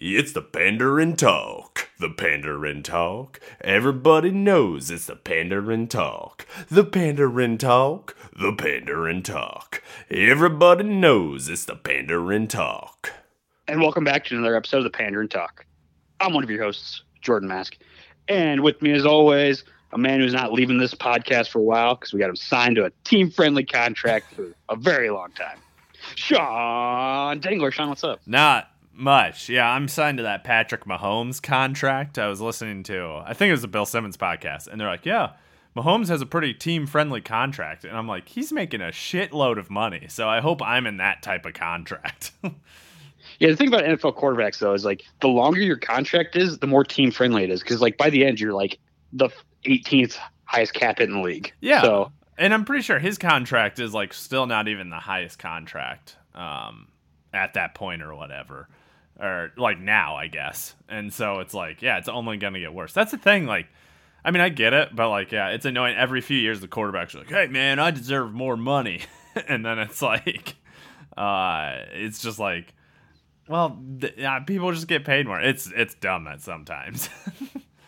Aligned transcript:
It's 0.00 0.30
the 0.30 0.42
Pandaring 0.42 1.16
Talk. 1.16 1.90
The 1.98 2.08
Pandaring 2.08 2.84
Talk. 2.84 3.40
Everybody 3.60 4.30
knows 4.30 4.92
it's 4.92 5.06
the 5.06 5.16
Pandaring 5.16 5.88
Talk. 5.88 6.46
The 6.70 6.84
Pandaring 6.84 7.58
Talk. 7.58 8.14
The 8.32 8.52
Pandaring 8.52 9.24
Talk. 9.24 9.82
Everybody 10.08 10.84
knows 10.84 11.48
it's 11.48 11.64
the 11.64 11.74
Pandaring 11.74 12.48
Talk. 12.48 13.12
And 13.66 13.80
welcome 13.80 14.04
back 14.04 14.24
to 14.26 14.36
another 14.36 14.54
episode 14.54 14.78
of 14.78 14.84
the 14.84 14.96
Pandaring 14.96 15.28
Talk. 15.28 15.66
I'm 16.20 16.32
one 16.32 16.44
of 16.44 16.50
your 16.50 16.62
hosts, 16.62 17.02
Jordan 17.20 17.48
Mask. 17.48 17.76
And 18.28 18.62
with 18.62 18.80
me, 18.80 18.92
as 18.92 19.04
always, 19.04 19.64
a 19.92 19.98
man 19.98 20.20
who's 20.20 20.32
not 20.32 20.52
leaving 20.52 20.78
this 20.78 20.94
podcast 20.94 21.48
for 21.48 21.58
a 21.58 21.64
while 21.64 21.96
because 21.96 22.12
we 22.12 22.20
got 22.20 22.30
him 22.30 22.36
signed 22.36 22.76
to 22.76 22.84
a 22.84 22.92
team 23.02 23.32
friendly 23.32 23.64
contract 23.64 24.32
for 24.34 24.54
a 24.68 24.76
very 24.76 25.10
long 25.10 25.32
time. 25.32 25.58
Sean 26.14 27.40
Dangler. 27.40 27.72
Sean, 27.72 27.88
what's 27.88 28.04
up? 28.04 28.20
Not 28.28 28.70
much. 28.98 29.48
Yeah, 29.48 29.70
I'm 29.70 29.88
signed 29.88 30.18
to 30.18 30.22
that 30.24 30.44
Patrick 30.44 30.84
Mahomes 30.84 31.42
contract. 31.42 32.18
I 32.18 32.28
was 32.28 32.40
listening 32.40 32.82
to, 32.84 33.22
I 33.24 33.34
think 33.34 33.48
it 33.48 33.52
was 33.52 33.62
the 33.62 33.68
Bill 33.68 33.86
Simmons 33.86 34.16
podcast, 34.16 34.66
and 34.66 34.80
they're 34.80 34.88
like, 34.88 35.06
yeah, 35.06 35.32
Mahomes 35.76 36.08
has 36.08 36.20
a 36.20 36.26
pretty 36.26 36.54
team 36.54 36.86
friendly 36.86 37.20
contract. 37.20 37.84
And 37.84 37.96
I'm 37.96 38.08
like, 38.08 38.28
he's 38.28 38.52
making 38.52 38.80
a 38.80 38.86
shitload 38.88 39.58
of 39.58 39.70
money. 39.70 40.06
So 40.08 40.28
I 40.28 40.40
hope 40.40 40.60
I'm 40.62 40.86
in 40.86 40.96
that 40.98 41.22
type 41.22 41.46
of 41.46 41.54
contract. 41.54 42.32
Yeah, 43.40 43.50
the 43.50 43.56
thing 43.56 43.68
about 43.68 43.84
NFL 43.84 44.16
quarterbacks 44.16 44.58
though 44.58 44.72
is 44.74 44.84
like 44.84 45.04
the 45.20 45.28
longer 45.28 45.60
your 45.60 45.76
contract 45.76 46.34
is, 46.34 46.58
the 46.58 46.66
more 46.66 46.82
team 46.82 47.10
friendly 47.10 47.44
it 47.44 47.50
is. 47.50 47.60
Because 47.60 47.80
like 47.80 47.96
by 47.96 48.10
the 48.10 48.24
end, 48.24 48.40
you're 48.40 48.54
like 48.54 48.78
the 49.12 49.28
18th 49.64 50.16
highest 50.44 50.74
cap 50.74 51.00
in 51.00 51.12
the 51.12 51.20
league. 51.20 51.52
yeah. 51.60 51.82
So 51.82 52.12
and 52.36 52.54
I'm 52.54 52.64
pretty 52.64 52.82
sure 52.82 52.98
his 52.98 53.18
contract 53.18 53.80
is 53.80 53.92
like 53.92 54.12
still 54.12 54.46
not 54.46 54.68
even 54.68 54.90
the 54.90 54.96
highest 54.96 55.38
contract 55.38 56.16
um, 56.34 56.88
at 57.32 57.54
that 57.54 57.74
point 57.74 58.02
or 58.02 58.14
whatever. 58.14 58.68
Or 59.20 59.50
like 59.56 59.80
now, 59.80 60.14
I 60.16 60.28
guess. 60.28 60.74
And 60.88 61.12
so 61.12 61.40
it's 61.40 61.52
like, 61.54 61.82
yeah, 61.82 61.98
it's 61.98 62.08
only 62.08 62.36
going 62.36 62.54
to 62.54 62.60
get 62.60 62.72
worse. 62.72 62.92
That's 62.92 63.10
the 63.10 63.18
thing. 63.18 63.46
Like, 63.46 63.66
I 64.24 64.30
mean, 64.30 64.40
I 64.40 64.48
get 64.48 64.72
it, 64.72 64.94
but 64.94 65.08
like, 65.10 65.32
yeah, 65.32 65.48
it's 65.48 65.64
annoying. 65.64 65.96
Every 65.96 66.20
few 66.20 66.36
years, 66.38 66.60
the 66.60 66.68
quarterbacks 66.68 67.14
are 67.14 67.18
like, 67.18 67.28
hey, 67.30 67.46
man, 67.48 67.78
I 67.80 67.90
deserve 67.90 68.32
more 68.32 68.56
money. 68.56 69.00
and 69.48 69.64
then 69.64 69.78
it's 69.80 70.00
like, 70.02 70.54
uh, 71.16 71.78
it's 71.92 72.22
just 72.22 72.38
like, 72.38 72.74
well, 73.48 73.80
th- 74.00 74.14
yeah, 74.18 74.38
people 74.40 74.70
just 74.72 74.86
get 74.88 75.04
paid 75.04 75.26
more. 75.26 75.40
It's 75.40 75.72
it's 75.74 75.94
dumb 75.94 76.24
that 76.24 76.42
sometimes. 76.42 77.08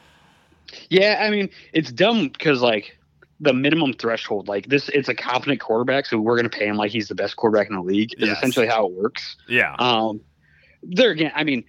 yeah, 0.89 1.20
I 1.22 1.31
mean 1.31 1.50
it's 1.72 1.92
dumb 1.92 2.28
because 2.28 2.62
like 2.62 2.97
the 3.41 3.53
minimum 3.53 3.92
threshold, 3.94 4.48
like 4.48 4.69
this, 4.69 4.89
it's 4.91 5.09
a 5.09 5.15
competent 5.15 5.61
quarterback, 5.61 6.06
so 6.06 6.19
we're 6.19 6.37
going 6.37 6.48
to 6.48 6.56
pay 6.59 6.67
him 6.67 6.77
like 6.77 6.91
he's 6.91 7.09
the 7.09 7.15
best 7.15 7.37
quarterback 7.37 7.69
in 7.70 7.75
the 7.77 7.83
league. 7.83 8.12
Is 8.19 8.28
Yes. 8.28 8.37
essentially 8.39 8.67
how 8.67 8.87
it 8.87 8.92
works. 8.92 9.37
yeah, 9.48 9.75
Um, 9.78 10.20
there 10.83 11.11
again, 11.11 11.33
I 11.34 11.45
mean, 11.45 11.64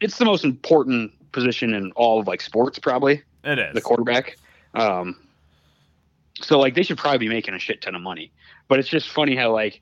it's 0.00 0.18
the 0.18 0.24
most 0.24 0.44
important 0.44 1.12
position 1.32 1.74
in 1.74 1.92
all 1.92 2.20
of 2.20 2.26
like 2.26 2.40
sports, 2.40 2.78
probably 2.78 3.22
it 3.44 3.58
is. 3.58 3.74
the 3.74 3.80
quarterback. 3.80 4.36
Um, 4.74 5.16
so 6.40 6.58
like 6.58 6.74
they 6.74 6.82
should 6.82 6.98
probably 6.98 7.18
be 7.18 7.28
making 7.28 7.54
a 7.54 7.58
shit 7.58 7.80
ton 7.80 7.94
of 7.94 8.02
money, 8.02 8.30
but 8.68 8.78
it's 8.78 8.88
just 8.88 9.08
funny 9.08 9.36
how 9.36 9.52
like 9.52 9.80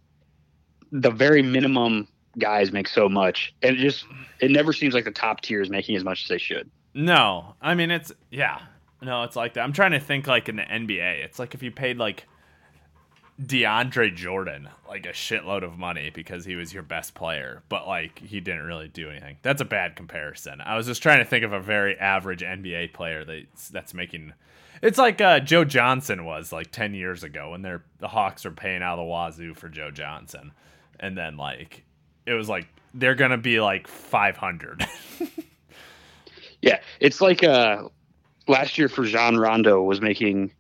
the 0.93 1.11
very 1.11 1.43
minimum 1.43 2.09
guys 2.39 2.73
make 2.73 2.89
so 2.89 3.09
much, 3.09 3.55
and 3.63 3.77
it 3.77 3.81
just 3.81 4.05
it 4.41 4.51
never 4.51 4.73
seems 4.73 4.95
like 4.95 5.05
the 5.05 5.11
top 5.11 5.41
tier 5.41 5.61
is 5.61 5.71
making 5.71 5.97
as 5.97 6.05
much 6.05 6.23
as 6.23 6.29
they 6.29 6.39
should. 6.39 6.71
No, 6.95 7.55
I 7.61 7.75
mean 7.75 7.91
it's 7.91 8.13
yeah. 8.31 8.61
No, 9.03 9.23
it's 9.25 9.37
like 9.37 9.55
that. 9.55 9.61
I'm 9.63 9.73
trying 9.73 9.91
to 9.93 10.01
think 10.01 10.27
like 10.27 10.49
in 10.49 10.57
the 10.57 10.63
NBA. 10.63 11.25
It's 11.25 11.39
like 11.39 11.55
if 11.55 11.63
you 11.63 11.71
paid 11.71 11.99
like 11.99 12.27
DeAndre 13.43 14.15
Jordan 14.15 14.69
like 14.89 15.07
a 15.07 15.11
shitload 15.11 15.65
of 15.65 15.77
money 15.79 16.11
because 16.11 16.45
he 16.45 16.55
was 16.55 16.73
your 16.73 16.83
best 16.83 17.15
player, 17.15 17.63
but 17.69 17.87
like 17.87 18.19
he 18.21 18.41
didn't 18.41 18.63
really 18.65 18.89
do 18.89 19.11
anything. 19.11 19.39
That's 19.43 19.61
a 19.61 19.65
bad 19.65 19.97
comparison. 19.97 20.61
I 20.61 20.77
was 20.77 20.87
just 20.87 21.03
trying 21.03 21.19
to 21.19 21.25
think 21.25 21.45
of 21.45 21.53
a 21.53 21.61
very 21.61 21.99
average 21.99 22.43
NBA 22.43 22.93
player 22.93 23.25
that's 23.25 23.69
that's 23.69 23.93
making. 23.95 24.33
It's 24.83 24.99
like 24.99 25.21
uh, 25.21 25.41
Joe 25.41 25.65
Johnson 25.65 26.25
was 26.25 26.53
like 26.53 26.71
ten 26.71 26.95
years 26.95 27.25
ago 27.25 27.51
when 27.51 27.63
they're 27.63 27.85
the 27.99 28.09
Hawks 28.09 28.47
are 28.47 28.53
paying 28.53 28.83
out 28.83 28.99
of 28.99 29.05
the 29.05 29.05
wazoo 29.05 29.55
for 29.55 29.69
Joe 29.69 29.91
Johnson, 29.91 30.53
and 31.01 31.19
then 31.19 31.37
like 31.37 31.85
it 32.27 32.35
was 32.35 32.49
like 32.49 32.69
they're 32.95 33.17
gonna 33.17 33.39
be 33.39 33.61
like 33.61 33.89
500. 33.89 34.87
Yeah, 36.65 36.81
it's 36.99 37.21
like 37.21 37.45
uh 37.45 37.89
last 38.49 38.79
year 38.79 38.89
for 38.89 39.03
Rajon 39.03 39.37
Rondo 39.37 39.83
was 39.83 40.01
making 40.01 40.51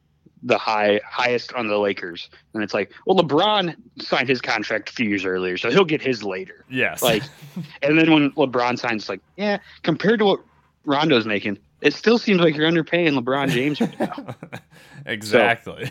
the 0.44 0.58
high 0.58 1.00
highest 1.04 1.52
on 1.54 1.68
the 1.68 1.78
Lakers, 1.78 2.28
and 2.52 2.62
it's 2.62 2.74
like, 2.74 2.92
well, 3.06 3.16
LeBron 3.16 3.74
signed 3.98 4.28
his 4.28 4.40
contract 4.40 4.90
a 4.90 4.92
few 4.92 5.08
years 5.08 5.24
earlier, 5.24 5.56
so 5.56 5.70
he'll 5.70 5.84
get 5.84 6.02
his 6.02 6.22
later. 6.22 6.64
yes, 6.70 7.02
Like, 7.02 7.22
and 7.82 7.98
then 7.98 8.12
when 8.12 8.30
LeBron 8.32 8.78
signs, 8.78 9.02
it's 9.02 9.08
like, 9.08 9.20
yeah, 9.36 9.58
compared 9.82 10.18
to 10.20 10.26
what 10.26 10.40
Rondo's 10.84 11.26
making, 11.26 11.58
it 11.80 11.94
still 11.94 12.18
seems 12.18 12.40
like 12.40 12.54
you're 12.54 12.70
underpaying 12.70 13.18
LeBron 13.18 13.48
James 13.48 13.80
right 13.80 13.98
now. 13.98 14.36
exactly. 15.06 15.90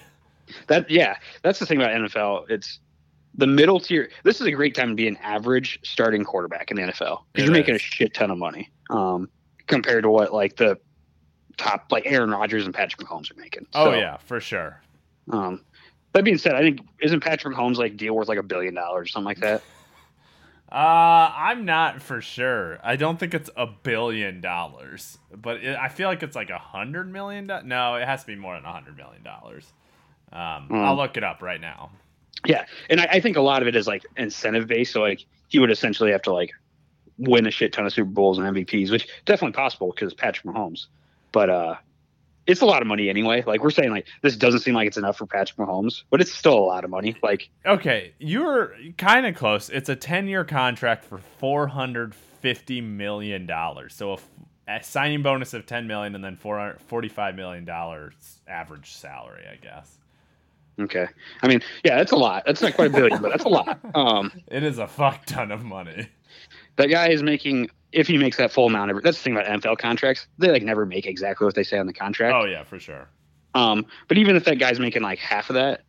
that 0.68 0.90
yeah, 0.90 1.18
that's 1.42 1.60
the 1.60 1.66
thing 1.66 1.82
about 1.82 1.92
NFL. 1.92 2.50
It's 2.50 2.80
the 3.36 3.48
middle 3.48 3.80
tier. 3.80 4.10
This 4.24 4.40
is 4.40 4.48
a 4.48 4.52
great 4.52 4.76
time 4.76 4.90
to 4.90 4.96
be 4.96 5.08
an 5.08 5.18
average 5.18 5.80
starting 5.84 6.24
quarterback 6.24 6.70
in 6.70 6.78
the 6.78 6.84
NFL 6.84 7.24
because 7.34 7.46
you're 7.46 7.54
making 7.54 7.76
a 7.76 7.80
shit 7.80 8.14
ton 8.14 8.30
of 8.30 8.38
money 8.38 8.70
um, 8.92 9.30
compared 9.66 10.04
to 10.04 10.10
what 10.10 10.32
like 10.32 10.58
the 10.58 10.78
top 11.58 11.92
like 11.92 12.04
Aaron 12.06 12.32
Rodgers 12.32 12.66
and 12.66 12.74
Patrick 12.74 13.08
Mahomes 13.08 13.32
are 13.32 13.40
making. 13.40 13.66
oh 13.74 13.92
yeah, 13.94 14.18
for 14.18 14.40
sure. 14.40 14.82
Um, 15.32 15.62
that 16.14 16.24
being 16.24 16.38
said, 16.38 16.56
I 16.56 16.62
think 16.62 16.82
isn't 17.02 17.22
Patrick 17.22 17.56
Mahomes 17.56 17.78
like 17.78 17.98
deal 17.98 18.14
worth 18.16 18.28
like 18.28 18.38
a 18.38 18.44
billion 18.44 18.74
dollars 18.76 19.06
or 19.06 19.10
something 19.10 19.26
like 19.26 19.40
that? 19.40 19.62
Uh, 20.72 21.32
I'm 21.36 21.66
not 21.66 22.02
for 22.02 22.20
sure. 22.20 22.80
I 22.84 22.96
don't 22.96 23.20
think 23.20 23.36
it's 23.36 23.50
a 23.56 23.68
billion 23.68 24.42
dollars, 24.42 25.20
but 25.32 25.58
it, 25.64 25.78
I 25.78 25.88
feel 25.88 26.08
like 26.10 26.24
it's 26.24 26.36
like 26.36 26.50
a 26.50 26.58
hundred 26.58 27.12
million. 27.12 27.46
Do- 27.46 27.62
no, 27.64 27.94
it 27.96 28.06
has 28.08 28.22
to 28.22 28.28
be 28.28 28.36
more 28.36 28.56
than 28.56 28.66
a 28.66 28.72
hundred 28.72 28.98
million 28.98 29.22
dollars. 29.22 29.72
Um, 30.32 30.68
Mm. 30.72 30.84
I'll 30.84 30.96
look 30.96 31.16
it 31.16 31.24
up 31.24 31.44
right 31.44 31.62
now. 31.62 31.92
Yeah, 32.48 32.66
and 32.90 33.00
I, 33.00 33.06
I 33.12 33.20
think 33.20 33.38
a 33.38 33.42
lot 33.42 33.62
of 33.62 33.68
it 33.68 33.76
is 33.76 33.86
like 33.86 34.04
incentive 34.18 34.66
based. 34.66 34.94
So 34.94 35.02
like 35.02 35.24
he 35.48 35.60
would 35.60 35.70
essentially 35.70 36.12
have 36.12 36.24
to 36.24 36.34
like 36.34 36.50
win 37.20 37.46
a 37.46 37.52
shit 37.52 37.72
ton 37.72 37.86
of 37.86 37.94
Super 37.94 38.10
Bowls 38.10 38.40
and 38.40 38.48
MVPs, 38.48 38.90
which 38.90 39.08
definitely 39.26 39.54
possible 39.54 39.92
because 39.94 40.16
Patrick 40.16 40.52
Mahomes. 40.56 40.88
But 41.34 41.50
uh, 41.50 41.76
it's 42.48 42.62
a 42.62 42.66
lot 42.66 42.82
of 42.82 42.88
money 42.88 43.10
anyway. 43.10 43.44
Like 43.46 43.62
we're 43.62 43.70
saying, 43.72 43.90
like 43.92 44.08
this 44.22 44.38
doesn't 44.38 44.62
seem 44.62 44.74
like 44.76 44.88
it's 44.88 44.98
enough 44.98 45.18
for 45.18 45.26
Patrick 45.26 45.58
Mahomes, 45.58 46.04
but 46.10 46.22
it's 46.22 46.32
still 46.32 46.58
a 46.58 46.64
lot 46.64 46.86
of 46.86 46.90
money. 46.90 47.18
Like 47.22 47.50
Okay, 47.66 48.14
you're 48.20 48.74
kind 48.98 49.26
of 49.26 49.36
close. 49.36 49.70
It's 49.70 49.90
a 49.90 49.96
ten-year 49.98 50.46
contract 50.46 51.04
for 51.04 51.18
four 51.18 51.68
hundred 51.68 52.16
fifty 52.16 52.80
million 52.80 53.46
dollars. 53.46 53.94
So 53.96 54.12
a, 54.12 54.14
f- 54.14 54.30
a 54.68 54.84
signing 54.84 55.22
bonus 55.24 55.54
of 55.54 55.66
ten 55.66 55.88
million, 55.88 56.16
and 56.16 56.24
then 56.24 56.36
four 56.38 56.58
hundred 56.60 56.80
forty-five 56.82 57.36
million 57.36 57.66
dollars 57.66 58.14
average 58.48 58.92
salary, 58.94 59.44
I 59.52 59.56
guess. 59.58 59.98
okay, 60.80 61.08
I 61.42 61.48
mean, 61.48 61.62
yeah, 61.84 61.96
that's 61.98 62.12
a 62.12 62.16
lot. 62.16 62.44
That's 62.46 62.62
not 62.62 62.74
quite 62.76 62.88
a 62.88 62.94
billion, 62.94 63.22
but 63.22 63.30
that's 63.30 63.46
a 63.46 63.50
lot. 63.50 63.80
Um, 63.96 64.32
It 64.48 64.64
is 64.64 64.78
a 64.80 64.88
fuck 64.88 65.26
ton 65.26 65.52
of 65.52 65.64
money. 65.64 66.08
that 66.78 66.88
guy 66.88 67.10
is 67.10 67.24
making. 67.24 67.70
If 67.94 68.08
he 68.08 68.18
makes 68.18 68.38
that 68.38 68.52
full 68.52 68.68
amount, 68.68 68.92
of, 68.92 69.04
that's 69.04 69.18
the 69.18 69.24
thing 69.24 69.38
about 69.38 69.46
NFL 69.46 69.78
contracts. 69.78 70.28
They 70.40 70.52
like 70.52 70.64
never 70.64 70.86
make 70.86 71.06
exactly 71.06 71.46
what 71.46 71.56
they 71.56 71.64
say 71.64 71.78
on 71.78 71.86
the 71.86 71.94
contract. 71.94 72.36
Oh 72.36 72.46
yeah, 72.46 72.64
for 72.64 72.80
sure. 72.80 73.08
Um, 73.54 73.86
but 74.08 74.18
even 74.18 74.36
if 74.36 74.46
that 74.46 74.58
guy's 74.58 74.80
making 74.80 75.04
like 75.04 75.20
half 75.20 75.50
of 75.50 75.54
that, 75.56 75.82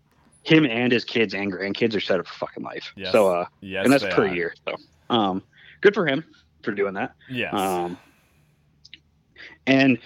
him 0.42 0.66
and 0.66 0.92
his 0.92 1.04
kids 1.04 1.34
and 1.34 1.50
grandkids 1.52 1.96
are 1.96 2.00
set 2.00 2.20
up 2.20 2.26
for 2.26 2.34
fucking 2.34 2.62
life. 2.62 2.92
Yes. 2.96 3.12
So, 3.12 3.28
uh, 3.28 3.46
Yes, 3.60 3.84
and 3.84 3.92
that's 3.92 4.04
per 4.04 4.26
are. 4.26 4.34
year. 4.34 4.54
So, 4.68 4.76
um, 5.08 5.42
good 5.80 5.94
for 5.94 6.06
him 6.06 6.24
for 6.62 6.72
doing 6.72 6.94
that. 6.94 7.14
Yes. 7.30 7.54
Um, 7.54 7.98
and 9.66 9.98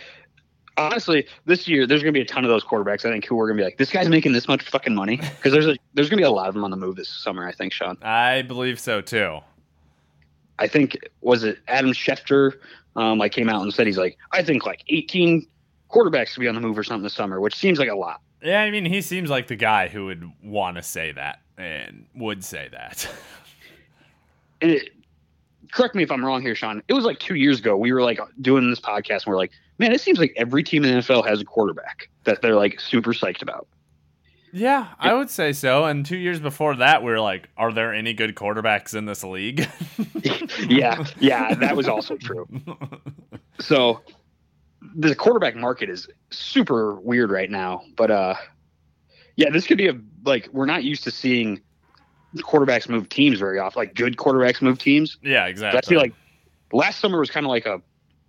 honestly, 0.77 1.27
this 1.45 1.67
year 1.67 1.87
there's 1.87 2.03
going 2.03 2.15
to 2.15 2.19
be 2.19 2.23
a 2.23 2.27
ton 2.27 2.45
of 2.45 2.49
those 2.49 2.65
quarterbacks. 2.65 3.05
I 3.05 3.11
think 3.11 3.27
who 3.27 3.39
are 3.41 3.49
going 3.49 3.57
to 3.57 3.61
be 3.61 3.65
like, 3.65 3.79
this 3.79 3.91
guy's 3.91 4.09
making 4.09 4.33
this 4.33 4.47
much 4.47 4.63
fucking 4.63 4.95
money 4.95 5.17
because 5.17 5.53
there's 5.53 5.67
a 5.67 5.77
there's 5.95 6.09
going 6.09 6.19
to 6.19 6.23
be 6.23 6.27
a 6.27 6.31
lot 6.31 6.49
of 6.49 6.55
them 6.55 6.65
on 6.65 6.71
the 6.71 6.77
move 6.77 6.97
this 6.97 7.09
summer. 7.09 7.47
I 7.47 7.53
think 7.53 7.73
Sean. 7.73 7.99
I 8.03 8.43
believe 8.43 8.79
so 8.79 9.01
too. 9.01 9.41
I 10.59 10.69
think 10.69 10.99
was 11.21 11.45
it 11.45 11.59
Adam 11.69 11.93
Schefter, 11.93 12.53
um, 12.97 13.19
like 13.19 13.33
came 13.33 13.49
out 13.49 13.63
and 13.63 13.73
said 13.73 13.87
he's 13.87 13.99
like, 13.99 14.17
I 14.33 14.43
think 14.43 14.67
like 14.67 14.83
18 14.89 15.47
quarterbacks 15.91 16.35
to 16.35 16.41
be 16.41 16.49
on 16.49 16.55
the 16.55 16.61
move 16.61 16.77
or 16.77 16.85
something 16.85 17.03
this 17.03 17.15
summer, 17.15 17.41
which 17.41 17.55
seems 17.55 17.79
like 17.79 17.89
a 17.89 17.95
lot. 17.95 18.21
Yeah, 18.43 18.63
I 18.63 18.71
mean, 18.71 18.85
he 18.85 19.03
seems 19.03 19.31
like 19.31 19.49
the 19.49 19.57
guy 19.57 19.89
who 19.89 20.07
would 20.07 20.31
want 20.43 20.77
to 20.77 20.83
say 20.83 21.13
that 21.13 21.41
and 21.57 22.07
would 22.15 22.45
say 22.45 22.69
that. 22.71 23.09
and 24.61 24.71
it, 24.73 24.91
correct 25.73 25.95
me 25.95 26.03
if 26.03 26.11
I'm 26.11 26.25
wrong 26.25 26.43
here, 26.43 26.55
Sean. 26.55 26.83
It 26.89 26.93
was 26.93 27.05
like 27.05 27.19
two 27.19 27.35
years 27.35 27.59
ago. 27.59 27.77
We 27.77 27.93
were 27.93 28.03
like 28.03 28.21
doing 28.41 28.71
this 28.71 28.81
podcast, 28.81 29.25
and 29.25 29.27
we're 29.27 29.39
like, 29.39 29.53
man, 29.79 29.93
it 29.93 30.01
seems 30.01 30.19
like 30.19 30.33
every 30.37 30.63
team 30.63 30.85
in 30.85 30.93
the 30.93 30.99
NFL 30.99 31.27
has 31.27 31.41
a 31.41 31.45
quarterback 31.45 32.09
that 32.25 32.43
they're 32.43 32.55
like 32.55 32.81
super 32.81 33.13
psyched 33.13 33.43
about. 33.43 33.67
Yeah, 34.53 34.89
I 34.99 35.15
would 35.15 35.31
say 35.31 35.53
so. 35.53 35.85
And 35.85 36.05
two 36.07 36.17
years 36.17 36.41
before 36.41 36.77
that, 36.77 37.03
we 37.03 37.11
were 37.11 37.21
like, 37.21 37.49
are 37.57 37.73
there 37.73 37.93
any 37.95 38.15
good 38.15 38.35
quarterbacks 38.35 38.95
in 38.95 39.05
this 39.05 39.23
league? 39.25 39.69
yeah, 40.69 41.05
yeah, 41.21 41.55
that 41.55 41.77
was 41.77 41.89
also 41.89 42.17
true. 42.17 42.49
So 43.61 44.01
the 44.95 45.15
quarterback 45.15 45.57
market 45.57 45.91
is 45.91 46.09
super 46.31 46.95
weird 46.95 47.31
right 47.31 47.51
now, 47.51 47.83
but 47.97 48.11
uh, 48.11 48.35
yeah, 49.37 49.51
this 49.51 49.67
could 49.67 49.79
be 49.79 49.89
a 49.89 49.99
like 50.25 50.49
we're 50.53 50.67
not 50.67 50.85
used 50.85 51.05
to 51.05 51.11
seeing 51.11 51.61
quarterbacks 52.37 52.89
move 52.89 53.09
teams 53.09 53.39
very 53.39 53.59
often, 53.59 53.81
like 53.81 53.95
good 53.95 54.17
quarterbacks 54.17 54.61
move 54.63 54.79
teams. 54.79 55.19
yeah, 55.23 55.47
exactly. 55.47 55.79
I 55.79 55.81
feel 55.83 55.99
like 56.01 56.15
last 56.73 57.01
summer 57.01 57.19
was 57.19 57.31
kind 57.31 57.47
of 57.47 57.51
like 57.51 57.67
a 57.67 57.81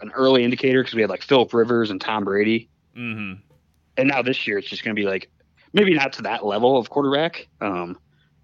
an 0.02 0.12
early 0.12 0.44
indicator 0.46 0.82
because 0.82 0.96
we 0.96 1.02
had 1.02 1.10
like 1.10 1.22
Philip 1.22 1.54
Rivers 1.54 1.92
and 1.92 2.00
Tom 2.00 2.24
Brady, 2.24 2.70
Mm-hmm. 2.98 3.40
and 3.98 4.08
now 4.10 4.22
this 4.22 4.48
year 4.48 4.58
it's 4.58 4.68
just 4.68 4.84
going 4.84 4.96
to 4.96 5.00
be 5.00 5.06
like 5.08 5.30
maybe 5.74 5.94
not 5.94 6.14
to 6.14 6.22
that 6.24 6.46
level 6.46 6.78
of 6.78 6.90
quarterback, 6.90 7.48
um, 7.62 7.98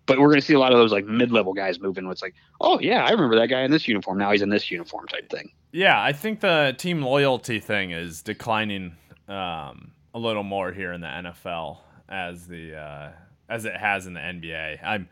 but 0.05 0.19
we're 0.19 0.27
going 0.27 0.39
to 0.39 0.45
see 0.45 0.53
a 0.53 0.59
lot 0.59 0.71
of 0.71 0.77
those 0.77 0.91
like 0.91 1.05
mid 1.05 1.31
level 1.31 1.53
guys 1.53 1.79
moving. 1.79 2.09
It's 2.09 2.21
like, 2.21 2.35
oh 2.61 2.79
yeah, 2.79 3.03
I 3.03 3.11
remember 3.11 3.35
that 3.37 3.47
guy 3.47 3.63
in 3.63 3.71
this 3.71 3.87
uniform. 3.87 4.17
Now 4.17 4.31
he's 4.31 4.41
in 4.41 4.49
this 4.49 4.69
uniform 4.69 5.07
type 5.07 5.29
thing. 5.29 5.51
Yeah, 5.71 6.01
I 6.01 6.13
think 6.13 6.39
the 6.39 6.75
team 6.77 7.01
loyalty 7.01 7.59
thing 7.59 7.91
is 7.91 8.21
declining 8.21 8.95
um, 9.27 9.91
a 10.13 10.19
little 10.19 10.43
more 10.43 10.71
here 10.71 10.93
in 10.93 11.01
the 11.01 11.07
NFL 11.07 11.79
as 12.07 12.47
the 12.47 12.75
uh, 12.75 13.11
as 13.49 13.65
it 13.65 13.75
has 13.75 14.07
in 14.07 14.13
the 14.13 14.19
NBA. 14.19 14.79
I'm 14.83 15.09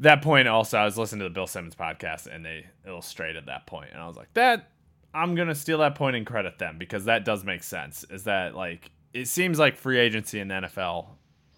that 0.00 0.22
point 0.22 0.48
also. 0.48 0.78
I 0.78 0.84
was 0.84 0.96
listening 0.96 1.20
to 1.20 1.24
the 1.24 1.34
Bill 1.34 1.46
Simmons 1.46 1.74
podcast 1.74 2.26
and 2.32 2.44
they 2.44 2.66
illustrated 2.86 3.46
that 3.46 3.66
point, 3.66 3.90
and 3.92 4.00
I 4.00 4.06
was 4.06 4.16
like, 4.16 4.32
that 4.34 4.70
I'm 5.14 5.34
gonna 5.34 5.54
steal 5.54 5.78
that 5.78 5.94
point 5.94 6.16
and 6.16 6.24
credit 6.26 6.58
them 6.58 6.78
because 6.78 7.04
that 7.04 7.24
does 7.24 7.44
make 7.44 7.62
sense. 7.62 8.04
Is 8.08 8.24
that 8.24 8.54
like 8.54 8.90
it 9.12 9.28
seems 9.28 9.58
like 9.58 9.76
free 9.76 9.98
agency 9.98 10.40
in 10.40 10.48
the 10.48 10.54
NFL 10.54 11.06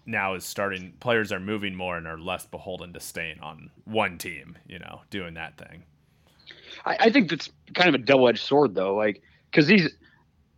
now 0.05 0.33
is 0.35 0.45
starting. 0.45 0.93
Players 0.99 1.31
are 1.31 1.39
moving 1.39 1.75
more 1.75 1.97
and 1.97 2.07
are 2.07 2.17
less 2.17 2.45
beholden 2.45 2.93
to 2.93 2.99
staying 2.99 3.39
on 3.39 3.69
one 3.85 4.17
team. 4.17 4.57
You 4.67 4.79
know, 4.79 5.01
doing 5.09 5.33
that 5.35 5.57
thing. 5.57 5.83
I, 6.85 6.97
I 7.01 7.09
think 7.09 7.29
that's 7.29 7.49
kind 7.73 7.89
of 7.89 7.95
a 7.95 8.03
double 8.03 8.27
edged 8.27 8.43
sword 8.43 8.75
though, 8.75 8.95
like 8.95 9.21
because 9.51 9.67
these. 9.67 9.89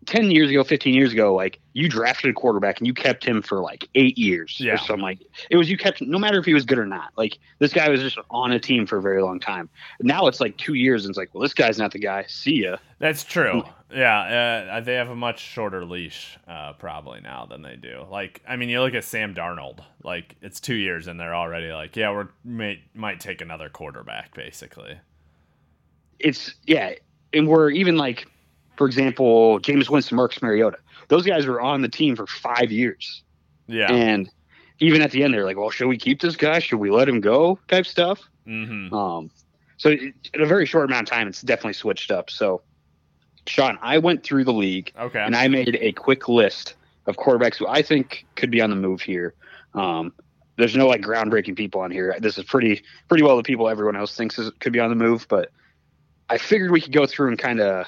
10 0.08 0.32
years 0.32 0.50
ago 0.50 0.64
15 0.64 0.94
years 0.94 1.12
ago 1.14 1.36
like 1.36 1.60
you 1.74 1.88
drafted 1.88 2.32
a 2.32 2.34
quarterback 2.34 2.80
and 2.80 2.88
you 2.88 2.94
kept 2.94 3.24
him 3.24 3.42
for 3.42 3.60
like 3.60 3.88
eight 3.94 4.18
years 4.18 4.56
Yeah. 4.60 4.74
or 4.74 4.78
something 4.78 5.02
like 5.04 5.20
it 5.52 5.58
was 5.58 5.70
you 5.70 5.78
kept 5.78 6.02
no 6.02 6.18
matter 6.18 6.40
if 6.40 6.46
he 6.46 6.54
was 6.54 6.66
good 6.66 6.80
or 6.80 6.86
not 6.86 7.12
like 7.18 7.38
this 7.60 7.74
guy 7.74 7.90
was 7.90 8.02
just 8.02 8.18
on 8.32 8.52
a 8.54 8.60
team 8.60 8.86
for 8.88 8.98
a 8.98 9.02
very 9.02 9.22
long 9.22 9.40
time 9.40 9.70
now 10.02 10.26
it's 10.28 10.40
like 10.40 10.58
two 10.58 10.74
years 10.74 11.04
and 11.06 11.12
it's 11.12 11.18
like 11.18 11.30
well 11.34 11.42
this 11.42 11.54
guy's 11.54 11.78
not 11.78 11.92
the 11.92 12.00
guy 12.00 12.26
see 12.28 12.64
ya 12.64 12.78
That's 13.00 13.24
true. 13.24 13.64
Yeah, 13.90 14.68
uh, 14.76 14.82
they 14.82 14.96
have 14.96 15.10
a 15.10 15.16
much 15.16 15.40
shorter 15.40 15.86
leash 15.86 16.38
uh, 16.46 16.74
probably 16.74 17.22
now 17.22 17.46
than 17.46 17.62
they 17.62 17.78
do. 17.78 18.06
Like, 18.12 18.42
I 18.46 18.58
mean, 18.58 18.68
you 18.68 18.82
look 18.82 18.94
at 18.94 19.06
Sam 19.06 19.34
Darnold. 19.34 19.80
Like, 20.04 20.36
it's 20.42 20.60
two 20.60 20.76
years 20.76 21.08
and 21.08 21.18
they're 21.18 21.34
already 21.34 21.72
like, 21.72 21.96
yeah, 21.96 22.12
we're 22.12 22.28
may, 22.44 22.82
might 22.94 23.22
take 23.22 23.40
another 23.40 23.70
quarterback, 23.70 24.34
basically. 24.36 25.00
it's 26.20 26.56
yeah, 26.66 26.96
and 27.34 27.48
we're 27.48 27.70
even 27.70 27.96
like, 27.96 28.28
for 28.78 28.88
example, 28.88 29.60
Jameis 29.60 29.90
Winston, 29.90 30.16
Marcus 30.16 30.42
Mariota. 30.42 30.78
Those 31.10 31.26
guys 31.26 31.46
were 31.46 31.60
on 31.62 31.82
the 31.82 31.90
team 31.90 32.16
for 32.16 32.28
five 32.28 32.72
years, 32.72 33.24
Yeah. 33.68 33.92
and 33.92 34.30
even 34.80 35.02
at 35.02 35.12
the 35.12 35.24
end, 35.24 35.34
they're 35.34 35.46
like, 35.46 35.58
"Well, 35.58 35.70
should 35.72 35.88
we 35.88 35.98
keep 35.98 36.22
this 36.22 36.36
guy? 36.36 36.60
Should 36.60 36.78
we 36.80 36.92
let 36.92 37.10
him 37.10 37.20
go?" 37.22 37.60
Type 37.68 37.86
stuff. 37.86 38.22
hmm 38.46 38.94
Um, 38.94 39.30
so 39.78 39.90
in 39.92 40.14
a 40.36 40.46
very 40.46 40.66
short 40.66 40.86
amount 40.86 41.10
of 41.10 41.14
time, 41.16 41.28
it's 41.28 41.42
definitely 41.42 41.74
switched 41.74 42.12
up. 42.12 42.30
So, 42.30 42.62
Sean, 43.48 43.78
I 43.82 43.98
went 43.98 44.24
through 44.24 44.44
the 44.46 44.54
league 44.54 44.92
Okay. 45.00 45.20
and 45.20 45.36
I 45.36 45.48
made 45.48 45.78
a 45.82 45.92
quick 45.94 46.28
list 46.30 46.76
of 47.08 47.16
quarterbacks 47.18 47.56
who 47.56 47.68
I 47.68 47.82
think 47.82 48.26
could 48.36 48.52
be 48.52 48.62
on 48.62 48.70
the 48.70 48.76
move 48.76 49.02
here. 49.02 49.34
Um, 49.74 50.14
there's 50.58 50.76
no 50.76 50.88
like 50.88 51.02
groundbreaking 51.02 51.56
people 51.56 51.82
on 51.82 51.92
here. 51.92 52.16
This 52.20 52.38
is 52.38 52.44
pretty 52.46 52.84
pretty 53.08 53.24
well 53.24 53.38
the 53.38 53.44
people 53.44 53.70
everyone 53.70 53.96
else 53.96 54.16
thinks 54.16 54.38
is, 54.40 54.52
could 54.60 54.74
be 54.74 54.80
on 54.80 54.90
the 54.90 54.96
move, 54.96 55.26
but 55.30 55.52
I 56.30 56.38
figured 56.38 56.72
we 56.72 56.82
could 56.82 56.92
go 56.92 57.06
through 57.06 57.30
and 57.30 57.38
kind 57.40 57.60
of 57.62 57.86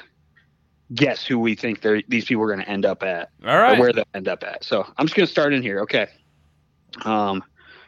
guess 0.95 1.25
who 1.25 1.37
we 1.39 1.55
think 1.55 1.81
these 2.07 2.25
people 2.25 2.43
are 2.43 2.47
going 2.47 2.59
to 2.59 2.69
end 2.69 2.85
up 2.85 3.03
at 3.03 3.29
All 3.45 3.57
right. 3.57 3.77
or 3.77 3.79
where 3.81 3.93
they'll 3.93 4.05
end 4.13 4.27
up 4.27 4.43
at. 4.43 4.63
So 4.63 4.83
I'm 4.97 5.05
just 5.05 5.15
going 5.15 5.25
to 5.27 5.31
start 5.31 5.53
in 5.53 5.61
here. 5.61 5.79
Okay. 5.81 6.07
Um, 7.05 7.43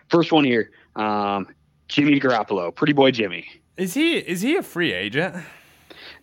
first 0.09 0.31
one 0.31 0.44
here, 0.44 0.71
um, 0.95 1.48
Jimmy 1.88 2.19
Garoppolo, 2.19 2.74
pretty 2.74 2.94
boy 2.94 3.12
Jimmy. 3.12 3.48
Is 3.77 3.94
he 3.94 4.18
is 4.18 4.42
he 4.42 4.56
a 4.56 4.63
free 4.63 4.94
agent? 4.94 5.36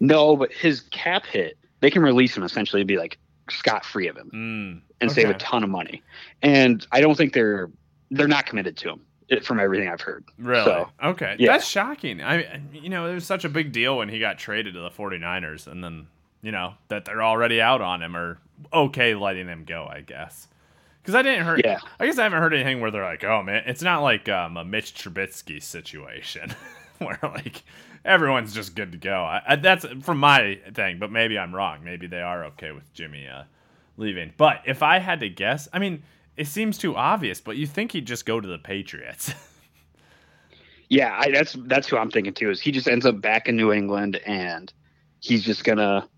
No, 0.00 0.36
but 0.36 0.52
his 0.52 0.82
cap 0.82 1.26
hit, 1.26 1.58
they 1.80 1.90
can 1.90 2.02
release 2.02 2.36
him 2.36 2.42
essentially 2.44 2.82
and 2.82 2.88
be 2.88 2.96
like 2.98 3.18
scot 3.50 3.84
free 3.84 4.06
of 4.08 4.16
him 4.16 4.30
Mm. 4.32 4.80
and 5.00 5.10
save 5.10 5.28
a 5.30 5.34
ton 5.34 5.64
of 5.64 5.70
money. 5.70 6.02
And 6.42 6.86
I 6.92 7.00
don't 7.00 7.16
think 7.16 7.32
they're 7.32 7.70
they're 8.10 8.28
not 8.28 8.46
committed 8.46 8.76
to 8.78 8.90
him 8.90 9.00
from 9.42 9.58
everything 9.58 9.88
I've 9.88 10.00
heard. 10.00 10.24
Really? 10.38 10.64
So, 10.64 10.88
okay. 11.02 11.36
yeah. 11.38 11.52
That's 11.52 11.66
shocking. 11.66 12.22
I 12.22 12.60
you 12.72 12.88
know, 12.88 13.06
it 13.10 13.14
was 13.14 13.26
such 13.26 13.44
a 13.44 13.48
big 13.48 13.72
deal 13.72 13.98
when 13.98 14.08
he 14.08 14.18
got 14.20 14.38
traded 14.38 14.74
to 14.74 14.80
the 14.80 14.90
49ers 14.90 15.66
and 15.66 15.82
then, 15.82 16.06
you 16.42 16.52
know, 16.52 16.74
that 16.88 17.04
they're 17.04 17.22
already 17.22 17.60
out 17.60 17.80
on 17.80 18.02
him 18.02 18.16
or 18.16 18.38
okay 18.72 19.14
letting 19.14 19.46
him 19.48 19.64
go, 19.64 19.86
I 19.90 20.00
guess. 20.00 20.48
Cuz 21.04 21.14
I 21.14 21.22
didn't 21.22 21.44
hear 21.44 21.58
Yeah. 21.64 21.80
I 21.98 22.06
guess 22.06 22.18
I 22.18 22.24
haven't 22.24 22.40
heard 22.40 22.54
anything 22.54 22.80
where 22.80 22.90
they're 22.90 23.04
like, 23.04 23.24
"Oh 23.24 23.42
man, 23.42 23.62
it's 23.66 23.82
not 23.82 24.02
like 24.02 24.28
um, 24.28 24.56
a 24.56 24.64
Mitch 24.64 24.94
Trubisky 24.94 25.62
situation 25.62 26.54
where 26.98 27.18
like 27.22 27.62
everyone's 28.04 28.54
just 28.54 28.74
good 28.74 28.92
to 28.92 28.98
go." 28.98 29.22
I, 29.22 29.42
I, 29.46 29.56
that's 29.56 29.86
from 30.02 30.18
my 30.18 30.58
thing, 30.74 30.98
but 30.98 31.10
maybe 31.10 31.38
I'm 31.38 31.54
wrong. 31.54 31.82
Maybe 31.84 32.06
they 32.06 32.20
are 32.22 32.44
okay 32.46 32.72
with 32.72 32.92
Jimmy 32.92 33.26
uh, 33.26 33.44
leaving. 33.96 34.32
But 34.36 34.62
if 34.66 34.82
I 34.82 34.98
had 34.98 35.20
to 35.20 35.28
guess, 35.28 35.68
I 35.72 35.78
mean, 35.78 36.02
it 36.36 36.46
seems 36.46 36.78
too 36.78 36.94
obvious, 36.96 37.40
but 37.40 37.56
you 37.56 37.66
think 37.66 37.92
he'd 37.92 38.06
just 38.06 38.26
go 38.26 38.40
to 38.40 38.48
the 38.48 38.58
Patriots. 38.58 39.32
Yeah, 40.88 41.16
I, 41.18 41.30
that's 41.30 41.56
that's 41.66 41.88
who 41.88 41.96
I'm 41.98 42.10
thinking 42.10 42.32
too. 42.32 42.50
Is 42.50 42.60
he 42.60 42.70
just 42.72 42.88
ends 42.88 43.04
up 43.04 43.20
back 43.20 43.48
in 43.48 43.56
New 43.56 43.72
England 43.72 44.16
and 44.26 44.72
he's 45.20 45.44
just 45.44 45.64
gonna 45.64 46.08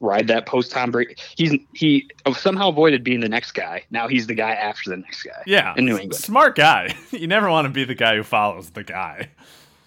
ride 0.00 0.28
that 0.28 0.46
post 0.46 0.72
Tom 0.72 0.90
Brady. 0.90 1.16
He's 1.36 1.58
he 1.72 2.08
somehow 2.34 2.68
avoided 2.68 3.04
being 3.04 3.20
the 3.20 3.28
next 3.28 3.52
guy. 3.52 3.84
Now 3.90 4.08
he's 4.08 4.26
the 4.26 4.34
guy 4.34 4.52
after 4.52 4.90
the 4.90 4.96
next 4.98 5.22
guy. 5.22 5.42
yeah, 5.46 5.74
in 5.76 5.86
New 5.86 5.92
England. 5.92 6.14
smart 6.14 6.56
guy. 6.56 6.94
you 7.10 7.26
never 7.26 7.50
want 7.50 7.66
to 7.66 7.72
be 7.72 7.84
the 7.84 7.94
guy 7.94 8.16
who 8.16 8.22
follows 8.22 8.70
the 8.70 8.84
guy. 8.84 9.30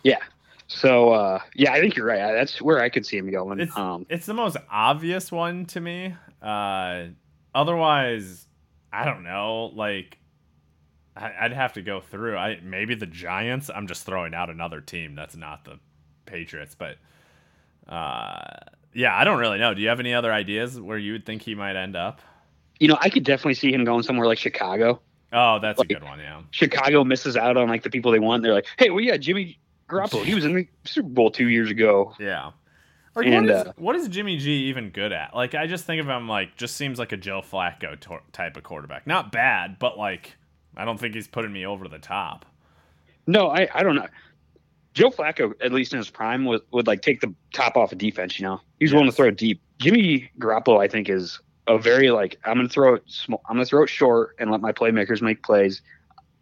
Yeah. 0.04 0.20
So 0.68 1.12
uh, 1.12 1.40
yeah, 1.56 1.74
I 1.74 1.80
think 1.80 1.96
you're 1.96 2.06
right. 2.06 2.34
That's 2.34 2.62
where 2.62 2.82
I 2.82 2.90
could 2.90 3.06
see 3.06 3.18
him 3.18 3.32
going. 3.32 3.60
It's 3.60 3.78
um, 3.78 4.06
it's 4.10 4.26
the 4.26 4.34
most 4.34 4.58
obvious 4.72 5.32
one 5.32 5.66
to 5.68 5.82
me. 5.82 6.16
Uh, 6.42 7.06
otherwise, 7.54 8.48
I 8.94 9.06
don't 9.06 9.24
know. 9.24 9.72
Like, 9.74 10.18
I, 11.16 11.34
I'd 11.42 11.54
have 11.54 11.74
to 11.74 11.82
go 11.82 12.02
through. 12.02 12.38
I 12.38 12.60
maybe 12.64 12.96
the 12.96 13.08
Giants. 13.08 13.70
I'm 13.74 13.88
just 13.88 14.06
throwing 14.06 14.34
out 14.34 14.50
another 14.50 14.80
team 14.80 15.16
that's 15.16 15.36
not 15.36 15.66
the 15.66 15.80
Patriots, 16.26 16.76
but 16.76 16.98
uh, 17.92 18.60
yeah, 18.94 19.16
I 19.16 19.24
don't 19.24 19.40
really 19.40 19.60
know. 19.60 19.74
Do 19.74 19.82
you 19.82 19.90
have 19.90 20.00
any 20.00 20.14
other 20.14 20.32
ideas 20.34 20.80
where 20.80 20.98
you 20.98 21.14
would 21.14 21.26
think 21.26 21.42
he 21.42 21.56
might 21.56 21.76
end 21.76 21.96
up? 21.96 22.22
you 22.82 22.88
know, 22.88 22.98
I 23.02 23.10
could 23.10 23.26
definitely 23.26 23.56
see 23.56 23.74
him 23.74 23.84
going 23.84 24.04
somewhere 24.04 24.26
like 24.26 24.38
Chicago. 24.38 25.02
Oh, 25.34 25.60
that's 25.60 25.78
Like- 25.80 25.92
a 25.92 25.94
good 25.96 26.04
one. 26.06 26.18
Yeah. 26.20 26.42
Chicago 26.52 27.04
misses 27.04 27.36
out 27.36 27.58
on 27.58 27.68
like 27.68 27.84
the 27.84 27.90
people 27.90 28.10
they 28.10 28.20
want. 28.20 28.42
They're 28.42 28.54
like, 28.54 28.68
hey, 28.78 28.90
well, 28.90 29.02
yeah, 29.02 29.18
Jimmy 29.18 29.60
Garoppolo, 29.90 30.24
he 30.24 30.34
was 30.34 30.46
in 30.46 30.54
the 30.56 30.66
Super 30.86 31.10
Bowl 31.10 31.30
two 31.30 31.50
years 31.50 31.70
ago. 31.70 32.14
Yeah. 32.22 32.52
Like, 33.16 33.26
And, 33.28 33.48
what, 33.48 33.56
is, 33.56 33.68
uh, 33.68 33.74
what 33.76 33.96
is 33.98 34.08
Jimmy 34.08 34.38
G 34.38 34.52
even 34.70 34.92
good 34.92 35.12
at? 35.12 35.36
Like, 35.36 35.56
I 35.56 35.68
just 35.68 35.84
think 35.84 36.00
of 36.00 36.08
him 36.08 36.30
like 36.30 36.56
just 36.56 36.78
seems 36.78 37.00
like 37.00 37.12
a 37.12 37.18
Joe 37.18 37.42
Flacco 37.42 38.00
tor- 38.00 38.24
type 38.32 38.56
of 38.56 38.64
quarterback. 38.64 39.06
Not 39.06 39.34
bad, 39.34 39.78
but 39.78 39.98
like 39.98 40.38
I 40.78 40.86
don't 40.86 40.98
think 40.98 41.16
he's 41.16 41.28
putting 41.28 41.52
me 41.52 41.66
over 41.66 41.90
the 41.90 42.00
top. 42.00 42.46
No, 43.28 43.50
I, 43.50 43.68
I 43.74 43.84
don't 43.84 43.96
know. 43.96 44.08
Joe 44.94 45.10
Flacco, 45.10 45.54
at 45.62 45.72
least 45.72 45.94
in 45.94 45.98
his 45.98 46.10
prime, 46.10 46.46
would, 46.46 46.62
would 46.72 46.88
like 46.88 47.02
take 47.02 47.22
the 47.22 47.34
top 47.54 47.78
off 47.78 47.92
of 47.92 47.98
defense. 47.98 48.40
You 48.40 48.46
know, 48.46 48.62
he's 48.80 48.94
willing 48.94 49.08
to 49.10 49.12
throw 49.12 49.28
it 49.28 49.38
deep. 49.38 49.62
Jimmy 49.80 50.30
Garoppolo, 50.40 50.82
I 50.82 50.88
think, 50.88 51.10
is 51.10 51.40
a 51.68 51.78
very 51.78 52.10
like 52.12 52.38
I'm 52.46 52.58
gonna 52.58 52.70
throw 52.70 52.96
it 52.96 53.04
small. 53.06 53.42
I'm 53.48 53.56
gonna 53.56 53.66
throw 53.66 53.84
it 53.84 53.90
short 53.90 54.36
and 54.40 54.52
let 54.52 54.62
my 54.62 54.72
playmakers 54.72 55.22
make 55.22 55.44
plays. 55.44 55.82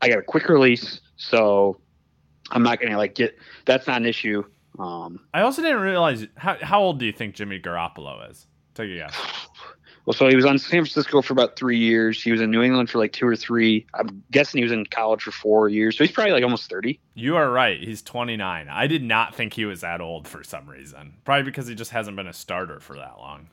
I 0.01 0.09
got 0.09 0.19
a 0.19 0.23
quick 0.23 0.47
release, 0.49 1.01
so 1.17 1.79
I'm 2.51 2.63
not 2.63 2.79
gonna 2.79 2.97
like 2.97 3.15
get. 3.15 3.37
That's 3.65 3.87
not 3.87 3.97
an 3.97 4.07
issue. 4.07 4.43
Um, 4.79 5.19
I 5.33 5.41
also 5.41 5.61
didn't 5.61 5.81
realize 5.81 6.25
how 6.35 6.57
how 6.61 6.81
old 6.81 6.99
do 6.99 7.05
you 7.05 7.11
think 7.11 7.35
Jimmy 7.35 7.59
Garoppolo 7.59 8.29
is? 8.29 8.47
Take 8.73 8.91
a 8.91 8.95
guess. 8.95 9.15
well, 10.07 10.13
so 10.13 10.29
he 10.29 10.37
was 10.37 10.45
on 10.45 10.57
San 10.57 10.85
Francisco 10.85 11.21
for 11.21 11.33
about 11.33 11.57
three 11.57 11.77
years. 11.77 12.23
He 12.23 12.31
was 12.31 12.39
in 12.39 12.49
New 12.49 12.61
England 12.61 12.89
for 12.89 12.97
like 12.97 13.11
two 13.11 13.27
or 13.27 13.35
three. 13.35 13.85
I'm 13.93 14.23
guessing 14.31 14.59
he 14.59 14.63
was 14.63 14.71
in 14.71 14.85
college 14.85 15.21
for 15.21 15.31
four 15.31 15.67
years. 15.67 15.97
So 15.97 16.05
he's 16.05 16.13
probably 16.13 16.31
like 16.31 16.45
almost 16.45 16.69
thirty. 16.69 17.01
You 17.13 17.35
are 17.35 17.51
right. 17.51 17.77
He's 17.77 18.01
29. 18.01 18.69
I 18.69 18.87
did 18.87 19.03
not 19.03 19.35
think 19.35 19.51
he 19.51 19.65
was 19.65 19.81
that 19.81 19.99
old 19.99 20.25
for 20.25 20.45
some 20.45 20.65
reason. 20.65 21.15
Probably 21.25 21.43
because 21.43 21.67
he 21.67 21.75
just 21.75 21.91
hasn't 21.91 22.15
been 22.15 22.25
a 22.25 22.31
starter 22.31 22.79
for 22.79 22.95
that 22.95 23.17
long. 23.17 23.49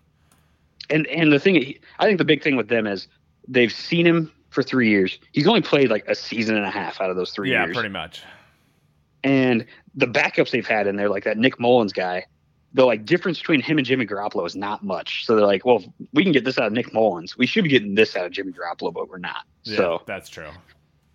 and 0.91 1.09
and 1.09 1.33
the 1.33 1.41
thing 1.41 1.75
I 1.99 2.05
think 2.05 2.19
the 2.19 2.25
big 2.25 2.41
thing 2.41 2.55
with 2.55 2.69
them 2.69 2.87
is 2.87 3.09
they've 3.49 3.73
seen 3.73 4.07
him 4.07 4.31
for 4.51 4.63
three 4.63 4.91
years. 4.91 5.19
He's 5.33 5.49
only 5.49 5.63
played 5.63 5.91
like 5.91 6.07
a 6.07 6.15
season 6.15 6.55
and 6.57 6.65
a 6.65 6.71
half 6.71 7.01
out 7.01 7.11
of 7.11 7.17
those 7.17 7.33
three 7.33 7.51
yeah, 7.51 7.65
years. 7.65 7.75
pretty 7.75 7.89
much. 7.89 8.23
And 9.25 9.67
the 9.97 10.07
backups 10.07 10.53
they've 10.53 10.65
had 10.65 10.87
in 10.87 10.95
there, 10.95 11.09
like 11.09 11.25
that 11.25 11.37
Nick 11.37 11.59
Mullens 11.59 11.93
guy, 11.93 12.27
the 12.75 12.85
like 12.85 13.05
difference 13.07 13.39
between 13.39 13.61
him 13.61 13.79
and 13.79 13.87
Jimmy 13.87 14.05
Garoppolo 14.07 14.45
is 14.47 14.57
not 14.57 14.83
much. 14.83 15.25
So 15.25 15.37
they're 15.37 15.47
like, 15.47 15.65
well, 15.65 15.83
we 16.13 16.23
can 16.25 16.33
get 16.33 16.45
this 16.45 16.59
out 16.59 16.67
of 16.67 16.73
Nick 16.73 16.93
Mullens. 16.93 17.39
We 17.39 17.47
should 17.47 17.65
be 17.65 17.71
getting 17.71 17.95
this 17.95 18.17
out 18.17 18.27
of 18.27 18.33
Jimmy 18.33 18.53
Garoppolo, 18.53 18.93
but 18.93 19.09
we're 19.09 19.19
not. 19.19 19.45
Yeah, 19.63 19.77
So 19.77 20.03
that's 20.07 20.29
true. 20.29 20.51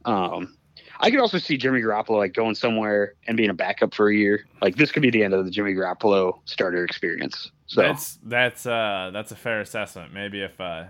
um, 0.05 0.55
I 1.01 1.11
could 1.11 1.19
also 1.19 1.37
see 1.37 1.55
Jimmy 1.57 1.81
Garoppolo 1.81 2.17
like 2.17 2.33
going 2.33 2.55
somewhere 2.55 3.13
and 3.27 3.37
being 3.37 3.49
a 3.49 3.53
backup 3.53 3.93
for 3.93 4.09
a 4.09 4.15
year. 4.15 4.45
Like 4.61 4.75
this 4.75 4.91
could 4.91 5.01
be 5.01 5.09
the 5.09 5.23
end 5.23 5.33
of 5.33 5.45
the 5.45 5.51
Jimmy 5.51 5.73
Garoppolo 5.73 6.39
starter 6.45 6.83
experience. 6.83 7.51
So 7.67 7.81
That's 7.81 8.17
that's 8.23 8.65
uh 8.65 9.11
that's 9.13 9.31
a 9.31 9.35
fair 9.35 9.61
assessment. 9.61 10.13
Maybe 10.13 10.41
if 10.41 10.59
uh 10.59 10.85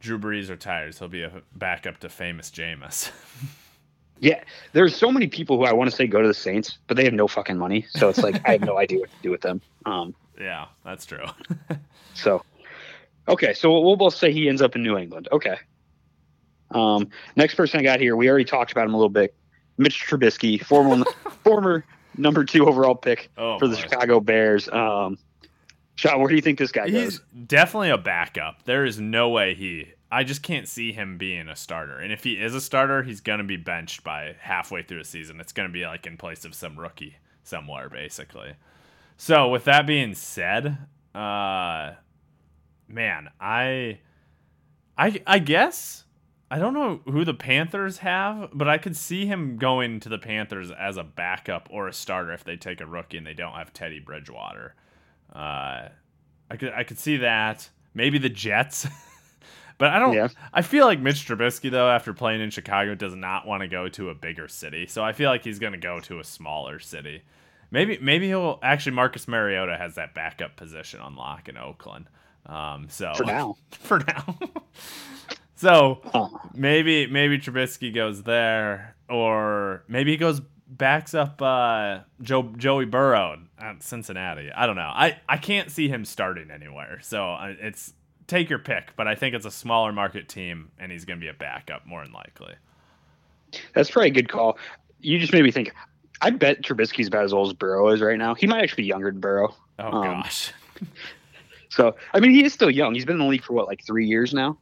Drew 0.00 0.18
Brees 0.18 0.48
retires, 0.50 0.98
he'll 0.98 1.08
be 1.08 1.22
a 1.22 1.42
backup 1.54 1.98
to 2.00 2.08
famous 2.08 2.50
Jameis. 2.50 3.10
Yeah, 4.20 4.42
there's 4.72 4.96
so 4.96 5.10
many 5.10 5.26
people 5.26 5.56
who 5.58 5.64
I 5.64 5.72
want 5.72 5.90
to 5.90 5.96
say 5.96 6.06
go 6.06 6.22
to 6.22 6.28
the 6.28 6.34
Saints, 6.34 6.78
but 6.86 6.96
they 6.96 7.04
have 7.04 7.12
no 7.12 7.26
fucking 7.28 7.58
money. 7.58 7.84
So 7.90 8.08
it's 8.08 8.20
like 8.22 8.40
I 8.48 8.52
have 8.52 8.60
no 8.62 8.78
idea 8.84 9.00
what 9.00 9.10
to 9.10 9.16
do 9.22 9.30
with 9.30 9.40
them. 9.42 9.60
Um, 9.86 10.14
Yeah, 10.40 10.66
that's 10.84 11.04
true. 11.06 11.24
So, 12.14 12.42
okay, 13.26 13.54
so 13.54 13.72
we'll 13.80 13.96
both 13.96 14.14
say 14.14 14.32
he 14.32 14.48
ends 14.48 14.62
up 14.62 14.76
in 14.76 14.84
New 14.84 14.96
England. 14.96 15.26
Okay. 15.32 15.56
Um, 16.70 17.08
next 17.36 17.56
person 17.56 17.80
I 17.80 17.82
got 17.82 17.98
here, 18.00 18.14
we 18.16 18.28
already 18.28 18.44
talked 18.44 18.70
about 18.70 18.86
him 18.86 18.94
a 18.94 18.96
little 18.96 19.08
bit. 19.10 19.34
Mitch 19.78 20.06
Trubisky, 20.06 20.64
former 20.64 21.04
former 21.44 21.84
number 22.16 22.44
two 22.44 22.66
overall 22.68 22.94
pick 22.94 23.30
Oh, 23.36 23.58
for 23.58 23.66
the 23.66 23.74
boy. 23.74 23.82
Chicago 23.82 24.20
Bears. 24.20 24.68
Um, 24.68 25.18
Sean, 25.96 26.20
where 26.20 26.28
do 26.28 26.36
you 26.36 26.40
think 26.40 26.58
this 26.60 26.70
guy 26.72 26.86
He's 26.88 27.18
goes? 27.18 27.20
definitely 27.48 27.90
a 27.90 27.98
backup. 27.98 28.64
There 28.64 28.84
is 28.84 29.00
no 29.00 29.28
way 29.30 29.54
he. 29.54 29.88
I 30.14 30.22
just 30.22 30.42
can't 30.44 30.68
see 30.68 30.92
him 30.92 31.18
being 31.18 31.48
a 31.48 31.56
starter. 31.56 31.98
And 31.98 32.12
if 32.12 32.22
he 32.22 32.34
is 32.34 32.54
a 32.54 32.60
starter, 32.60 33.02
he's 33.02 33.20
going 33.20 33.38
to 33.38 33.44
be 33.44 33.56
benched 33.56 34.04
by 34.04 34.36
halfway 34.38 34.82
through 34.82 34.98
the 34.98 35.04
season. 35.04 35.40
It's 35.40 35.52
going 35.52 35.68
to 35.68 35.72
be 35.72 35.84
like 35.84 36.06
in 36.06 36.16
place 36.16 36.44
of 36.44 36.54
some 36.54 36.78
rookie 36.78 37.16
somewhere, 37.42 37.88
basically. 37.88 38.54
So, 39.16 39.48
with 39.48 39.64
that 39.64 39.88
being 39.88 40.14
said, 40.14 40.78
uh, 41.14 41.94
man, 42.86 43.30
I, 43.40 43.98
I, 44.96 45.20
I 45.26 45.40
guess 45.40 46.04
I 46.48 46.60
don't 46.60 46.74
know 46.74 47.00
who 47.06 47.24
the 47.24 47.34
Panthers 47.34 47.98
have, 47.98 48.50
but 48.52 48.68
I 48.68 48.78
could 48.78 48.96
see 48.96 49.26
him 49.26 49.56
going 49.56 49.98
to 50.00 50.08
the 50.08 50.18
Panthers 50.18 50.70
as 50.70 50.96
a 50.96 51.02
backup 51.02 51.68
or 51.72 51.88
a 51.88 51.92
starter 51.92 52.32
if 52.32 52.44
they 52.44 52.56
take 52.56 52.80
a 52.80 52.86
rookie 52.86 53.16
and 53.16 53.26
they 53.26 53.34
don't 53.34 53.54
have 53.54 53.72
Teddy 53.72 53.98
Bridgewater. 53.98 54.76
Uh, 55.34 55.88
I 56.48 56.56
could 56.56 56.72
I 56.72 56.84
could 56.84 57.00
see 57.00 57.16
that. 57.16 57.68
Maybe 57.94 58.18
the 58.18 58.28
Jets. 58.28 58.86
but 59.78 59.90
I 59.90 59.98
don't 59.98 60.14
Yeah. 60.14 60.28
I 60.52 60.62
feel 60.62 60.86
like 60.86 61.00
Mitch 61.00 61.26
Trubisky 61.26 61.70
though 61.70 61.88
after 61.88 62.12
playing 62.12 62.40
in 62.40 62.50
Chicago 62.50 62.94
does 62.94 63.14
not 63.14 63.46
want 63.46 63.62
to 63.62 63.68
go 63.68 63.88
to 63.90 64.10
a 64.10 64.14
bigger 64.14 64.48
city. 64.48 64.86
So 64.86 65.02
I 65.04 65.12
feel 65.12 65.30
like 65.30 65.44
he's 65.44 65.58
going 65.58 65.72
to 65.72 65.78
go 65.78 66.00
to 66.00 66.20
a 66.20 66.24
smaller 66.24 66.78
city. 66.78 67.22
Maybe 67.70 67.98
maybe 68.00 68.28
he'll 68.28 68.58
actually 68.62 68.92
Marcus 68.92 69.26
Mariota 69.26 69.76
has 69.76 69.94
that 69.96 70.14
backup 70.14 70.56
position 70.56 71.00
on 71.00 71.16
lock 71.16 71.48
in 71.48 71.56
Oakland. 71.56 72.06
Um 72.46 72.86
so 72.88 73.12
For 73.14 73.24
now. 73.24 73.56
for 73.70 73.98
now. 73.98 74.38
so 75.56 76.00
Oh, 76.12 76.40
maybe 76.54 77.06
maybe 77.06 77.38
Trubisky 77.38 77.94
goes 77.94 78.22
there, 78.22 78.96
or 79.08 79.84
maybe 79.88 80.12
he 80.12 80.16
goes 80.16 80.40
backs 80.66 81.14
up 81.14 81.40
uh, 81.40 82.00
Joe 82.20 82.42
Joey 82.56 82.84
Burrow 82.84 83.38
at 83.58 83.82
Cincinnati. 83.82 84.50
I 84.50 84.66
don't 84.66 84.76
know. 84.76 84.90
I 84.92 85.20
I 85.28 85.36
can't 85.36 85.70
see 85.70 85.88
him 85.88 86.04
starting 86.04 86.50
anywhere. 86.50 86.98
So 87.02 87.24
uh, 87.32 87.54
it's 87.60 87.92
take 88.26 88.48
your 88.50 88.58
pick, 88.58 88.92
but 88.96 89.06
I 89.08 89.14
think 89.14 89.34
it's 89.34 89.46
a 89.46 89.50
smaller 89.50 89.92
market 89.92 90.28
team, 90.28 90.70
and 90.78 90.90
he's 90.92 91.04
going 91.04 91.18
to 91.18 91.24
be 91.24 91.28
a 91.28 91.34
backup 91.34 91.86
more 91.86 92.02
than 92.04 92.12
likely. 92.12 92.54
that's 93.74 93.90
probably 93.90 94.08
a 94.10 94.14
good 94.14 94.28
call. 94.28 94.58
You 95.00 95.18
just 95.18 95.32
made 95.32 95.42
me 95.42 95.50
think. 95.50 95.72
I 96.20 96.30
bet 96.30 96.62
Trubisky's 96.62 97.08
about 97.08 97.24
as 97.24 97.32
old 97.32 97.48
as 97.48 97.52
Burrow 97.54 97.88
is 97.88 98.00
right 98.00 98.16
now. 98.18 98.34
He 98.34 98.46
might 98.46 98.62
actually 98.62 98.84
be 98.84 98.88
younger 98.88 99.10
than 99.10 99.20
Burrow. 99.20 99.54
Oh 99.78 99.86
Um, 99.92 100.02
gosh. 100.22 100.52
So, 101.70 101.96
I 102.12 102.20
mean, 102.20 102.30
he 102.30 102.44
is 102.44 102.52
still 102.52 102.70
young. 102.70 102.94
He's 102.94 103.04
been 103.04 103.14
in 103.16 103.20
the 103.20 103.26
league 103.26 103.42
for 103.42 103.52
what, 103.52 103.66
like 103.66 103.84
three 103.84 104.06
years 104.06 104.32
now? 104.32 104.56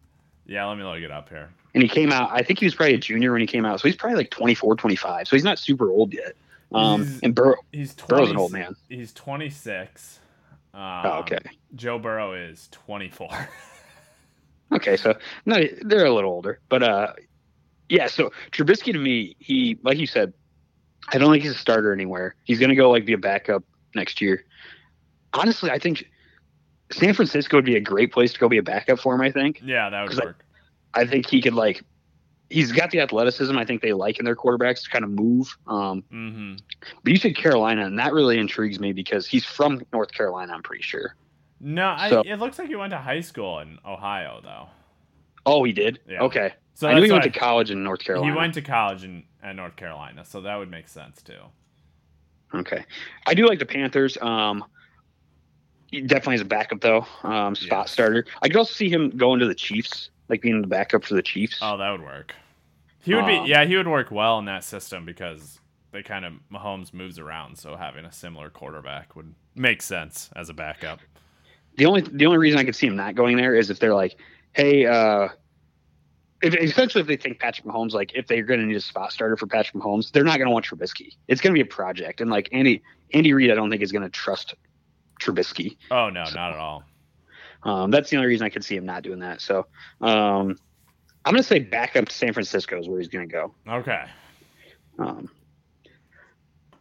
Yeah, 0.47 0.65
let 0.67 0.79
me 0.79 0.83
look 0.85 0.99
it 1.01 1.11
up 1.11 1.29
here. 1.29 1.51
And 1.75 1.83
he 1.83 1.89
came 1.89 2.11
out, 2.11 2.31
I 2.33 2.43
think 2.43 2.59
he 2.59 2.65
was 2.65 2.75
probably 2.75 2.95
a 2.95 2.99
junior 2.99 3.33
when 3.33 3.43
he 3.43 3.47
came 3.47 3.67
out. 3.67 3.81
So 3.81 3.89
he's 3.89 3.97
probably 3.97 4.17
like 4.17 4.31
24, 4.31 4.77
25. 4.77 5.29
So 5.29 5.37
he's 5.37 5.45
not 5.45 5.59
super 5.59 5.91
old 5.91 6.15
yet. 6.15 6.33
Um, 6.73 7.05
He's- 7.05 7.21
and 7.23 7.35
Burrow, 7.35 7.57
He's 7.71 7.95
20, 7.95 8.09
Burrow's 8.17 8.31
an 8.31 8.39
old 8.39 8.51
man. 8.53 8.75
He's 8.89 9.13
26. 9.13 10.21
Um, 10.75 10.81
Oh, 11.05 11.19
okay. 11.21 11.39
Joe 11.75 11.99
Burrow 11.99 12.33
is 12.35 12.69
24. 12.73 13.29
Okay, 14.73 14.97
so 14.97 15.15
no, 15.45 15.59
they're 15.83 16.07
a 16.07 16.15
little 16.15 16.31
older, 16.31 16.59
but 16.71 16.83
uh, 16.83 17.13
yeah. 17.91 18.07
So 18.07 18.31
Trubisky 18.53 18.91
to 18.95 18.99
me, 18.99 19.37
he 19.39 19.77
like 19.83 19.99
you 19.99 20.07
said, 20.07 20.33
I 21.13 21.19
don't 21.19 21.31
think 21.31 21.43
he's 21.43 21.53
a 21.53 21.59
starter 21.59 21.93
anywhere. 21.93 22.37
He's 22.45 22.59
gonna 22.59 22.75
go 22.75 22.91
like 22.91 23.05
be 23.05 23.13
a 23.13 23.19
backup 23.19 23.65
next 23.95 24.23
year. 24.23 24.47
Honestly, 25.35 25.71
I 25.71 25.79
think 25.79 26.07
San 26.91 27.13
Francisco 27.13 27.59
would 27.59 27.67
be 27.67 27.77
a 27.77 27.81
great 27.83 28.13
place 28.15 28.33
to 28.33 28.39
go 28.39 28.49
be 28.49 28.57
a 28.57 28.63
backup 28.63 28.99
for 28.99 29.15
him. 29.15 29.21
I 29.21 29.31
think. 29.31 29.61
yeah, 29.63 29.91
that 29.91 30.01
would 30.01 30.09
'Cause 30.09 30.21
I- 30.21 30.25
work. 30.25 30.43
I 30.95 31.07
think 31.07 31.29
he 31.29 31.43
could 31.43 31.53
like. 31.55 31.83
He's 32.53 32.71
got 32.73 32.91
the 32.91 33.01
athleticism. 33.01 33.57
I 33.57 33.65
think 33.65 33.83
they 33.83 33.93
like 33.93 34.19
in 34.19 34.25
their 34.25 34.37
quarterbacks 34.37 34.83
to 34.85 34.91
kind 34.91 35.05
of 35.05 35.11
move. 35.11 35.57
Um, 35.67 36.03
hmm 36.11 36.55
but 37.03 37.13
you 37.13 37.19
said 37.19 37.37
Carolina, 37.37 37.87
and 37.87 37.99
that 37.99 38.13
really 38.13 38.39
intrigues 38.39 38.79
me 38.81 38.93
because 38.93 39.27
he's 39.27 39.45
from 39.45 39.83
North 39.93 40.13
Carolina. 40.13 40.53
I'm 40.53 40.63
pretty 40.63 40.83
sure. 40.83 41.15
No, 41.61 41.87
I, 41.87 42.23
it 42.27 42.39
looks 42.41 42.59
like 42.59 42.69
he 42.69 42.75
went 42.77 42.91
to 42.91 42.99
high 42.99 43.21
school 43.21 43.61
in 43.61 43.79
Ohio, 43.87 44.41
though. 44.43 44.69
Oh, 45.47 45.63
he 45.65 45.73
did. 45.73 46.01
Yeah. 46.09 46.23
Okay, 46.23 46.53
So 46.75 46.89
I 46.89 46.95
knew 46.95 47.03
he 47.03 47.11
went 47.13 47.25
why- 47.25 47.31
to 47.31 47.39
college 47.39 47.71
in 47.71 47.83
North 47.85 48.01
Carolina. 48.01 48.33
He 48.33 48.37
went 48.37 48.55
to 48.55 48.63
college 48.63 49.05
in 49.05 49.25
at 49.43 49.57
North 49.57 49.77
Carolina, 49.77 50.25
so 50.25 50.41
that 50.43 50.57
would 50.57 50.71
make 50.71 50.87
sense 50.89 51.23
too. 51.23 51.39
Okay, 52.55 52.85
I 53.27 53.35
do 53.35 53.47
like 53.49 53.59
the 53.59 53.67
Panthers. 53.67 54.19
Um, 54.21 54.65
he 55.91 56.01
definitely 56.01 56.35
as 56.37 56.41
a 56.43 56.45
backup 56.47 56.81
though, 56.81 57.07
um, 57.23 57.55
spot 57.55 57.85
Yes. 57.85 57.91
starter. 57.93 58.27
I 58.43 58.49
could 58.49 58.57
also 58.57 58.73
see 58.73 58.89
him 58.89 59.11
going 59.11 59.41
to 59.41 59.47
the 59.47 59.55
Chiefs, 59.55 60.11
like 60.29 60.43
being 60.43 60.61
the 60.61 60.67
backup 60.67 61.05
for 61.05 61.15
the 61.15 61.23
Chiefs. 61.23 61.59
Oh, 61.63 61.77
that 61.77 61.91
would 61.91 62.03
work. 62.03 62.35
He 63.03 63.15
would 63.15 63.27
be, 63.27 63.37
Um, 63.37 63.47
yeah, 63.47 63.65
he 63.65 63.77
would 63.77 63.89
work 63.89 64.11
well 64.11 64.39
in 64.39 64.45
that 64.47 64.65
system 64.65 65.05
because 65.05 65.61
they 65.91 66.03
kind 66.03 66.25
of 66.25 66.35
Mahomes 66.53 66.95
moves 66.95 67.19
around, 67.19 67.59
so 67.59 67.77
having 67.77 68.05
a 68.05 68.13
similar 68.13 68.49
quarterback 68.49 69.15
would 69.17 69.35
make 69.55 69.83
sense 69.83 70.31
as 70.37 70.49
a 70.49 70.55
backup. 70.55 71.01
The 71.77 71.87
only 71.87 72.03
the 72.03 72.27
only 72.27 72.39
reason 72.39 72.59
I 72.59 72.65
could 72.65 72.77
see 72.77 72.87
him 72.87 72.97
not 72.97 73.15
going 73.15 73.37
there 73.37 73.55
is 73.55 73.71
if 73.71 73.79
they're 73.79 73.95
like, 73.95 74.19
hey, 74.53 74.87
uh, 74.87 75.29
if, 76.43 76.55
essentially 76.55 77.01
if 77.01 77.09
they 77.09 77.17
think 77.17 77.39
Patrick 77.41 77.67
Mahomes, 77.67 77.93
like 77.93 78.13
if 78.15 78.27
they're 78.27 78.43
going 78.43 78.61
to 78.61 78.67
need 78.67 78.77
a 78.77 78.81
spot 78.81 79.13
starter 79.13 79.37
for 79.37 79.47
Patrick 79.47 79.83
Mahomes, 79.83 80.13
they're 80.13 80.25
not 80.25 80.39
going 80.39 80.49
to 80.49 80.53
want 80.53 80.67
Trubisky. 80.67 81.17
It's 81.29 81.41
going 81.41 81.53
to 81.53 81.57
be 81.57 81.67
a 81.67 81.71
project, 81.71 82.21
and 82.21 82.31
like 82.31 82.49
Andy 82.53 82.83
Andy 83.13 83.33
Reid, 83.33 83.51
I 83.51 83.55
don't 83.55 83.71
think 83.71 83.83
is 83.83 83.93
going 83.93 84.03
to 84.03 84.11
trust 84.11 84.55
Trubisky. 85.21 85.77
Oh 85.91 86.09
no, 86.09 86.25
not 86.35 86.53
at 86.53 86.59
all. 86.59 86.85
Um, 87.65 87.91
that's 87.91 88.11
the 88.11 88.17
only 88.17 88.29
reason 88.29 88.45
I 88.45 88.51
could 88.51 88.65
see 88.65 88.77
him 88.77 88.85
not 88.85 89.03
doing 89.03 89.21
that. 89.21 89.41
So 89.41 89.67
um, 90.01 90.57
I'm 91.25 91.33
going 91.33 91.43
to 91.43 91.49
say 91.49 91.61
back 91.61 91.97
up 91.97 92.09
to 92.09 92.15
San 92.15 92.33
Francisco 92.33 92.79
is 92.79 92.89
where 92.89 92.99
he's 92.99 93.09
going 93.09 93.29
to 93.29 93.33
go. 93.33 93.55
Okay. 93.69 94.05
Um, 94.99 95.31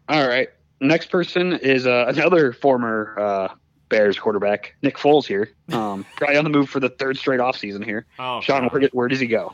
all 0.10 0.28
right. 0.28 0.50
Next 0.80 1.12
person 1.12 1.54
is 1.54 1.86
uh, 1.86 2.06
another 2.08 2.52
former 2.54 3.16
uh, 3.20 3.54
Bears 3.90 4.18
quarterback, 4.18 4.76
Nick 4.82 4.98
Foles 4.98 5.28
here. 5.28 5.52
Um, 5.72 6.06
probably 6.16 6.38
on 6.38 6.44
the 6.44 6.50
move 6.50 6.70
for 6.70 6.80
the 6.80 6.90
third 6.90 7.18
straight 7.18 7.40
offseason 7.40 7.86
here. 7.86 8.08
Oh, 8.18 8.42
Sean, 8.42 8.68
where, 8.70 8.90
where 8.94 9.08
does 9.08 9.20
he 9.20 9.28
go? 9.28 9.54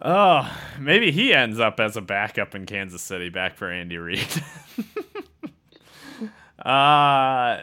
Oh, 0.00 0.50
maybe 0.80 1.12
he 1.12 1.32
ends 1.34 1.60
up 1.60 1.78
as 1.78 1.96
a 1.96 2.00
backup 2.00 2.54
in 2.54 2.66
Kansas 2.66 3.02
City, 3.02 3.28
back 3.28 3.56
for 3.56 3.70
Andy 3.70 3.96
Reid. 3.96 4.26
uh, 6.58 7.60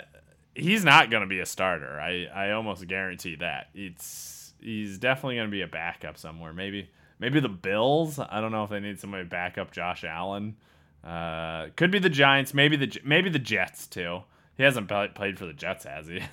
he's 0.56 0.86
not 0.86 1.10
going 1.10 1.22
to 1.22 1.28
be 1.28 1.40
a 1.40 1.46
starter. 1.46 2.00
I, 2.00 2.28
I 2.34 2.52
almost 2.52 2.88
guarantee 2.88 3.36
that. 3.38 3.70
It's 3.74 4.41
he's 4.62 4.98
definitely 4.98 5.36
going 5.36 5.48
to 5.48 5.52
be 5.52 5.62
a 5.62 5.68
backup 5.68 6.18
somewhere. 6.18 6.54
Maybe 6.54 6.90
maybe 7.20 7.40
the 7.40 7.50
Bills. 7.50 8.20
I 8.20 8.42
don't 8.42 8.52
know 8.52 8.64
if 8.64 8.70
they 8.70 8.80
need 8.80 9.00
somebody 9.00 9.24
to 9.24 9.30
back 9.30 9.58
up 9.58 9.72
Josh 9.72 10.04
Allen. 10.04 10.56
Uh, 11.04 11.68
could 11.76 11.92
be 11.92 12.00
the 12.00 12.10
Giants. 12.10 12.54
Maybe 12.54 12.76
the 12.76 13.00
maybe 13.04 13.30
the 13.30 13.40
Jets 13.40 13.88
too. 13.88 14.22
He 14.58 14.64
hasn't 14.64 14.88
pl- 14.88 15.10
played 15.16 15.40
for 15.40 15.46
the 15.46 15.54
Jets, 15.54 15.86
has 15.86 16.08
he? 16.08 16.22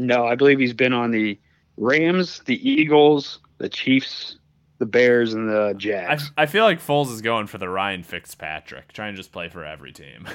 No, 0.00 0.24
I 0.26 0.36
believe 0.36 0.60
he's 0.60 0.72
been 0.74 0.92
on 0.92 1.10
the 1.10 1.38
Rams, 1.76 2.40
the 2.46 2.70
Eagles, 2.70 3.40
the 3.58 3.68
Chiefs, 3.68 4.38
the 4.78 4.86
Bears, 4.86 5.34
and 5.34 5.48
the 5.48 6.06
I, 6.08 6.42
I 6.42 6.46
feel 6.46 6.62
like 6.62 6.80
Foles 6.80 7.12
is 7.12 7.20
going 7.20 7.48
for 7.48 7.58
the 7.58 7.68
Ryan 7.68 8.04
Fitzpatrick, 8.04 8.92
trying 8.92 9.14
to 9.14 9.16
just 9.16 9.32
play 9.32 9.48
for 9.48 9.64
every 9.64 9.92
team. 9.92 10.28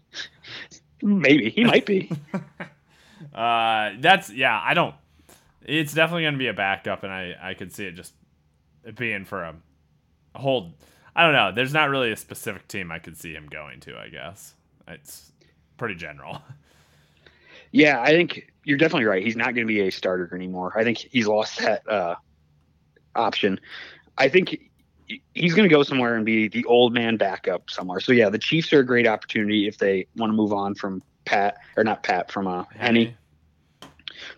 Maybe 1.02 1.50
he 1.50 1.64
might 1.64 1.84
be. 1.84 2.10
Uh, 3.34 3.92
that's 3.98 4.30
yeah. 4.30 4.60
I 4.62 4.74
don't. 4.74 4.94
It's 5.66 5.92
definitely 5.92 6.22
going 6.22 6.34
to 6.34 6.38
be 6.38 6.46
a 6.46 6.54
backup, 6.54 7.02
and 7.02 7.12
I 7.12 7.34
I 7.40 7.54
could 7.54 7.72
see 7.72 7.86
it 7.86 7.92
just 7.92 8.14
being 8.94 9.24
for 9.24 9.42
a, 9.42 9.54
a 10.34 10.38
whole. 10.38 10.74
I 11.14 11.24
don't 11.24 11.32
know. 11.32 11.50
There's 11.52 11.72
not 11.72 11.90
really 11.90 12.12
a 12.12 12.16
specific 12.16 12.68
team 12.68 12.92
I 12.92 12.98
could 12.98 13.16
see 13.16 13.32
him 13.32 13.48
going 13.48 13.80
to. 13.80 13.96
I 13.98 14.08
guess 14.08 14.54
it's 14.86 15.32
pretty 15.76 15.94
general. 15.94 16.40
yeah, 17.72 18.00
I 18.00 18.08
think 18.08 18.52
you're 18.64 18.78
definitely 18.78 19.06
right. 19.06 19.24
He's 19.24 19.36
not 19.36 19.54
going 19.54 19.66
to 19.66 19.72
be 19.72 19.80
a 19.80 19.90
starter 19.90 20.32
anymore. 20.34 20.72
I 20.76 20.84
think 20.84 20.98
he's 20.98 21.26
lost 21.26 21.58
that 21.58 21.88
uh, 21.88 22.16
option. 23.14 23.58
I 24.18 24.28
think 24.28 24.60
he's 25.34 25.54
going 25.54 25.68
to 25.68 25.74
go 25.74 25.82
somewhere 25.82 26.16
and 26.16 26.24
be 26.24 26.48
the 26.48 26.64
old 26.66 26.92
man 26.92 27.16
backup 27.16 27.70
somewhere. 27.70 28.00
So 28.00 28.12
yeah, 28.12 28.28
the 28.28 28.38
Chiefs 28.38 28.72
are 28.72 28.80
a 28.80 28.86
great 28.86 29.06
opportunity 29.06 29.66
if 29.66 29.78
they 29.78 30.06
want 30.16 30.30
to 30.30 30.34
move 30.34 30.52
on 30.52 30.74
from 30.74 31.02
Pat 31.24 31.58
or 31.76 31.84
not 31.84 32.02
Pat 32.02 32.30
from 32.30 32.46
uh, 32.46 32.64
Henne. 32.74 33.16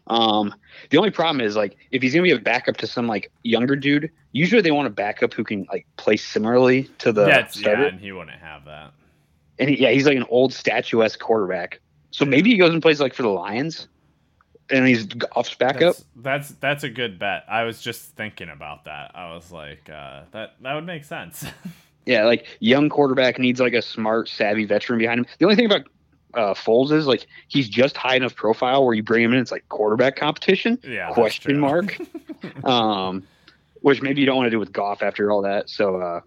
Um, 0.08 0.54
the 0.90 0.98
only 0.98 1.10
problem 1.10 1.40
is 1.40 1.56
like 1.56 1.76
if 1.90 2.02
he's 2.02 2.14
gonna 2.14 2.22
be 2.22 2.32
a 2.32 2.38
backup 2.38 2.76
to 2.78 2.86
some 2.86 3.06
like 3.06 3.30
younger 3.42 3.76
dude, 3.76 4.10
usually 4.32 4.62
they 4.62 4.70
want 4.70 4.86
a 4.86 4.90
backup 4.90 5.34
who 5.34 5.44
can 5.44 5.66
like 5.70 5.86
play 5.96 6.16
similarly 6.16 6.84
to 6.98 7.12
the 7.12 7.26
yeah, 7.26 7.46
starter. 7.46 7.82
yeah, 7.82 7.88
and 7.88 8.00
he 8.00 8.12
wouldn't 8.12 8.38
have 8.40 8.64
that. 8.64 8.92
And 9.58 9.70
he, 9.70 9.82
yeah, 9.82 9.90
he's 9.90 10.06
like 10.06 10.16
an 10.16 10.26
old 10.28 10.52
statuesque 10.52 11.18
quarterback. 11.18 11.80
So 12.10 12.24
maybe 12.24 12.50
he 12.50 12.56
goes 12.56 12.72
and 12.72 12.80
plays 12.80 13.00
like 13.00 13.14
for 13.14 13.22
the 13.22 13.28
Lions, 13.28 13.88
and 14.70 14.86
he's 14.86 15.06
Goff's 15.06 15.54
backup. 15.54 15.96
That's, 15.96 16.48
that's 16.48 16.50
that's 16.60 16.84
a 16.84 16.90
good 16.90 17.18
bet. 17.18 17.44
I 17.48 17.64
was 17.64 17.80
just 17.80 18.16
thinking 18.16 18.48
about 18.48 18.84
that. 18.84 19.12
I 19.14 19.34
was 19.34 19.50
like, 19.50 19.90
uh, 19.90 20.22
that 20.32 20.54
that 20.62 20.74
would 20.74 20.86
make 20.86 21.04
sense. 21.04 21.44
Yeah, 22.08 22.24
like 22.24 22.46
young 22.60 22.88
quarterback 22.88 23.38
needs 23.38 23.60
like 23.60 23.74
a 23.74 23.82
smart, 23.82 24.30
savvy 24.30 24.64
veteran 24.64 24.98
behind 24.98 25.20
him. 25.20 25.26
The 25.38 25.44
only 25.44 25.56
thing 25.56 25.66
about 25.66 25.82
uh, 26.34 26.54
Foles 26.54 26.92
is. 26.92 27.06
Like 27.06 27.26
he's 27.48 27.68
just 27.68 27.96
high 27.96 28.16
enough 28.16 28.34
profile 28.34 28.84
where 28.84 28.94
you 28.94 29.02
bring 29.02 29.22
him 29.24 29.32
in, 29.32 29.38
it's 29.40 29.52
like 29.52 29.68
quarterback 29.68 30.16
competition. 30.16 30.78
Yeah, 30.82 31.10
question 31.12 31.58
mark. 31.58 31.98
um, 32.64 33.26
which 33.82 34.02
maybe 34.02 34.20
you 34.20 34.26
don't 34.26 34.36
want 34.36 34.46
to 34.46 34.50
do 34.50 34.58
with 34.58 34.72
Goff 34.72 35.02
after 35.02 35.30
all 35.30 35.42
that. 35.42 35.70
So 35.70 35.96
uh, 35.96 36.20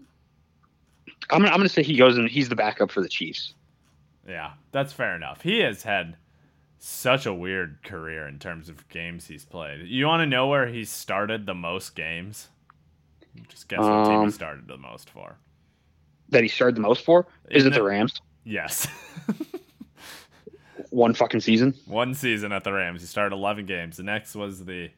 I'm 1.29 1.41
gonna, 1.41 1.48
I'm 1.51 1.58
gonna 1.58 1.70
say 1.70 1.84
he 1.84 1.98
goes 1.98 2.17
and 2.17 2.29
he's 2.29 2.50
the 2.50 2.55
backup 2.55 2.91
for 2.91 3.01
the 3.01 3.10
Chiefs. 3.10 3.53
Yeah, 4.27 4.51
that's 4.72 4.93
fair 4.93 5.15
enough. 5.15 5.41
He 5.41 5.60
has 5.60 5.84
had 5.84 6.15
such 6.79 7.25
a 7.25 7.34
weird 7.34 7.79
career 7.84 8.27
in 8.27 8.39
terms 8.39 8.70
of 8.70 8.88
games 8.89 9.27
he's 9.27 9.46
played. 9.46 9.88
You 9.88 10.05
want 10.08 10.22
to 10.22 10.25
know 10.25 10.48
where 10.48 10.67
he 10.67 10.84
started 10.86 11.46
the 11.46 11.53
most 11.53 11.96
games? 11.96 12.48
Just 13.48 13.67
guess 13.67 13.79
what 13.79 14.05
team 14.05 14.13
he 14.13 14.17
Um, 14.25 14.31
started 14.31 14.67
the 14.67 14.77
most 14.77 15.10
for. 15.10 15.38
That 16.29 16.43
he 16.43 16.50
started 16.50 16.75
the 16.75 16.81
most 16.81 17.03
for 17.05 17.27
is 17.50 17.65
it 17.65 17.74
the 17.74 17.84
Rams? 17.84 18.22
Yes. 18.43 18.88
One 20.91 21.13
fucking 21.13 21.39
season. 21.41 21.74
One 21.86 22.13
season 22.13 22.51
at 22.51 22.63
the 22.63 22.71
Rams, 22.74 23.01
he 23.01 23.07
started 23.07 23.33
11 23.36 23.65
games. 23.65 23.98
The 23.98 24.03
next 24.03 24.36
was 24.36 24.63
the 24.65 24.91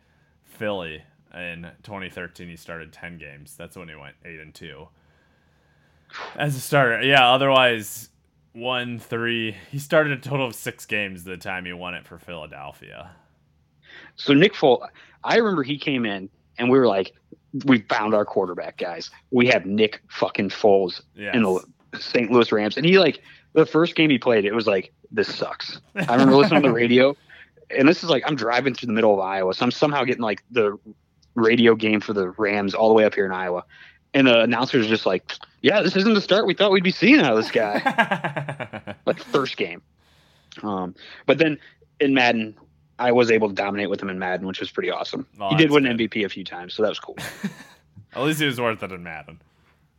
Philly 0.44 1.04
in 1.34 1.68
2013. 1.84 2.48
He 2.50 2.56
started 2.56 2.92
10 2.92 3.18
games. 3.18 3.56
That's 3.58 3.76
when 3.78 3.88
he 3.90 3.96
went 3.96 4.16
8 4.26 4.40
and 4.40 4.54
2. 4.54 4.88
As 6.36 6.56
a 6.56 6.60
starter. 6.60 7.02
Yeah, 7.02 7.28
otherwise, 7.32 8.10
1 8.54 9.00
3. 9.00 9.56
He 9.72 9.80
started 9.80 10.14
a 10.14 10.18
total 10.22 10.46
of 10.48 10.56
six 10.56 10.86
games 10.86 11.24
the 11.24 11.38
time 11.38 11.66
he 11.66 11.74
won 11.74 11.94
it 11.96 12.06
for 12.06 12.18
Philadelphia. 12.20 13.12
So 14.16 14.34
Nick 14.34 14.54
Foles, 14.54 14.88
I 15.24 15.38
remember 15.38 15.64
he 15.64 15.78
came 15.78 16.06
in 16.06 16.30
and 16.60 16.70
we 16.70 16.78
were 16.78 16.88
like, 16.88 17.14
we 17.66 17.82
found 17.82 18.14
our 18.16 18.26
quarterback, 18.26 18.78
guys. 18.78 19.10
We 19.32 19.48
have 19.48 19.66
Nick 19.66 20.02
fucking 20.10 20.50
Foles 20.50 21.02
Yes. 21.16 21.36
in 21.36 21.44
the 21.44 21.60
St. 22.00 22.32
Louis 22.32 22.52
Rams, 22.52 22.78
and 22.78 22.86
he 22.86 22.98
like 22.98 23.22
the 23.54 23.66
first 23.66 23.96
game 23.96 24.10
he 24.10 24.18
played, 24.18 24.46
it 24.46 24.54
was 24.54 24.68
like 24.68 24.92
this 25.12 25.34
sucks. 25.34 25.80
I 25.96 26.14
remember 26.14 26.36
listening 26.36 26.64
to 26.64 26.70
the 26.70 26.74
radio, 26.76 27.16
and 27.70 27.88
this 27.88 28.04
is 28.04 28.10
like 28.10 28.24
I'm 28.26 28.36
driving 28.36 28.74
through 28.74 28.88
the 28.88 28.94
middle 28.94 29.14
of 29.14 29.20
Iowa, 29.20 29.54
so 29.54 29.64
I'm 29.64 29.72
somehow 29.72 30.04
getting 30.04 30.24
like 30.24 30.44
the 30.52 30.78
radio 31.36 31.76
game 31.76 32.00
for 32.00 32.14
the 32.14 32.30
Rams 32.30 32.74
all 32.74 32.90
the 32.90 32.94
way 32.94 33.06
up 33.06 33.14
here 33.16 33.26
in 33.26 33.32
Iowa, 33.32 33.64
and 34.14 34.28
the 34.28 34.42
announcer's 34.42 34.86
are 34.86 34.90
just 34.90 35.06
like, 35.06 35.34
"Yeah, 35.62 35.82
this 35.82 35.96
isn't 35.96 36.14
the 36.14 36.22
start 36.22 36.46
we 36.46 36.54
thought 36.54 36.72
we'd 36.72 36.84
be 36.84 36.92
seeing 36.92 37.20
out 37.20 37.32
of 37.32 37.38
this 37.38 37.52
guy." 37.52 38.96
like 39.06 39.20
first 39.20 39.58
game. 39.58 39.82
Um, 40.62 40.96
but 41.26 41.38
then 41.38 41.58
in 42.00 42.14
Madden, 42.14 42.56
I 43.00 43.12
was 43.12 43.32
able 43.32 43.50
to 43.50 43.56
dominate 43.56 43.90
with 43.90 44.02
him 44.02 44.10
in 44.10 44.20
Madden, 44.20 44.48
which 44.48 44.60
was 44.60 44.72
pretty 44.72 44.92
awesome. 44.92 45.26
Oh, 45.40 45.50
he 45.50 45.56
did 45.56 45.72
win 45.72 45.84
good. 45.84 45.98
MVP 45.98 46.26
a 46.26 46.30
few 46.30 46.44
times, 46.44 46.74
so 46.74 46.84
that 46.84 46.90
was 46.90 47.00
cool. 47.00 47.18
At 48.16 48.22
least 48.22 48.40
he 48.40 48.46
was 48.46 48.62
worth 48.62 48.84
it 48.84 48.92
in 48.92 49.04
Madden. 49.04 49.42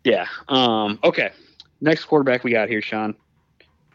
Yeah. 0.05 0.27
Um, 0.49 0.99
okay. 1.03 1.33
Next 1.81 2.05
quarterback 2.05 2.45
we 2.45 2.53
got 2.53 2.69
here, 2.69 2.81
Sean, 2.81 3.15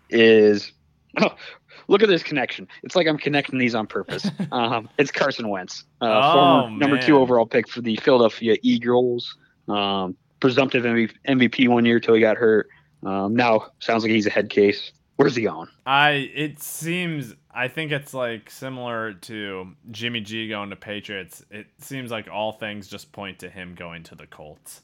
is 0.10 0.72
oh, 1.20 1.36
look 1.88 2.04
at 2.04 2.10
this 2.10 2.24
connection. 2.24 2.68
It's 2.84 2.96
like 2.96 3.08
I'm 3.08 3.18
connecting 3.18 3.60
these 3.60 3.76
on 3.76 3.88
purpose. 3.88 4.30
Um, 4.52 4.90
it's 4.98 5.12
Carson 5.12 5.50
Wentz, 5.50 5.84
uh, 6.02 6.06
Oh, 6.08 6.34
former 6.34 6.78
number 6.78 6.98
two 7.00 7.18
overall 7.18 7.46
pick 7.46 7.70
for 7.70 7.82
the 7.82 7.96
Philadelphia 7.98 8.58
Eagles. 8.64 9.38
Um, 9.68 10.18
presumptive 10.40 10.84
MVP, 10.84 11.12
MVP 11.28 11.68
one 11.68 11.86
year 11.86 12.00
till 12.00 12.16
he 12.16 12.22
got 12.22 12.38
hurt. 12.38 12.68
Um, 13.04 13.36
now 13.36 13.68
sounds 13.80 14.04
like 14.04 14.12
he's 14.12 14.26
a 14.26 14.32
head 14.32 14.50
case. 14.50 14.92
Where's 15.18 15.36
he 15.36 15.48
on? 15.48 15.68
I 15.86 16.32
it 16.34 16.62
seems 16.62 17.36
I 17.54 17.68
think 17.68 17.92
it's 17.92 18.14
like 18.14 18.50
similar 18.50 19.14
to 19.14 19.76
Jimmy 19.92 20.22
G 20.22 20.48
going 20.48 20.70
to 20.70 20.76
Patriots. 20.76 21.44
It 21.52 21.68
seems 21.80 22.10
like 22.10 22.28
all 22.32 22.54
things 22.54 22.88
just 22.88 23.12
point 23.12 23.40
to 23.40 23.50
him 23.50 23.76
going 23.76 24.04
to 24.04 24.16
the 24.16 24.28
Colts. 24.28 24.82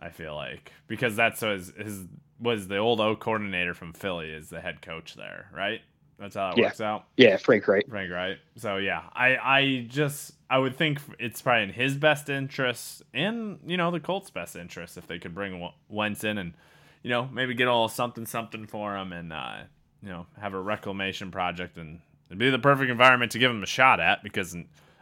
I 0.00 0.10
feel 0.10 0.34
like 0.34 0.72
because 0.88 1.16
that's 1.16 1.40
his, 1.40 1.72
his 1.78 2.04
was 2.40 2.68
the 2.68 2.78
old 2.78 3.00
O 3.00 3.16
coordinator 3.16 3.74
from 3.74 3.92
Philly 3.92 4.30
is 4.30 4.48
the 4.48 4.60
head 4.60 4.82
coach 4.82 5.14
there, 5.14 5.50
right? 5.54 5.80
That's 6.18 6.36
how 6.36 6.52
it 6.52 6.58
Yeah. 6.58 6.62
works 6.62 6.80
out. 6.80 7.06
Yeah, 7.16 7.36
Frank 7.38 7.68
Reich. 7.68 7.88
Frank, 7.88 8.10
right? 8.10 8.38
So 8.56 8.78
yeah, 8.78 9.04
I 9.14 9.36
I 9.36 9.86
just 9.88 10.32
I 10.50 10.58
would 10.58 10.76
think 10.76 11.00
it's 11.18 11.42
probably 11.42 11.64
in 11.64 11.70
his 11.70 11.96
best 11.96 12.28
interest 12.28 13.02
and 13.14 13.60
you 13.66 13.76
know 13.76 13.90
the 13.90 14.00
Colts' 14.00 14.30
best 14.30 14.56
interest 14.56 14.96
if 14.98 15.06
they 15.06 15.18
could 15.18 15.34
bring 15.34 15.68
Wentz 15.88 16.24
in 16.24 16.38
and 16.38 16.54
you 17.02 17.10
know 17.10 17.28
maybe 17.32 17.54
get 17.54 17.68
a 17.68 17.72
little 17.72 17.88
something 17.88 18.26
something 18.26 18.66
for 18.66 18.96
him 18.96 19.12
and 19.12 19.32
uh, 19.32 19.58
you 20.02 20.08
know 20.08 20.26
have 20.40 20.54
a 20.54 20.60
reclamation 20.60 21.30
project 21.30 21.76
and 21.78 22.00
it'd 22.28 22.38
be 22.38 22.50
the 22.50 22.58
perfect 22.58 22.90
environment 22.90 23.32
to 23.32 23.38
give 23.38 23.50
him 23.50 23.62
a 23.62 23.66
shot 23.66 24.00
at 24.00 24.22
because 24.24 24.56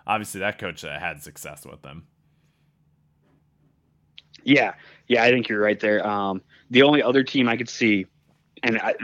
obviously 0.07 0.41
that 0.41 0.59
coach 0.59 0.85
uh, 0.85 0.99
had 0.99 1.23
success 1.23 1.65
with 1.65 1.83
them. 1.83 2.07
Yeah, 4.45 4.75
yeah, 5.09 5.25
I 5.25 5.31
think 5.31 5.49
you're 5.49 5.61
right 5.61 5.81
there. 5.81 6.07
Um, 6.07 6.43
the 6.75 6.83
only 6.83 7.03
other 7.03 7.23
team 7.23 7.49
I 7.49 7.57
could 7.57 7.69
see, 7.69 8.07
and 8.63 8.79
I, 8.79 8.95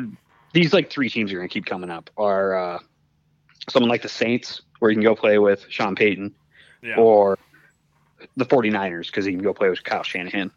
these 0.52 0.72
like 0.74 0.90
three 0.90 1.08
teams 1.08 1.32
are 1.32 1.36
going 1.36 1.48
to 1.48 1.52
keep 1.52 1.64
coming 1.66 1.88
up, 1.88 2.10
are 2.16 2.54
uh, 2.56 2.78
someone 3.68 3.88
like 3.88 4.02
the 4.02 4.08
Saints, 4.08 4.62
where 4.80 4.90
you 4.90 4.96
can 4.96 5.04
go 5.04 5.14
play 5.14 5.38
with 5.38 5.64
Sean 5.68 5.94
Payton, 5.94 6.34
Yeah, 6.82 6.96
or 6.96 7.38
the 8.36 8.44
49ers, 8.44 9.06
because 9.06 9.24
he 9.24 9.32
can 9.32 9.42
go 9.42 9.54
play 9.54 9.70
with 9.70 9.82
Kyle 9.84 10.02
Shanahan. 10.02 10.50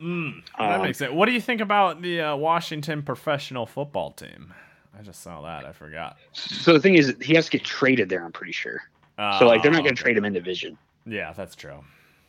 mm, 0.00 0.42
that 0.58 0.76
um, 0.76 0.82
makes 0.82 0.98
sense. 0.98 1.12
What 1.12 1.26
do 1.26 1.32
you 1.32 1.40
think 1.40 1.60
about 1.60 2.02
the 2.02 2.20
uh, 2.20 2.36
Washington 2.36 3.02
professional 3.02 3.66
football 3.66 4.12
team? 4.12 4.52
I 4.98 5.02
just 5.02 5.22
saw 5.22 5.42
that. 5.42 5.64
I 5.64 5.72
forgot. 5.72 6.16
So 6.32 6.72
the 6.72 6.80
thing 6.80 6.96
is, 6.96 7.14
he 7.22 7.34
has 7.34 7.46
to 7.46 7.50
get 7.52 7.64
traded 7.64 8.08
there. 8.08 8.24
I'm 8.24 8.32
pretty 8.32 8.52
sure. 8.52 8.80
Uh, 9.16 9.38
So 9.38 9.46
like, 9.46 9.62
they're 9.62 9.72
not 9.72 9.82
going 9.84 9.94
to 9.94 10.02
trade 10.02 10.16
him 10.16 10.24
in 10.24 10.32
division. 10.32 10.76
Yeah, 11.06 11.32
that's 11.32 11.56
true. 11.56 11.82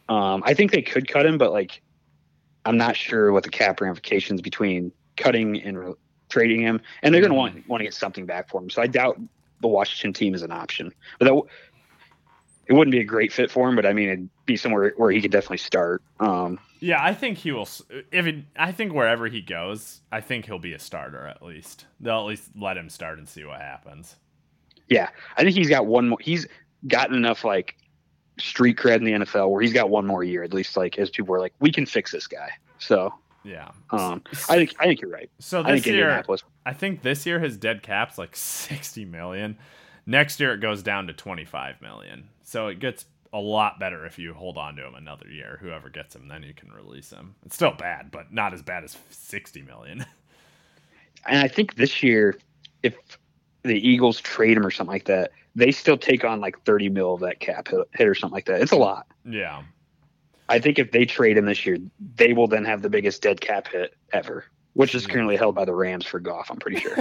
Um, 0.08 0.44
I 0.46 0.54
think 0.54 0.72
they 0.72 0.82
could 0.82 1.08
cut 1.08 1.26
him, 1.26 1.38
but 1.38 1.52
like, 1.52 1.82
I'm 2.66 2.78
not 2.78 2.96
sure 2.96 3.32
what 3.32 3.44
the 3.44 3.50
cap 3.50 3.82
ramifications 3.82 4.42
between 4.42 4.92
cutting 5.18 5.62
and 5.62 5.78
re- 5.80 5.94
trading 6.30 6.62
him, 6.62 6.82
and 7.02 7.14
they're 7.14 7.22
going 7.22 7.32
to 7.32 7.36
Mhm. 7.36 7.38
want 7.38 7.70
want 7.70 7.80
to 7.82 7.86
get 7.86 7.94
something 7.94 8.26
back 8.26 8.50
for 8.50 8.62
him. 8.62 8.70
So 8.70 8.82
I 8.82 8.88
doubt 8.88 9.20
the 9.62 9.68
Washington 9.68 10.14
team 10.14 10.34
is 10.36 10.42
an 10.42 10.52
option. 10.52 10.92
But 11.20 11.26
that 11.26 11.32
w- 11.32 11.48
it 12.68 12.74
wouldn't 12.74 12.92
be 12.92 13.00
a 13.00 13.04
great 13.04 13.34
fit 13.34 13.50
for 13.50 13.68
him, 13.68 13.76
but 13.76 13.86
I 13.86 13.94
mean, 13.94 14.10
it'd 14.10 14.30
be 14.46 14.56
somewhere 14.56 14.94
where 14.98 15.10
he 15.12 15.22
could 15.22 15.32
definitely 15.32 15.58
start. 15.58 16.02
Um, 16.20 16.60
Yeah, 16.82 17.04
I 17.04 17.14
think 17.14 17.40
he 17.40 17.52
will. 17.52 17.68
If 18.12 18.26
it, 18.28 18.46
I 18.56 18.72
think 18.72 18.94
wherever 18.94 19.28
he 19.28 19.42
goes, 19.42 20.02
I 20.12 20.22
think 20.22 20.46
he'll 20.46 20.60
be 20.60 20.74
a 20.74 20.80
starter 20.80 21.26
at 21.28 21.42
least. 21.44 21.88
They'll 22.00 22.20
at 22.20 22.26
least 22.26 22.52
let 22.56 22.78
him 22.78 22.90
start 22.90 23.18
and 23.18 23.28
see 23.28 23.44
what 23.44 23.60
happens. 23.60 24.16
yeah, 24.88 25.10
I 25.38 25.44
think 25.44 25.56
he's 25.56 25.70
got 25.70 25.86
one 25.88 26.10
more. 26.10 26.18
He's 26.22 26.48
gotten 26.88 27.16
enough 27.16 27.44
like 27.44 27.76
street 28.40 28.78
cred 28.78 28.98
in 28.98 29.04
the 29.04 29.12
NFL 29.12 29.50
where 29.50 29.62
he's 29.62 29.74
got 29.74 29.90
one 29.90 30.06
more 30.06 30.24
year 30.24 30.44
at 30.44 30.54
least. 30.54 30.76
Like 30.78 30.98
as 30.98 31.10
people 31.10 31.34
are 31.36 31.40
like, 31.40 31.54
we 31.60 31.72
can 31.72 31.86
fix 31.86 32.12
this 32.12 32.28
guy. 32.28 32.50
So 32.80 33.14
Yeah. 33.44 33.70
um, 33.92 34.22
I 34.50 34.56
think 34.56 34.76
I 34.80 34.86
think 34.86 35.02
you're 35.02 35.12
right. 35.12 35.30
so. 35.40 35.60
I 35.62 35.74
This 35.74 35.84
think 35.84 35.96
year, 35.96 36.24
I 36.66 36.74
think 36.74 37.02
this 37.02 37.26
year 37.26 37.40
his 37.40 37.58
dead 37.58 37.84
cap's 37.84 38.18
like 38.18 38.36
sixty 38.36 39.06
million. 39.06 39.58
Next 40.06 40.40
year 40.40 40.54
it 40.54 40.60
goes 40.60 40.82
down 40.84 41.08
to 41.08 41.14
twenty 41.14 41.46
five 41.46 41.82
million. 41.82 42.30
So 42.44 42.68
it 42.68 42.80
gets 42.80 43.06
a 43.32 43.40
lot 43.40 43.80
better 43.80 44.06
if 44.08 44.18
you 44.18 44.34
hold 44.34 44.58
on 44.58 44.76
to 44.78 44.88
him 44.88 44.96
another 44.96 45.28
year. 45.30 45.60
Whoever 45.62 45.90
gets 45.90 46.16
him, 46.16 46.28
then 46.28 46.42
you 46.42 46.54
can 46.56 46.72
release 46.72 47.12
him. 47.12 47.36
It's 47.46 47.54
still 47.56 47.74
bad, 47.74 48.10
but 48.10 48.34
not 48.34 48.54
as 48.54 48.62
bad 48.64 48.84
as 48.84 48.98
sixty 49.12 49.62
million. 49.62 50.06
And 51.28 51.40
I 51.40 51.50
think 51.50 51.76
this 51.76 52.02
year, 52.02 52.38
if 52.82 52.96
the 53.70 53.88
Eagles 53.88 54.20
trade 54.20 54.58
him 54.58 54.66
or 54.66 54.72
something 54.72 54.92
like 54.92 55.06
that, 55.06 55.32
they 55.56 55.72
still 55.72 55.98
take 55.98 56.24
on 56.24 56.42
like 56.42 56.60
30 56.64 56.90
mil 56.90 57.14
of 57.14 57.22
that 57.22 57.40
cap 57.40 57.68
hit, 57.68 57.88
hit 57.94 58.08
or 58.08 58.16
something 58.16 58.34
like 58.34 58.46
that. 58.46 58.62
It's 58.62 58.72
a 58.72 58.78
lot. 58.78 59.08
yeah. 59.26 59.64
I 60.50 60.58
think 60.58 60.80
if 60.80 60.92
they 60.92 61.06
trade 61.06 61.38
him 61.38 61.46
this 61.46 61.64
year, 61.64 61.78
they 62.16 62.34
will 62.34 62.48
then 62.48 62.66
have 62.66 62.82
the 62.82 62.90
biggest 62.90 63.22
dead 63.22 63.40
cap 63.40 63.68
hit 63.68 63.96
ever, 64.14 64.46
which 64.74 64.96
is 64.96 65.06
currently 65.06 65.38
held 65.38 65.54
by 65.54 65.64
the 65.64 65.76
Rams 65.76 66.08
for 66.08 66.20
Goff. 66.20 66.50
I'm 66.50 66.58
pretty 66.58 66.80
sure. 66.80 66.98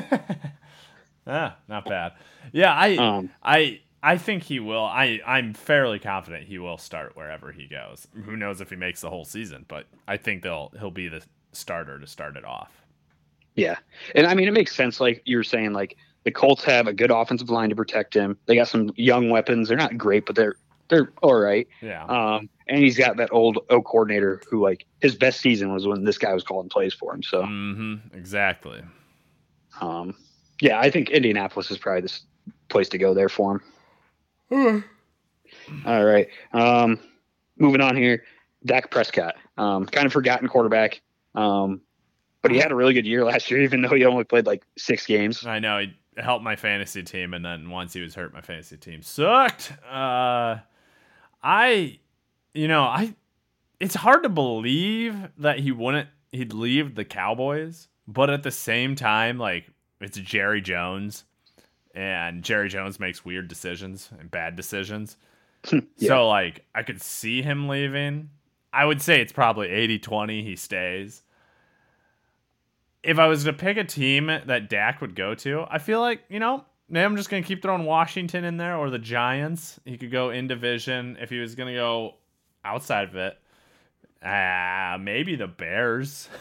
ah, 1.26 1.56
not 1.66 1.86
bad. 1.86 2.12
Yeah, 2.52 2.74
I. 2.74 2.96
Um, 2.96 3.30
I 3.42 3.80
I 4.02 4.18
think 4.18 4.42
he 4.42 4.60
will. 4.60 4.84
I 4.84 5.20
I'm 5.26 5.54
fairly 5.54 5.98
confident 5.98 6.44
he 6.44 6.58
will 6.58 6.76
start 6.76 7.16
wherever 7.16 7.50
he 7.50 7.66
goes. 7.66 8.06
Who 8.26 8.36
knows 8.36 8.60
if 8.60 8.68
he 8.68 8.76
makes 8.76 9.00
the 9.00 9.08
whole 9.08 9.24
season, 9.24 9.64
but 9.66 9.86
I 10.06 10.18
think 10.18 10.42
they'll 10.42 10.70
he'll 10.78 10.90
be 10.90 11.08
the 11.08 11.22
starter 11.52 11.98
to 11.98 12.06
start 12.06 12.36
it 12.36 12.44
off. 12.44 12.84
yeah, 13.56 13.76
and 14.14 14.26
I 14.26 14.34
mean 14.34 14.48
it 14.48 14.52
makes 14.52 14.76
sense. 14.76 15.00
Like 15.00 15.22
you 15.24 15.38
were 15.38 15.44
saying, 15.44 15.72
like 15.72 15.96
the 16.28 16.32
Colts 16.32 16.62
have 16.64 16.86
a 16.86 16.92
good 16.92 17.10
offensive 17.10 17.48
line 17.48 17.70
to 17.70 17.74
protect 17.74 18.12
him. 18.12 18.36
They 18.44 18.54
got 18.54 18.68
some 18.68 18.90
young 18.96 19.30
weapons. 19.30 19.68
They're 19.68 19.78
not 19.78 19.96
great, 19.96 20.26
but 20.26 20.36
they're 20.36 20.56
they're 20.88 21.10
all 21.22 21.40
right. 21.40 21.66
Yeah. 21.80 22.04
Um, 22.04 22.50
and 22.66 22.82
he's 22.82 22.98
got 22.98 23.16
that 23.16 23.30
old 23.32 23.60
O 23.70 23.80
coordinator 23.80 24.42
who 24.50 24.62
like 24.62 24.84
his 25.00 25.14
best 25.16 25.40
season 25.40 25.72
was 25.72 25.86
when 25.86 26.04
this 26.04 26.18
guy 26.18 26.34
was 26.34 26.44
calling 26.44 26.68
plays 26.68 26.92
for 26.92 27.14
him. 27.14 27.22
So. 27.22 27.42
mm-hmm. 27.44 28.14
Exactly. 28.14 28.82
Um, 29.80 30.14
yeah, 30.60 30.78
I 30.78 30.90
think 30.90 31.08
Indianapolis 31.08 31.70
is 31.70 31.78
probably 31.78 32.02
the 32.02 32.18
place 32.68 32.90
to 32.90 32.98
go 32.98 33.14
there 33.14 33.30
for 33.30 33.52
him. 33.52 33.62
All 35.86 36.04
right. 36.04 36.28
Um, 36.52 37.00
moving 37.56 37.80
on 37.80 37.96
here, 37.96 38.24
Dak 38.66 38.90
Prescott, 38.90 39.36
um, 39.56 39.86
kind 39.86 40.04
of 40.04 40.12
forgotten 40.12 40.46
quarterback, 40.46 41.00
um, 41.34 41.80
but 42.42 42.50
he 42.50 42.58
had 42.58 42.70
a 42.70 42.74
really 42.74 42.92
good 42.92 43.06
year 43.06 43.24
last 43.24 43.50
year, 43.50 43.62
even 43.62 43.80
though 43.80 43.94
he 43.94 44.04
only 44.04 44.24
played 44.24 44.44
like 44.44 44.62
six 44.76 45.06
games. 45.06 45.46
I 45.46 45.58
know 45.58 45.78
he 45.78 45.94
helped 46.18 46.44
my 46.44 46.56
fantasy 46.56 47.02
team, 47.02 47.34
and 47.34 47.44
then 47.44 47.70
once 47.70 47.92
he 47.92 48.00
was 48.00 48.14
hurt, 48.14 48.32
my 48.32 48.40
fantasy 48.40 48.76
team 48.76 49.02
sucked. 49.02 49.72
Uh, 49.88 50.58
I, 51.42 51.98
you 52.54 52.68
know, 52.68 52.82
I. 52.84 53.14
It's 53.80 53.94
hard 53.94 54.24
to 54.24 54.28
believe 54.28 55.14
that 55.38 55.60
he 55.60 55.70
wouldn't. 55.70 56.08
He'd 56.32 56.52
leave 56.52 56.94
the 56.94 57.04
Cowboys, 57.04 57.88
but 58.06 58.28
at 58.28 58.42
the 58.42 58.50
same 58.50 58.96
time, 58.96 59.38
like 59.38 59.70
it's 60.00 60.18
Jerry 60.18 60.60
Jones, 60.60 61.24
and 61.94 62.42
Jerry 62.42 62.68
Jones 62.68 62.98
makes 63.00 63.24
weird 63.24 63.48
decisions 63.48 64.10
and 64.18 64.30
bad 64.30 64.56
decisions. 64.56 65.16
Yeah. 65.98 66.08
So 66.08 66.28
like 66.28 66.64
I 66.72 66.84
could 66.84 67.02
see 67.02 67.42
him 67.42 67.68
leaving. 67.68 68.30
I 68.72 68.84
would 68.84 69.02
say 69.02 69.20
it's 69.20 69.32
probably 69.32 69.68
80-20 69.68 70.44
he 70.44 70.54
stays. 70.54 71.22
If 73.08 73.18
I 73.18 73.26
was 73.26 73.44
to 73.44 73.52
pick 73.52 73.76
a 73.78 73.84
team 73.84 74.26
that 74.26 74.68
Dak 74.68 75.00
would 75.00 75.14
go 75.14 75.34
to, 75.36 75.64
I 75.70 75.78
feel 75.78 76.00
like, 76.00 76.24
you 76.28 76.38
know, 76.38 76.64
maybe 76.88 77.04
I'm 77.04 77.16
just 77.16 77.30
gonna 77.30 77.42
keep 77.42 77.62
throwing 77.62 77.84
Washington 77.84 78.44
in 78.44 78.56
there 78.58 78.76
or 78.76 78.90
the 78.90 78.98
Giants. 78.98 79.80
He 79.84 79.96
could 79.96 80.10
go 80.10 80.30
in 80.30 80.46
division 80.46 81.16
if 81.20 81.30
he 81.30 81.38
was 81.38 81.54
gonna 81.54 81.74
go 81.74 82.16
outside 82.64 83.08
of 83.08 83.16
it. 83.16 83.38
Uh 84.22 84.98
maybe 85.00 85.36
the 85.36 85.46
Bears. 85.46 86.28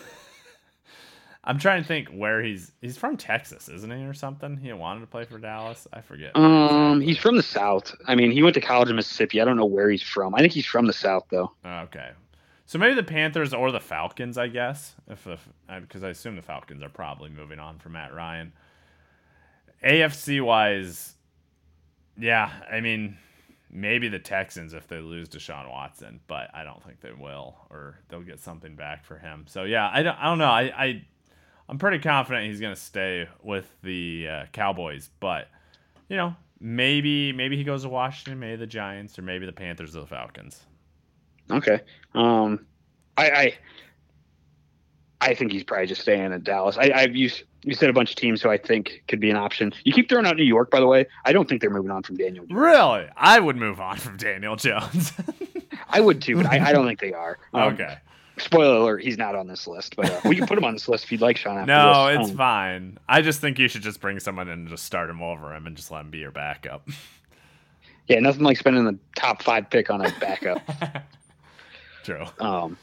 I'm 1.48 1.60
trying 1.60 1.82
to 1.82 1.88
think 1.88 2.10
where 2.10 2.44
he's 2.44 2.74
he's 2.82 2.98
from 2.98 3.16
Texas, 3.16 3.70
isn't 3.70 3.90
he, 3.90 4.04
or 4.04 4.14
something? 4.14 4.58
He 4.58 4.74
wanted 4.74 5.00
to 5.00 5.08
play 5.08 5.24
for 5.24 5.38
Dallas. 5.38 5.88
I 5.94 6.02
forget. 6.02 6.36
Um, 6.36 7.00
he's 7.00 7.18
from 7.18 7.38
the 7.38 7.44
South. 7.44 7.96
I 8.06 8.16
mean, 8.16 8.32
he 8.32 8.44
went 8.44 8.56
to 8.56 8.62
college 8.62 8.90
in 8.90 8.98
Mississippi. 8.98 9.40
I 9.40 9.46
don't 9.46 9.56
know 9.56 9.66
where 9.66 9.90
he's 9.90 10.02
from. 10.02 10.36
I 10.36 10.40
think 10.40 10.52
he's 10.52 10.66
from 10.66 10.88
the 10.88 10.94
South, 10.94 11.24
though. 11.32 11.54
Okay. 11.66 12.10
So 12.68 12.78
maybe 12.78 12.96
the 12.96 13.04
Panthers 13.04 13.54
or 13.54 13.72
the 13.72 13.80
Falcons, 13.80 14.38
I 14.38 14.50
guess, 14.50 14.94
if 15.08 15.26
because 15.82 16.04
I 16.04 16.10
assume 16.10 16.36
the 16.36 16.42
Falcons 16.42 16.84
are 16.84 16.90
probably 16.90 17.30
moving 17.30 17.60
on 17.60 17.80
from 17.80 17.94
Matt 17.94 18.14
Ryan. 18.14 18.52
AFC 19.82 20.44
wise, 20.44 21.16
yeah, 22.18 22.52
I 22.70 22.82
mean, 22.82 23.18
maybe 23.72 24.10
the 24.10 24.20
Texans 24.20 24.74
if 24.74 24.86
they 24.86 25.00
lose 25.00 25.30
Deshaun 25.30 25.70
Watson, 25.70 26.20
but 26.28 26.50
I 26.54 26.66
don't 26.66 26.84
think 26.84 27.00
they 27.00 27.14
will, 27.14 27.56
or 27.70 28.00
they'll 28.10 28.22
get 28.22 28.42
something 28.42 28.76
back 28.76 29.06
for 29.06 29.18
him. 29.18 29.46
So 29.48 29.64
yeah, 29.64 29.90
I 29.92 30.04
don't, 30.04 30.18
I 30.18 30.26
don't 30.26 30.38
know. 30.38 30.46
I, 30.46 30.62
I 30.64 31.06
I'm 31.70 31.78
pretty 31.78 32.00
confident 32.00 32.48
he's 32.48 32.60
gonna 32.60 32.76
stay 32.76 33.30
with 33.42 33.66
the 33.82 34.28
uh, 34.30 34.46
Cowboys, 34.52 35.10
but 35.22 35.48
you 36.10 36.18
know, 36.18 36.36
maybe 36.60 37.32
maybe 37.32 37.56
he 37.56 37.64
goes 37.64 37.84
to 37.84 37.90
Washington, 37.90 38.42
maybe 38.42 38.58
the 38.58 38.68
Giants, 38.68 39.18
or 39.18 39.22
maybe 39.22 39.46
the 39.46 39.54
Panthers 39.54 39.96
or 39.96 40.02
the 40.02 40.08
Falcons. 40.08 40.66
Okay. 41.52 41.80
Um, 42.14 42.66
I, 43.18 43.30
I, 43.32 43.54
I 45.22 45.34
think 45.34 45.52
he's 45.52 45.64
probably 45.64 45.88
just 45.88 46.02
staying 46.02 46.32
in 46.32 46.44
Dallas. 46.44 46.78
I, 46.78 46.92
I've 46.94 47.16
used 47.16 47.44
you 47.64 47.74
said 47.74 47.90
a 47.90 47.94
bunch 47.94 48.12
of 48.12 48.16
teams 48.16 48.42
who 48.42 48.50
I 48.50 48.58
think 48.58 49.04
could 49.08 49.20
be 49.20 49.30
an 49.30 49.36
option. 49.36 49.74
You 49.84 49.92
keep 49.92 50.08
throwing 50.08 50.26
out 50.26 50.38
New 50.38 50.44
York, 50.44 50.70
by 50.72 50.80
the 50.80 50.88
way. 50.88 51.06
I 51.26 51.34
don't 51.34 51.50
think 51.50 51.60
they're 51.60 51.70
moving 51.72 51.92
on 51.92 52.04
from 52.04 52.16
Daniel. 52.16 52.46
Jones. 52.46 52.58
Really, 52.58 53.08
I 53.18 53.40
would 53.40 53.58
move 53.58 53.82
on 53.82 53.98
from 53.98 54.16
Daniel 54.18 54.56
Jones. 54.56 55.12
I 55.90 56.00
would 56.00 56.22
too, 56.22 56.38
but 56.38 56.46
I, 56.46 56.70
I 56.70 56.72
don't 56.72 56.86
think 56.86 57.00
they 57.00 57.14
are. 57.14 57.40
Um, 57.54 57.74
okay. 57.74 57.98
Spoiler 58.38 58.78
alert: 58.78 59.02
He's 59.04 59.18
not 59.18 59.36
on 59.36 59.48
this 59.48 59.68
list, 59.68 59.96
but 59.96 60.10
uh, 60.12 60.22
we 60.26 60.36
can 60.36 60.46
put 60.48 60.58
him 60.58 60.64
on 60.64 60.74
this 60.74 60.88
list 60.88 61.06
if 61.06 61.12
you'd 61.12 61.22
like, 61.22 61.38
Sean. 61.38 61.66
No, 61.66 62.08
this. 62.08 62.20
it's 62.22 62.32
Um, 62.32 62.38
fine. 62.38 62.98
I 63.10 63.22
just 63.22 63.42
think 63.42 63.58
you 63.58 63.68
should 63.68 63.82
just 63.82 64.00
bring 64.00 64.20
someone 64.20 64.48
in 64.48 64.60
and 64.60 64.68
just 64.70 64.86
start 64.86 65.10
him 65.10 65.22
over 65.22 65.54
him 65.56 65.66
and 65.66 65.76
just 65.76 65.90
let 65.92 66.02
him 66.02 66.12
be 66.12 66.20
your 66.20 66.32
backup. 66.32 66.88
Yeah, 68.08 68.20
nothing 68.20 68.44
like 68.44 68.58
spending 68.58 68.86
the 68.86 68.98
top 69.18 69.42
five 69.42 69.70
pick 69.70 69.90
on 69.90 70.06
a 70.06 70.12
backup. 70.20 70.62
True. 72.08 72.24
Um, 72.40 72.78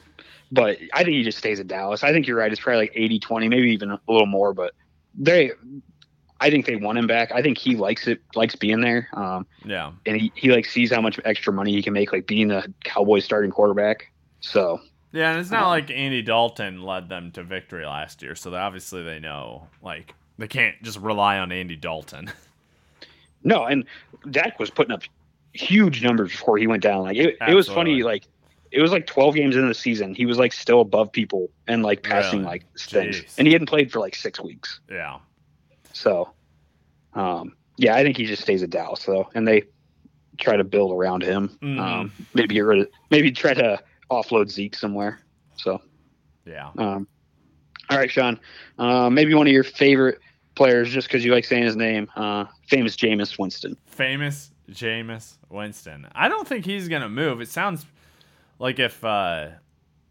but 0.53 0.77
I 0.93 0.99
think 1.03 1.15
he 1.17 1.23
just 1.23 1.39
stays 1.39 1.59
in 1.59 1.67
Dallas. 1.67 2.05
I 2.05 2.13
think 2.13 2.27
you're 2.27 2.37
right. 2.37 2.53
It's 2.53 2.61
probably 2.61 2.83
like 2.83 2.93
80 2.95 3.19
20, 3.21 3.49
maybe 3.49 3.71
even 3.73 3.91
a 3.91 4.01
little 4.07 4.27
more. 4.27 4.53
But 4.53 4.75
they, 5.15 5.53
I 6.41 6.51
think 6.51 6.67
they 6.67 6.77
want 6.77 6.99
him 6.99 7.07
back. 7.07 7.33
I 7.33 7.41
think 7.41 7.57
he 7.57 7.75
likes 7.75 8.07
it, 8.07 8.21
likes 8.35 8.55
being 8.55 8.83
there. 8.83 9.09
Um, 9.15 9.47
Yeah. 9.65 9.93
and 10.05 10.21
he, 10.21 10.31
he 10.35 10.53
like 10.53 10.67
sees 10.67 10.93
how 10.93 11.01
much 11.01 11.19
extra 11.25 11.55
money 11.55 11.73
he 11.73 11.83
can 11.83 11.95
make, 11.95 12.13
like 12.13 12.27
being 12.27 12.49
the 12.49 12.71
Cowboys 12.85 13.25
starting 13.25 13.51
quarterback. 13.51 14.13
So 14.41 14.79
Yeah, 15.13 15.31
and 15.31 15.41
it's 15.41 15.51
not 15.51 15.69
like 15.69 15.91
Andy 15.91 16.21
Dalton 16.21 16.83
led 16.83 17.09
them 17.09 17.33
to 17.33 17.43
victory 17.43 17.87
last 17.87 18.21
year, 18.21 18.35
so 18.35 18.55
obviously 18.55 19.03
they 19.03 19.21
know 19.21 19.69
like 19.81 20.15
they 20.37 20.49
can't 20.49 20.75
just 20.83 20.99
rely 20.99 21.39
on 21.39 21.51
Andy 21.51 21.77
Dalton. 21.77 22.31
no, 23.43 23.65
and 23.65 23.87
Dak 24.31 24.59
was 24.61 24.69
putting 24.69 24.93
up 24.93 25.01
huge 25.55 26.03
numbers 26.03 26.31
before 26.33 26.59
he 26.59 26.67
went 26.67 26.83
down. 26.83 27.05
Like 27.05 27.17
it, 27.17 27.37
it 27.49 27.55
was 27.55 27.69
funny. 27.69 28.03
Like 28.03 28.25
it 28.75 28.83
was 28.83 28.91
like 28.91 29.07
12 29.07 29.35
games 29.35 29.55
into 29.57 29.69
the 29.69 29.75
season, 29.75 30.15
he 30.15 30.27
was 30.27 30.37
like 30.39 30.53
still 30.53 30.81
above 30.81 31.13
people 31.13 31.51
and 31.69 31.83
like 31.83 32.03
passing 32.03 32.41
Really? 32.41 32.51
like 32.51 32.65
things, 32.79 33.21
Jeez. 33.23 33.35
and 33.39 33.47
he 33.47 33.53
hadn't 33.53 33.69
played 33.69 33.93
for 33.93 34.01
like 34.01 34.15
six 34.15 34.41
weeks. 34.41 34.81
yeah. 34.91 35.19
So, 35.93 36.31
um, 37.15 37.55
yeah, 37.77 37.95
I 37.95 38.03
think 38.03 38.17
he 38.17 38.25
just 38.27 38.43
stays 38.43 38.63
at 38.63 38.71
Dallas 38.71 39.05
though, 39.05 39.29
and 39.35 39.47
they 39.47 39.63
try 40.39 40.57
to 40.57 40.65
build 40.65 40.93
around 40.93 41.23
him. 41.23 41.57
Mhm. 41.63 41.79
Um, 41.79 42.13
maybe 42.35 42.55
get 42.55 42.61
rid 42.63 42.81
of, 42.81 42.89
maybe 43.11 43.31
try 43.31 43.55
to 43.55 43.81
offload 44.11 44.51
Zeke 44.51 44.75
somewhere. 44.75 45.21
So, 45.57 45.81
Yeah. 46.45 46.71
um, 46.77 47.07
all 47.91 47.99
right, 47.99 48.11
Sean, 48.11 48.41
uh, 48.79 49.09
maybe 49.11 49.35
one 49.35 49.47
of 49.47 49.53
your 49.53 49.63
favorite 49.65 50.19
players, 50.57 50.91
just 50.91 51.07
because 51.09 51.25
you 51.25 51.33
like 51.33 51.45
saying 51.45 51.63
his 51.65 51.77
name, 51.77 52.09
uh, 52.17 52.47
famous 52.69 52.97
Jameis 52.97 53.39
Winston. 53.39 53.77
Famous 53.87 54.51
Jameis 54.71 55.37
Winston. 55.51 56.07
I 56.15 56.29
don't 56.29 56.49
think 56.49 56.65
he's 56.65 56.89
gonna 56.89 57.09
move. 57.09 57.41
It 57.41 57.49
sounds 57.49 57.87
like 58.65 58.79
if 58.79 59.05
uh 59.05 59.51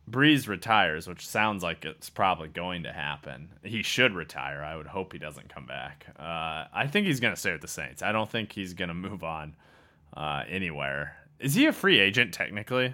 Brees 0.09 0.47
retires, 0.47 1.07
which 1.07 1.25
sounds 1.25 1.63
like 1.63 1.85
it's 1.85 2.09
probably 2.09 2.49
going 2.49 2.83
to 2.83 2.91
happen. 2.91 3.49
He 3.63 3.81
should 3.83 4.13
retire. 4.13 4.61
I 4.61 4.75
would 4.75 4.85
hope 4.85 5.13
he 5.13 5.19
doesn't 5.19 5.47
come 5.47 5.65
back. 5.65 6.05
Uh, 6.19 6.65
I 6.73 6.87
think 6.91 7.07
he's 7.07 7.21
going 7.21 7.33
to 7.33 7.39
stay 7.39 7.53
with 7.53 7.61
the 7.61 7.69
Saints. 7.69 8.01
I 8.01 8.11
don't 8.11 8.29
think 8.29 8.51
he's 8.51 8.73
going 8.73 8.89
to 8.89 8.93
move 8.93 9.23
on 9.23 9.55
uh, 10.15 10.43
anywhere. 10.47 11.15
Is 11.39 11.53
he 11.53 11.67
a 11.67 11.73
free 11.73 11.99
agent 11.99 12.33
technically? 12.33 12.93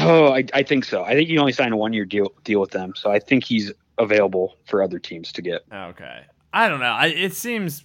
Oh, 0.00 0.32
I, 0.32 0.44
I 0.52 0.64
think 0.64 0.84
so. 0.84 1.04
I 1.04 1.14
think 1.14 1.28
he 1.28 1.38
only 1.38 1.52
signed 1.52 1.72
a 1.72 1.76
one 1.76 1.92
year 1.92 2.04
deal 2.04 2.32
deal 2.44 2.60
with 2.60 2.72
them, 2.72 2.94
so 2.96 3.10
I 3.10 3.20
think 3.20 3.44
he's 3.44 3.72
available 3.96 4.56
for 4.66 4.82
other 4.82 4.98
teams 4.98 5.32
to 5.32 5.40
get. 5.40 5.62
Okay. 5.72 6.22
I 6.52 6.68
don't 6.68 6.80
know. 6.80 6.92
I, 6.92 7.06
it 7.06 7.34
seems. 7.34 7.84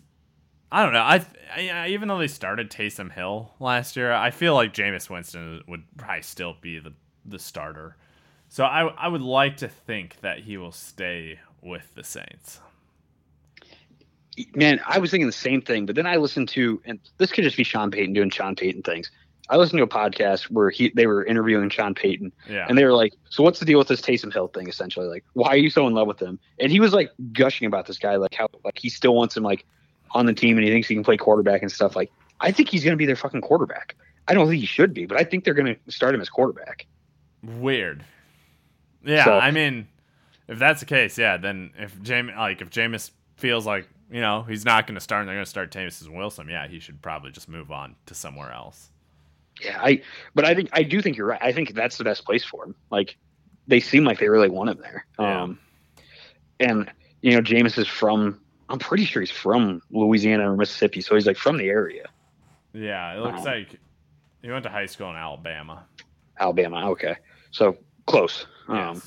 I 0.73 0.83
don't 0.83 0.91
know. 0.93 1.01
I, 1.01 1.23
I 1.55 1.88
even 1.89 2.07
though 2.07 2.17
they 2.17 2.27
started 2.27 2.71
Taysom 2.71 3.12
Hill 3.12 3.53
last 3.59 3.95
year, 3.95 4.12
I 4.12 4.31
feel 4.31 4.55
like 4.55 4.73
Jameis 4.73 5.07
Winston 5.07 5.62
would 5.67 5.83
probably 5.97 6.23
still 6.23 6.55
be 6.59 6.79
the 6.79 6.93
the 7.25 7.38
starter. 7.38 7.95
So 8.49 8.63
I 8.65 8.88
I 8.88 9.07
would 9.07 9.21
like 9.21 9.57
to 9.57 9.67
think 9.67 10.19
that 10.21 10.39
he 10.39 10.57
will 10.57 10.71
stay 10.71 11.39
with 11.62 11.93
the 11.93 12.03
Saints. 12.03 12.59
Man, 14.55 14.81
I 14.88 14.97
was 14.97 15.12
thinking 15.12 15.27
the 15.27 15.31
same 15.31 15.62
thing, 15.62 15.86
but 15.86 15.95
then 15.95 16.07
I 16.07 16.15
listened 16.15 16.49
to, 16.49 16.81
and 16.86 16.99
this 17.19 17.31
could 17.31 17.43
just 17.43 17.55
be 17.55 17.63
Sean 17.63 17.91
Payton 17.91 18.13
doing 18.13 18.31
Sean 18.31 18.55
Payton 18.55 18.81
things. 18.81 19.12
I 19.49 19.57
listened 19.57 19.77
to 19.77 19.83
a 19.83 19.88
podcast 19.88 20.45
where 20.49 20.71
he 20.71 20.91
they 20.95 21.05
were 21.05 21.23
interviewing 21.23 21.69
Sean 21.69 21.93
Payton, 21.93 22.31
Yeah. 22.49 22.65
and 22.67 22.75
they 22.77 22.83
were 22.86 22.93
like, 22.93 23.13
"So 23.29 23.43
what's 23.43 23.59
the 23.59 23.65
deal 23.65 23.77
with 23.77 23.89
this 23.89 24.01
Taysom 24.01 24.33
Hill 24.33 24.47
thing? 24.47 24.67
Essentially, 24.67 25.05
like, 25.05 25.23
why 25.33 25.49
are 25.49 25.57
you 25.57 25.69
so 25.69 25.86
in 25.86 25.93
love 25.93 26.07
with 26.07 26.19
him?" 26.19 26.39
And 26.59 26.71
he 26.71 26.79
was 26.79 26.93
like 26.93 27.12
gushing 27.31 27.67
about 27.67 27.86
this 27.86 27.99
guy, 27.99 28.15
like 28.15 28.33
how 28.33 28.47
like 28.65 28.79
he 28.79 28.89
still 28.89 29.13
wants 29.13 29.38
him 29.38 29.43
like 29.43 29.65
on 30.13 30.26
the 30.26 30.34
team, 30.34 30.58
and 30.58 30.65
he 30.65 30.71
thinks 30.71 30.88
he 30.88 30.95
can 30.95 31.04
play 31.04 31.17
quarterback 31.17 31.62
and 31.62 31.71
stuff. 31.71 31.95
Like, 31.95 32.12
I 32.39 32.52
think 32.52 32.69
he's 32.69 32.84
going 32.84 32.93
to 32.93 32.97
be 32.97 33.06
their 33.06 33.15
fucking 33.15 33.41
quarterback. 33.41 33.95
I 34.28 34.34
don't 34.34 34.47
think 34.47 34.60
he 34.62 34.65
should 34.65 34.93
be, 34.93 35.06
but 35.06 35.17
I 35.19 35.23
think 35.23 35.43
they're 35.43 35.54
going 35.54 35.76
to 35.76 35.91
start 35.91 36.15
him 36.15 36.21
as 36.21 36.30
quarterback. 36.30 36.86
Weird. 37.43 38.06
Yeah, 39.04 39.26
So- 39.26 39.38
I 39.38 39.52
mean, 39.52 39.88
if 40.47 40.60
that's 40.60 40.80
the 40.80 40.86
case, 40.86 41.17
yeah, 41.17 41.38
then 41.38 41.71
if 41.78 42.02
James 42.02 42.32
like 42.38 42.62
if 42.62 42.69
Jameis 42.69 43.12
feels 43.38 43.65
like 43.65 43.88
you 44.12 44.21
know 44.21 44.43
he's 44.43 44.63
not 44.65 44.88
going 44.88 44.95
to 44.95 45.02
start 45.02 45.21
and 45.21 45.28
they're 45.30 45.36
going 45.36 45.45
to 45.45 45.49
start 45.49 45.71
Jameis 45.71 46.06
and 46.06 46.15
Wilson, 46.15 46.47
yeah, 46.49 46.67
he 46.67 46.80
should 46.80 47.02
probably 47.02 47.32
just 47.32 47.49
move 47.49 47.71
on 47.71 47.95
to 48.06 48.13
somewhere 48.13 48.52
else. 48.52 48.89
Yeah, 49.62 49.80
I. 49.82 50.02
But 50.36 50.45
I 50.45 50.54
think 50.56 50.69
I 50.73 50.84
do 50.84 51.02
think 51.02 51.17
you're 51.17 51.28
right. 51.28 51.41
I 51.41 51.52
think 51.52 51.73
that's 51.73 51.97
the 51.97 52.04
best 52.04 52.26
place 52.26 52.43
for 52.43 52.65
him. 52.65 52.76
Like, 52.91 53.17
they 53.67 53.80
seem 53.80 54.04
like 54.04 54.19
they 54.19 54.30
really 54.30 54.49
want 54.49 54.69
him 54.69 54.80
there. 54.82 55.06
Yeah. 55.19 55.43
Um, 55.43 55.60
and 56.60 56.91
you 57.21 57.32
know, 57.32 57.41
Jameis 57.41 57.78
is 57.78 57.88
from. 57.88 58.39
I'm 58.69 58.80
pretty 58.80 59.06
sure 59.06 59.21
he's 59.21 59.32
from 59.32 59.82
Louisiana 59.91 60.52
or 60.52 60.56
Mississippi, 60.58 61.02
so 61.02 61.15
he's 61.15 61.28
like 61.28 61.38
from 61.38 61.58
the 61.58 61.67
area. 61.67 62.06
Yeah, 62.73 63.13
it 63.15 63.19
looks 63.19 63.39
Um, 63.39 63.45
like 63.45 63.80
he 64.41 64.49
went 64.49 64.63
to 64.63 64.69
high 64.69 64.86
school 64.88 65.10
in 65.10 65.15
Alabama. 65.15 65.86
Alabama. 66.39 66.89
Okay, 66.91 67.15
so 67.52 67.78
close. 68.08 68.45
Um, 68.67 69.02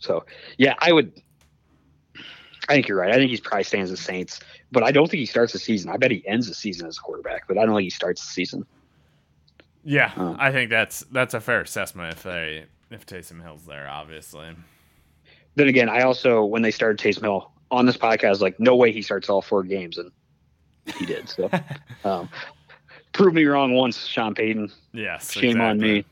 so 0.00 0.24
yeah, 0.58 0.74
I 0.78 0.92
would. 0.92 1.12
I 2.68 2.74
think 2.74 2.86
you're 2.86 2.98
right. 2.98 3.10
I 3.10 3.14
think 3.14 3.30
he's 3.30 3.40
probably 3.40 3.64
staying 3.64 3.82
as 3.84 3.90
the 3.90 3.96
Saints, 3.96 4.38
but 4.70 4.84
I 4.84 4.92
don't 4.92 5.10
think 5.10 5.18
he 5.18 5.26
starts 5.26 5.52
the 5.52 5.58
season. 5.58 5.90
I 5.90 5.96
bet 5.96 6.12
he 6.12 6.24
ends 6.28 6.46
the 6.46 6.54
season 6.54 6.86
as 6.86 6.96
a 6.96 7.00
quarterback, 7.00 7.48
but 7.48 7.58
I 7.58 7.66
don't 7.66 7.74
think 7.74 7.84
he 7.84 7.90
starts 7.90 8.24
the 8.24 8.32
season. 8.32 8.64
Yeah, 9.84 10.12
Um, 10.16 10.36
I 10.38 10.52
think 10.52 10.70
that's 10.70 11.00
that's 11.10 11.34
a 11.34 11.40
fair 11.40 11.60
assessment 11.62 12.14
if 12.14 12.22
they 12.22 12.66
if 12.90 13.04
Taysom 13.04 13.42
Hill's 13.42 13.66
there, 13.66 13.88
obviously. 13.88 14.50
Then 15.56 15.66
again, 15.66 15.88
I 15.88 16.02
also 16.02 16.44
when 16.44 16.62
they 16.62 16.70
started 16.70 16.98
Taysom 17.04 17.22
Hill 17.22 17.50
on 17.72 17.86
this 17.86 17.96
podcast, 17.96 18.40
like, 18.40 18.60
no 18.60 18.76
way 18.76 18.92
he 18.92 19.02
starts 19.02 19.28
all 19.28 19.42
four 19.42 19.64
games, 19.64 19.98
and 19.98 20.12
he 20.98 21.06
did. 21.06 21.28
So, 21.28 21.50
um, 22.04 22.28
prove 23.12 23.34
me 23.34 23.44
wrong 23.44 23.74
once, 23.74 24.06
Sean 24.06 24.34
Payton. 24.34 24.70
Yes. 24.92 25.32
Shame 25.32 25.60
on 25.60 25.78
me, 25.80 26.04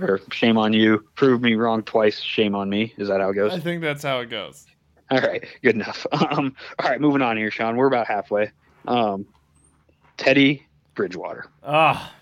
or 0.00 0.20
shame 0.32 0.58
on 0.58 0.72
you. 0.72 1.04
Prove 1.14 1.42
me 1.42 1.54
wrong 1.54 1.82
twice. 1.82 2.18
Shame 2.20 2.54
on 2.56 2.68
me. 2.68 2.94
Is 2.96 3.08
that 3.08 3.20
how 3.20 3.30
it 3.30 3.34
goes? 3.34 3.52
I 3.52 3.60
think 3.60 3.82
that's 3.82 4.02
how 4.02 4.20
it 4.20 4.30
goes. 4.30 4.66
All 5.10 5.20
right, 5.20 5.44
good 5.62 5.76
enough. 5.76 6.04
Um, 6.12 6.56
all 6.80 6.90
right, 6.90 7.00
moving 7.00 7.22
on 7.22 7.36
here, 7.36 7.50
Sean. 7.50 7.76
We're 7.76 7.86
about 7.86 8.08
halfway. 8.08 8.50
Um, 8.88 9.26
Teddy 10.16 10.66
Bridgewater. 10.94 11.46
Ah, 11.62 12.12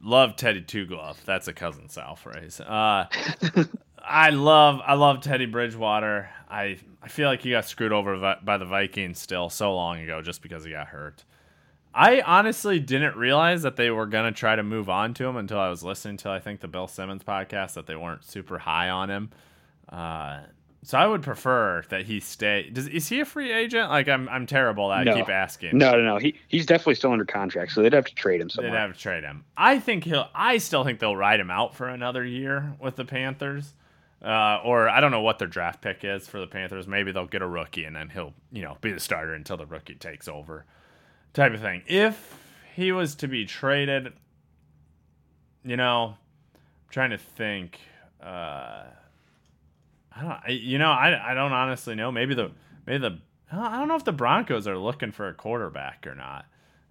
love 0.00 0.36
Teddy 0.36 0.62
Two 0.62 0.86
Glove. 0.86 1.20
That's 1.26 1.48
a 1.48 1.52
cousin 1.52 1.88
Sal 1.88 2.16
phrase. 2.16 2.60
Uh, 2.60 3.06
I 3.98 4.30
love 4.30 4.80
I 4.86 4.94
love 4.94 5.20
Teddy 5.20 5.46
Bridgewater. 5.46 6.30
I 6.50 6.78
I 7.02 7.08
feel 7.08 7.28
like 7.28 7.42
he 7.42 7.50
got 7.50 7.66
screwed 7.66 7.92
over 7.92 8.36
by 8.42 8.58
the 8.58 8.64
Vikings 8.64 9.18
still 9.18 9.50
so 9.50 9.74
long 9.74 10.00
ago 10.00 10.22
just 10.22 10.42
because 10.42 10.64
he 10.64 10.70
got 10.70 10.88
hurt. 10.88 11.24
I 11.94 12.22
honestly 12.22 12.80
didn't 12.80 13.16
realize 13.16 13.62
that 13.62 13.76
they 13.76 13.90
were 13.90 14.06
gonna 14.06 14.32
try 14.32 14.56
to 14.56 14.62
move 14.62 14.88
on 14.88 15.14
to 15.14 15.24
him 15.24 15.36
until 15.36 15.58
I 15.58 15.68
was 15.68 15.84
listening 15.84 16.16
to 16.18 16.30
I 16.30 16.40
think 16.40 16.60
the 16.60 16.68
Bill 16.68 16.88
Simmons 16.88 17.22
podcast 17.22 17.74
that 17.74 17.86
they 17.86 17.96
weren't 17.96 18.24
super 18.24 18.58
high 18.58 18.88
on 18.90 19.10
him. 19.10 19.30
Uh, 19.88 20.40
so 20.84 20.98
I 20.98 21.06
would 21.06 21.22
prefer 21.22 21.82
that 21.88 22.04
he 22.04 22.20
stay. 22.20 22.68
Does 22.70 22.86
is 22.88 23.08
he 23.08 23.20
a 23.20 23.24
free 23.24 23.50
agent? 23.50 23.88
Like 23.88 24.06
I'm 24.06 24.28
I'm 24.28 24.46
terrible 24.46 24.90
that 24.90 25.04
No. 25.06 25.12
I 25.12 25.14
keep 25.16 25.30
asking. 25.30 25.78
No, 25.78 25.92
no, 25.92 26.02
no. 26.02 26.18
He 26.18 26.34
he's 26.48 26.66
definitely 26.66 26.96
still 26.96 27.12
under 27.12 27.24
contract, 27.24 27.72
so 27.72 27.82
they'd 27.82 27.94
have 27.94 28.04
to 28.04 28.14
trade 28.14 28.40
him 28.40 28.50
They'd 28.54 28.68
have 28.70 28.92
to 28.92 28.98
trade 28.98 29.24
him. 29.24 29.44
I 29.56 29.78
think 29.78 30.04
he'll. 30.04 30.28
I 30.34 30.58
still 30.58 30.84
think 30.84 30.98
they'll 30.98 31.16
ride 31.16 31.40
him 31.40 31.50
out 31.50 31.74
for 31.74 31.88
another 31.88 32.22
year 32.22 32.74
with 32.78 32.96
the 32.96 33.06
Panthers, 33.06 33.72
uh, 34.24 34.60
or 34.64 34.88
I 34.88 35.00
don't 35.00 35.10
know 35.10 35.20
what 35.20 35.38
their 35.38 35.48
draft 35.48 35.82
pick 35.82 36.02
is 36.02 36.26
for 36.26 36.40
the 36.40 36.46
Panthers. 36.46 36.86
Maybe 36.88 37.12
they'll 37.12 37.26
get 37.26 37.42
a 37.42 37.46
rookie 37.46 37.84
and 37.84 37.94
then 37.94 38.08
he'll, 38.08 38.32
you 38.50 38.62
know, 38.62 38.76
be 38.80 38.90
the 38.92 39.00
starter 39.00 39.34
until 39.34 39.56
the 39.56 39.66
rookie 39.66 39.94
takes 39.96 40.28
over, 40.28 40.64
type 41.34 41.52
of 41.52 41.60
thing. 41.60 41.82
If 41.86 42.38
he 42.74 42.90
was 42.92 43.14
to 43.16 43.28
be 43.28 43.44
traded, 43.44 44.12
you 45.64 45.76
know, 45.76 46.16
I'm 46.54 46.90
trying 46.90 47.10
to 47.10 47.18
think. 47.18 47.78
Uh, 48.22 48.84
I 50.16 50.22
don't. 50.22 50.54
You 50.58 50.78
know, 50.78 50.90
I 50.90 51.32
I 51.32 51.34
don't 51.34 51.52
honestly 51.52 51.94
know. 51.94 52.10
Maybe 52.12 52.34
the 52.34 52.50
maybe 52.86 52.98
the 53.00 53.18
I 53.52 53.56
don't- 53.56 53.72
I 53.72 53.78
don't 53.78 53.88
know 53.88 53.96
if 53.96 54.04
the 54.04 54.12
Broncos 54.12 54.66
are 54.66 54.78
looking 54.78 55.12
for 55.12 55.28
a 55.28 55.34
quarterback 55.34 56.06
or 56.06 56.14
not. 56.14 56.46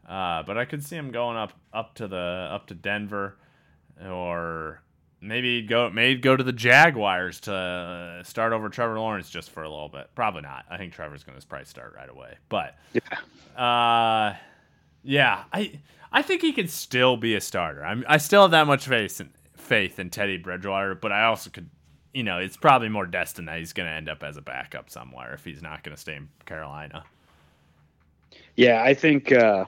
Uh, 0.07 0.43
but 0.43 0.57
I 0.57 0.65
could 0.65 0.83
see 0.83 0.95
him 0.97 1.11
going 1.11 1.37
up 1.37 1.53
up 1.73 1.95
to 1.95 2.07
the 2.07 2.49
up 2.51 2.67
to 2.67 2.75
Denver, 2.75 3.37
or 4.05 4.82
maybe 5.23 5.61
go 5.61 5.89
maybe 5.89 6.19
go 6.19 6.35
to 6.35 6.43
the 6.43 6.53
Jaguars 6.53 7.39
to 7.41 7.53
uh, 7.53 8.23
start 8.23 8.53
over 8.53 8.69
Trevor 8.69 8.99
Lawrence 8.99 9.29
just 9.29 9.49
for 9.49 9.63
a 9.63 9.69
little 9.69 9.89
bit. 9.89 10.09
Probably 10.15 10.41
not. 10.41 10.65
I 10.69 10.77
think 10.77 10.93
Trevor's 10.93 11.23
going 11.23 11.39
to 11.39 11.47
probably 11.47 11.65
start 11.65 11.93
right 11.95 12.09
away. 12.09 12.35
But 12.49 12.75
Yeah. 12.93 13.61
uh, 13.61 14.35
yeah, 15.03 15.43
I 15.51 15.79
I 16.11 16.21
think 16.21 16.41
he 16.41 16.51
can 16.53 16.67
still 16.67 17.17
be 17.17 17.35
a 17.35 17.41
starter. 17.41 17.83
I'm 17.83 18.05
I 18.07 18.17
still 18.17 18.43
have 18.43 18.51
that 18.51 18.67
much 18.67 18.87
faith 18.87 19.19
in 19.21 19.29
faith 19.55 19.99
in 19.99 20.09
Teddy 20.09 20.37
Bridgewater, 20.37 20.95
but 20.95 21.11
I 21.11 21.23
also 21.25 21.49
could. 21.49 21.69
You 22.13 22.21
know, 22.21 22.37
it's 22.37 22.57
probably 22.57 22.89
more 22.89 23.07
destined 23.07 23.47
that 23.47 23.57
he's 23.57 23.73
going 23.73 23.89
to 23.89 23.95
end 23.95 24.07
up 24.07 24.21
as 24.21 24.37
a 24.37 24.41
backup 24.41 24.87
somewhere 24.91 25.33
if 25.33 25.43
he's 25.43 25.63
not 25.63 25.83
going 25.83 25.95
to 25.95 25.99
stay 25.99 26.15
in 26.15 26.29
Carolina. 26.45 27.03
Yeah, 28.55 28.83
I 28.83 28.93
think 28.93 29.31
uh, 29.31 29.65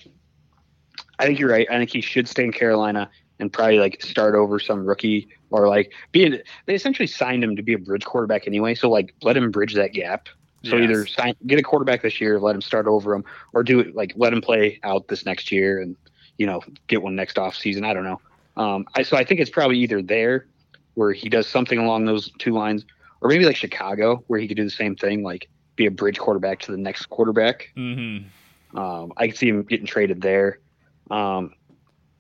I 1.18 1.26
think 1.26 1.40
you're 1.40 1.50
right. 1.50 1.66
I 1.72 1.80
think 1.80 1.90
he 1.90 2.02
should 2.02 2.28
stay 2.28 2.44
in 2.44 2.52
Carolina 2.52 3.10
and 3.40 3.52
probably 3.52 3.80
like 3.80 4.02
start 4.02 4.36
over 4.36 4.60
some 4.60 4.86
rookie 4.86 5.28
or 5.50 5.68
like 5.68 5.94
be. 6.12 6.26
A, 6.26 6.44
they 6.66 6.76
essentially 6.76 7.08
signed 7.08 7.44
him 7.44 7.56
to 7.56 7.64
be 7.64 7.74
a 7.74 7.78
bridge 7.78 8.06
quarterback 8.06 8.48
anyway, 8.48 8.76
so 8.76 8.90
like 8.90 9.14
let 9.22 9.38
him 9.38 9.52
bridge 9.52 9.74
that 9.76 9.94
gap. 9.94 10.28
So 10.64 10.78
Yes. 10.78 10.90
either 10.90 11.06
sign, 11.06 11.36
get 11.46 11.60
a 11.60 11.62
quarterback 11.62 12.02
this 12.02 12.20
year, 12.20 12.40
let 12.40 12.56
him 12.56 12.62
start 12.62 12.88
over 12.88 13.14
him, 13.14 13.24
or 13.54 13.64
do 13.64 13.80
it 13.80 13.96
like 13.96 14.14
let 14.16 14.34
him 14.34 14.42
play 14.42 14.80
out 14.84 15.08
this 15.08 15.26
next 15.26 15.52
year 15.52 15.80
and 15.80 15.96
you 16.38 16.46
know 16.46 16.62
get 16.88 17.04
one 17.04 17.16
next 17.16 17.38
off 17.38 17.56
season. 17.56 17.86
I 17.86 17.94
don't 17.94 18.04
know. 18.04 18.20
Um, 18.58 18.86
I, 18.96 19.04
so 19.04 19.18
I 19.18 19.24
think 19.24 19.40
it's 19.42 19.50
probably 19.50 19.78
either 19.80 20.02
there 20.02 20.48
where 20.96 21.12
he 21.12 21.30
does 21.30 21.46
something 21.46 21.78
along 21.78 22.06
those 22.06 22.32
two 22.40 22.52
lines, 22.52 22.86
or 23.22 23.30
maybe 23.30 23.46
like 23.46 23.58
Chicago 23.58 24.24
where 24.28 24.40
he 24.40 24.48
could 24.48 24.58
do 24.58 24.64
the 24.64 24.70
same 24.70 24.96
thing, 24.96 25.24
like 25.24 25.50
be 25.76 25.86
a 25.86 25.92
bridge 25.92 26.18
quarterback 26.18 26.60
to 26.62 26.72
the 26.72 26.78
next 26.78 27.08
quarterback. 27.08 27.70
Mm-hmm. 27.78 28.78
Um, 28.78 29.14
I 29.18 29.28
could 29.28 29.38
see 29.38 29.50
him 29.50 29.64
getting 29.64 29.86
traded 29.86 30.22
there. 30.22 30.60
Um, 31.12 31.54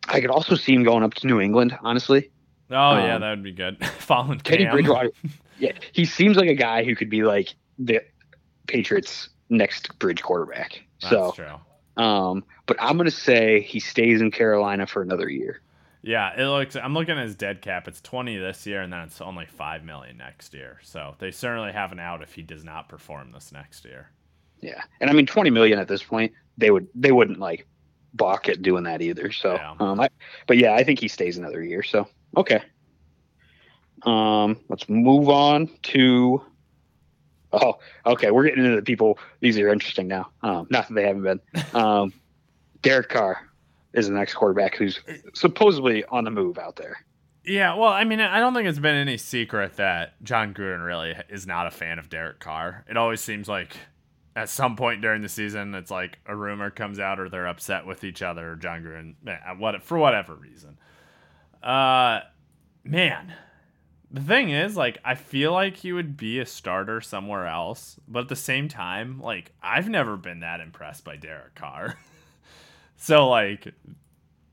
I 0.08 0.22
could 0.22 0.30
also 0.30 0.56
see 0.56 0.74
him 0.74 0.84
going 0.84 1.04
up 1.04 1.14
to 1.16 1.28
New 1.28 1.40
England. 1.42 1.78
Honestly, 1.82 2.30
Oh 2.72 2.98
yeah, 2.98 3.16
Um, 3.16 3.22
that 3.22 3.30
would 3.32 3.44
be 3.44 3.52
good. 3.52 3.84
Following 4.00 4.40
Teddy. 4.40 4.66
Bridgewater. 4.66 5.12
Yeah, 5.58 5.72
he 5.94 6.04
seems 6.04 6.36
like 6.36 6.50
a 6.50 6.54
guy 6.54 6.84
who 6.84 6.98
could 6.98 7.10
be 7.10 7.24
like 7.24 7.56
the 7.80 8.02
Patriots' 8.68 9.30
next 9.50 9.98
bridge 10.00 10.22
quarterback. 10.22 10.84
That's 11.02 11.10
so, 11.12 11.32
true. 11.32 12.04
um, 12.04 12.44
but 12.66 12.76
I'm 12.78 12.98
gonna 12.98 13.10
say 13.10 13.62
he 13.62 13.80
stays 13.80 14.20
in 14.20 14.32
Carolina 14.32 14.86
for 14.86 15.02
another 15.02 15.30
year. 15.30 15.62
Yeah, 16.02 16.34
it 16.38 16.46
looks. 16.46 16.76
I'm 16.76 16.94
looking 16.94 17.18
at 17.18 17.24
his 17.24 17.36
dead 17.36 17.62
cap. 17.62 17.88
It's 17.88 18.02
20 18.02 18.38
this 18.38 18.68
year, 18.68 18.82
and 18.82 18.92
then 18.92 19.00
it's 19.00 19.22
only 19.22 19.46
five 19.46 19.86
million 19.86 20.18
next 20.18 20.54
year. 20.54 20.78
So 20.84 21.16
they 21.20 21.32
certainly 21.32 21.72
have 21.72 21.94
an 21.94 22.00
out 22.00 22.22
if 22.22 22.34
he 22.34 22.42
does 22.42 22.66
not 22.66 22.90
perform 22.90 23.32
this 23.32 23.54
next 23.54 23.86
year. 23.86 24.12
Yeah, 24.62 24.82
and 25.00 25.10
I 25.10 25.14
mean 25.14 25.26
20 25.26 25.52
million 25.52 25.80
at 25.80 25.88
this 25.88 26.04
point, 26.04 26.34
they 26.58 26.70
would 26.70 26.88
they 26.96 27.14
wouldn't 27.14 27.40
like 27.40 27.66
balk 28.16 28.50
at 28.50 28.62
doing 28.62 28.84
that 28.86 29.02
either. 29.02 29.32
So, 29.32 29.54
Yeah. 29.56 29.76
um, 29.80 30.00
I, 30.00 30.10
but 30.48 30.58
yeah, 30.58 30.74
I 30.74 30.84
think 30.84 31.00
he 31.00 31.08
stays 31.08 31.38
another 31.38 31.64
year. 31.64 31.84
So, 31.84 32.08
okay. 32.38 32.62
Um, 34.04 34.58
let's 34.70 34.88
move 34.90 35.30
on 35.30 35.70
to. 35.84 36.42
Oh, 37.54 37.76
okay. 38.06 38.32
We're 38.32 38.44
getting 38.44 38.64
into 38.66 38.76
the 38.76 38.82
people. 38.82 39.18
These 39.40 39.58
are 39.60 39.70
interesting 39.70 40.08
now. 40.08 40.30
Um, 40.44 40.68
not 40.70 40.88
that 40.88 40.94
they 40.94 41.04
haven't 41.08 41.24
been. 41.24 41.40
Um, 41.74 42.14
Derek 42.82 43.10
Carr 43.10 43.50
is 43.94 44.08
the 44.08 44.14
next 44.14 44.36
quarterback 44.36 44.76
who's 44.76 45.00
supposedly 45.34 46.04
on 46.06 46.24
the 46.24 46.32
move 46.32 46.58
out 46.58 46.76
there. 46.76 46.98
Yeah, 47.46 47.76
well, 47.76 47.90
I 47.90 48.04
mean, 48.04 48.20
I 48.20 48.40
don't 48.40 48.54
think 48.54 48.68
it's 48.68 48.80
been 48.80 48.96
any 48.96 49.18
secret 49.18 49.78
that 49.78 50.22
Jon 50.24 50.54
Gruden 50.54 50.86
really 50.86 51.16
is 51.30 51.46
not 51.48 51.68
a 51.68 51.72
fan 51.72 51.98
of 52.00 52.10
Derek 52.10 52.40
Carr. 52.40 52.84
It 52.90 52.98
always 52.98 53.22
seems 53.22 53.48
like 53.48 53.76
at 54.36 54.50
some 54.50 54.76
point 54.76 55.02
during 55.02 55.22
the 55.22 55.30
season, 55.30 55.74
it's 55.76 55.92
like 55.92 56.20
a 56.26 56.36
rumor 56.36 56.70
comes 56.70 57.00
out 57.00 57.20
or 57.20 57.30
they're 57.30 57.48
upset 57.48 57.86
with 57.86 58.04
each 58.04 58.22
other. 58.22 58.56
Jon 58.56 58.84
Gruden, 58.84 59.16
eh, 59.28 59.54
what 59.58 59.82
for 59.82 59.98
whatever 59.98 60.36
reason. 60.36 60.78
Uh, 61.64 62.20
man, 62.84 63.34
the 64.12 64.22
thing 64.22 64.50
is, 64.50 64.76
like, 64.76 64.98
I 65.04 65.16
feel 65.16 65.52
like 65.52 65.78
he 65.78 65.94
would 65.94 66.18
be 66.18 66.40
a 66.40 66.46
starter 66.46 67.02
somewhere 67.02 67.48
else, 67.48 68.00
but 68.08 68.22
at 68.22 68.30
the 68.30 68.36
same 68.36 68.68
time, 68.68 69.20
like, 69.20 69.52
I've 69.64 69.90
never 69.90 70.18
been 70.18 70.42
that 70.42 70.60
impressed 70.60 71.06
by 71.06 71.16
Derek 71.16 71.56
Carr. 71.56 71.98
so, 72.98 73.30
like, 73.30 73.74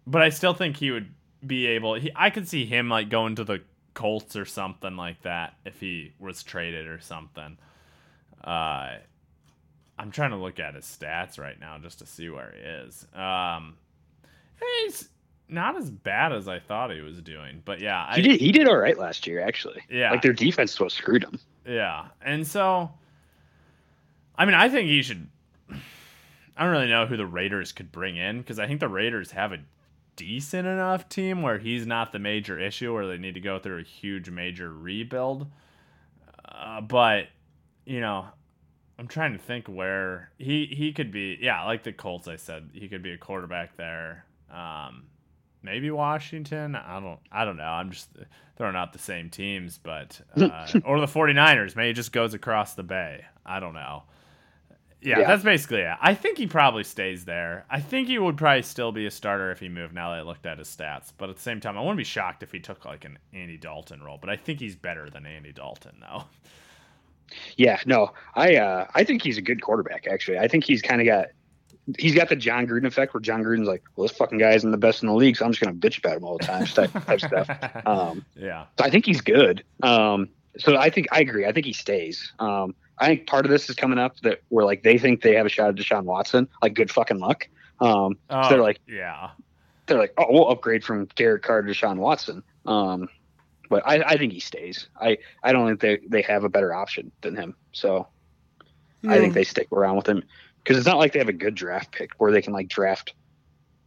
but 0.06 0.22
I 0.22 0.30
still 0.30 0.54
think 0.54 0.76
he 0.76 0.90
would 0.90 1.12
be 1.44 1.66
able. 1.66 1.94
He, 1.94 2.10
I 2.14 2.30
could 2.30 2.48
see 2.48 2.64
him 2.64 2.88
like 2.88 3.08
going 3.08 3.36
to 3.36 3.44
the 3.44 3.62
Colts 3.94 4.36
or 4.36 4.44
something 4.44 4.96
like 4.96 5.22
that 5.22 5.54
if 5.64 5.80
he 5.80 6.12
was 6.18 6.42
traded 6.42 6.86
or 6.86 7.00
something. 7.00 7.58
Uh, 8.42 8.96
I'm 9.98 10.10
trying 10.10 10.30
to 10.30 10.36
look 10.36 10.58
at 10.58 10.74
his 10.74 10.84
stats 10.84 11.38
right 11.38 11.58
now 11.58 11.78
just 11.78 11.98
to 12.00 12.06
see 12.06 12.28
where 12.28 12.54
he 12.56 12.62
is. 12.62 13.06
Um, 13.14 13.76
he's 14.84 15.08
not 15.48 15.76
as 15.76 15.90
bad 15.90 16.32
as 16.32 16.48
I 16.48 16.58
thought 16.58 16.90
he 16.90 17.00
was 17.00 17.20
doing, 17.20 17.62
but 17.64 17.80
yeah, 17.80 18.06
I 18.08 18.16
He 18.16 18.22
did 18.22 18.40
he 18.40 18.52
did 18.52 18.68
all 18.68 18.76
right 18.76 18.98
last 18.98 19.26
year 19.26 19.40
actually. 19.40 19.82
Yeah. 19.90 20.10
like 20.10 20.22
their 20.22 20.32
defense 20.32 20.78
was 20.80 20.94
screwed 20.94 21.24
him. 21.24 21.38
Yeah. 21.66 22.06
And 22.22 22.46
so 22.46 22.90
I 24.36 24.44
mean, 24.44 24.54
I 24.54 24.68
think 24.68 24.88
he 24.88 25.02
should 25.02 25.28
I 26.56 26.64
don't 26.64 26.72
really 26.72 26.88
know 26.88 27.06
who 27.06 27.16
the 27.16 27.26
Raiders 27.26 27.72
could 27.72 27.92
bring 27.92 28.16
in 28.16 28.38
because 28.38 28.58
I 28.58 28.66
think 28.66 28.80
the 28.80 28.88
Raiders 28.88 29.30
have 29.32 29.52
a 29.52 29.58
decent 30.16 30.66
enough 30.66 31.08
team 31.08 31.42
where 31.42 31.58
he's 31.58 31.86
not 31.86 32.12
the 32.12 32.18
major 32.18 32.58
issue 32.58 32.92
where 32.92 33.06
they 33.06 33.18
need 33.18 33.34
to 33.34 33.40
go 33.40 33.58
through 33.58 33.80
a 33.80 33.84
huge 33.84 34.30
major 34.30 34.72
rebuild. 34.72 35.50
Uh, 36.44 36.80
but 36.80 37.26
you 37.84 38.00
know, 38.00 38.26
I'm 39.02 39.08
trying 39.08 39.32
to 39.32 39.38
think 39.38 39.66
where 39.66 40.30
he 40.38 40.66
he 40.66 40.92
could 40.92 41.10
be. 41.10 41.36
Yeah, 41.40 41.64
like 41.64 41.82
the 41.82 41.92
Colts 41.92 42.28
I 42.28 42.36
said, 42.36 42.70
he 42.72 42.86
could 42.88 43.02
be 43.02 43.10
a 43.10 43.18
quarterback 43.18 43.76
there. 43.76 44.24
Um 44.48 45.06
maybe 45.60 45.90
Washington. 45.90 46.76
I 46.76 47.00
don't 47.00 47.18
I 47.32 47.44
don't 47.44 47.56
know. 47.56 47.64
I'm 47.64 47.90
just 47.90 48.10
throwing 48.56 48.76
out 48.76 48.92
the 48.92 49.00
same 49.00 49.28
teams, 49.28 49.76
but 49.78 50.20
uh, 50.36 50.68
or 50.84 51.00
the 51.00 51.06
49ers. 51.06 51.74
Maybe 51.74 51.88
he 51.88 51.92
just 51.94 52.12
goes 52.12 52.32
across 52.32 52.74
the 52.74 52.84
bay. 52.84 53.24
I 53.44 53.58
don't 53.58 53.74
know. 53.74 54.04
Yeah, 55.00 55.18
Yeah. 55.18 55.26
that's 55.26 55.42
basically 55.42 55.80
it. 55.80 55.96
I 56.00 56.14
think 56.14 56.38
he 56.38 56.46
probably 56.46 56.84
stays 56.84 57.24
there. 57.24 57.66
I 57.68 57.80
think 57.80 58.06
he 58.06 58.20
would 58.20 58.36
probably 58.36 58.62
still 58.62 58.92
be 58.92 59.06
a 59.06 59.10
starter 59.10 59.50
if 59.50 59.58
he 59.58 59.68
moved 59.68 59.92
now 59.94 60.10
that 60.10 60.20
I 60.20 60.22
looked 60.22 60.46
at 60.46 60.58
his 60.58 60.68
stats. 60.68 61.12
But 61.18 61.28
at 61.28 61.34
the 61.34 61.42
same 61.42 61.58
time, 61.58 61.76
I 61.76 61.80
wouldn't 61.80 61.98
be 61.98 62.04
shocked 62.04 62.44
if 62.44 62.52
he 62.52 62.60
took 62.60 62.84
like 62.84 63.04
an 63.04 63.18
Andy 63.32 63.56
Dalton 63.56 64.00
role. 64.00 64.18
But 64.20 64.30
I 64.30 64.36
think 64.36 64.60
he's 64.60 64.76
better 64.76 65.10
than 65.10 65.26
Andy 65.26 65.52
Dalton, 65.52 65.96
though. 66.00 66.26
Yeah, 67.56 67.80
no, 67.86 68.12
I 68.34 68.56
uh, 68.56 68.86
I 68.94 69.04
think 69.04 69.22
he's 69.22 69.38
a 69.38 69.42
good 69.42 69.62
quarterback. 69.62 70.06
Actually, 70.06 70.38
I 70.38 70.48
think 70.48 70.64
he's 70.64 70.82
kind 70.82 71.00
of 71.00 71.06
got 71.06 71.26
he's 71.98 72.14
got 72.14 72.28
the 72.28 72.36
Jon 72.36 72.66
Gruden 72.66 72.86
effect, 72.86 73.12
where 73.14 73.20
Jon 73.20 73.42
Gruden's 73.42 73.66
like, 73.68 73.82
well, 73.96 74.06
this 74.06 74.16
fucking 74.16 74.38
guy 74.38 74.52
isn't 74.52 74.70
the 74.70 74.76
best 74.76 75.02
in 75.02 75.08
the 75.08 75.14
league, 75.14 75.36
so 75.36 75.44
I'm 75.44 75.52
just 75.52 75.62
gonna 75.62 75.76
bitch 75.76 75.98
about 75.98 76.16
him 76.16 76.24
all 76.24 76.38
the 76.38 76.44
time, 76.44 76.66
type, 76.66 76.92
type 77.06 77.20
stuff. 77.20 77.48
Um, 77.86 78.24
yeah. 78.36 78.66
so 78.78 78.84
I 78.84 78.90
think 78.90 79.04
he's 79.06 79.20
good. 79.20 79.64
Um, 79.82 80.28
so 80.58 80.76
I 80.76 80.90
think 80.90 81.08
I 81.12 81.20
agree. 81.20 81.46
I 81.46 81.52
think 81.52 81.66
he 81.66 81.72
stays. 81.72 82.32
Um, 82.38 82.74
I 82.98 83.06
think 83.06 83.26
part 83.26 83.44
of 83.44 83.50
this 83.50 83.68
is 83.68 83.74
coming 83.74 83.98
up 83.98 84.16
that 84.20 84.42
where 84.48 84.64
like 84.64 84.82
they 84.82 84.98
think 84.98 85.22
they 85.22 85.34
have 85.34 85.46
a 85.46 85.48
shot 85.48 85.70
at 85.70 85.74
Deshaun 85.74 86.04
Watson, 86.04 86.48
like 86.62 86.74
good 86.74 86.90
fucking 86.90 87.18
luck. 87.18 87.48
Um, 87.80 88.16
Oh, 88.30 88.42
so 88.44 88.48
they're 88.50 88.62
like 88.62 88.78
yeah. 88.86 89.30
they're 89.86 89.98
like, 89.98 90.12
oh, 90.18 90.26
we'll 90.28 90.48
upgrade 90.50 90.84
from 90.84 91.06
Derek 91.16 91.42
Carr 91.42 91.62
to 91.62 91.72
Deshaun 91.72 91.96
Watson. 91.96 92.42
Um, 92.66 93.08
but 93.72 93.82
I, 93.86 94.02
I 94.02 94.16
think 94.18 94.34
he 94.34 94.38
stays. 94.40 94.86
I, 95.00 95.16
I 95.42 95.50
don't 95.52 95.66
think 95.66 95.80
they, 95.80 96.06
they 96.06 96.22
have 96.22 96.44
a 96.44 96.50
better 96.50 96.74
option 96.74 97.10
than 97.22 97.34
him. 97.34 97.56
So 97.72 98.06
I 99.08 99.18
think 99.18 99.32
they 99.32 99.44
stick 99.44 99.68
around 99.72 99.96
with 99.96 100.06
him 100.06 100.22
because 100.62 100.76
it's 100.76 100.86
not 100.86 100.98
like 100.98 101.14
they 101.14 101.18
have 101.20 101.30
a 101.30 101.32
good 101.32 101.54
draft 101.54 101.90
pick 101.90 102.10
where 102.18 102.30
they 102.30 102.42
can 102.42 102.52
like 102.52 102.68
draft 102.68 103.14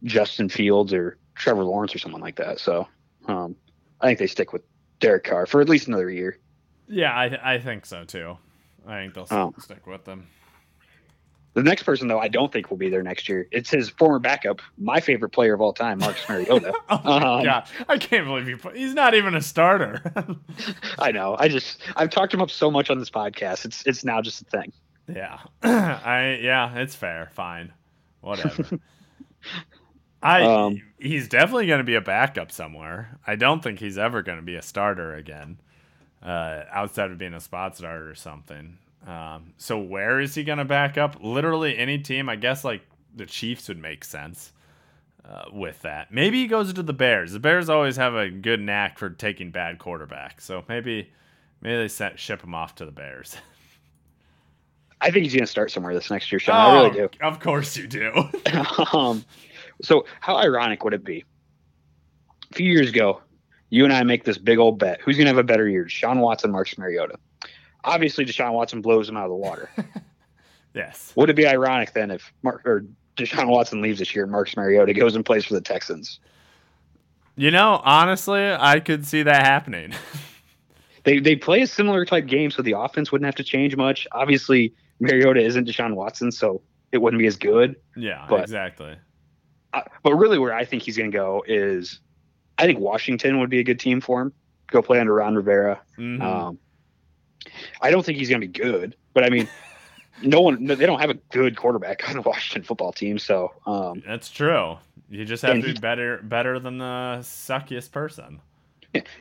Justin 0.02 0.48
Fields 0.48 0.92
or 0.92 1.18
Trevor 1.36 1.62
Lawrence 1.62 1.94
or 1.94 1.98
someone 1.98 2.20
like 2.20 2.34
that. 2.36 2.58
So 2.58 2.88
um, 3.28 3.54
I 4.00 4.08
think 4.08 4.18
they 4.18 4.26
stick 4.26 4.52
with 4.52 4.62
Derek 4.98 5.22
Carr 5.22 5.46
for 5.46 5.60
at 5.60 5.68
least 5.68 5.86
another 5.86 6.10
year. 6.10 6.36
Yeah, 6.88 7.12
I 7.14 7.54
I 7.54 7.58
think 7.60 7.86
so 7.86 8.02
too. 8.04 8.36
I 8.86 9.02
think 9.02 9.14
they'll 9.14 9.28
Oh. 9.30 9.54
stick 9.58 9.86
with 9.86 10.04
them. 10.04 10.26
The 11.56 11.62
next 11.62 11.84
person, 11.84 12.06
though, 12.06 12.18
I 12.18 12.28
don't 12.28 12.52
think 12.52 12.68
will 12.68 12.76
be 12.76 12.90
there 12.90 13.02
next 13.02 13.30
year. 13.30 13.48
It's 13.50 13.70
his 13.70 13.88
former 13.88 14.18
backup, 14.18 14.60
my 14.76 15.00
favorite 15.00 15.30
player 15.30 15.54
of 15.54 15.62
all 15.62 15.72
time, 15.72 15.98
Marcus 16.00 16.28
Mariota. 16.28 16.74
Oh 16.90 17.38
Um, 17.38 17.44
god, 17.44 17.66
I 17.88 17.96
can't 17.96 18.26
believe 18.26 18.46
you. 18.46 18.58
Put, 18.58 18.76
he's 18.76 18.92
not 18.92 19.14
even 19.14 19.34
a 19.34 19.40
starter. 19.40 20.02
I 20.98 21.12
know. 21.12 21.34
I 21.38 21.48
just 21.48 21.80
I've 21.96 22.10
talked 22.10 22.34
him 22.34 22.42
up 22.42 22.50
so 22.50 22.70
much 22.70 22.90
on 22.90 22.98
this 22.98 23.08
podcast. 23.08 23.64
It's 23.64 23.82
it's 23.86 24.04
now 24.04 24.20
just 24.20 24.42
a 24.42 24.44
thing. 24.44 24.70
yeah, 25.08 25.38
I 25.62 26.40
yeah, 26.42 26.76
it's 26.78 26.94
fair. 26.94 27.30
Fine, 27.32 27.72
whatever. 28.20 28.78
I 30.22 30.42
Um, 30.42 30.82
he's 30.98 31.26
definitely 31.26 31.68
going 31.68 31.78
to 31.78 31.84
be 31.84 31.94
a 31.94 32.00
backup 32.02 32.52
somewhere. 32.52 33.18
I 33.26 33.36
don't 33.36 33.62
think 33.62 33.78
he's 33.78 33.96
ever 33.96 34.20
going 34.22 34.38
to 34.38 34.44
be 34.44 34.56
a 34.56 34.62
starter 34.62 35.14
again, 35.14 35.58
uh, 36.22 36.64
outside 36.70 37.10
of 37.10 37.16
being 37.18 37.34
a 37.34 37.40
spot 37.40 37.76
starter 37.76 38.10
or 38.10 38.14
something. 38.14 38.76
Um, 39.06 39.54
so 39.56 39.78
where 39.78 40.20
is 40.20 40.34
he 40.34 40.44
going 40.44 40.58
to 40.58 40.64
back 40.64 40.98
up? 40.98 41.16
Literally 41.20 41.76
any 41.76 41.98
team. 41.98 42.28
I 42.28 42.36
guess 42.36 42.64
like 42.64 42.82
the 43.14 43.26
Chiefs 43.26 43.68
would 43.68 43.78
make 43.78 44.04
sense 44.04 44.52
uh, 45.24 45.44
with 45.52 45.82
that. 45.82 46.12
Maybe 46.12 46.42
he 46.42 46.46
goes 46.46 46.72
to 46.72 46.82
the 46.82 46.92
Bears. 46.92 47.32
The 47.32 47.40
Bears 47.40 47.68
always 47.68 47.96
have 47.96 48.14
a 48.14 48.30
good 48.30 48.60
knack 48.60 48.98
for 48.98 49.10
taking 49.10 49.50
bad 49.50 49.78
quarterbacks. 49.78 50.40
So 50.40 50.64
maybe 50.68 51.10
maybe 51.60 51.76
they 51.76 51.88
set, 51.88 52.18
ship 52.18 52.42
him 52.42 52.54
off 52.54 52.74
to 52.76 52.84
the 52.84 52.92
Bears. 52.92 53.36
I 55.00 55.10
think 55.10 55.24
he's 55.24 55.34
going 55.34 55.44
to 55.44 55.50
start 55.50 55.70
somewhere 55.70 55.92
this 55.92 56.10
next 56.10 56.32
year, 56.32 56.38
Sean. 56.38 56.54
I 56.54 56.74
really 56.74 56.90
do. 56.90 57.08
Oh, 57.22 57.28
Of 57.28 57.40
course 57.40 57.76
you 57.76 57.86
do. 57.86 58.12
um, 58.92 59.24
so 59.82 60.06
how 60.20 60.36
ironic 60.36 60.84
would 60.84 60.94
it 60.94 61.04
be? 61.04 61.24
A 62.50 62.54
few 62.54 62.72
years 62.72 62.88
ago, 62.88 63.20
you 63.68 63.84
and 63.84 63.92
I 63.92 64.02
make 64.04 64.24
this 64.24 64.38
big 64.38 64.58
old 64.58 64.78
bet. 64.78 65.00
Who's 65.02 65.16
going 65.16 65.26
to 65.26 65.30
have 65.30 65.38
a 65.38 65.44
better 65.44 65.68
year, 65.68 65.86
Sean 65.88 66.20
Watson, 66.20 66.50
Marcus 66.50 66.78
Mariota? 66.78 67.18
Obviously, 67.86 68.24
Deshaun 68.26 68.52
Watson 68.52 68.82
blows 68.82 69.08
him 69.08 69.16
out 69.16 69.24
of 69.24 69.30
the 69.30 69.36
water. 69.36 69.70
yes. 70.74 71.12
would 71.16 71.30
it 71.30 71.36
be 71.36 71.46
ironic 71.46 71.92
then 71.94 72.10
if 72.10 72.32
Mark 72.42 72.62
or 72.66 72.84
Deshaun 73.16 73.48
Watson 73.48 73.80
leaves 73.80 73.98
this 73.98 74.14
year 74.14 74.24
and 74.24 74.32
Marcus 74.32 74.56
Mariota 74.56 74.92
goes 74.92 75.16
and 75.16 75.24
plays 75.24 75.44
for 75.46 75.54
the 75.54 75.60
Texans? 75.60 76.20
You 77.36 77.50
know, 77.50 77.80
honestly, 77.84 78.50
I 78.52 78.80
could 78.80 79.06
see 79.06 79.22
that 79.22 79.42
happening. 79.46 79.92
They 81.04 81.20
they 81.20 81.36
play 81.36 81.60
a 81.62 81.68
similar 81.68 82.04
type 82.04 82.26
game, 82.26 82.50
so 82.50 82.62
the 82.62 82.72
offense 82.76 83.12
wouldn't 83.12 83.26
have 83.26 83.36
to 83.36 83.44
change 83.44 83.76
much. 83.76 84.08
Obviously, 84.10 84.74
Mariota 84.98 85.38
isn't 85.40 85.68
Deshaun 85.68 85.94
Watson, 85.94 86.32
so 86.32 86.62
it 86.90 86.98
wouldn't 86.98 87.20
be 87.20 87.28
as 87.28 87.36
good. 87.36 87.76
yeah, 87.96 88.26
But- 88.28 88.40
exactly. 88.40 88.96
Uh, 89.72 89.82
but 90.02 90.16
really, 90.16 90.36
where 90.40 90.52
I 90.52 90.64
think 90.64 90.82
he's 90.82 90.96
going 90.96 91.12
to 91.12 91.16
go 91.16 91.44
is, 91.46 92.00
I 92.58 92.66
think 92.66 92.80
Washington 92.80 93.38
would 93.38 93.50
be 93.50 93.60
a 93.60 93.62
good 93.62 93.78
team 93.78 94.00
for 94.00 94.20
him. 94.20 94.32
Go 94.66 94.82
play 94.82 94.98
under 94.98 95.14
Ron 95.14 95.36
Rivera. 95.36 95.80
Mhm. 95.96 96.20
Um, 96.20 96.58
I 97.82 97.90
don't 97.90 98.04
think 98.04 98.18
he's 98.18 98.28
going 98.28 98.40
to 98.40 98.46
be 98.46 98.52
good, 98.52 98.96
but 99.14 99.24
I 99.24 99.30
mean, 99.30 99.48
no 100.22 100.40
one 100.40 100.64
no, 100.64 100.74
they 100.74 100.86
don't 100.86 101.00
have 101.00 101.10
a 101.10 101.14
good 101.32 101.56
quarterback 101.56 102.08
on 102.08 102.14
the 102.16 102.22
Washington 102.28 102.62
football 102.66 102.92
team. 102.92 103.18
So 103.18 103.52
um, 103.66 104.02
That's 104.06 104.30
true. 104.30 104.76
You 105.10 105.24
just 105.24 105.42
have 105.42 105.56
to 105.56 105.62
be 105.62 105.68
he- 105.72 105.78
better 105.78 106.18
better 106.22 106.58
than 106.58 106.78
the 106.78 107.18
suckiest 107.22 107.92
person. 107.92 108.40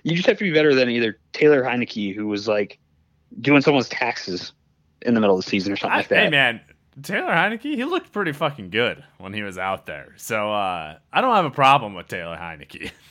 you 0.03 0.15
just 0.15 0.25
have 0.27 0.37
to 0.37 0.43
be 0.43 0.53
better 0.53 0.73
than 0.73 0.89
either 0.89 1.17
Taylor 1.33 1.61
Heinicke, 1.63 2.15
who 2.15 2.27
was 2.27 2.47
like 2.47 2.79
doing 3.41 3.61
someone's 3.61 3.89
taxes 3.89 4.53
in 5.01 5.13
the 5.13 5.19
middle 5.19 5.37
of 5.37 5.43
the 5.43 5.49
season 5.49 5.73
or 5.73 5.75
something 5.75 5.93
I- 5.93 5.97
like 5.97 6.07
that. 6.07 6.23
hey 6.23 6.29
man, 6.29 6.61
Taylor 7.03 7.31
Heinicke, 7.31 7.61
he 7.75 7.83
looked 7.83 8.11
pretty 8.13 8.31
fucking 8.31 8.69
good 8.69 9.03
when 9.17 9.33
he 9.33 9.43
was 9.43 9.57
out 9.57 9.85
there. 9.85 10.13
So 10.15 10.51
uh, 10.51 10.97
I 11.11 11.21
don't 11.21 11.35
have 11.35 11.45
a 11.45 11.51
problem 11.51 11.93
with 11.93 12.07
Taylor 12.07 12.37
Heinicke. 12.37 12.91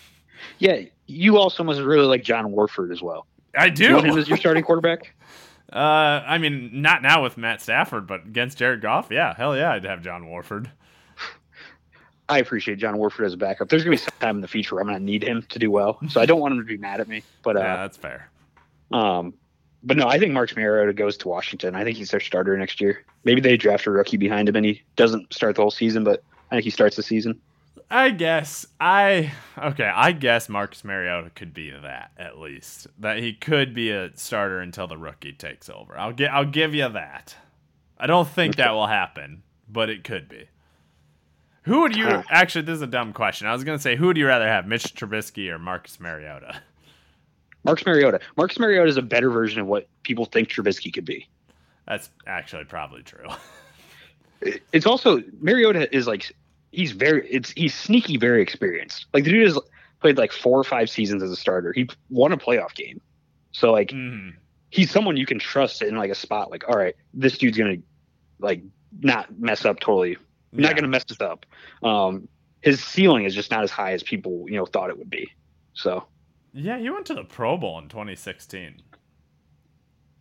Yeah, 0.58 0.80
you 1.06 1.38
also 1.38 1.64
must 1.64 1.80
really 1.80 2.04
like 2.04 2.22
John 2.22 2.52
Wolford 2.52 2.90
as 2.92 3.00
well. 3.00 3.26
I 3.56 3.68
Do 3.68 3.84
you 3.84 3.94
want 3.94 4.06
him 4.06 4.18
as 4.18 4.28
your 4.28 4.38
starting 4.38 4.64
quarterback? 4.64 5.14
Uh, 5.72 6.22
I 6.24 6.38
mean, 6.38 6.82
not 6.82 7.02
now 7.02 7.24
with 7.24 7.36
Matt 7.36 7.60
Stafford, 7.60 8.06
but 8.06 8.26
against 8.26 8.58
Jared 8.58 8.80
Goff, 8.80 9.08
yeah, 9.10 9.34
hell 9.34 9.56
yeah, 9.56 9.72
I'd 9.72 9.84
have 9.84 10.02
John 10.02 10.30
Wolford. 10.30 10.70
I 12.28 12.38
appreciate 12.38 12.78
John 12.78 12.96
Wolford 12.96 13.26
as 13.26 13.32
a 13.32 13.36
backup. 13.36 13.70
There's 13.70 13.82
gonna 13.82 13.94
be 13.94 13.98
some 13.98 14.14
time 14.20 14.36
in 14.36 14.40
the 14.40 14.46
future 14.46 14.74
where 14.76 14.82
I'm 14.82 14.88
gonna 14.88 15.00
need 15.00 15.24
him 15.24 15.42
to 15.48 15.58
do 15.58 15.70
well, 15.72 15.98
so 16.08 16.20
I 16.20 16.26
don't 16.26 16.38
want 16.38 16.52
him 16.54 16.60
to 16.60 16.64
be 16.64 16.76
mad 16.76 17.00
at 17.00 17.08
me. 17.08 17.24
But 17.42 17.56
yeah, 17.56 17.74
uh, 17.74 17.76
that's 17.78 17.96
fair. 17.96 18.30
um, 18.92 19.34
but 19.82 19.96
no, 19.96 20.06
I 20.06 20.18
think 20.18 20.32
Marcus 20.32 20.56
Mariota 20.56 20.92
goes 20.92 21.16
to 21.18 21.28
Washington. 21.28 21.74
I 21.74 21.84
think 21.84 21.96
he's 21.96 22.10
their 22.10 22.20
starter 22.20 22.56
next 22.56 22.80
year. 22.80 23.04
Maybe 23.24 23.40
they 23.40 23.56
draft 23.56 23.86
a 23.86 23.90
rookie 23.90 24.16
behind 24.16 24.48
him 24.48 24.56
and 24.56 24.64
he 24.64 24.82
doesn't 24.96 25.32
start 25.32 25.56
the 25.56 25.62
whole 25.62 25.70
season, 25.70 26.04
but 26.04 26.22
I 26.50 26.54
think 26.54 26.64
he 26.64 26.70
starts 26.70 26.96
the 26.96 27.02
season. 27.02 27.40
I 27.90 28.10
guess 28.10 28.66
I 28.80 29.32
okay. 29.58 29.90
I 29.94 30.12
guess 30.12 30.48
Marcus 30.48 30.84
Mariota 30.84 31.30
could 31.30 31.54
be 31.54 31.70
that 31.70 32.12
at 32.16 32.38
least 32.38 32.86
that 32.98 33.18
he 33.18 33.32
could 33.32 33.74
be 33.74 33.90
a 33.90 34.10
starter 34.16 34.60
until 34.60 34.86
the 34.86 34.96
rookie 34.96 35.32
takes 35.32 35.68
over. 35.68 35.96
I'll 35.98 36.12
get. 36.12 36.32
I'll 36.32 36.44
give 36.44 36.74
you 36.74 36.88
that. 36.88 37.36
I 37.98 38.06
don't 38.06 38.28
think 38.28 38.56
that 38.56 38.72
will 38.72 38.86
happen, 38.86 39.42
but 39.68 39.90
it 39.90 40.04
could 40.04 40.28
be. 40.28 40.48
Who 41.62 41.80
would 41.80 41.96
you 41.96 42.22
actually? 42.30 42.64
This 42.64 42.76
is 42.76 42.82
a 42.82 42.86
dumb 42.86 43.12
question. 43.12 43.46
I 43.46 43.52
was 43.52 43.64
gonna 43.64 43.78
say, 43.78 43.96
who 43.96 44.06
would 44.06 44.16
you 44.16 44.26
rather 44.26 44.48
have, 44.48 44.66
Mitch 44.66 44.94
Trubisky 44.94 45.48
or 45.50 45.58
Marcus 45.58 46.00
Mariota? 46.00 46.60
Marcus 47.64 47.86
Mariota. 47.86 48.20
Marcus 48.36 48.58
Mariota 48.58 48.88
is 48.88 48.96
a 48.96 49.02
better 49.02 49.30
version 49.30 49.60
of 49.60 49.66
what 49.66 49.88
people 50.02 50.26
think 50.26 50.48
Trubisky 50.48 50.92
could 50.92 51.04
be. 51.06 51.26
That's 51.86 52.10
actually 52.26 52.64
probably 52.64 53.02
true. 53.02 53.26
It's 54.74 54.84
also 54.84 55.22
Mariota 55.40 55.94
is 55.96 56.06
like 56.06 56.36
he's 56.74 56.92
very 56.92 57.26
it's 57.28 57.50
he's 57.52 57.74
sneaky 57.74 58.16
very 58.16 58.42
experienced. 58.42 59.06
Like 59.14 59.24
the 59.24 59.30
dude 59.30 59.46
has 59.46 59.58
played 60.00 60.18
like 60.18 60.32
four 60.32 60.58
or 60.58 60.64
five 60.64 60.90
seasons 60.90 61.22
as 61.22 61.30
a 61.30 61.36
starter. 61.36 61.72
He 61.72 61.88
won 62.10 62.32
a 62.32 62.36
playoff 62.36 62.74
game. 62.74 63.00
So 63.52 63.72
like 63.72 63.88
Mhm. 63.90 64.32
he's 64.70 64.90
someone 64.90 65.16
you 65.16 65.26
can 65.26 65.38
trust 65.38 65.82
in 65.82 65.96
like 65.96 66.10
a 66.10 66.14
spot 66.14 66.50
like 66.50 66.68
all 66.68 66.76
right, 66.76 66.94
this 67.14 67.38
dude's 67.38 67.56
going 67.56 67.76
to 67.76 67.82
like 68.40 68.62
not 69.00 69.38
mess 69.38 69.64
up 69.64 69.80
totally. 69.80 70.16
Not 70.52 70.72
going 70.72 70.82
to 70.84 70.88
mess 70.88 71.04
this 71.04 71.20
up. 71.20 71.46
Um 71.82 72.28
his 72.62 72.82
ceiling 72.82 73.24
is 73.24 73.34
just 73.34 73.50
not 73.50 73.62
as 73.62 73.70
high 73.70 73.92
as 73.92 74.02
people, 74.02 74.46
you 74.48 74.56
know, 74.56 74.64
thought 74.66 74.90
it 74.90 74.98
would 74.98 75.10
be. 75.10 75.30
So 75.74 76.06
Yeah, 76.52 76.78
he 76.78 76.88
went 76.90 77.06
to 77.06 77.14
the 77.14 77.24
Pro 77.24 77.56
Bowl 77.56 77.78
in 77.78 77.88
2016. 77.88 78.82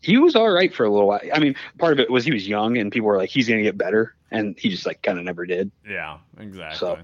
He 0.03 0.17
was 0.17 0.35
all 0.35 0.51
right 0.51 0.73
for 0.73 0.83
a 0.85 0.89
little 0.89 1.07
while. 1.07 1.21
I 1.33 1.39
mean, 1.39 1.55
part 1.79 1.93
of 1.93 1.99
it 1.99 2.11
was 2.11 2.25
he 2.25 2.31
was 2.31 2.47
young 2.47 2.77
and 2.77 2.91
people 2.91 3.07
were 3.07 3.17
like, 3.17 3.29
he's 3.29 3.47
going 3.47 3.57
to 3.59 3.63
get 3.63 3.77
better. 3.77 4.13
And 4.31 4.57
he 4.59 4.69
just 4.69 4.85
like 4.85 5.01
kind 5.01 5.17
of 5.17 5.23
never 5.25 5.45
did. 5.45 5.71
Yeah, 5.87 6.17
exactly. 6.39 6.77
So- 6.77 6.99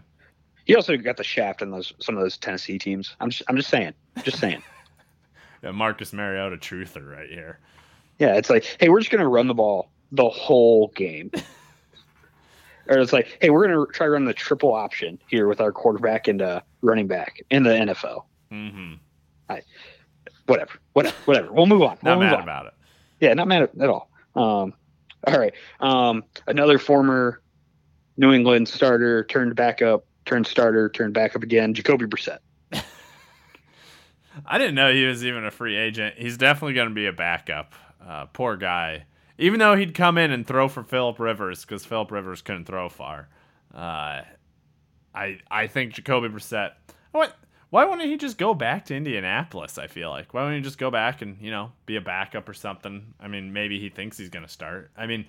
He 0.65 0.75
also 0.75 0.97
got 0.97 1.17
the 1.17 1.23
shaft 1.23 1.61
in 1.61 1.71
those 1.71 1.93
some 1.99 2.15
of 2.15 2.21
those 2.21 2.37
Tennessee 2.37 2.77
teams. 2.77 3.15
I'm 3.19 3.29
just 3.31 3.43
I'm 3.47 3.55
just 3.55 3.69
saying, 3.69 3.93
just 4.23 4.39
saying. 4.39 4.61
Yeah, 5.61 5.71
Marcus 5.71 6.13
Mariota 6.13 6.55
truther 6.55 7.05
right 7.17 7.29
here. 7.29 7.59
Yeah, 8.17 8.35
it's 8.37 8.49
like, 8.49 8.77
hey, 8.79 8.87
we're 8.87 8.99
just 9.01 9.11
gonna 9.11 9.27
run 9.27 9.47
the 9.47 9.53
ball 9.53 9.89
the 10.13 10.29
whole 10.29 10.87
game. 10.95 11.31
or 12.87 12.97
it's 12.99 13.11
like, 13.11 13.37
hey, 13.41 13.49
we're 13.49 13.67
gonna 13.67 13.85
try 13.91 14.05
to 14.07 14.11
run 14.11 14.23
the 14.23 14.33
triple 14.33 14.73
option 14.73 15.19
here 15.27 15.47
with 15.49 15.59
our 15.59 15.73
quarterback 15.73 16.29
and 16.29 16.41
uh, 16.41 16.61
running 16.81 17.07
back 17.07 17.41
in 17.49 17.63
the 17.63 17.71
NFL. 17.71 18.23
Mm-hmm. 18.51 18.93
I, 19.49 19.61
Whatever, 20.45 20.79
whatever, 20.93 21.15
whatever. 21.25 21.51
We'll 21.53 21.67
move 21.67 21.81
on. 21.83 21.97
Not 22.01 22.17
we'll 22.17 22.27
mad 22.27 22.35
on. 22.37 22.41
about 22.43 22.65
it. 22.67 22.73
Yeah, 23.19 23.33
not 23.33 23.47
mad 23.47 23.69
at, 23.79 23.89
all. 23.89 24.09
Um, 24.35 24.73
all 25.27 25.37
right. 25.37 25.53
Um, 25.79 26.23
another 26.47 26.77
former 26.79 27.41
New 28.17 28.31
England 28.31 28.67
starter 28.67 29.23
turned 29.25 29.55
back 29.55 29.81
up, 29.81 30.05
turned 30.25 30.47
starter, 30.47 30.89
turned 30.89 31.13
back 31.13 31.35
up 31.35 31.43
again. 31.43 31.73
Jacoby 31.73 32.05
Brissett. 32.05 32.39
I 34.45 34.57
didn't 34.57 34.75
know 34.75 34.93
he 34.93 35.05
was 35.05 35.25
even 35.25 35.45
a 35.45 35.51
free 35.51 35.75
agent. 35.75 36.15
He's 36.17 36.37
definitely 36.37 36.73
going 36.73 36.89
to 36.89 36.95
be 36.95 37.07
a 37.07 37.13
backup. 37.13 37.73
Uh, 38.05 38.25
poor 38.27 38.55
guy. 38.57 39.05
Even 39.37 39.59
though 39.59 39.75
he'd 39.75 39.93
come 39.93 40.17
in 40.17 40.31
and 40.31 40.45
throw 40.45 40.67
for 40.67 40.83
Philip 40.83 41.19
Rivers 41.19 41.63
because 41.63 41.85
Philip 41.85 42.11
Rivers 42.11 42.41
couldn't 42.41 42.65
throw 42.65 42.89
far. 42.89 43.29
Uh, 43.73 44.23
I 45.13 45.39
I 45.49 45.67
think 45.67 45.93
Jacoby 45.93 46.27
Brissett. 46.27 46.71
What? 47.11 47.35
Why 47.69 47.85
wouldn't 47.85 48.09
he 48.09 48.17
just 48.17 48.37
go 48.37 48.53
back 48.53 48.85
to 48.85 48.95
Indianapolis? 48.95 49.77
I 49.77 49.87
feel 49.87 50.09
like 50.09 50.33
why 50.33 50.41
wouldn't 50.41 50.57
he 50.57 50.63
just 50.63 50.79
go 50.79 50.89
back 50.89 51.21
and 51.21 51.37
you 51.39 51.51
know 51.51 51.71
be 51.85 51.95
a 51.95 52.01
backup 52.01 52.49
or 52.49 52.53
something? 52.53 53.13
I 53.19 53.27
mean, 53.27 53.53
maybe 53.53 53.79
he 53.79 53.89
thinks 53.89 54.17
he's 54.17 54.29
to 54.29 54.47
start. 54.47 54.91
I 54.97 55.05
mean, 55.05 55.25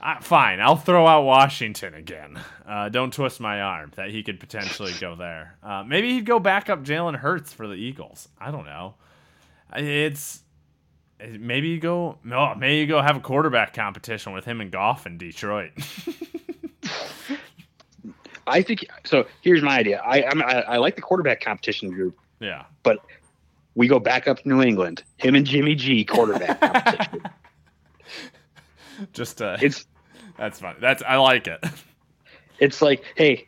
I, 0.00 0.20
fine. 0.20 0.60
I'll 0.60 0.76
throw 0.76 1.06
out 1.06 1.24
Washington 1.24 1.94
again. 1.94 2.38
Uh, 2.66 2.90
don't 2.90 3.12
twist 3.12 3.40
my 3.40 3.62
arm 3.62 3.92
that 3.96 4.10
he 4.10 4.22
could 4.22 4.38
potentially 4.38 4.92
go 5.00 5.14
there. 5.14 5.56
Uh, 5.62 5.82
maybe 5.84 6.12
he'd 6.12 6.26
go 6.26 6.38
back 6.38 6.68
up 6.68 6.84
Jalen 6.84 7.16
Hurts 7.16 7.52
for 7.54 7.66
the 7.66 7.74
Eagles. 7.74 8.28
I 8.38 8.50
don't 8.50 8.66
know. 8.66 8.94
It's 9.74 10.42
maybe 11.38 11.68
you 11.68 11.80
go 11.80 12.18
no 12.24 12.54
maybe 12.54 12.76
you 12.76 12.86
go 12.86 13.00
have 13.00 13.16
a 13.16 13.20
quarterback 13.20 13.72
competition 13.72 14.32
with 14.32 14.44
him 14.44 14.60
and 14.60 14.70
Goff 14.70 15.06
in 15.06 15.16
Detroit. 15.16 15.70
I 18.46 18.62
think 18.62 18.86
so. 19.04 19.26
Here's 19.42 19.62
my 19.62 19.78
idea. 19.78 20.00
I 20.04 20.24
I'm, 20.24 20.42
I, 20.42 20.62
I 20.62 20.76
like 20.78 20.96
the 20.96 21.02
quarterback 21.02 21.40
competition 21.40 21.90
group. 21.90 22.18
yeah. 22.40 22.64
But 22.82 22.98
we 23.74 23.88
go 23.88 23.98
back 23.98 24.28
up 24.28 24.40
to 24.40 24.48
New 24.48 24.62
England. 24.62 25.02
Him 25.16 25.34
and 25.34 25.44
Jimmy 25.46 25.74
G 25.74 26.04
quarterback 26.04 26.60
competition. 26.72 27.22
Just 29.12 29.42
uh, 29.42 29.56
It's 29.60 29.86
that's 30.38 30.60
fun. 30.60 30.76
That's 30.80 31.02
I 31.02 31.16
like 31.16 31.46
it. 31.46 31.64
it's 32.58 32.80
like, 32.82 33.02
hey, 33.16 33.46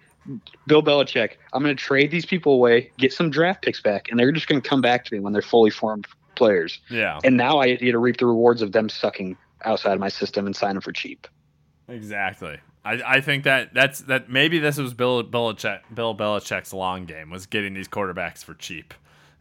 Bill 0.66 0.82
Belichick, 0.82 1.32
I'm 1.52 1.62
going 1.62 1.76
to 1.76 1.80
trade 1.82 2.10
these 2.10 2.26
people 2.26 2.54
away, 2.54 2.90
get 2.98 3.12
some 3.12 3.30
draft 3.30 3.62
picks 3.62 3.80
back, 3.80 4.08
and 4.10 4.18
they're 4.18 4.32
just 4.32 4.48
going 4.48 4.60
to 4.60 4.68
come 4.68 4.80
back 4.80 5.04
to 5.04 5.14
me 5.14 5.20
when 5.20 5.32
they're 5.32 5.42
fully 5.42 5.70
formed 5.70 6.06
players. 6.34 6.80
Yeah, 6.90 7.18
And 7.24 7.36
now 7.36 7.58
I 7.58 7.74
get 7.76 7.92
to 7.92 7.98
reap 7.98 8.16
the 8.18 8.26
rewards 8.26 8.60
of 8.62 8.72
them 8.72 8.88
sucking 8.88 9.36
outside 9.64 9.92
of 9.94 10.00
my 10.00 10.08
system 10.08 10.46
and 10.46 10.54
sign 10.54 10.74
them 10.74 10.82
for 10.82 10.92
cheap. 10.92 11.26
exactly. 11.88 12.58
I, 12.86 13.16
I 13.16 13.20
think 13.20 13.44
that 13.44 13.74
that's 13.74 14.00
that 14.02 14.30
maybe 14.30 14.58
this 14.58 14.78
was 14.78 14.94
Bill 14.94 15.24
Belichick, 15.24 15.80
Bill 15.94 16.14
Belichick's 16.14 16.72
long 16.72 17.04
game 17.04 17.30
was 17.30 17.46
getting 17.46 17.74
these 17.74 17.88
quarterbacks 17.88 18.44
for 18.44 18.54
cheap, 18.54 18.94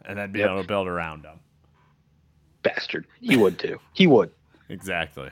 and 0.03 0.17
then 0.17 0.31
being 0.31 0.45
Yep. 0.45 0.51
able 0.51 0.61
to 0.63 0.67
build 0.67 0.87
around 0.87 1.23
them. 1.23 1.39
Bastard. 2.63 3.05
He 3.21 3.37
would 3.37 3.59
too. 3.59 3.79
He 3.93 4.07
would. 4.07 4.31
Exactly. 4.67 5.29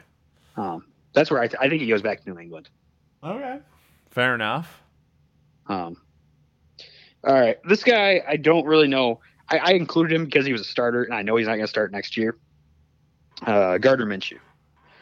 Um, 0.57 0.86
that's 1.14 1.32
where 1.32 1.41
I, 1.41 1.47
th- 1.47 1.57
I 1.59 1.68
think 1.68 1.82
he 1.82 1.88
goes 1.88 2.03
back 2.03 2.24
to 2.24 2.30
New 2.32 2.38
England. 2.39 2.70
Okay. 3.24 3.57
Fair 4.11 4.36
enough. 4.36 4.84
Um, 5.66 5.97
all 7.24 7.34
right, 7.34 7.57
this 7.68 7.84
guy 7.84 8.22
I 8.28 8.36
don't 8.38 8.66
really 8.68 8.88
know. 8.88 9.22
I, 9.49 9.57
I 9.57 9.72
included 9.72 10.14
him 10.14 10.26
because 10.26 10.45
he 10.45 10.51
was 10.51 10.61
a 10.61 10.66
starter, 10.66 11.01
and 11.03 11.16
I 11.16 11.24
know 11.24 11.36
he's 11.38 11.47
not 11.47 11.53
going 11.53 11.64
to 11.64 11.68
start 11.68 11.91
next 11.91 12.16
year. 12.16 12.38
Uh, 13.41 13.80
Gardner 13.80 14.05
Minshew. 14.05 14.38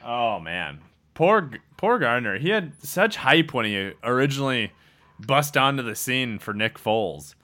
Oh 0.05 0.39
man, 0.39 0.79
poor 1.13 1.51
poor 1.77 1.99
Gardner. 1.99 2.37
He 2.37 2.49
had 2.49 2.73
such 2.83 3.17
hype 3.17 3.53
when 3.53 3.65
he 3.65 3.93
originally 4.03 4.71
bust 5.19 5.57
onto 5.57 5.83
the 5.83 5.95
scene 5.95 6.39
for 6.39 6.53
Nick 6.53 6.77
Foles, 6.79 7.35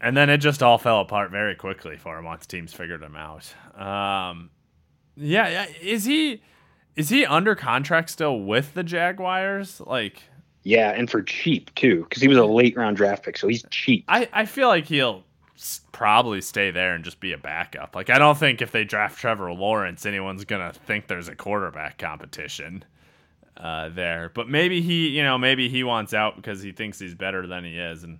and 0.00 0.16
then 0.16 0.30
it 0.30 0.38
just 0.38 0.62
all 0.62 0.78
fell 0.78 1.00
apart 1.00 1.30
very 1.30 1.54
quickly 1.54 1.96
for 1.96 2.18
him 2.18 2.24
once 2.24 2.46
teams 2.46 2.72
figured 2.72 3.02
him 3.02 3.16
out. 3.16 3.52
Um, 3.78 4.50
yeah, 5.16 5.66
is 5.80 6.04
he 6.04 6.42
is 6.96 7.08
he 7.08 7.24
under 7.24 7.54
contract 7.54 8.10
still 8.10 8.40
with 8.40 8.74
the 8.74 8.82
Jaguars? 8.82 9.80
Like, 9.80 10.22
Yeah, 10.62 10.90
and 10.90 11.10
for 11.10 11.22
cheap 11.22 11.74
too, 11.74 12.04
because 12.04 12.22
he 12.22 12.28
was 12.28 12.38
a 12.38 12.44
late 12.44 12.76
round 12.76 12.96
draft 12.96 13.24
pick, 13.24 13.36
so 13.38 13.48
he's 13.48 13.64
cheap. 13.70 14.04
I 14.08 14.28
I 14.32 14.44
feel 14.46 14.68
like 14.68 14.86
he'll 14.86 15.24
probably 15.92 16.40
stay 16.40 16.70
there 16.70 16.94
and 16.94 17.04
just 17.04 17.20
be 17.20 17.32
a 17.32 17.38
backup. 17.38 17.94
Like, 17.94 18.10
I 18.10 18.18
don't 18.18 18.38
think 18.38 18.62
if 18.62 18.72
they 18.72 18.84
draft 18.84 19.18
Trevor 19.18 19.52
Lawrence, 19.52 20.06
anyone's 20.06 20.44
gonna 20.44 20.72
think 20.72 21.06
there's 21.06 21.28
a 21.28 21.34
quarterback 21.34 21.98
competition. 21.98 22.84
uh, 23.56 23.90
there. 23.90 24.30
But 24.34 24.48
maybe 24.48 24.80
he, 24.80 25.08
you 25.08 25.22
know, 25.22 25.36
maybe 25.38 25.68
he 25.68 25.84
wants 25.84 26.14
out 26.14 26.36
because 26.36 26.62
he 26.62 26.72
thinks 26.72 26.98
he's 26.98 27.14
better 27.14 27.46
than 27.46 27.64
he 27.64 27.78
is. 27.78 28.04
And 28.04 28.18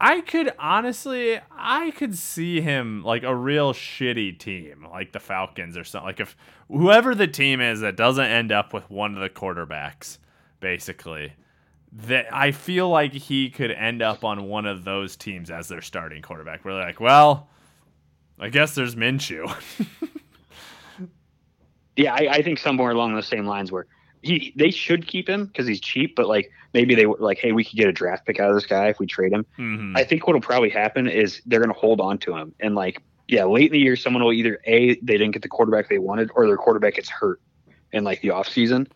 I 0.00 0.20
could 0.20 0.52
honestly, 0.58 1.40
I 1.50 1.90
could 1.92 2.16
see 2.16 2.60
him 2.60 3.02
like 3.02 3.22
a 3.22 3.34
real 3.34 3.72
shitty 3.72 4.38
team, 4.38 4.86
like 4.90 5.12
the 5.12 5.20
Falcons 5.20 5.76
or 5.76 5.84
something. 5.84 6.06
Like 6.06 6.20
if 6.20 6.36
whoever 6.68 7.14
the 7.14 7.28
team 7.28 7.60
is 7.60 7.80
that 7.80 7.96
doesn't 7.96 8.24
end 8.26 8.52
up 8.52 8.74
with 8.74 8.90
one 8.90 9.14
of 9.14 9.20
the 9.22 9.30
quarterbacks, 9.30 10.18
basically, 10.60 11.32
that 11.94 12.26
I 12.34 12.50
feel 12.50 12.88
like 12.88 13.12
he 13.12 13.50
could 13.50 13.70
end 13.70 14.02
up 14.02 14.24
on 14.24 14.44
one 14.48 14.66
of 14.66 14.84
those 14.84 15.16
teams 15.16 15.50
as 15.50 15.68
their 15.68 15.80
starting 15.82 16.22
quarterback. 16.22 16.64
We're 16.64 16.72
like, 16.74 16.98
well, 17.00 17.48
I 18.38 18.48
guess 18.48 18.74
there's 18.74 18.94
Minshew. 18.96 19.48
Yeah, 21.96 22.12
I, 22.12 22.28
I 22.28 22.42
think 22.42 22.58
somewhere 22.58 22.90
along 22.90 23.14
the 23.14 23.22
same 23.22 23.46
lines 23.46 23.70
where 23.70 23.86
he 24.22 24.52
they 24.56 24.70
should 24.72 25.06
keep 25.06 25.28
him 25.28 25.46
because 25.46 25.64
he's 25.66 25.80
cheap, 25.80 26.16
but 26.16 26.26
like 26.26 26.50
maybe 26.72 26.96
they 26.96 27.06
were 27.06 27.16
like, 27.20 27.38
hey, 27.38 27.52
we 27.52 27.62
could 27.64 27.76
get 27.76 27.86
a 27.88 27.92
draft 27.92 28.26
pick 28.26 28.40
out 28.40 28.48
of 28.50 28.56
this 28.56 28.66
guy 28.66 28.88
if 28.88 28.98
we 28.98 29.06
trade 29.06 29.32
him. 29.32 29.46
Mhm. 29.58 29.96
I 29.96 30.02
think 30.02 30.26
what'll 30.26 30.40
probably 30.42 30.70
happen 30.70 31.06
is 31.06 31.40
they're 31.46 31.60
going 31.60 31.72
to 31.72 31.78
hold 31.78 32.00
on 32.00 32.18
to 32.18 32.34
him, 32.36 32.52
and 32.58 32.74
like 32.74 33.00
yeah, 33.28 33.44
late 33.44 33.66
in 33.66 33.72
the 33.72 33.78
year, 33.78 33.94
someone 33.94 34.24
will 34.24 34.32
either 34.32 34.58
a 34.66 34.96
they 34.96 35.12
didn't 35.18 35.30
get 35.30 35.42
the 35.42 35.48
quarterback 35.48 35.88
they 35.88 35.98
wanted, 36.00 36.30
or 36.34 36.48
their 36.48 36.56
quarterback 36.56 36.94
gets 36.96 37.08
hurt 37.08 37.40
in 37.92 38.02
like 38.02 38.20
the 38.22 38.30
off 38.30 38.48
season. 38.48 38.88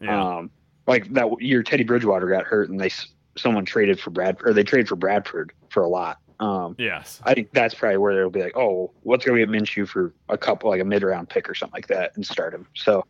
yeah. 0.00 0.36
Um, 0.38 0.50
like 0.88 1.12
that 1.12 1.28
year, 1.40 1.62
Teddy 1.62 1.84
Bridgewater 1.84 2.26
got 2.28 2.44
hurt, 2.44 2.70
and 2.70 2.80
they 2.80 2.90
someone 3.36 3.64
traded 3.64 4.00
for 4.00 4.10
Brad 4.10 4.38
or 4.44 4.52
they 4.52 4.64
traded 4.64 4.88
for 4.88 4.96
Bradford 4.96 5.52
for 5.68 5.82
a 5.82 5.88
lot. 5.88 6.18
Um, 6.40 6.76
yes. 6.78 7.20
I 7.24 7.34
think 7.34 7.50
that's 7.52 7.74
probably 7.74 7.98
where 7.98 8.14
they'll 8.14 8.30
be 8.30 8.42
like, 8.42 8.56
oh, 8.56 8.92
let's 9.04 9.24
go 9.24 9.36
get 9.36 9.48
Minshew 9.48 9.88
for 9.88 10.14
a 10.28 10.38
couple, 10.38 10.70
like 10.70 10.80
a 10.80 10.84
mid 10.84 11.02
round 11.02 11.28
pick 11.28 11.48
or 11.48 11.54
something 11.54 11.76
like 11.76 11.88
that, 11.88 12.12
and 12.14 12.26
start 12.26 12.54
him. 12.54 12.66
So, 12.74 13.04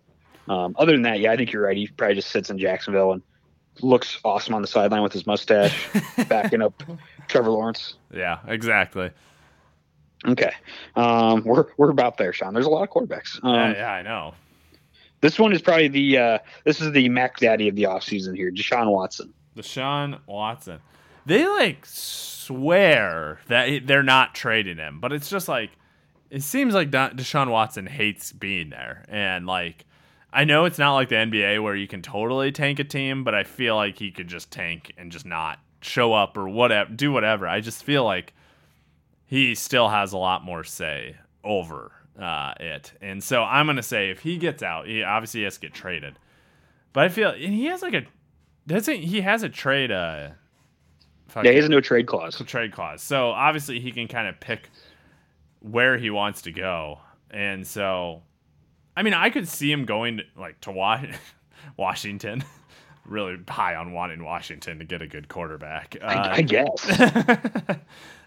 um, 0.49 0.75
other 0.79 0.93
than 0.93 1.03
that, 1.03 1.21
yeah, 1.21 1.33
I 1.33 1.37
think 1.37 1.53
you're 1.53 1.63
right. 1.63 1.77
He 1.77 1.87
probably 1.89 2.17
just 2.17 2.31
sits 2.31 2.51
in 2.51 2.59
Jacksonville 2.59 3.13
and 3.13 3.23
looks 3.81 4.19
awesome 4.25 4.55
on 4.55 4.63
the 4.63 4.69
sideline 4.69 5.03
with 5.03 5.13
his 5.13 5.27
mustache, 5.27 5.89
backing 6.29 6.63
up 6.63 6.83
Trevor 7.29 7.51
Lawrence. 7.51 7.95
yeah, 8.13 8.39
exactly. 8.47 9.11
Okay, 10.27 10.53
um, 10.97 11.45
we're 11.45 11.67
we're 11.77 11.91
about 11.91 12.17
there, 12.17 12.33
Sean. 12.33 12.53
There's 12.53 12.67
a 12.67 12.71
lot 12.71 12.83
of 12.83 12.91
quarterbacks. 12.91 13.39
Um, 13.45 13.55
yeah, 13.55 13.73
yeah, 13.77 13.93
I 13.93 14.03
know. 14.03 14.35
This 15.21 15.39
one 15.39 15.53
is 15.53 15.61
probably 15.61 15.89
the 15.89 16.19
uh, 16.19 16.39
this 16.65 16.81
is 16.81 16.93
the 16.93 17.09
Mac 17.09 17.39
Daddy 17.39 17.69
of 17.69 17.75
the 17.75 17.85
offseason 17.85 18.37
here, 18.37 18.51
Deshaun 18.51 18.91
Watson. 18.91 19.33
Deshaun 19.57 20.21
Watson. 20.27 20.81
They 21.27 21.47
like 21.47 21.85
swear 21.85 23.41
that 23.49 23.87
they're 23.87 24.03
not 24.03 24.35
trading 24.35 24.77
him, 24.77 25.01
but 25.01 25.13
it's 25.13 25.29
just 25.29 25.49
like 25.49 25.71
it 26.31 26.43
seems 26.43 26.75
like 26.75 26.91
Deshaun 26.91 27.51
Watson 27.51 27.87
hates 27.87 28.33
being 28.33 28.71
there, 28.71 29.05
and 29.09 29.47
like 29.47 29.85
I 30.33 30.45
know 30.45 30.67
it's 30.67 30.79
not 30.79 30.95
like 30.95 31.09
the 31.09 31.17
NBA 31.17 31.63
where 31.63 31.75
you 31.75 31.89
can 31.89 32.03
totally 32.03 32.53
tank 32.53 32.79
a 32.79 32.85
team, 32.85 33.25
but 33.25 33.35
I 33.35 33.45
feel 33.45 33.77
like 33.77 33.99
he 33.99 34.11
could 34.11 34.29
just 34.29 34.51
tank 34.51 34.93
and 34.97 35.11
just 35.11 35.27
not 35.27 35.59
show 35.81 36.13
up 36.13 36.37
or 36.37 36.49
whatever, 36.49 36.91
do 36.91 37.13
whatever. 37.13 37.49
I 37.49 37.61
just 37.61 37.83
feel 37.83 38.05
like 38.05 38.35
he 39.27 39.55
still 39.55 39.89
has 39.89 40.13
a 40.13 40.19
lot 40.19 40.45
more 40.45 40.65
say 40.65 41.17
over 41.43 41.93
uh, 42.19 42.53
it, 42.59 42.93
and 43.01 43.23
so 43.23 43.43
I'm 43.43 43.67
gonna 43.67 43.83
say 43.83 44.11
if 44.11 44.21
he 44.21 44.37
gets 44.39 44.63
out, 44.63 44.87
he 44.87 45.03
obviously 45.03 45.45
has 45.45 45.55
to 45.55 45.61
get 45.61 45.75
traded. 45.75 46.19
But 46.93 47.05
I 47.05 47.09
feel 47.11 47.31
and 47.31 47.55
he 47.55 47.67
has 47.67 47.83
like 47.83 47.95
a 47.95 48.03
doesn't 48.67 48.97
he 48.97 49.21
has 49.21 49.43
a 49.43 49.49
trade 49.49 49.91
uh 49.93 50.31
Yeah, 51.37 51.51
he 51.51 51.57
has 51.57 51.67
a 51.67 51.69
no 51.69 51.81
trade 51.81 52.07
clause. 52.07 52.41
a 52.41 52.45
trade 52.45 52.73
clause. 52.73 53.03
So 53.03 53.31
obviously 53.31 53.81
he 53.81 53.93
can 53.93 54.09
kind 54.09 54.27
of 54.29 54.41
pick 54.41 54.69
where 55.61 55.97
he 55.97 56.11
wants 56.11 56.43
to 56.43 56.53
go. 56.53 57.01
And 57.31 57.67
so 57.67 58.23
I 58.97 59.03
mean 59.03 59.15
I 59.15 59.31
could 59.31 59.47
see 59.47 59.71
him 59.71 59.85
going 59.85 60.19
to, 60.19 60.25
like 60.37 60.61
to 60.63 60.73
Wa- 60.73 61.05
Washington. 61.77 62.45
really 63.07 63.39
high 63.49 63.75
on 63.75 63.93
wanting 63.93 64.23
Washington 64.23 64.79
to 64.81 64.85
get 64.85 65.01
a 65.01 65.07
good 65.07 65.29
quarterback. 65.29 65.97
Uh, 66.01 66.05
I, 66.05 66.35
I 66.37 66.43
guess. 66.43 66.69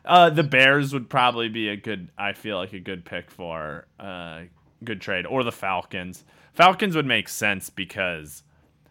uh, 0.06 0.30
the 0.30 0.44
Bears 0.44 0.94
would 0.94 1.10
probably 1.10 1.50
be 1.50 1.70
a 1.70 1.76
good. 1.76 2.10
I 2.18 2.34
feel 2.34 2.58
like 2.58 2.74
a 2.74 2.80
good 2.80 3.06
pick 3.06 3.30
for 3.30 3.86
uh, 4.00 4.42
good 4.84 5.02
trade, 5.02 5.26
or 5.26 5.44
the 5.44 5.52
Falcons. 5.52 6.24
Falcons 6.54 6.96
would 6.96 7.06
make 7.06 7.30
sense 7.30 7.70
because 7.70 8.44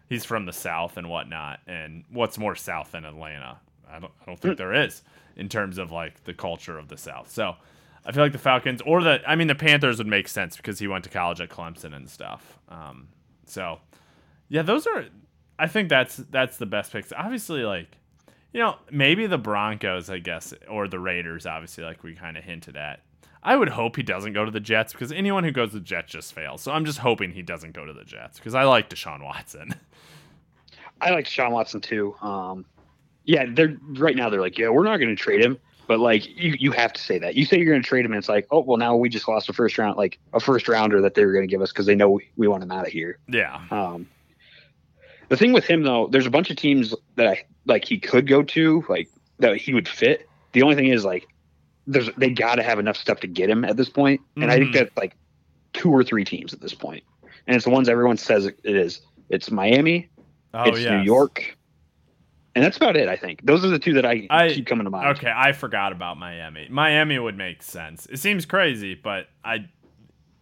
he's 0.09 0.25
from 0.25 0.45
the 0.45 0.53
South 0.53 0.97
and 0.97 1.09
whatnot. 1.09 1.59
And 1.67 2.03
what's 2.11 2.37
more 2.37 2.55
South 2.55 2.91
than 2.91 3.05
Atlanta? 3.05 3.59
I 3.89 3.99
don't. 3.99 4.13
I 4.21 4.25
don't 4.25 4.39
think 4.39 4.57
there 4.57 4.73
is 4.73 5.01
in 5.35 5.49
terms 5.49 5.77
of 5.77 5.91
like 5.91 6.23
the 6.23 6.33
culture 6.33 6.77
of 6.77 6.87
the 6.87 6.97
South. 6.97 7.29
So 7.29 7.55
I 8.05 8.11
feel 8.11 8.23
like 8.23 8.31
the 8.31 8.37
Falcons 8.37 8.81
or 8.85 9.03
the. 9.03 9.21
I 9.27 9.35
mean, 9.35 9.47
the 9.47 9.55
Panthers 9.55 9.97
would 9.97 10.07
make 10.07 10.27
sense 10.27 10.55
because 10.55 10.79
he 10.79 10.87
went 10.87 11.03
to 11.03 11.09
college 11.09 11.41
at 11.41 11.49
Clemson 11.49 11.93
and 11.93 12.09
stuff. 12.09 12.57
Um, 12.69 13.09
so 13.45 13.79
yeah, 14.47 14.61
those 14.61 14.87
are. 14.87 15.05
I 15.59 15.67
think 15.67 15.89
that's 15.89 16.15
that's 16.15 16.57
the 16.57 16.65
best 16.65 16.91
picks. 16.91 17.11
Obviously, 17.11 17.63
like 17.63 17.97
you 18.53 18.59
know, 18.59 18.77
maybe 18.89 19.27
the 19.27 19.37
Broncos, 19.37 20.09
I 20.09 20.19
guess, 20.19 20.53
or 20.69 20.87
the 20.87 20.99
Raiders, 20.99 21.45
obviously, 21.45 21.83
like 21.83 22.03
we 22.03 22.15
kind 22.15 22.37
of 22.37 22.43
hinted 22.43 22.75
at. 22.75 23.01
I 23.43 23.55
would 23.55 23.69
hope 23.69 23.95
he 23.95 24.03
doesn't 24.03 24.33
go 24.33 24.45
to 24.45 24.51
the 24.51 24.59
Jets 24.59 24.93
because 24.93 25.11
anyone 25.11 25.43
who 25.43 25.51
goes 25.51 25.69
to 25.69 25.75
the 25.75 25.85
Jets 25.85 26.11
just 26.11 26.33
fails. 26.33 26.61
So 26.61 26.71
I'm 26.71 26.85
just 26.85 26.99
hoping 26.99 27.31
he 27.31 27.41
doesn't 27.41 27.73
go 27.73 27.85
to 27.85 27.93
the 27.93 28.03
Jets 28.03 28.37
because 28.37 28.53
I 28.53 28.63
like 28.63 28.89
Deshaun 28.89 29.23
Watson. 29.23 29.73
I 31.01 31.09
like 31.11 31.25
Deshaun 31.25 31.51
Watson 31.51 31.81
too. 31.81 32.15
Um, 32.21 32.65
yeah, 33.23 33.45
they're 33.49 33.77
right 33.93 34.15
now. 34.15 34.29
They're 34.29 34.41
like, 34.41 34.57
yeah, 34.57 34.69
we're 34.69 34.83
not 34.83 34.97
going 34.97 35.09
to 35.09 35.15
trade 35.15 35.43
him, 35.43 35.57
but 35.87 35.99
like 35.99 36.27
you, 36.37 36.55
you 36.59 36.71
have 36.71 36.93
to 36.93 37.01
say 37.01 37.17
that. 37.19 37.33
You 37.33 37.45
say 37.45 37.57
you're 37.57 37.71
going 37.71 37.81
to 37.81 37.87
trade 37.87 38.05
him, 38.05 38.11
and 38.11 38.19
it's 38.19 38.29
like, 38.29 38.47
oh, 38.51 38.59
well, 38.59 38.77
now 38.77 38.95
we 38.95 39.09
just 39.09 39.27
lost 39.27 39.49
a 39.49 39.53
first 39.53 39.77
round, 39.77 39.97
like 39.97 40.19
a 40.33 40.39
first 40.39 40.67
rounder 40.67 41.01
that 41.01 41.15
they 41.15 41.25
were 41.25 41.33
going 41.33 41.47
to 41.47 41.51
give 41.51 41.61
us 41.61 41.71
because 41.71 41.87
they 41.87 41.95
know 41.95 42.11
we, 42.11 42.29
we 42.35 42.47
want 42.47 42.61
him 42.61 42.71
out 42.71 42.85
of 42.85 42.91
here. 42.91 43.17
yeah. 43.27 43.61
Um, 43.71 44.07
the 45.29 45.37
thing 45.37 45.53
with 45.53 45.63
him 45.63 45.83
though, 45.83 46.07
there's 46.11 46.25
a 46.25 46.29
bunch 46.29 46.51
of 46.51 46.57
teams 46.57 46.93
that 47.15 47.25
I 47.25 47.45
like 47.65 47.85
he 47.85 47.97
could 47.99 48.27
go 48.27 48.43
to, 48.43 48.83
like 48.89 49.09
that 49.39 49.57
he 49.57 49.73
would 49.73 49.87
fit. 49.87 50.27
The 50.53 50.61
only 50.63 50.75
thing 50.75 50.87
is 50.87 51.05
like, 51.05 51.27
there's 51.87 52.09
they 52.17 52.29
got 52.29 52.55
to 52.55 52.63
have 52.63 52.79
enough 52.79 52.97
stuff 52.97 53.19
to 53.21 53.27
get 53.27 53.49
him 53.49 53.65
at 53.65 53.77
this 53.77 53.89
point, 53.89 54.21
and 54.35 54.51
I 54.51 54.57
think 54.57 54.69
Mhm. 54.71 54.73
that's 54.73 54.97
like 54.97 55.15
two 55.73 55.89
or 55.91 56.03
three 56.03 56.23
teams 56.25 56.53
at 56.53 56.61
this 56.61 56.73
point, 56.73 57.03
and 57.47 57.55
it's 57.55 57.65
the 57.65 57.71
ones 57.71 57.89
everyone 57.89 58.17
says 58.17 58.45
it 58.45 58.59
is. 58.63 59.01
It's 59.29 59.49
Miami, 59.49 60.09
Oh 60.53 60.63
it's 60.69 60.79
yeah. 60.81 60.97
New 60.97 61.03
York, 61.05 61.57
and 62.55 62.63
that's 62.63 62.77
about 62.77 62.97
it. 62.97 63.07
I 63.07 63.15
think 63.15 63.45
those 63.45 63.63
are 63.65 63.69
the 63.69 63.79
two 63.79 63.93
that 63.93 64.05
I, 64.05 64.27
I- 64.29 64.49
keep 64.49 64.67
coming 64.67 64.83
to 64.85 64.89
mind. 64.91 65.17
Okay, 65.17 65.31
I 65.35 65.53
forgot 65.53 65.91
about 65.91 66.17
Miami. 66.17 66.67
Miami 66.69 67.17
would 67.17 67.37
make 67.37 67.63
sense. 67.63 68.05
It 68.07 68.17
seems 68.17 68.45
crazy, 68.45 68.93
but 68.93 69.27
I, 69.43 69.65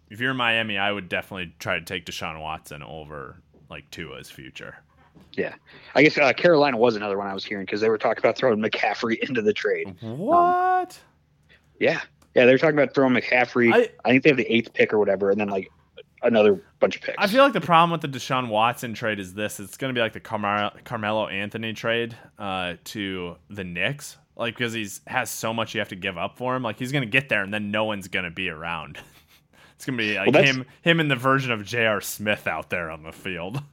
if 0.10 0.20
you're 0.20 0.34
Miami, 0.34 0.78
I 0.78 0.92
would 0.92 1.08
definitely 1.08 1.54
try 1.60 1.78
to 1.80 1.86
take 1.86 2.06
Deshaun 2.06 2.42
Watson 2.42 2.82
over 2.84 3.42
like 3.70 3.90
Tua's 3.92 4.30
future. 4.32 4.78
Yeah, 5.34 5.56
I 5.96 6.04
guess 6.04 6.18
uh, 6.18 6.34
Carolina 6.34 6.78
was 6.78 6.96
another 6.96 7.18
one 7.18 7.28
I 7.28 7.34
was 7.34 7.46
hearing 7.46 7.66
because 7.66 7.82
they 7.82 7.90
were 7.90 7.98
talking 7.98 8.20
about 8.20 8.38
throwing 8.38 8.60
McCaffrey 8.60 9.18
into 9.28 9.42
the 9.42 9.54
trade. 9.54 9.96
What? 10.02 11.00
Yeah, 11.80 12.02
yeah, 12.36 12.46
they 12.46 12.52
were 12.52 12.58
talking 12.58 12.78
about 12.78 12.94
throwing 12.94 13.14
McCaffrey. 13.14 13.74
I- 13.74 13.90
I, 14.06 14.10
think 14.12 14.24
they 14.24 14.30
have 14.30 14.38
the 14.38 14.52
eighth 14.54 14.74
pick 14.74 14.94
or 14.94 15.00
whatever, 15.00 15.32
and 15.32 15.40
then 15.40 15.48
like 15.50 15.72
another 16.24 16.62
bunch 16.80 16.98
of 16.98 17.02
picks. 17.02 17.16
I 17.18 17.28
feel 17.28 17.44
like 17.44 17.54
the 17.54 17.62
problem 17.62 17.92
with 17.92 18.02
the 18.02 18.08
Deshaun 18.08 18.50
Watson 18.50 18.94
trade 18.94 19.20
is 19.20 19.34
this: 19.34 19.60
it's 19.60 19.78
going 19.78 19.94
to 19.94 19.98
be 19.98 20.02
like 20.02 20.14
the 20.14 20.20
Carmelo, 20.20 20.72
Carmelo 20.84 21.28
Anthony 21.28 21.74
trade 21.74 22.16
uh, 22.38 22.74
to 22.86 23.38
the 23.50 23.64
Knicks, 23.64 24.18
like 24.36 24.56
because 24.58 24.74
he's 24.74 25.02
has 25.08 25.30
so 25.30 25.54
much 25.54 25.74
you 25.74 25.80
have 25.80 25.90
to 25.90 25.96
give 25.96 26.18
up 26.18 26.38
for 26.38 26.56
him. 26.56 26.64
Like 26.64 26.78
he's 26.80 26.92
going 26.92 27.04
to 27.04 27.10
get 27.10 27.30
there, 27.30 27.44
and 27.44 27.54
then 27.54 27.72
no 27.72 27.86
one's 27.86 28.08
going 28.08 28.26
to 28.26 28.32
be 28.32 28.50
around 28.50 28.98
It's 29.76 29.86
gonna 29.86 29.98
be 29.98 30.18
like 30.18 30.34
Well, 30.34 30.44
him 30.44 30.66
him 30.82 31.00
and 31.00 31.10
the 31.10 31.16
version 31.16 31.54
of 31.54 31.64
J.R. 31.64 32.02
Smith 32.02 32.48
out 32.48 32.70
there 32.70 32.92
on 32.92 33.04
the 33.04 33.14
field. 33.14 33.64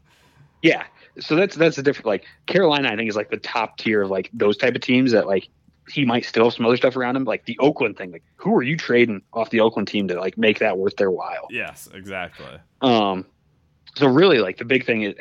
Yeah. 0.63 0.85
So 1.21 1.37
that's 1.37 1.57
that's 1.57 1.79
a 1.79 1.83
different 1.83 2.07
like 2.07 2.25
Carolina 2.47 2.89
I 2.91 2.97
think 2.97 3.09
is 3.09 3.17
like 3.17 3.31
the 3.31 3.39
top 3.39 3.79
tier 3.79 4.03
of 4.03 4.11
like 4.11 4.31
those 4.33 4.57
type 4.57 4.75
of 4.75 4.81
teams 4.81 5.13
that 5.13 5.27
like 5.27 5.49
he 5.89 6.05
might 6.05 6.25
still 6.25 6.45
have 6.45 6.55
some 6.55 6.67
other 6.67 6.77
stuff 6.77 6.97
around 6.97 7.17
him. 7.17 7.25
Like 7.25 7.45
the 7.45 7.59
Oakland 7.59 7.97
thing. 7.97 8.13
Like 8.13 8.25
who 8.37 8.55
are 8.55 8.63
you 8.63 8.77
trading 8.77 9.23
off 9.33 9.51
the 9.51 9.61
Oakland 9.61 9.89
team 9.89 10.09
to 10.09 10.21
like 10.21 10.37
make 10.37 10.59
that 10.59 10.79
worth 10.79 10.97
their 10.97 11.11
while? 11.11 11.47
yes, 11.51 11.89
exactly. 11.93 12.59
Um 12.81 13.27
so 13.97 14.07
really 14.07 14.39
like 14.39 14.59
the 14.59 14.65
big 14.65 14.85
thing 14.85 15.03
is 15.03 15.15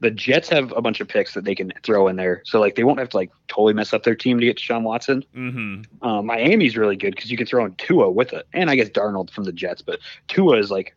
the 0.00 0.10
Jets 0.10 0.48
have 0.50 0.72
a 0.76 0.82
bunch 0.82 1.00
of 1.00 1.08
picks 1.08 1.34
that 1.34 1.44
they 1.44 1.54
can 1.54 1.72
throw 1.82 2.08
in 2.08 2.16
there. 2.16 2.42
So 2.44 2.60
like 2.60 2.74
they 2.74 2.84
won't 2.84 2.98
have 2.98 3.08
to 3.10 3.16
like 3.16 3.30
totally 3.48 3.72
mess 3.72 3.92
up 3.92 4.02
their 4.02 4.14
team 4.14 4.38
to 4.38 4.46
get 4.46 4.58
to 4.58 4.62
Sean 4.62 4.84
Watson. 4.84 5.24
Mm-hmm. 5.34 6.06
Um, 6.06 6.26
Miami's 6.26 6.76
really 6.76 6.96
good 6.96 7.14
because 7.14 7.30
you 7.30 7.36
can 7.36 7.46
throw 7.46 7.64
in 7.64 7.74
Tua 7.76 8.10
with 8.10 8.32
it, 8.32 8.46
and 8.52 8.70
I 8.70 8.76
guess 8.76 8.90
Darnold 8.90 9.30
from 9.30 9.44
the 9.44 9.52
Jets, 9.52 9.82
but 9.82 10.00
Tua 10.28 10.58
is 10.58 10.70
like 10.70 10.94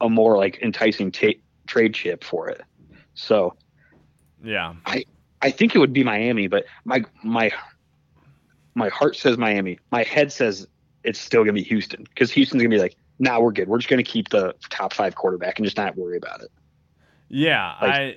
a 0.00 0.08
more 0.08 0.38
like 0.38 0.58
enticing 0.62 1.12
ta 1.12 1.28
trade 1.66 1.94
chip 1.94 2.24
for 2.24 2.48
it. 2.48 2.62
So 3.14 3.54
Yeah. 4.42 4.74
I 4.86 5.04
I 5.42 5.50
think 5.50 5.74
it 5.74 5.78
would 5.78 5.92
be 5.92 6.04
Miami, 6.04 6.46
but 6.48 6.64
my 6.84 7.04
my 7.22 7.50
my 8.74 8.88
heart 8.88 9.16
says 9.16 9.36
Miami. 9.38 9.78
My 9.90 10.02
head 10.02 10.32
says 10.32 10.66
it's 11.04 11.18
still 11.18 11.42
gonna 11.42 11.52
be 11.54 11.62
Houston 11.64 12.04
because 12.04 12.30
Houston's 12.32 12.62
gonna 12.62 12.74
be 12.74 12.80
like, 12.80 12.96
nah, 13.18 13.40
we're 13.40 13.52
good. 13.52 13.68
We're 13.68 13.78
just 13.78 13.88
gonna 13.88 14.02
keep 14.02 14.28
the 14.30 14.54
top 14.70 14.92
five 14.92 15.14
quarterback 15.14 15.58
and 15.58 15.64
just 15.66 15.76
not 15.76 15.96
worry 15.96 16.16
about 16.16 16.42
it. 16.42 16.50
Yeah, 17.28 17.74
Like- 17.80 17.92
I 17.94 18.16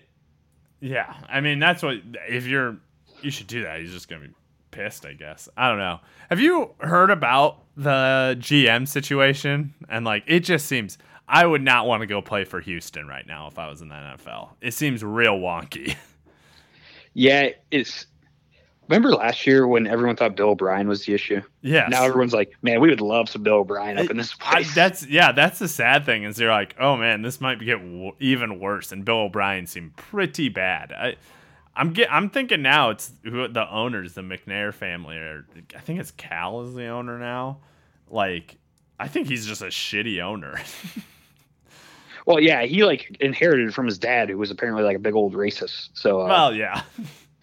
yeah. 0.80 1.14
I 1.30 1.40
mean, 1.40 1.60
that's 1.60 1.82
what 1.82 1.98
if 2.28 2.46
you're 2.46 2.78
you 3.22 3.32
should 3.32 3.48
do 3.48 3.64
that. 3.64 3.80
He's 3.80 3.92
just 3.94 4.10
going 4.10 4.22
to 4.22 4.28
be 4.28 4.34
pissed, 4.72 5.06
I 5.06 5.14
guess. 5.14 5.48
I 5.56 5.70
don't 5.70 5.78
know. 5.78 6.02
Have 6.30 6.42
you 6.42 6.72
heard 6.80 7.10
about 7.10 7.64
the 7.78 8.36
GM 8.40 8.86
situation? 8.86 9.74
And 9.88 10.04
like 10.04 10.24
it 10.28 10.42
just 10.42 10.66
seems 10.66 10.98
I 11.26 11.46
would 11.46 11.62
not 11.62 11.88
want 11.88 12.02
to 12.02 12.06
go 12.06 12.22
play 12.22 12.44
for 12.44 12.60
Houston 12.60 13.08
right 13.08 13.26
now 13.26 13.48
if 13.48 13.58
I 13.58 13.70
was 13.70 13.82
in 13.82 13.88
the 13.88 13.96
NFL. 13.96 14.50
It 14.60 14.74
seems 14.74 15.04
real 15.04 15.38
wonky. 15.40 15.96
Yeah, 17.14 17.50
it's. 17.72 18.08
Remember 18.90 19.12
last 19.12 19.48
year 19.48 19.66
when 19.66 19.88
everyone 19.88 20.18
thought 20.18 20.36
Bill 20.36 20.50
O'Brien 20.50 20.90
was 20.90 21.06
the 21.06 21.14
issue? 21.14 21.42
Yeah. 21.62 21.88
Now 21.90 22.04
everyone's 22.04 22.34
like, 22.34 22.52
man, 22.62 22.82
we 22.82 22.90
would 22.90 23.00
love 23.00 23.30
some 23.30 23.42
Bill 23.42 23.60
O'Brien 23.60 23.98
up 23.98 24.10
in 24.10 24.18
this 24.18 24.36
I, 24.42 24.64
that's 24.64 25.08
yeah, 25.08 25.32
that's 25.32 25.58
the 25.58 25.70
sad 25.70 26.06
thing 26.06 26.24
is 26.24 26.36
they're 26.36 26.52
like, 26.52 26.76
oh 26.78 26.98
man, 26.98 27.22
this 27.22 27.40
might 27.40 27.60
get 27.60 27.78
w- 27.78 28.12
even 28.20 28.60
worse. 28.60 28.92
And 28.92 29.06
Bill 29.06 29.20
O'Brien 29.22 29.68
seemed 29.68 29.96
pretty 29.96 30.50
bad. 30.50 30.92
I, 30.92 31.16
I'm 31.76 31.94
get, 31.94 32.12
I'm 32.12 32.30
thinking 32.30 32.62
now 32.62 32.90
it's 32.90 33.12
who 33.24 33.48
the 33.48 33.68
owners, 33.70 34.14
the 34.14 34.22
McNair 34.22 34.74
family, 34.74 35.16
or 35.16 35.48
I 35.76 35.80
think 35.80 36.00
it's 36.00 36.12
Cal 36.12 36.62
is 36.62 36.76
the 36.76 36.88
owner 36.88 37.18
now. 37.18 37.60
Like, 38.10 38.58
I 39.00 39.08
think 39.08 39.28
he's 39.28 39.46
just 39.46 39.62
a 39.62 39.68
shitty 39.68 40.22
owner. 40.22 40.60
Well, 42.26 42.40
yeah, 42.40 42.64
he 42.64 42.84
like 42.86 43.18
inherited 43.20 43.74
from 43.74 43.86
his 43.86 43.98
dad, 43.98 44.30
who 44.30 44.38
was 44.38 44.52
apparently 44.52 44.84
like 44.84 44.96
a 44.96 45.00
big 45.00 45.14
old 45.14 45.34
racist. 45.34 45.90
So, 45.94 46.22
uh, 46.22 46.28
well, 46.28 46.56
yeah, 46.56 46.84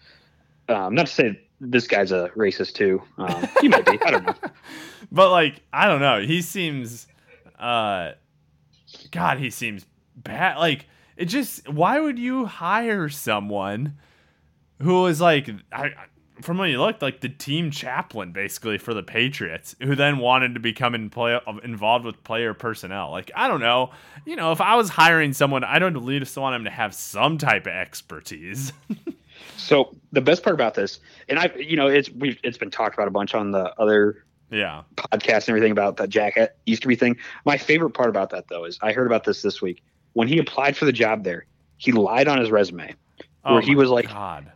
um, 0.69 0.95
not 0.95 1.07
to 1.07 1.13
say 1.13 1.39
this 1.59 1.87
guy's 1.87 2.11
a 2.11 2.29
racist 2.35 2.73
too. 2.73 3.01
Um, 3.17 3.47
he 3.61 3.67
might 3.67 3.85
be. 3.85 3.99
I 4.03 4.11
don't 4.11 4.25
know. 4.25 4.35
but 5.11 5.29
like 5.29 5.61
I 5.71 5.87
don't 5.87 6.01
know. 6.01 6.21
He 6.21 6.41
seems, 6.41 7.07
uh, 7.59 8.13
God, 9.11 9.37
he 9.37 9.49
seems 9.49 9.85
bad. 10.15 10.57
Like 10.57 10.87
it 11.15 11.25
just. 11.25 11.69
Why 11.69 11.99
would 11.99 12.17
you 12.17 12.45
hire 12.45 13.09
someone 13.09 13.97
who 14.81 15.05
is 15.05 15.21
like 15.21 15.49
I? 15.71 15.91
From 16.41 16.57
when 16.57 16.69
you 16.69 16.79
looked 16.79 17.01
like 17.01 17.21
the 17.21 17.29
team 17.29 17.71
chaplain 17.71 18.31
basically 18.31 18.77
for 18.77 18.93
the 18.93 19.03
Patriots, 19.03 19.75
who 19.81 19.95
then 19.95 20.17
wanted 20.17 20.53
to 20.55 20.59
become 20.59 20.95
in 20.95 21.09
play, 21.09 21.39
involved 21.63 22.05
with 22.05 22.23
player 22.23 22.53
personnel. 22.53 23.11
Like 23.11 23.31
I 23.35 23.47
don't 23.47 23.61
know, 23.61 23.91
you 24.25 24.35
know, 24.35 24.51
if 24.51 24.61
I 24.61 24.75
was 24.75 24.89
hiring 24.89 25.33
someone, 25.33 25.63
I 25.63 25.79
don't 25.79 25.95
least 26.05 26.37
want 26.37 26.55
him 26.55 26.63
to 26.65 26.71
have 26.71 26.93
some 26.93 27.37
type 27.37 27.67
of 27.67 27.73
expertise. 27.73 28.73
So 29.57 29.95
the 30.11 30.21
best 30.21 30.43
part 30.43 30.53
about 30.53 30.73
this, 30.73 30.99
and 31.29 31.39
I, 31.39 31.51
you 31.57 31.75
know, 31.75 31.87
it's 31.87 32.09
we've 32.09 32.37
it's 32.43 32.57
been 32.57 32.71
talked 32.71 32.95
about 32.95 33.07
a 33.07 33.11
bunch 33.11 33.33
on 33.33 33.51
the 33.51 33.73
other 33.79 34.25
yeah, 34.49 34.83
podcasts 34.95 35.47
and 35.47 35.49
everything 35.49 35.71
about 35.71 35.97
that 35.97 36.09
Jack 36.09 36.37
Easterby 36.65 36.95
thing. 36.97 37.17
My 37.45 37.57
favorite 37.57 37.91
part 37.91 38.09
about 38.09 38.31
that 38.31 38.47
though 38.47 38.65
is 38.65 38.77
I 38.81 38.91
heard 38.91 39.07
about 39.07 39.23
this 39.23 39.41
this 39.41 39.61
week 39.61 39.83
when 40.13 40.27
he 40.27 40.39
applied 40.39 40.75
for 40.75 40.85
the 40.85 40.91
job 40.91 41.23
there. 41.23 41.45
He 41.77 41.91
lied 41.91 42.27
on 42.27 42.37
his 42.37 42.51
resume. 42.51 42.95
Where 43.43 43.55
oh 43.55 43.59
he 43.59 43.75
was 43.75 43.89
like- 43.89 44.07
God, 44.07 44.51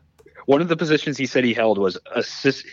One 0.46 0.62
of 0.62 0.68
the 0.68 0.78
positions 0.78 1.18
he 1.18 1.26
said 1.26 1.44
he 1.44 1.54
held 1.54 1.78
was 1.78 1.98
assist. 2.14 2.66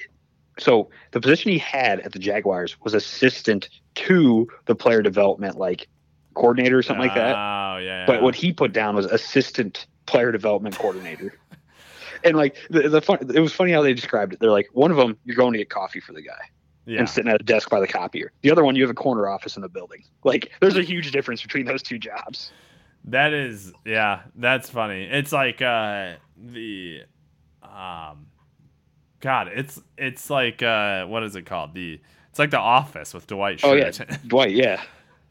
So 0.58 0.90
the 1.12 1.20
position 1.20 1.50
he 1.50 1.58
had 1.58 2.00
at 2.00 2.12
the 2.12 2.18
Jaguars 2.18 2.78
was 2.82 2.94
assistant 2.94 3.68
to 3.96 4.48
the 4.66 4.74
player 4.74 5.02
development, 5.02 5.56
like 5.56 5.88
coordinator 6.34 6.78
or 6.78 6.82
something 6.82 7.06
like 7.06 7.14
that. 7.14 7.36
Oh 7.36 7.78
yeah, 7.78 8.04
But 8.06 8.22
what 8.22 8.34
he 8.34 8.52
put 8.52 8.72
down 8.72 8.94
was 8.96 9.06
assistant 9.06 9.86
player 10.06 10.32
development 10.32 10.76
coordinator. 10.76 11.34
and 12.24 12.36
like 12.36 12.56
the, 12.70 12.88
the 12.88 13.00
fun, 13.00 13.18
it 13.34 13.40
was 13.40 13.52
funny 13.52 13.72
how 13.72 13.82
they 13.82 13.94
described 13.94 14.34
it. 14.34 14.40
They're 14.40 14.50
like, 14.50 14.68
one 14.72 14.90
of 14.90 14.96
them, 14.96 15.16
you're 15.24 15.36
going 15.36 15.52
to 15.52 15.58
get 15.58 15.70
coffee 15.70 16.00
for 16.00 16.12
the 16.12 16.22
guy 16.22 16.50
yeah. 16.86 16.98
and 16.98 17.08
sitting 17.08 17.30
at 17.30 17.40
a 17.40 17.44
desk 17.44 17.70
by 17.70 17.80
the 17.80 17.86
copier. 17.86 18.32
The 18.42 18.50
other 18.50 18.64
one, 18.64 18.76
you 18.76 18.82
have 18.82 18.90
a 18.90 18.94
corner 18.94 19.28
office 19.28 19.56
in 19.56 19.62
the 19.62 19.68
building. 19.68 20.04
Like, 20.24 20.52
there's 20.60 20.76
a 20.76 20.82
huge 20.82 21.10
difference 21.12 21.42
between 21.42 21.66
those 21.66 21.82
two 21.82 21.98
jobs. 21.98 22.52
That 23.04 23.32
is, 23.32 23.72
yeah, 23.84 24.22
that's 24.36 24.70
funny. 24.70 25.04
It's 25.04 25.32
like 25.32 25.60
uh 25.60 26.14
the, 26.36 27.02
um, 27.62 28.26
God, 29.20 29.48
it's 29.54 29.80
it's 29.96 30.28
like 30.30 30.62
uh 30.62 31.06
what 31.06 31.22
is 31.22 31.36
it 31.36 31.42
called? 31.46 31.74
The 31.74 32.00
it's 32.30 32.38
like 32.38 32.50
The 32.50 32.58
Office 32.58 33.12
with 33.14 33.26
Dwight 33.26 33.60
Oh 33.62 33.74
yeah, 33.74 33.90
Dwight. 34.26 34.52
Yeah, 34.52 34.82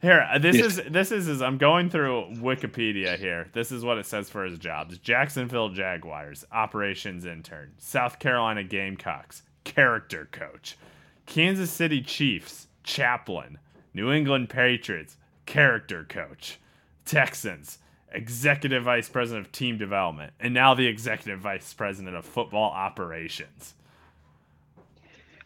Here, 0.02 0.28
uh, 0.32 0.38
this 0.40 0.56
Yes. 0.56 0.78
is 0.78 0.82
this 0.92 1.12
is 1.12 1.28
as 1.28 1.42
I'm 1.42 1.58
going 1.58 1.90
through 1.90 2.26
Wikipedia 2.36 3.18
here. 3.18 3.50
This 3.54 3.72
is 3.72 3.84
what 3.84 3.98
it 3.98 4.06
says 4.06 4.30
for 4.30 4.46
his 4.46 4.58
jobs: 4.60 4.98
Jacksonville 4.98 5.70
Jaguars 5.70 6.46
operations 6.52 7.26
intern, 7.26 7.74
South 7.78 8.20
Carolina 8.20 8.64
Gamecocks 8.64 9.44
character 9.64 10.28
coach, 10.32 10.78
Kansas 11.26 11.70
City 11.72 12.02
Chiefs 12.02 12.68
chaplain, 12.84 13.58
New 13.94 14.12
England 14.12 14.50
Patriots 14.50 15.18
character 15.46 16.06
coach, 16.08 16.60
Texans 17.06 17.78
executive 18.12 18.84
vice 18.84 19.10
president 19.10 19.46
of 19.46 19.52
team 19.52 19.78
development, 19.78 20.34
and 20.40 20.54
now 20.54 20.74
the 20.74 20.88
executive 20.88 21.40
vice 21.40 21.74
president 21.74 22.16
of 22.16 22.26
football 22.26 22.72
operations. 22.72 23.74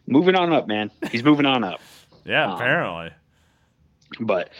moving 0.06 0.34
on 0.34 0.52
up, 0.52 0.66
man. 0.66 0.90
He's 1.10 1.24
moving 1.24 1.46
on 1.46 1.64
up. 1.64 1.80
Yeah, 2.24 2.46
Um, 2.46 2.52
apparently. 2.54 3.10
But 4.18 4.50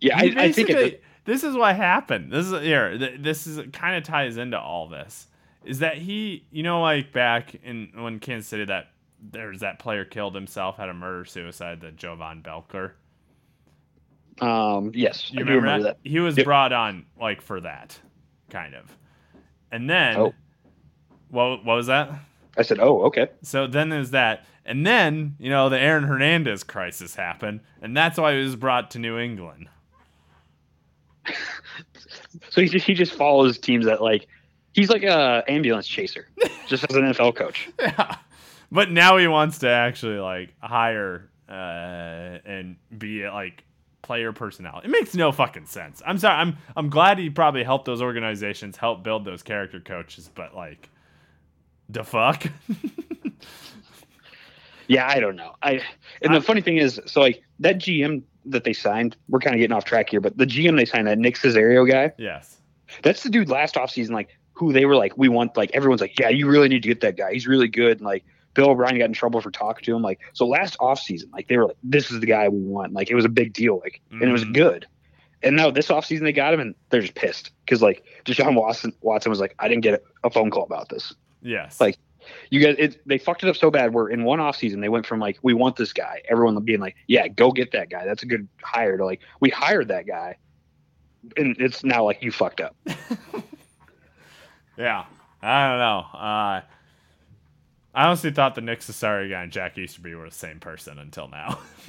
yeah, 0.00 0.16
I, 0.16 0.32
I 0.38 0.52
think 0.52 0.70
it, 0.70 1.02
this 1.26 1.44
is 1.44 1.54
what 1.54 1.76
happened. 1.76 2.32
This 2.32 2.46
is 2.46 2.62
here. 2.62 2.96
This 3.18 3.46
is 3.46 3.60
kind 3.74 3.94
of 3.96 4.04
ties 4.04 4.38
into 4.38 4.58
all 4.58 4.88
this. 4.88 5.26
Is 5.66 5.80
that 5.80 5.98
he? 5.98 6.46
You 6.50 6.62
know, 6.62 6.80
like 6.80 7.12
back 7.12 7.54
in 7.62 7.90
when 7.94 8.20
Kansas 8.20 8.48
City, 8.48 8.64
that 8.64 8.88
there's 9.20 9.60
that 9.60 9.78
player 9.78 10.06
killed 10.06 10.34
himself, 10.34 10.78
had 10.78 10.88
a 10.88 10.94
murder 10.94 11.26
suicide, 11.26 11.82
that 11.82 11.96
Jovan 11.96 12.40
Belcher. 12.40 12.94
Um, 14.40 14.92
yes, 14.94 15.30
You 15.32 15.40
remember, 15.40 15.60
remember 15.60 15.82
that? 15.88 16.02
that. 16.02 16.08
He 16.08 16.20
was 16.20 16.36
Yep. 16.36 16.44
brought 16.46 16.72
on 16.72 17.06
like 17.20 17.40
for 17.42 17.60
that, 17.60 17.98
kind 18.50 18.74
of. 18.74 18.94
And 19.72 19.88
then, 19.88 20.16
Oh. 20.16 20.34
what 21.30 21.64
what 21.64 21.76
was 21.76 21.86
that? 21.88 22.10
I 22.56 22.62
said, 22.62 22.78
oh, 22.80 23.02
okay. 23.02 23.28
So 23.42 23.66
then 23.66 23.88
there's 23.88 24.10
that, 24.10 24.44
and 24.64 24.86
then 24.86 25.36
you 25.38 25.50
know 25.50 25.68
the 25.68 25.78
Aaron 25.78 26.04
Hernandez 26.04 26.64
crisis 26.64 27.14
happened, 27.14 27.60
and 27.82 27.96
that's 27.96 28.18
why 28.18 28.34
he 28.36 28.42
was 28.42 28.56
brought 28.56 28.90
to 28.92 28.98
New 28.98 29.18
England. 29.18 29.68
So 32.50 32.60
he 32.60 32.68
just, 32.68 32.86
he 32.86 32.94
just 32.94 33.12
follows 33.14 33.58
teams 33.58 33.84
that 33.86 34.00
like 34.02 34.26
he's 34.72 34.90
like 34.90 35.02
a 35.02 35.42
ambulance 35.48 35.86
chaser, 35.86 36.28
just 36.66 36.84
as 36.88 36.96
an 36.96 37.02
NFL 37.04 37.34
coach. 37.36 37.68
Yeah. 37.80 38.16
But 38.70 38.90
now 38.90 39.16
he 39.16 39.26
wants 39.26 39.58
to 39.58 39.68
actually 39.68 40.18
like 40.18 40.54
hire 40.60 41.30
uh 41.48 42.38
and 42.44 42.76
be 42.96 43.28
like 43.28 43.64
player 44.08 44.32
personnel. 44.32 44.80
It 44.82 44.88
makes 44.88 45.14
no 45.14 45.30
fucking 45.32 45.66
sense. 45.66 46.00
I'm 46.06 46.16
sorry. 46.16 46.36
I'm 46.36 46.56
I'm 46.76 46.88
glad 46.88 47.18
he 47.18 47.28
probably 47.28 47.62
helped 47.62 47.84
those 47.84 48.00
organizations 48.00 48.78
help 48.78 49.04
build 49.04 49.26
those 49.26 49.42
character 49.42 49.80
coaches, 49.80 50.30
but 50.34 50.56
like 50.56 50.88
the 51.90 52.02
fuck? 52.02 52.46
Yeah, 54.90 55.06
I 55.06 55.20
don't 55.20 55.36
know. 55.36 55.54
I 55.62 55.82
and 56.22 56.32
the 56.32 56.38
I- 56.38 56.40
funny 56.40 56.62
thing 56.62 56.78
is, 56.78 56.98
so 57.04 57.20
like 57.20 57.42
that 57.60 57.76
GM 57.76 58.22
that 58.46 58.64
they 58.64 58.72
signed, 58.72 59.18
we're 59.28 59.38
kind 59.38 59.54
of 59.54 59.60
getting 59.60 59.76
off 59.76 59.84
track 59.84 60.08
here, 60.08 60.22
but 60.22 60.38
the 60.38 60.46
GM 60.46 60.78
they 60.78 60.86
signed, 60.86 61.06
that 61.06 61.18
Nick 61.18 61.34
Caserio 61.34 61.86
guy, 61.86 62.10
yes. 62.16 62.56
that's 63.02 63.22
the 63.22 63.28
dude 63.28 63.50
last 63.50 63.74
offseason, 63.74 64.12
like 64.12 64.30
who 64.52 64.72
they 64.72 64.86
were 64.86 64.96
like, 64.96 65.18
we 65.18 65.28
want 65.28 65.58
like 65.58 65.70
everyone's 65.74 66.00
like, 66.00 66.18
yeah, 66.18 66.30
you 66.30 66.48
really 66.48 66.68
need 66.68 66.82
to 66.82 66.88
get 66.88 67.02
that 67.02 67.18
guy. 67.18 67.34
He's 67.34 67.46
really 67.46 67.68
good. 67.68 67.98
And 67.98 68.06
like 68.06 68.24
Bill 68.58 68.70
O'Brien 68.70 68.98
got 68.98 69.04
in 69.04 69.12
trouble 69.12 69.40
for 69.40 69.52
talking 69.52 69.84
to 69.84 69.94
him. 69.94 70.02
Like 70.02 70.18
so 70.32 70.44
last 70.44 70.76
offseason, 70.80 71.32
like 71.32 71.46
they 71.46 71.56
were 71.56 71.66
like, 71.66 71.76
this 71.84 72.10
is 72.10 72.18
the 72.18 72.26
guy 72.26 72.48
we 72.48 72.58
want. 72.58 72.92
Like 72.92 73.08
it 73.08 73.14
was 73.14 73.24
a 73.24 73.28
big 73.28 73.52
deal. 73.52 73.78
Like 73.78 74.00
and 74.10 74.20
it 74.24 74.32
was 74.32 74.44
Mhm. 74.44 74.52
good. 74.54 74.86
And 75.44 75.54
now 75.54 75.70
this 75.70 75.86
offseason 75.86 76.22
they 76.22 76.32
got 76.32 76.52
him 76.52 76.58
and 76.58 76.74
they're 76.90 77.00
just 77.00 77.14
pissed 77.14 77.52
because 77.64 77.82
like 77.82 78.02
Deshaun 78.24 78.56
Watson 78.56 78.92
Watson 79.00 79.30
was 79.30 79.38
like, 79.38 79.54
I 79.60 79.68
didn't 79.68 79.84
get 79.84 80.02
a 80.24 80.30
phone 80.30 80.50
call 80.50 80.64
about 80.64 80.88
this. 80.88 81.14
Yes. 81.40 81.80
Like, 81.80 81.96
you 82.50 82.58
guys, 82.58 82.74
it, 82.80 83.00
they 83.06 83.16
fucked 83.16 83.44
it 83.44 83.48
up 83.48 83.54
so 83.54 83.70
bad. 83.70 83.94
Where 83.94 84.08
in 84.08 84.24
one 84.24 84.40
off 84.40 84.56
season 84.56 84.80
they 84.80 84.88
went 84.88 85.06
from 85.06 85.20
like 85.20 85.38
we 85.42 85.54
want 85.54 85.76
this 85.76 85.92
guy, 85.92 86.20
everyone 86.28 86.60
being 86.64 86.80
like, 86.80 86.96
yeah, 87.06 87.28
go 87.28 87.52
get 87.52 87.70
that 87.70 87.90
guy. 87.90 88.04
That's 88.04 88.24
a 88.24 88.26
good 88.26 88.48
hire. 88.60 88.96
To 88.96 89.04
like 89.04 89.20
we 89.38 89.50
hired 89.50 89.86
that 89.88 90.08
guy, 90.08 90.34
and 91.36 91.56
it's 91.60 91.84
now 91.84 92.02
like 92.04 92.20
you 92.24 92.32
fucked 92.32 92.60
up. 92.60 92.74
Yeah, 94.76 95.04
I 95.42 95.68
don't 95.68 95.78
know. 95.78 96.18
Uh, 96.18 96.60
I 97.94 98.06
honestly 98.06 98.30
thought 98.30 98.54
the 98.54 98.60
Nick 98.60 98.80
Caserio 98.80 99.30
guy 99.30 99.42
and 99.42 99.52
Jack 99.52 99.76
Easterby 99.76 100.14
were 100.14 100.28
the 100.28 100.34
same 100.34 100.60
person 100.60 100.98
until 100.98 101.28
now. 101.28 101.58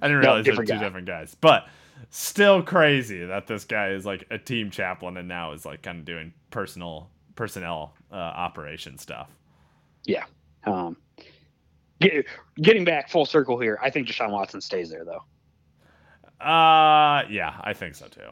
I 0.00 0.08
didn't 0.08 0.18
realize 0.18 0.44
they're 0.44 0.54
two 0.54 0.62
different 0.62 0.68
guy. 0.68 0.78
different 0.78 1.06
guys, 1.06 1.36
but 1.40 1.68
still 2.10 2.62
crazy 2.62 3.24
that 3.24 3.46
this 3.46 3.64
guy 3.64 3.90
is 3.90 4.04
like 4.04 4.26
a 4.30 4.38
team 4.38 4.70
chaplain 4.70 5.16
and 5.16 5.28
now 5.28 5.52
is 5.52 5.64
like 5.64 5.82
kind 5.82 5.98
of 5.98 6.04
doing 6.04 6.32
personal 6.50 7.10
personnel 7.34 7.94
uh, 8.12 8.14
operation 8.14 8.98
stuff. 8.98 9.30
Yeah. 10.04 10.24
Um, 10.64 10.96
get, 12.00 12.26
getting 12.56 12.84
back 12.84 13.08
full 13.08 13.26
circle 13.26 13.58
here, 13.58 13.78
I 13.82 13.90
think 13.90 14.08
Deshaun 14.08 14.30
Watson 14.30 14.60
stays 14.60 14.90
there 14.90 15.04
though. 15.04 15.24
Uh, 16.44 17.24
yeah, 17.30 17.60
I 17.62 17.72
think 17.72 17.94
so 17.94 18.06
too. 18.08 18.30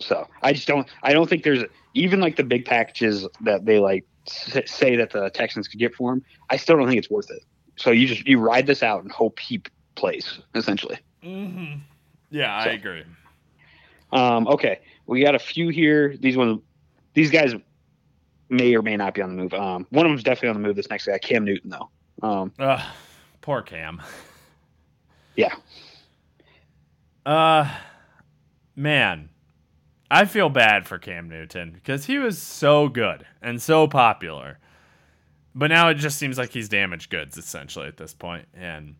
So 0.00 0.26
I 0.42 0.52
just 0.52 0.66
don't. 0.66 0.86
I 1.02 1.12
don't 1.12 1.28
think 1.28 1.42
there's 1.42 1.64
even 1.94 2.20
like 2.20 2.36
the 2.36 2.44
big 2.44 2.64
packages 2.64 3.26
that 3.42 3.64
they 3.64 3.78
like 3.78 4.04
say 4.28 4.96
that 4.96 5.10
the 5.10 5.30
Texans 5.30 5.68
could 5.68 5.80
get 5.80 5.94
for 5.94 6.12
him. 6.12 6.24
I 6.50 6.56
still 6.56 6.76
don't 6.76 6.86
think 6.88 6.98
it's 6.98 7.10
worth 7.10 7.30
it. 7.30 7.42
So 7.76 7.90
you 7.90 8.06
just 8.06 8.26
you 8.26 8.38
ride 8.38 8.66
this 8.66 8.82
out 8.82 9.02
and 9.02 9.12
hope 9.12 9.38
he 9.38 9.62
plays 9.94 10.38
essentially. 10.54 10.98
Mm-hmm. 11.22 11.80
Yeah, 12.30 12.62
So- 12.64 12.70
I 12.70 12.72
agree. 12.72 13.04
Um, 14.12 14.46
okay, 14.48 14.80
we 15.06 15.22
got 15.22 15.34
a 15.34 15.38
few 15.38 15.68
here. 15.68 16.16
These 16.16 16.36
one, 16.36 16.62
these 17.14 17.30
guys 17.30 17.54
may 18.48 18.74
or 18.74 18.80
may 18.82 18.96
not 18.96 19.14
be 19.14 19.20
on 19.22 19.34
the 19.36 19.42
move. 19.42 19.52
Um, 19.52 19.86
one 19.90 20.06
of 20.06 20.10
them's 20.10 20.22
definitely 20.22 20.50
on 20.50 20.62
the 20.62 20.66
move. 20.68 20.76
This 20.76 20.88
next 20.88 21.06
guy, 21.06 21.18
Cam 21.18 21.44
Newton, 21.44 21.70
though. 21.70 21.90
Um, 22.22 22.52
poor 23.42 23.62
Cam. 23.62 24.00
yeah, 25.34 25.54
Uh, 27.26 27.68
man, 28.76 29.28
I 30.10 30.24
feel 30.24 30.48
bad 30.48 30.86
for 30.86 30.98
Cam 30.98 31.28
Newton 31.28 31.72
because 31.72 32.04
he 32.04 32.18
was 32.18 32.40
so 32.40 32.88
good 32.88 33.26
and 33.42 33.60
so 33.60 33.86
popular. 33.88 34.58
But 35.54 35.68
now 35.68 35.88
it 35.88 35.94
just 35.94 36.18
seems 36.18 36.38
like 36.38 36.50
he's 36.50 36.68
damaged 36.68 37.10
goods 37.10 37.36
essentially 37.36 37.88
at 37.88 37.96
this 37.96 38.14
point. 38.14 38.46
And 38.54 38.96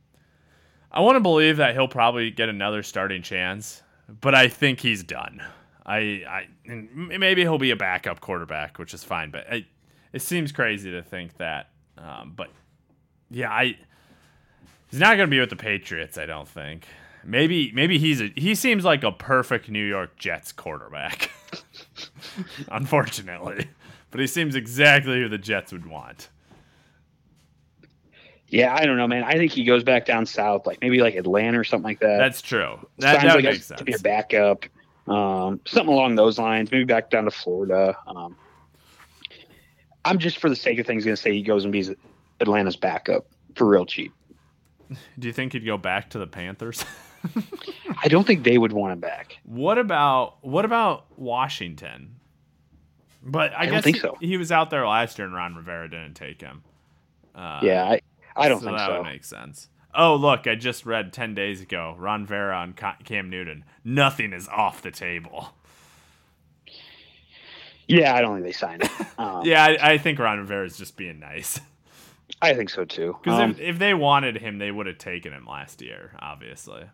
I 0.90 1.00
want 1.00 1.16
to 1.16 1.20
believe 1.20 1.58
that 1.58 1.74
he'll 1.74 1.88
probably 1.88 2.30
get 2.30 2.48
another 2.48 2.82
starting 2.82 3.22
chance, 3.22 3.82
but 4.08 4.34
I 4.34 4.48
think 4.48 4.80
he's 4.80 5.02
done. 5.02 5.42
I, 5.84 6.24
I 6.28 6.46
maybe 6.64 7.42
he'll 7.42 7.58
be 7.58 7.70
a 7.70 7.76
backup 7.76 8.20
quarterback, 8.20 8.78
which 8.78 8.94
is 8.94 9.04
fine. 9.04 9.30
But 9.30 9.46
I, 9.52 9.66
it 10.12 10.22
seems 10.22 10.50
crazy 10.50 10.90
to 10.90 11.02
think 11.02 11.36
that. 11.36 11.68
Um, 11.98 12.32
but 12.34 12.50
yeah, 13.30 13.50
I 13.50 13.76
he's 14.90 15.00
not 15.00 15.16
going 15.16 15.28
to 15.28 15.30
be 15.30 15.38
with 15.38 15.50
the 15.50 15.56
Patriots. 15.56 16.18
I 16.18 16.26
don't 16.26 16.48
think. 16.48 16.86
Maybe 17.26 17.72
maybe 17.72 17.98
he's 17.98 18.20
a 18.20 18.32
he 18.36 18.54
seems 18.54 18.84
like 18.84 19.02
a 19.02 19.10
perfect 19.10 19.68
New 19.68 19.84
York 19.84 20.16
Jets 20.16 20.52
quarterback. 20.52 21.30
Unfortunately, 22.70 23.66
but 24.10 24.20
he 24.20 24.26
seems 24.26 24.54
exactly 24.54 25.20
who 25.20 25.28
the 25.28 25.38
Jets 25.38 25.72
would 25.72 25.86
want. 25.86 26.28
yeah. 28.48 28.74
I 28.74 28.84
don't 28.86 28.96
know, 28.96 29.08
man. 29.08 29.24
I 29.24 29.32
think 29.32 29.50
he 29.52 29.64
goes 29.64 29.82
back 29.82 30.06
down 30.06 30.24
south, 30.26 30.66
like 30.66 30.80
maybe 30.80 31.00
like 31.00 31.16
Atlanta 31.16 31.58
or 31.58 31.64
something 31.64 31.84
like 31.84 32.00
that. 32.00 32.18
That's 32.18 32.40
true. 32.40 32.78
That, 32.98 33.22
that 33.22 33.34
like 33.34 33.44
makes 33.44 33.70
a- 33.70 33.76
to 33.76 33.84
be 33.84 33.94
a 33.94 33.98
backup, 33.98 34.64
um, 35.08 35.60
something 35.66 35.92
along 35.92 36.14
those 36.14 36.38
lines. 36.38 36.70
Maybe 36.70 36.84
back 36.84 37.10
down 37.10 37.24
to 37.24 37.30
Florida. 37.32 37.96
Um, 38.06 38.36
I'm 40.04 40.18
just 40.18 40.38
for 40.38 40.48
the 40.48 40.54
sake 40.56 40.78
of 40.78 40.86
things 40.86 41.04
going 41.04 41.16
to 41.16 41.20
say 41.20 41.32
he 41.32 41.42
goes 41.42 41.64
and 41.64 41.72
be 41.72 41.96
Atlanta's 42.40 42.76
backup 42.76 43.26
for 43.56 43.66
real 43.66 43.84
cheap. 43.84 44.12
Do 45.18 45.26
you 45.26 45.32
think 45.32 45.54
he'd 45.54 45.66
go 45.66 45.76
back 45.76 46.10
to 46.10 46.18
the 46.18 46.28
Panthers? 46.28 46.84
I 48.02 48.08
don't 48.08 48.26
think 48.26 48.44
they 48.44 48.58
would 48.58 48.72
want 48.72 48.92
him 48.92 49.00
back. 49.00 49.38
what 49.44 49.78
about 49.78 50.36
what 50.44 50.64
about 50.64 51.06
Washington? 51.18 52.16
But 53.22 53.52
I, 53.54 53.62
I 53.62 53.64
don't 53.66 53.74
guess 53.74 53.84
think 53.84 53.96
he, 53.96 54.00
so. 54.02 54.16
he 54.20 54.36
was 54.36 54.52
out 54.52 54.70
there 54.70 54.86
last 54.86 55.18
year, 55.18 55.26
and 55.26 55.34
Ron 55.34 55.56
Rivera 55.56 55.90
didn't 55.90 56.14
take 56.14 56.40
him. 56.40 56.62
Uh, 57.34 57.60
yeah, 57.62 57.84
I, 57.84 58.00
I 58.36 58.48
don't 58.48 58.60
so 58.60 58.66
think 58.66 58.78
that 58.78 58.86
so. 58.88 58.94
would 58.98 59.02
make 59.04 59.24
sense. 59.24 59.68
Oh, 59.98 60.14
look, 60.14 60.46
I 60.46 60.54
just 60.54 60.84
read 60.84 61.12
10 61.12 61.34
days 61.34 61.62
ago 61.62 61.96
Ron 61.98 62.26
Vera 62.26 62.54
on 62.56 62.74
Cam 62.74 63.30
Newton. 63.30 63.64
Nothing 63.82 64.32
is 64.34 64.46
off 64.48 64.82
the 64.82 64.90
table. 64.90 65.54
Yeah, 67.88 68.14
I 68.14 68.20
don't 68.20 68.34
think 68.34 68.44
they 68.44 68.52
sign 68.52 68.80
him. 68.80 68.90
Um, 69.18 69.46
Yeah, 69.46 69.64
I, 69.64 69.92
I 69.92 69.98
think 69.98 70.18
Ron 70.18 70.38
Rivera 70.38 70.66
is 70.66 70.76
just 70.76 70.96
being 70.98 71.18
nice. 71.18 71.58
I 72.42 72.52
think 72.52 72.68
so 72.68 72.84
too. 72.84 73.16
Because 73.24 73.40
Um, 73.40 73.50
if, 73.52 73.60
if 73.60 73.78
they 73.78 73.94
wanted 73.94 74.36
him, 74.36 74.58
they 74.58 74.70
would 74.70 74.86
have 74.86 74.98
taken 74.98 75.32
him 75.32 75.46
last 75.46 75.80
year, 75.80 76.12
obviously. 76.18 76.84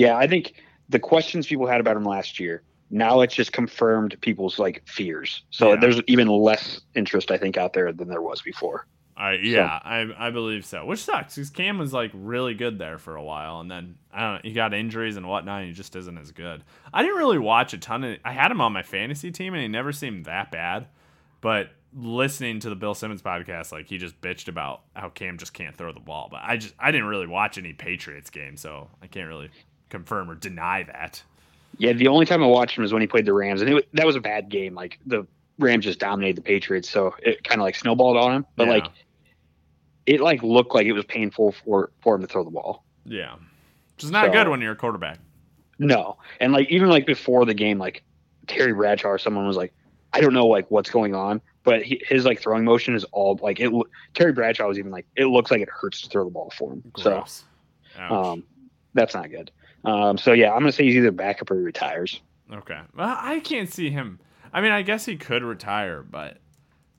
Yeah, 0.00 0.16
I 0.16 0.26
think 0.26 0.54
the 0.88 0.98
questions 0.98 1.46
people 1.46 1.66
had 1.66 1.80
about 1.80 1.96
him 1.96 2.04
last 2.04 2.40
year. 2.40 2.62
Now 2.90 3.20
it's 3.20 3.34
just 3.34 3.52
confirmed 3.52 4.16
people's 4.20 4.58
like 4.58 4.82
fears. 4.86 5.42
So 5.50 5.70
Yeah. 5.74 5.80
there's 5.80 6.00
even 6.08 6.26
less 6.28 6.80
interest, 6.94 7.30
I 7.30 7.38
think, 7.38 7.56
out 7.56 7.72
there 7.72 7.92
than 7.92 8.08
there 8.08 8.22
was 8.22 8.40
before. 8.42 8.86
I, 9.16 9.32
yeah, 9.34 9.78
I, 9.84 10.06
I 10.18 10.30
believe 10.30 10.64
so. 10.64 10.86
Which 10.86 11.00
sucks 11.04 11.34
because 11.34 11.50
Cam 11.50 11.76
was 11.76 11.92
like 11.92 12.10
really 12.14 12.54
good 12.54 12.78
there 12.78 12.96
for 12.96 13.16
a 13.16 13.22
while, 13.22 13.60
and 13.60 13.70
then 13.70 13.96
I 14.12 14.20
don't 14.22 14.34
know, 14.36 14.40
he 14.48 14.54
got 14.54 14.72
injuries 14.72 15.16
and 15.18 15.28
whatnot. 15.28 15.60
And 15.60 15.68
he 15.68 15.74
just 15.74 15.94
isn't 15.94 16.16
as 16.18 16.32
good. 16.32 16.64
I 16.92 17.02
didn't 17.02 17.18
really 17.18 17.38
watch 17.38 17.74
a 17.74 17.78
ton 17.78 18.02
of. 18.02 18.16
I 18.24 18.32
had 18.32 18.50
him 18.50 18.62
on 18.62 18.72
my 18.72 18.82
fantasy 18.82 19.30
team, 19.30 19.52
and 19.52 19.60
he 19.62 19.68
never 19.68 19.92
seemed 19.92 20.24
that 20.24 20.50
bad. 20.50 20.86
But 21.42 21.70
listening 21.94 22.60
to 22.60 22.70
the 22.70 22.76
Bill 22.76 22.94
Simmons 22.94 23.20
podcast, 23.22 23.72
like 23.72 23.88
he 23.88 23.98
just 23.98 24.18
bitched 24.22 24.48
about 24.48 24.82
how 24.96 25.10
Cam 25.10 25.36
just 25.36 25.52
can't 25.52 25.76
throw 25.76 25.92
the 25.92 26.00
ball. 26.00 26.28
But 26.30 26.40
I 26.42 26.56
just 26.56 26.74
I 26.78 26.90
didn't 26.90 27.06
really 27.08 27.26
watch 27.26 27.58
any 27.58 27.74
Patriots 27.74 28.30
game, 28.30 28.56
so 28.56 28.88
I 29.02 29.06
can't 29.06 29.28
really 29.28 29.50
confirm 29.90 30.30
or 30.30 30.34
deny 30.34 30.82
that. 30.84 31.22
Yeah, 31.78 31.92
the 31.92 32.08
only 32.08 32.26
time 32.26 32.42
I 32.42 32.46
watched 32.46 32.76
him 32.76 32.82
was 32.82 32.92
when 32.92 33.00
he 33.02 33.06
played 33.08 33.26
the 33.26 33.32
Rams, 33.32 33.60
and 33.62 33.70
it, 33.78 33.88
that 33.94 34.06
was 34.06 34.16
a 34.16 34.20
bad 34.20 34.48
game. 34.48 34.74
Like 34.74 34.98
the 35.06 35.26
Rams 35.58 35.84
just 35.84 35.98
dominated 35.98 36.36
the 36.36 36.42
Patriots, 36.42 36.88
so 36.90 37.14
it 37.22 37.44
kind 37.44 37.60
of 37.60 37.64
like 37.64 37.74
snowballed 37.74 38.16
on 38.16 38.32
him. 38.32 38.46
But 38.56 38.66
Yeah. 38.66 38.72
like, 38.74 38.86
it 40.06 40.20
like 40.20 40.42
looked 40.42 40.74
like 40.74 40.86
it 40.86 40.92
was 40.92 41.04
painful 41.04 41.52
for 41.52 41.90
for 42.00 42.14
him 42.16 42.22
to 42.22 42.26
throw 42.26 42.44
the 42.44 42.50
ball. 42.50 42.84
Yeah, 43.04 43.34
which 43.96 44.04
is 44.04 44.10
not 44.10 44.26
So- 44.26 44.32
good 44.32 44.48
when 44.48 44.60
you're 44.60 44.72
a 44.72 44.76
quarterback. 44.76 45.18
No, 45.78 46.18
and 46.40 46.52
like 46.52 46.68
even 46.70 46.88
like 46.90 47.06
before 47.06 47.46
the 47.46 47.54
game, 47.54 47.78
like 47.78 48.02
Terry 48.46 48.72
Bradshaw 48.74 49.08
or 49.08 49.18
someone 49.18 49.46
was 49.46 49.56
like, 49.56 49.72
I 50.12 50.20
don't 50.20 50.34
know 50.34 50.46
like 50.46 50.70
what's 50.70 50.90
going 50.90 51.14
on, 51.14 51.40
but 51.62 51.82
he, 51.82 52.02
his 52.06 52.26
like 52.26 52.38
throwing 52.40 52.64
motion 52.64 52.94
is 52.94 53.04
all 53.12 53.38
like 53.42 53.60
it. 53.60 53.72
Terry 54.12 54.32
Bradshaw 54.32 54.66
was 54.68 54.78
even 54.78 54.90
like, 54.90 55.06
it 55.16 55.26
looks 55.26 55.50
like 55.50 55.62
it 55.62 55.70
hurts 55.70 56.02
to 56.02 56.08
throw 56.10 56.24
the 56.24 56.30
ball 56.30 56.52
for 56.58 56.72
him. 56.74 56.82
Gross. 56.92 57.44
Ouch. 57.98 58.08
So 58.10 58.14
um, 58.14 58.44
that's 58.92 59.14
not 59.14 59.30
good. 59.30 59.50
Um, 59.84 60.18
so 60.18 60.32
yeah, 60.32 60.52
I'm 60.52 60.60
gonna 60.60 60.72
say 60.72 60.84
he's 60.84 60.96
either 60.96 61.10
backup 61.10 61.50
or 61.50 61.56
he 61.56 61.62
retires. 61.62 62.20
Okay. 62.52 62.78
Well, 62.96 63.16
I 63.18 63.40
can't 63.40 63.72
see 63.72 63.90
him. 63.90 64.18
I 64.52 64.60
mean, 64.60 64.72
I 64.72 64.82
guess 64.82 65.04
he 65.06 65.16
could 65.16 65.42
retire, 65.42 66.02
but 66.02 66.38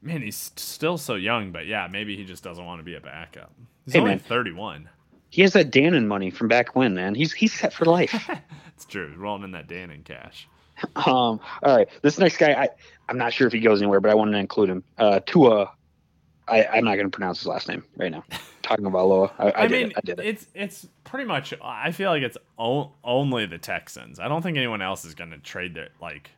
man, 0.01 0.21
he's 0.21 0.51
still 0.55 0.97
so 0.97 1.15
young. 1.15 1.51
But 1.51 1.65
yeah, 1.67 1.87
maybe 1.91 2.15
he 2.15 2.23
just 2.23 2.43
doesn't 2.43 2.63
want 2.65 2.79
to 2.79 2.83
be 2.83 2.95
a 2.95 3.01
backup. 3.01 3.51
He's 3.85 3.93
Hey, 3.93 3.99
only 3.99 4.11
man. 4.11 4.19
31. 4.19 4.89
He 5.29 5.41
has 5.43 5.53
that 5.53 5.71
Dannon 5.71 6.07
money 6.07 6.29
from 6.29 6.47
back 6.47 6.75
when, 6.75 6.93
man. 6.93 7.15
He's 7.15 7.31
he's 7.33 7.53
set 7.53 7.73
for 7.73 7.85
life. 7.85 8.29
It's 8.75 8.85
true. 8.91 9.09
He's 9.09 9.17
rolling 9.17 9.43
in 9.43 9.51
that 9.51 9.67
Dannon 9.67 10.03
cash. 10.03 10.47
Um, 10.95 11.05
all 11.05 11.39
right, 11.77 11.87
this 12.01 12.17
next 12.17 12.37
guy, 12.37 12.53
I, 12.53 12.69
I'm 13.09 13.17
not 13.19 13.31
sure 13.31 13.45
if 13.45 13.53
he 13.53 13.59
goes 13.59 13.79
anywhere, 13.79 13.99
but 13.99 14.09
I 14.09 14.15
wanted 14.15 14.31
to 14.31 14.39
include 14.39 14.71
him. 14.71 14.83
Uh, 14.97 15.19
Tua, 15.23 15.71
I, 16.51 16.67
I'm 16.67 16.83
not 16.83 16.95
going 16.95 17.09
to 17.09 17.15
pronounce 17.15 17.39
his 17.39 17.47
last 17.47 17.67
name 17.67 17.83
right 17.97 18.11
now. 18.11 18.23
Talking 18.61 18.85
about 18.85 19.07
Loa, 19.07 19.31
I, 19.39 19.49
I, 19.49 19.61
I, 19.63 19.67
did 19.67 19.71
mean, 19.71 19.91
it. 19.91 19.97
I 19.97 20.01
did 20.01 20.19
it. 20.19 20.25
it's 20.25 20.47
it's 20.53 20.87
pretty 21.03 21.25
much. 21.25 21.53
I 21.63 21.91
feel 21.91 22.11
like 22.11 22.21
it's 22.21 22.37
o- 22.59 22.91
only 23.03 23.45
the 23.45 23.57
Texans. 23.57 24.19
I 24.19 24.27
don't 24.27 24.41
think 24.41 24.57
anyone 24.57 24.81
else 24.81 25.03
is 25.03 25.15
going 25.15 25.31
to 25.31 25.39
trade 25.39 25.73
their 25.73 25.89
like 25.99 26.29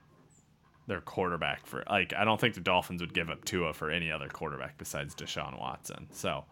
their 0.88 1.02
quarterback 1.02 1.68
for 1.68 1.84
like. 1.90 2.14
I 2.14 2.24
don't 2.24 2.40
think 2.40 2.56
the 2.56 2.62
Dolphins 2.62 3.02
would 3.02 3.14
give 3.14 3.30
up 3.30 3.44
Tua 3.44 3.74
for 3.74 3.92
any 3.92 4.12
other 4.12 4.30
quarterback 4.30 4.78
besides 4.78 5.14
Deshaun 5.16 5.60
Watson. 5.60 6.08
So 6.12 6.46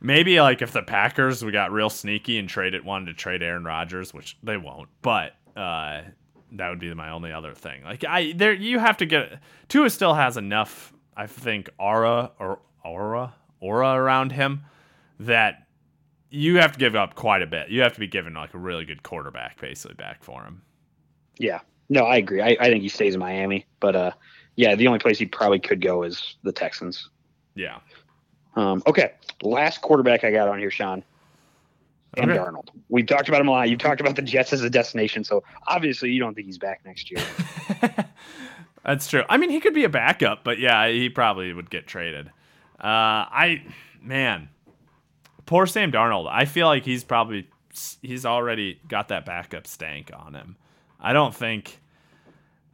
maybe 0.00 0.40
like 0.40 0.62
if 0.62 0.72
the 0.72 0.82
Packers 0.82 1.44
we 1.44 1.50
got 1.50 1.72
real 1.72 1.90
sneaky 1.90 2.38
and 2.38 2.48
traded 2.48 2.84
wanted 2.84 3.06
to 3.06 3.14
trade 3.14 3.42
Aaron 3.42 3.64
Rodgers, 3.64 4.14
which 4.14 4.36
they 4.42 4.56
won't, 4.56 4.88
but 5.02 5.32
uh, 5.56 6.02
that 6.52 6.68
would 6.68 6.78
be 6.78 6.92
my 6.94 7.10
only 7.10 7.32
other 7.32 7.52
thing. 7.52 7.82
Like 7.82 8.04
I 8.04 8.32
there, 8.32 8.52
you 8.52 8.78
have 8.78 8.96
to 8.98 9.06
get 9.06 9.40
Tua 9.68 9.90
still 9.90 10.14
has 10.14 10.36
enough. 10.36 10.92
I 11.16 11.26
think 11.28 11.70
aura 11.78 12.32
or 12.40 12.58
aura 12.84 13.34
aura 13.60 13.94
around 13.94 14.32
him 14.32 14.64
that 15.18 15.66
you 16.30 16.56
have 16.56 16.72
to 16.72 16.78
give 16.78 16.96
up 16.96 17.14
quite 17.14 17.42
a 17.42 17.46
bit. 17.46 17.68
You 17.68 17.82
have 17.82 17.94
to 17.94 18.00
be 18.00 18.08
given 18.08 18.34
like 18.34 18.54
a 18.54 18.58
really 18.58 18.84
good 18.84 19.02
quarterback 19.02 19.60
basically 19.60 19.94
back 19.94 20.22
for 20.22 20.42
him. 20.42 20.62
Yeah, 21.38 21.60
no, 21.88 22.04
I 22.04 22.16
agree. 22.16 22.42
I, 22.42 22.56
I 22.60 22.68
think 22.70 22.82
he 22.82 22.88
stays 22.88 23.14
in 23.14 23.20
Miami, 23.20 23.66
but 23.80 23.96
uh, 23.96 24.10
yeah, 24.56 24.74
the 24.74 24.86
only 24.86 24.98
place 24.98 25.18
he 25.18 25.26
probably 25.26 25.60
could 25.60 25.80
go 25.80 26.02
is 26.02 26.36
the 26.42 26.52
Texans. 26.52 27.08
Yeah. 27.54 27.78
Um, 28.56 28.82
okay, 28.86 29.12
last 29.42 29.80
quarterback 29.80 30.24
I 30.24 30.30
got 30.30 30.48
on 30.48 30.58
here, 30.58 30.70
Sean. 30.70 31.02
And 32.16 32.30
Okay. 32.30 32.38
Darnold. 32.38 32.68
We 32.88 33.02
talked 33.02 33.28
about 33.28 33.40
him 33.40 33.48
a 33.48 33.50
lot. 33.50 33.68
You've 33.68 33.80
talked 33.80 34.00
about 34.00 34.14
the 34.14 34.22
Jets 34.22 34.52
as 34.52 34.62
a 34.62 34.70
destination, 34.70 35.24
so 35.24 35.42
obviously 35.66 36.10
you 36.10 36.20
don't 36.20 36.34
think 36.34 36.46
he's 36.46 36.58
back 36.58 36.80
next 36.84 37.10
year. 37.10 37.24
That's 38.84 39.08
true. 39.08 39.24
I 39.28 39.36
mean, 39.36 39.50
he 39.50 39.58
could 39.58 39.74
be 39.74 39.84
a 39.84 39.88
backup, 39.88 40.44
but 40.44 40.58
yeah, 40.58 40.88
he 40.88 41.08
probably 41.08 41.52
would 41.52 41.70
get 41.70 41.86
traded. 41.86 42.30
Uh, 42.84 43.24
I 43.32 43.62
man, 44.02 44.50
poor 45.46 45.66
Sam 45.66 45.90
Darnold. 45.90 46.28
I 46.30 46.44
feel 46.44 46.66
like 46.66 46.84
he's 46.84 47.02
probably 47.02 47.48
he's 48.02 48.26
already 48.26 48.78
got 48.86 49.08
that 49.08 49.24
backup 49.24 49.66
stank 49.66 50.10
on 50.14 50.34
him. 50.34 50.56
I 51.00 51.14
don't 51.14 51.34
think 51.34 51.80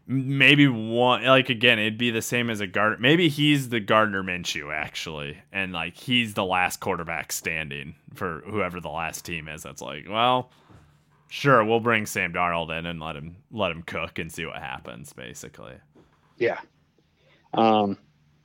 maybe 0.09 0.67
one 0.67 1.23
like 1.23 1.49
again 1.49 1.79
it'd 1.79 1.97
be 1.97 2.11
the 2.11 2.23
same 2.23 2.51
as 2.51 2.61
a 2.61 2.67
Gardner. 2.67 2.99
Maybe 3.01 3.29
he's 3.29 3.69
the 3.69 3.79
Gardner 3.79 4.25
Minshew 4.25 4.75
actually, 4.75 5.39
and 5.53 5.73
like 5.73 5.97
he's 5.97 6.35
the 6.35 6.45
last 6.45 6.81
quarterback 6.81 7.31
standing 7.31 7.95
for 8.15 8.43
whoever 8.47 8.81
the 8.81 8.89
last 8.89 9.25
team 9.25 9.47
is. 9.47 9.63
That's 9.63 9.81
like 9.81 10.07
well. 10.09 10.51
Sure, 11.33 11.65
we'll 11.65 11.79
bring 11.79 12.07
Sam 12.07 12.33
Darnold 12.33 12.77
in 12.77 12.87
and 12.87 12.99
let 12.99 13.15
him 13.15 13.37
let 13.53 13.71
him 13.71 13.85
cook 13.85 14.19
and 14.19 14.33
see 14.33 14.45
what 14.45 14.57
happens. 14.57 15.13
Basically, 15.13 15.75
yeah, 16.39 16.59
um, 17.55 17.97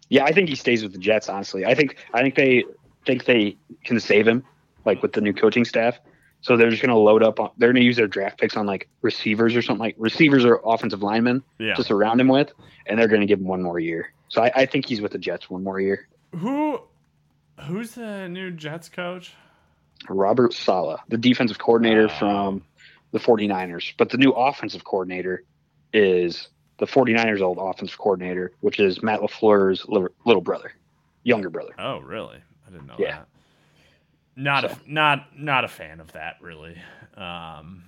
yeah. 0.09 0.23
I 0.23 0.31
think 0.31 0.49
he 0.49 0.55
stays 0.55 0.83
with 0.83 0.93
the 0.93 0.99
Jets. 0.99 1.29
Honestly, 1.29 1.65
I 1.65 1.75
think 1.75 1.97
I 2.13 2.21
think 2.21 2.35
they 2.35 2.63
think 3.05 3.25
they 3.25 3.57
can 3.83 3.99
save 3.99 4.27
him, 4.27 4.43
like 4.85 5.01
with 5.01 5.13
the 5.13 5.21
new 5.21 5.33
coaching 5.33 5.65
staff. 5.65 5.99
So 6.41 6.57
they're 6.57 6.69
just 6.69 6.81
going 6.81 6.91
to 6.91 6.97
load 6.97 7.23
up 7.23 7.39
on. 7.39 7.49
They're 7.57 7.71
going 7.71 7.81
to 7.81 7.85
use 7.85 7.97
their 7.97 8.07
draft 8.07 8.39
picks 8.39 8.55
on 8.55 8.65
like 8.67 8.87
receivers 9.01 9.55
or 9.55 9.61
something 9.61 9.79
like 9.79 9.95
receivers 9.97 10.45
or 10.45 10.61
offensive 10.63 11.01
linemen 11.01 11.43
yeah. 11.57 11.73
to 11.73 11.83
surround 11.83 12.21
him 12.21 12.27
with, 12.27 12.51
and 12.85 12.99
they're 12.99 13.07
going 13.07 13.21
to 13.21 13.27
give 13.27 13.39
him 13.39 13.47
one 13.47 13.63
more 13.63 13.79
year. 13.79 14.13
So 14.29 14.43
I, 14.43 14.51
I 14.55 14.65
think 14.65 14.85
he's 14.85 15.01
with 15.01 15.11
the 15.11 15.17
Jets 15.17 15.49
one 15.49 15.63
more 15.63 15.79
year. 15.79 16.07
Who, 16.35 16.81
who's 17.61 17.91
the 17.95 18.27
new 18.27 18.51
Jets 18.51 18.89
coach? 18.89 19.33
Robert 20.09 20.53
Saleh, 20.53 20.99
the 21.07 21.17
defensive 21.17 21.57
coordinator 21.57 22.07
uh, 22.09 22.19
from 22.19 22.63
the 23.11 23.19
49ers. 23.19 23.93
But 23.97 24.09
the 24.09 24.17
new 24.17 24.31
offensive 24.31 24.83
coordinator 24.83 25.43
is 25.93 26.49
the 26.77 26.85
49ers' 26.85 27.41
old 27.41 27.57
offensive 27.59 27.97
coordinator, 27.97 28.51
which 28.61 28.79
is 28.79 29.01
Matt 29.01 29.21
LaFleur's 29.21 29.85
little 29.87 30.41
brother, 30.41 30.73
younger 31.23 31.49
brother. 31.49 31.73
Oh, 31.79 31.99
really? 31.99 32.37
I 32.67 32.71
didn't 32.71 32.87
know 32.87 32.95
yeah. 32.97 33.17
that. 33.17 33.27
Not 34.37 34.63
so. 34.63 34.67
a 34.67 34.91
not 34.91 35.39
not 35.39 35.63
a 35.63 35.69
fan 35.69 36.01
of 36.01 36.11
that 36.11 36.37
really. 36.41 36.77
Um, 37.15 37.85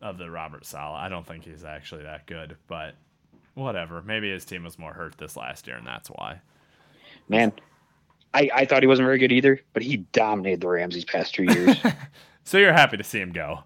of 0.00 0.18
the 0.18 0.30
Robert 0.30 0.64
Saleh. 0.64 0.96
I 0.96 1.08
don't 1.08 1.26
think 1.26 1.44
he's 1.44 1.64
actually 1.64 2.04
that 2.04 2.26
good, 2.26 2.56
but 2.68 2.94
whatever. 3.54 4.02
Maybe 4.02 4.30
his 4.30 4.44
team 4.44 4.64
was 4.64 4.78
more 4.78 4.92
hurt 4.92 5.16
this 5.18 5.36
last 5.36 5.66
year, 5.66 5.76
and 5.76 5.86
that's 5.86 6.08
why. 6.08 6.40
Man, 7.28 7.52
I, 8.32 8.50
I 8.54 8.64
thought 8.64 8.82
he 8.82 8.86
wasn't 8.86 9.06
very 9.06 9.18
good 9.18 9.32
either, 9.32 9.60
but 9.72 9.82
he 9.82 9.98
dominated 10.12 10.60
the 10.60 10.68
Rams 10.68 10.94
these 10.94 11.04
past 11.04 11.34
two 11.34 11.44
years. 11.44 11.76
so 12.44 12.58
you're 12.58 12.72
happy 12.72 12.96
to 12.96 13.04
see 13.04 13.20
him 13.20 13.32
go? 13.32 13.60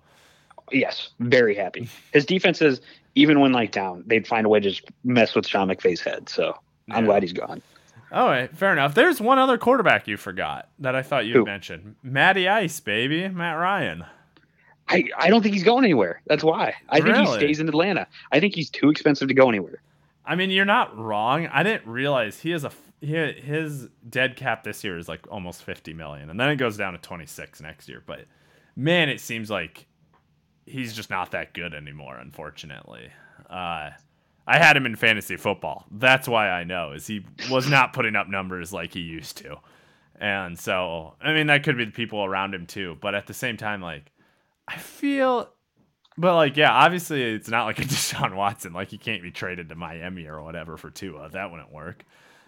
Yes, 0.71 1.11
very 1.21 1.55
happy. 1.55 1.89
His 2.13 2.25
defense 2.25 2.63
is 2.63 2.81
even 3.15 3.41
when 3.41 3.53
like 3.53 3.73
down, 3.73 4.05
they'd 4.07 4.27
find 4.27 4.47
a 4.47 4.49
way 4.49 4.61
to 4.61 4.71
just 4.71 4.85
mess 5.05 5.35
with 5.35 5.47
Sean 5.47 5.69
McVay's 5.69 6.01
head. 6.01 6.29
So 6.29 6.57
yeah. 6.89 6.97
I'm 6.97 7.05
glad 7.05 7.23
he's 7.23 7.33
gone. 7.33 7.63
All 8.11 8.27
right, 8.27 8.55
fair 8.55 8.73
enough. 8.73 8.95
There's 8.95 9.21
one 9.21 9.39
other 9.39 9.57
quarterback 9.57 10.07
you 10.07 10.19
forgot 10.19 10.69
that 10.81 10.95
I 10.95 11.03
thought 11.03 11.25
you'd 11.25 11.47
mention. 11.47 11.97
Matty 12.03 12.47
Ice, 12.47 12.79
baby, 12.79 13.27
Matt 13.29 13.59
Ryan. 13.59 14.05
I, 14.89 15.05
I 15.17 15.31
don't 15.31 15.43
think 15.43 15.55
he's 15.55 15.65
going 15.65 15.85
anywhere. 15.85 16.21
That's 16.27 16.45
why. 16.45 16.75
I 16.91 16.99
really? 16.99 17.15
think 17.15 17.29
he 17.29 17.35
stays 17.35 17.61
in 17.61 17.69
Atlanta. 17.69 18.07
I 18.31 18.41
think 18.41 18.55
he's 18.55 18.69
too 18.69 18.91
expensive 18.91 19.29
to 19.29 19.35
go 19.35 19.49
anywhere. 19.49 19.81
I 20.27 20.37
mean, 20.37 20.51
you're 20.51 20.67
not 20.67 20.97
wrong. 20.97 21.47
I 21.47 21.63
didn't 21.63 21.87
realize 21.87 22.41
he 22.41 22.51
has 22.51 22.65
a 22.65 22.73
he, 23.01 23.17
his 23.33 23.89
dead 24.09 24.37
cap 24.37 24.63
this 24.63 24.85
year 24.85 24.99
is 24.99 25.09
like 25.09 25.27
almost 25.31 25.65
50 25.65 25.93
million 25.95 26.31
and 26.31 26.39
then 26.39 26.49
it 26.51 26.57
goes 26.57 26.77
down 26.77 26.93
to 26.93 26.99
26 26.99 27.61
next 27.61 27.89
year. 27.89 28.03
But 28.05 28.27
man, 28.77 29.09
it 29.09 29.21
seems 29.21 29.51
like 29.51 29.87
he's 30.67 30.93
just 30.93 31.11
not 31.11 31.33
that 31.33 31.55
good 31.55 31.75
anymore, 31.75 32.17
unfortunately. 32.17 33.11
Uh, 33.49 33.91
I 34.47 34.59
had 34.59 34.77
him 34.77 34.87
in 34.87 34.97
fantasy 34.97 35.37
football. 35.37 35.87
That's 35.91 36.29
why 36.29 36.51
I 36.51 36.65
know 36.65 36.93
is 36.93 37.07
he 37.07 37.25
was 37.51 37.69
not 37.69 37.93
putting 37.93 38.17
up 38.17 38.29
numbers 38.29 38.73
like 38.73 38.93
he 38.93 39.01
used 39.01 39.37
to. 39.39 39.59
And 40.17 40.59
so, 40.59 41.15
I 41.21 41.33
mean, 41.33 41.49
that 41.49 41.65
could 41.65 41.77
be 41.77 41.85
the 41.85 41.91
people 41.91 42.25
around 42.25 42.55
him 42.55 42.67
too. 42.67 42.97
But 43.01 43.15
at 43.15 43.27
the 43.27 43.35
same 43.35 43.57
time, 43.57 43.81
like, 43.81 44.11
I 44.67 44.77
feel, 44.77 45.51
but 46.17 46.35
like, 46.35 46.57
yeah, 46.57 46.73
obviously 46.73 47.23
it's 47.23 47.49
not 47.49 47.65
like 47.65 47.79
a 47.79 47.83
Deshaun 47.83 48.35
Watson. 48.35 48.73
Like, 48.73 48.89
he 48.89 48.99
can't 48.99 49.23
be 49.23 49.31
traded 49.31 49.69
to 49.69 49.75
Miami 49.75 50.27
or 50.27 50.43
whatever 50.43 50.77
for 50.77 50.91
Tua. 50.91 51.31
That 51.31 51.51
wouldn't 51.51 51.73
work. 51.73 52.05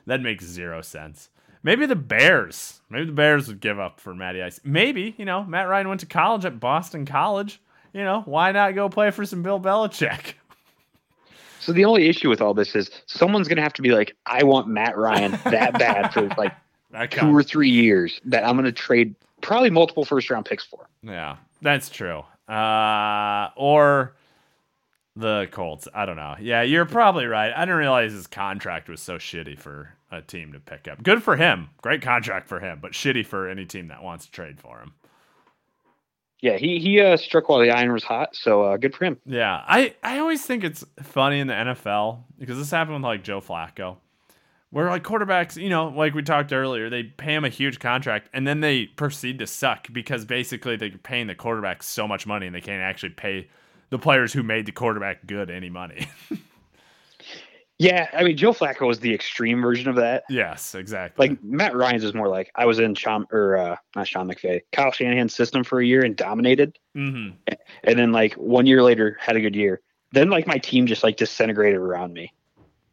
That 0.06 0.20
makes 0.20 0.44
zero 0.44 0.82
sense. 0.82 1.30
Maybe 1.62 1.86
the 1.86 1.96
Bears. 1.96 2.80
Maybe 2.90 3.06
the 3.06 3.12
Bears 3.12 3.48
would 3.48 3.60
give 3.60 3.80
up 3.80 3.98
for 3.98 4.14
Matty 4.14 4.42
Ice. 4.42 4.60
Maybe, 4.64 5.14
you 5.16 5.24
know, 5.24 5.44
Matt 5.44 5.68
Ryan 5.68 5.88
went 5.88 6.00
to 6.00 6.06
college 6.06 6.44
at 6.44 6.60
Boston 6.60 7.06
College 7.06 7.60
you 7.95 8.03
know, 8.03 8.22
why 8.26 8.53
not 8.53 8.74
go 8.74 8.90
play 8.90 9.11
for 9.11 9.24
some 9.24 9.42
Bill 9.42 9.61
Belichick? 9.61 10.34
So 11.61 11.72
the 11.72 11.86
only 11.86 12.11
issue 12.11 12.28
with 12.28 12.42
all 12.42 12.53
this 12.53 12.76
is 12.76 12.90
someone's 13.07 13.49
gonna 13.49 13.62
have 13.62 13.72
to 13.72 13.80
be 13.80 13.92
like, 13.92 14.14
I 14.26 14.42
want 14.42 14.68
Matt 14.68 14.99
Ryan 14.99 15.30
that 15.45 15.72
bad 15.78 16.12
for 16.12 16.28
like 16.36 16.53
two 17.11 17.34
or 17.34 17.42
three 17.42 17.70
years 17.70 18.20
that 18.26 18.45
I'm 18.45 18.55
gonna 18.57 18.70
trade 18.70 19.14
probably 19.40 19.70
multiple 19.70 20.05
first 20.05 20.28
round 20.28 20.45
picks 20.45 20.62
for. 20.62 20.86
Yeah, 21.03 21.36
that's 21.62 21.88
true. 21.88 22.22
Uh, 22.47 23.49
or 23.57 24.14
the 25.16 25.49
Colts. 25.53 25.88
I 25.95 26.05
don't 26.05 26.16
know. 26.16 26.36
Yeah, 26.38 26.61
you're 26.61 26.84
probably 26.84 27.24
right. 27.24 27.51
I 27.57 27.61
didn't 27.61 27.76
realize 27.76 28.12
his 28.12 28.26
contract 28.26 28.90
was 28.90 29.01
so 29.01 29.16
shitty 29.16 29.59
for 29.59 29.95
a 30.11 30.20
team 30.20 30.53
to 30.53 30.61
pick 30.61 30.86
up. 30.86 31.03
Good 31.03 31.22
for 31.22 31.36
him. 31.36 31.70
Great 31.80 32.03
contract 32.03 32.47
for 32.47 32.61
him, 32.61 32.78
but 32.82 32.92
shitty 32.92 33.24
for 33.24 33.49
any 33.49 33.64
team 33.64 33.88
that 33.88 34.03
wants 34.03 34.26
to 34.26 34.32
trade 34.32 34.61
for 34.61 34.80
him 34.80 34.92
yeah, 36.45 36.59
he 36.59 36.78
he 36.78 37.01
uh, 37.01 37.16
struck 37.16 37.49
while 37.49 37.59
the 37.59 37.70
iron 37.70 37.90
was 37.90 38.05
hot, 38.05 38.36
so 38.36 38.64
uh, 38.64 38.76
good 38.76 38.95
for 38.95 39.07
him. 39.07 39.16
Yeah, 39.24 39.64
I 39.66 39.95
I 40.03 40.18
always 40.18 40.45
think 40.45 40.62
it's 40.62 40.84
funny 41.03 41.40
in 41.40 41.47
the 41.47 41.55
NFL 41.55 42.24
because 42.38 42.59
this 42.59 42.70
happened 42.70 42.97
with 42.97 43.05
like 43.05 43.24
Joe 43.24 43.40
Flacco, 43.40 43.97
where 44.68 44.90
like 44.90 45.03
quarterbacks, 45.03 45.57
you 45.57 45.70
know, 45.70 45.88
like 45.88 46.12
we 46.12 46.22
talked 46.22 46.53
earlier, 46.53 46.90
they 46.90 47.05
pay 47.05 47.34
him 47.34 47.47
a 47.47 47.49
huge 47.49 47.80
contract 47.80 48.28
and 48.34 48.47
then 48.47 48.61
they 48.61 48.84
proceed 48.84 49.38
to 49.38 49.47
suck 49.47 49.90
because 49.90 50.26
basically 50.26 50.76
they're 50.76 50.90
paying 50.90 51.28
the 51.28 51.34
quarterback 51.34 51.82
so 51.82 52.07
much 52.07 52.26
money 52.26 52.45
and 52.45 52.55
they 52.55 52.61
can't 52.61 52.82
actually 52.82 53.14
pay 53.14 53.49
the 53.88 53.99
players 53.99 54.34
who 54.34 54.42
made 54.42 54.66
the 54.66 54.72
quarterback 54.72 55.26
good 55.26 55.49
any 55.49 55.70
money. 55.70 56.07
Yeah, 57.79 58.09
I 58.12 58.22
mean 58.22 58.37
Joe 58.37 58.53
Flacco 58.53 58.87
was 58.87 59.01
the 59.01 59.12
extreme 59.12 59.61
version 59.61 59.89
of 59.89 59.97
that. 59.97 60.25
Yes, 60.29 60.75
exactly. 60.75 61.29
Like 61.29 61.43
Matt 61.43 61.75
Ryan's 61.75 62.05
is 62.05 62.14
more 62.14 62.29
like 62.29 62.51
I 62.55 62.66
was 62.66 62.79
in 62.79 62.95
Sean 62.95 63.27
or 63.33 63.57
uh, 63.57 63.77
not 63.97 64.07
Sean 64.07 64.29
McVay, 64.29 64.61
Kyle 64.72 64.93
Shanahan's 64.93 65.35
system 65.35 65.64
for 65.64 65.81
a 65.81 65.85
year 65.85 66.05
and 66.05 66.14
dominated, 66.14 66.79
mm-hmm. 66.97 67.35
and 67.83 67.99
then 67.99 68.12
like 68.12 68.35
one 68.35 68.66
year 68.66 68.83
later 68.83 69.18
had 69.20 69.35
a 69.35 69.41
good 69.41 69.57
year. 69.57 69.81
Then 70.12 70.31
like 70.31 70.47
my 70.47 70.59
team 70.59 70.87
just 70.87 71.03
like 71.03 71.16
disintegrated 71.16 71.81
around 71.81 72.12
me. 72.12 72.33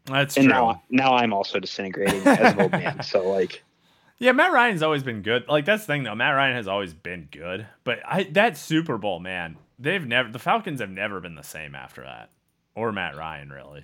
That's 0.05 0.35
and 0.35 0.45
true. 0.45 0.53
now 0.53 0.81
now 0.89 1.13
I'm 1.13 1.31
also 1.31 1.59
disintegrating 1.59 2.25
as 2.25 2.53
an 2.53 2.61
old 2.61 2.71
man. 2.71 3.03
So 3.03 3.29
like. 3.29 3.63
Yeah, 4.17 4.33
Matt 4.33 4.51
Ryan's 4.51 4.83
always 4.83 5.01
been 5.01 5.23
good. 5.23 5.47
Like 5.47 5.65
that's 5.65 5.81
the 5.81 5.93
thing 5.93 6.03
though. 6.03 6.13
Matt 6.13 6.35
Ryan 6.35 6.55
has 6.55 6.67
always 6.67 6.93
been 6.93 7.27
good, 7.31 7.65
but 7.83 8.01
I 8.05 8.21
that 8.33 8.55
Super 8.55 8.99
Bowl 8.99 9.19
man, 9.19 9.57
they've 9.79 10.05
never 10.05 10.29
the 10.29 10.37
Falcons 10.37 10.79
have 10.79 10.91
never 10.91 11.19
been 11.19 11.33
the 11.33 11.41
same 11.41 11.73
after 11.73 12.03
that, 12.03 12.29
or 12.75 12.91
Matt 12.91 13.17
Ryan 13.17 13.49
really. 13.49 13.83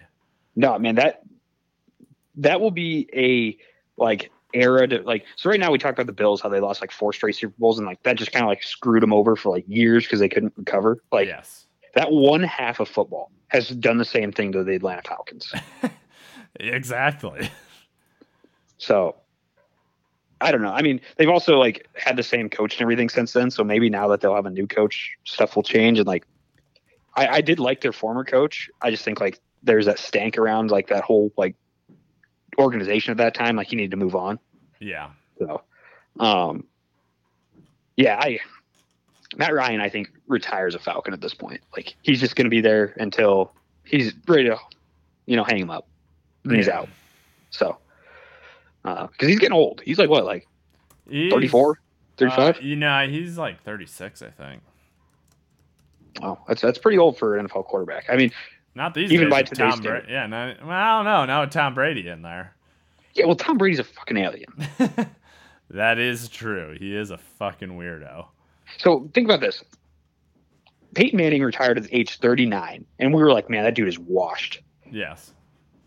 No, 0.58 0.78
man, 0.80 0.96
that 0.96 1.22
that 2.38 2.60
will 2.60 2.72
be 2.72 3.08
a 3.14 3.58
like 4.02 4.32
era 4.54 4.88
to 4.88 5.02
like 5.04 5.24
so 5.36 5.50
right 5.50 5.60
now 5.60 5.72
we 5.72 5.78
talked 5.78 5.94
about 5.94 6.08
the 6.08 6.14
bills 6.14 6.42
how 6.42 6.50
they 6.50 6.60
lost 6.60 6.82
like 6.82 6.92
four 6.92 7.14
straight 7.14 7.36
super 7.36 7.54
bowls 7.60 7.78
and 7.78 7.86
like 7.86 8.02
that 8.04 8.16
just 8.16 8.32
kind 8.32 8.44
of 8.44 8.50
like 8.50 8.64
screwed 8.64 9.04
them 9.04 9.14
over 9.14 9.36
for 9.36 9.50
like 9.50 9.66
years 9.68 10.04
because 10.04 10.20
they 10.20 10.28
couldn't 10.28 10.54
recover. 10.58 10.98
Like 11.12 11.28
yes. 11.28 11.68
that 11.94 12.12
one 12.12 12.42
half 12.42 12.80
of 12.80 12.90
football 12.90 13.32
has 13.50 13.70
done 13.70 13.98
the 13.98 14.06
same 14.06 14.32
thing 14.32 14.52
to 14.52 14.64
the 14.64 14.76
atlanta 14.76 15.04
falcons. 15.04 15.54
Exactly. 16.60 17.52
So 18.80 19.16
i 20.42 20.52
don't 20.52 20.64
know. 20.64 20.72
I 20.72 20.82
mean 20.82 21.02
they've 21.18 21.30
also 21.30 21.60
like 21.60 21.88
had 21.94 22.16
the 22.16 22.24
same 22.24 22.50
coach 22.50 22.74
and 22.74 22.82
everything 22.82 23.10
since 23.10 23.34
then 23.34 23.52
so 23.52 23.64
maybe 23.64 23.92
now 23.92 24.08
that 24.08 24.22
they'll 24.22 24.34
have 24.34 24.48
a 24.48 24.52
new 24.52 24.66
coach 24.66 25.16
stuff 25.24 25.56
will 25.56 25.62
change 25.62 26.00
and 26.00 26.08
like 26.08 26.26
i, 27.16 27.28
I 27.28 27.42
did 27.42 27.60
like 27.60 27.82
their 27.82 27.94
former 27.94 28.24
coach. 28.24 28.72
I 28.82 28.90
just 28.90 29.04
think 29.04 29.20
like 29.20 29.40
there's 29.68 29.86
that 29.86 30.00
stank 30.00 30.38
around 30.38 30.72
like 30.72 30.88
that 30.88 31.04
whole 31.04 31.32
like 31.38 31.56
organization 32.58 33.12
at 33.12 33.18
that 33.18 33.36
time. 33.36 33.56
Like 33.56 33.68
he 33.68 33.76
needed 33.76 33.92
to 33.92 33.98
move 33.98 34.16
on. 34.16 34.40
Yeah. 34.80 35.10
So, 35.38 35.62
um, 36.20 36.66
yeah, 37.96 38.20
I 38.20 38.40
Matt 39.36 39.54
Ryan, 39.54 39.82
I 39.82 39.90
think 39.90 40.10
retires 40.28 40.74
a 40.74 40.80
Falcon 40.80 41.14
at 41.14 41.22
this 41.22 41.34
point. 41.34 41.62
Like 41.76 41.96
he's 42.02 42.20
just 42.20 42.36
going 42.36 42.46
to 42.46 42.50
be 42.50 42.62
there 42.62 42.94
until 42.98 43.54
he's 43.84 44.14
ready 44.28 44.46
to, 44.46 44.58
you 45.26 45.36
know, 45.36 45.44
hang 45.44 45.60
him 45.60 45.70
up. 45.70 45.88
And 46.44 46.56
he's 46.56 46.70
out. 46.70 46.88
So, 47.50 47.78
because 48.84 49.10
uh, 49.10 49.28
he's 49.28 49.40
getting 49.40 49.56
old. 49.56 49.82
He's 49.84 49.98
like 49.98 50.10
what, 50.10 50.24
like 50.24 50.48
34, 51.10 51.80
35? 52.18 52.56
Uh, 52.56 52.60
you 52.62 52.76
know, 52.78 53.08
he's 53.08 53.38
like 53.38 53.62
36, 53.64 54.22
I 54.22 54.30
think. 54.30 54.62
Oh, 56.22 56.40
that's 56.48 56.62
that's 56.62 56.78
pretty 56.78 56.98
old 56.98 57.18
for 57.18 57.38
an 57.38 57.48
NFL 57.48 57.66
quarterback. 57.66 58.06
I 58.10 58.16
mean, 58.16 58.32
not 58.78 58.94
these 58.94 59.12
even 59.12 59.26
days 59.26 59.32
by 59.32 59.42
today's 59.44 59.74
Tom 59.74 59.82
Brady. 59.82 60.08
Yeah, 60.10 60.28
no, 60.28 60.54
well, 60.62 60.72
I 60.72 60.98
don't 60.98 61.06
know. 61.06 61.26
Now 61.26 61.42
with 61.42 61.52
Tom 61.52 61.74
Brady 61.74 62.08
in 62.08 62.22
there. 62.22 62.56
Yeah, 63.14 63.26
well, 63.26 63.36
Tom 63.36 63.58
Brady's 63.58 63.80
a 63.80 63.84
fucking 63.84 64.16
alien. 64.16 64.54
that 65.72 65.98
is 66.00 66.30
true. 66.30 66.78
He 66.80 66.96
is 66.96 67.10
a 67.12 67.18
fucking 67.18 67.70
weirdo. 67.70 68.28
So 68.78 69.10
think 69.14 69.28
about 69.28 69.42
this. 69.42 69.64
Peyton 70.96 71.18
Manning 71.18 71.42
retired 71.44 71.78
at 71.78 71.88
age 71.92 72.20
39, 72.20 72.86
and 73.00 73.14
we 73.14 73.22
were 73.22 73.32
like, 73.34 73.50
man, 73.50 73.64
that 73.64 73.76
dude 73.76 73.88
is 73.88 74.00
washed. 74.00 74.62
Yes. 74.90 75.34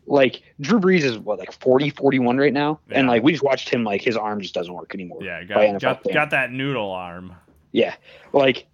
like 0.07 0.43
Drew 0.61 0.79
Brees 0.81 1.03
is 1.03 1.19
what 1.19 1.39
like 1.39 1.53
40, 1.53 1.91
41 1.91 2.37
right 2.37 2.53
now, 2.53 2.81
and 2.91 3.07
like 3.07 3.23
we 3.23 3.33
just 3.33 3.45
watched 3.45 3.69
him 3.71 3.85
like 3.85 4.03
his 4.03 4.17
arm 4.17 4.41
just 4.41 4.53
doesn't 4.55 4.75
work 4.75 4.93
anymore. 4.95 5.23
Yeah, 5.23 5.43
got 5.45 5.81
got, 5.81 6.13
got 6.13 6.31
that 6.31 6.51
noodle 6.53 6.91
arm. 6.91 7.35
yeah, 7.73 7.95
like 8.33 8.67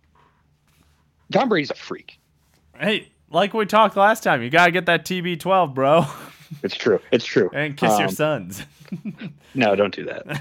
Tom 1.32 1.48
Brady's 1.48 1.70
a 1.70 1.74
freak. 1.74 2.18
Hey, 2.78 3.12
like 3.30 3.54
we 3.54 3.66
talked 3.66 3.96
last 3.96 4.22
time, 4.22 4.42
you 4.42 4.50
gotta 4.50 4.70
get 4.72 4.86
that 4.86 5.04
TB12, 5.04 5.74
bro, 5.74 6.04
It's 6.62 6.76
true. 6.76 7.00
It's 7.10 7.24
true. 7.24 7.50
and 7.52 7.76
kiss 7.76 7.98
your 7.98 8.08
Um, 8.08 8.14
sons. 8.14 8.62
No, 9.54 9.74
don't 9.74 9.92
do 9.94 10.04
that. 10.04 10.40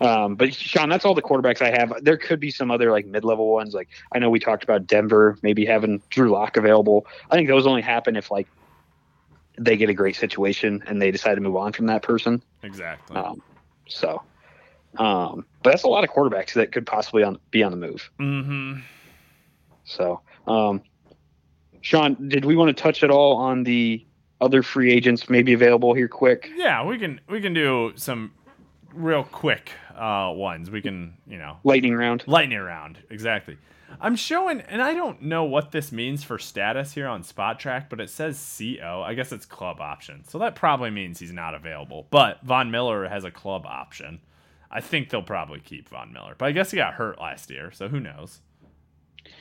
um, 0.00 0.36
but 0.36 0.54
Sean, 0.54 0.88
that's 0.88 1.04
all 1.04 1.14
the 1.14 1.20
quarterbacks 1.22 1.60
I 1.60 1.70
have. 1.76 1.92
There 2.02 2.16
could 2.16 2.38
be 2.40 2.50
some 2.50 2.70
other 2.70 2.90
like 2.92 3.04
mid-level 3.04 3.52
ones. 3.52 3.74
Like 3.74 3.88
I 4.12 4.18
know 4.20 4.30
we 4.30 4.38
talked 4.38 4.62
about 4.64 4.86
Denver, 4.86 5.36
maybe 5.42 5.66
having 5.66 6.00
Drew 6.10 6.30
Lock 6.30 6.56
available. 6.56 7.06
I 7.30 7.34
think 7.34 7.48
those 7.48 7.66
only 7.66 7.82
happen 7.82 8.16
if 8.16 8.30
like 8.30 8.46
they 9.58 9.76
get 9.76 9.90
a 9.90 9.94
great 9.94 10.16
situation 10.16 10.82
and 10.86 11.02
they 11.02 11.10
decide 11.10 11.34
to 11.34 11.40
move 11.40 11.56
on 11.56 11.72
from 11.72 11.86
that 11.86 12.02
person. 12.02 12.42
exactly. 12.62 13.16
Um, 13.16 13.42
so, 13.88 14.22
um, 14.98 15.44
but 15.62 15.70
that's 15.70 15.82
a 15.82 15.88
lot 15.88 16.04
of 16.04 16.10
quarterbacks 16.10 16.52
that 16.54 16.72
could 16.72 16.86
possibly 16.86 17.22
on, 17.22 17.38
be 17.50 17.62
on 17.62 17.70
the 17.70 17.76
move. 17.76 18.10
mm-hmm. 18.20 18.80
So, 19.84 20.20
um, 20.46 20.82
Sean, 21.86 22.28
did 22.28 22.44
we 22.44 22.56
want 22.56 22.76
to 22.76 22.82
touch 22.82 23.04
at 23.04 23.12
all 23.12 23.36
on 23.36 23.62
the 23.62 24.04
other 24.40 24.64
free 24.64 24.92
agents 24.92 25.30
maybe 25.30 25.52
available 25.52 25.94
here 25.94 26.08
quick? 26.08 26.50
Yeah, 26.56 26.84
we 26.84 26.98
can 26.98 27.20
we 27.28 27.40
can 27.40 27.54
do 27.54 27.92
some 27.94 28.32
real 28.92 29.22
quick 29.22 29.70
uh, 29.94 30.32
ones. 30.34 30.68
We 30.68 30.82
can 30.82 31.14
you 31.28 31.38
know 31.38 31.58
Lightning 31.62 31.94
round. 31.94 32.24
lightning 32.26 32.58
round 32.58 32.98
exactly. 33.08 33.56
I'm 34.00 34.16
showing, 34.16 34.62
and 34.62 34.82
I 34.82 34.94
don't 34.94 35.22
know 35.22 35.44
what 35.44 35.70
this 35.70 35.92
means 35.92 36.24
for 36.24 36.40
status 36.40 36.92
here 36.92 37.06
on 37.06 37.22
Spotrac, 37.22 37.88
but 37.88 38.00
it 38.00 38.10
says 38.10 38.56
CO. 38.58 39.04
I 39.06 39.14
guess 39.14 39.30
it's 39.30 39.46
club 39.46 39.80
option, 39.80 40.24
so 40.26 40.40
that 40.40 40.56
probably 40.56 40.90
means 40.90 41.20
he's 41.20 41.32
not 41.32 41.54
available. 41.54 42.08
But 42.10 42.42
Von 42.42 42.72
Miller 42.72 43.08
has 43.08 43.22
a 43.22 43.30
club 43.30 43.64
option. 43.64 44.18
I 44.72 44.80
think 44.80 45.10
they'll 45.10 45.22
probably 45.22 45.60
keep 45.60 45.88
Von 45.88 46.12
Miller, 46.12 46.34
but 46.36 46.46
I 46.46 46.50
guess 46.50 46.72
he 46.72 46.78
got 46.78 46.94
hurt 46.94 47.20
last 47.20 47.48
year, 47.48 47.70
so 47.70 47.86
who 47.86 48.00
knows? 48.00 48.40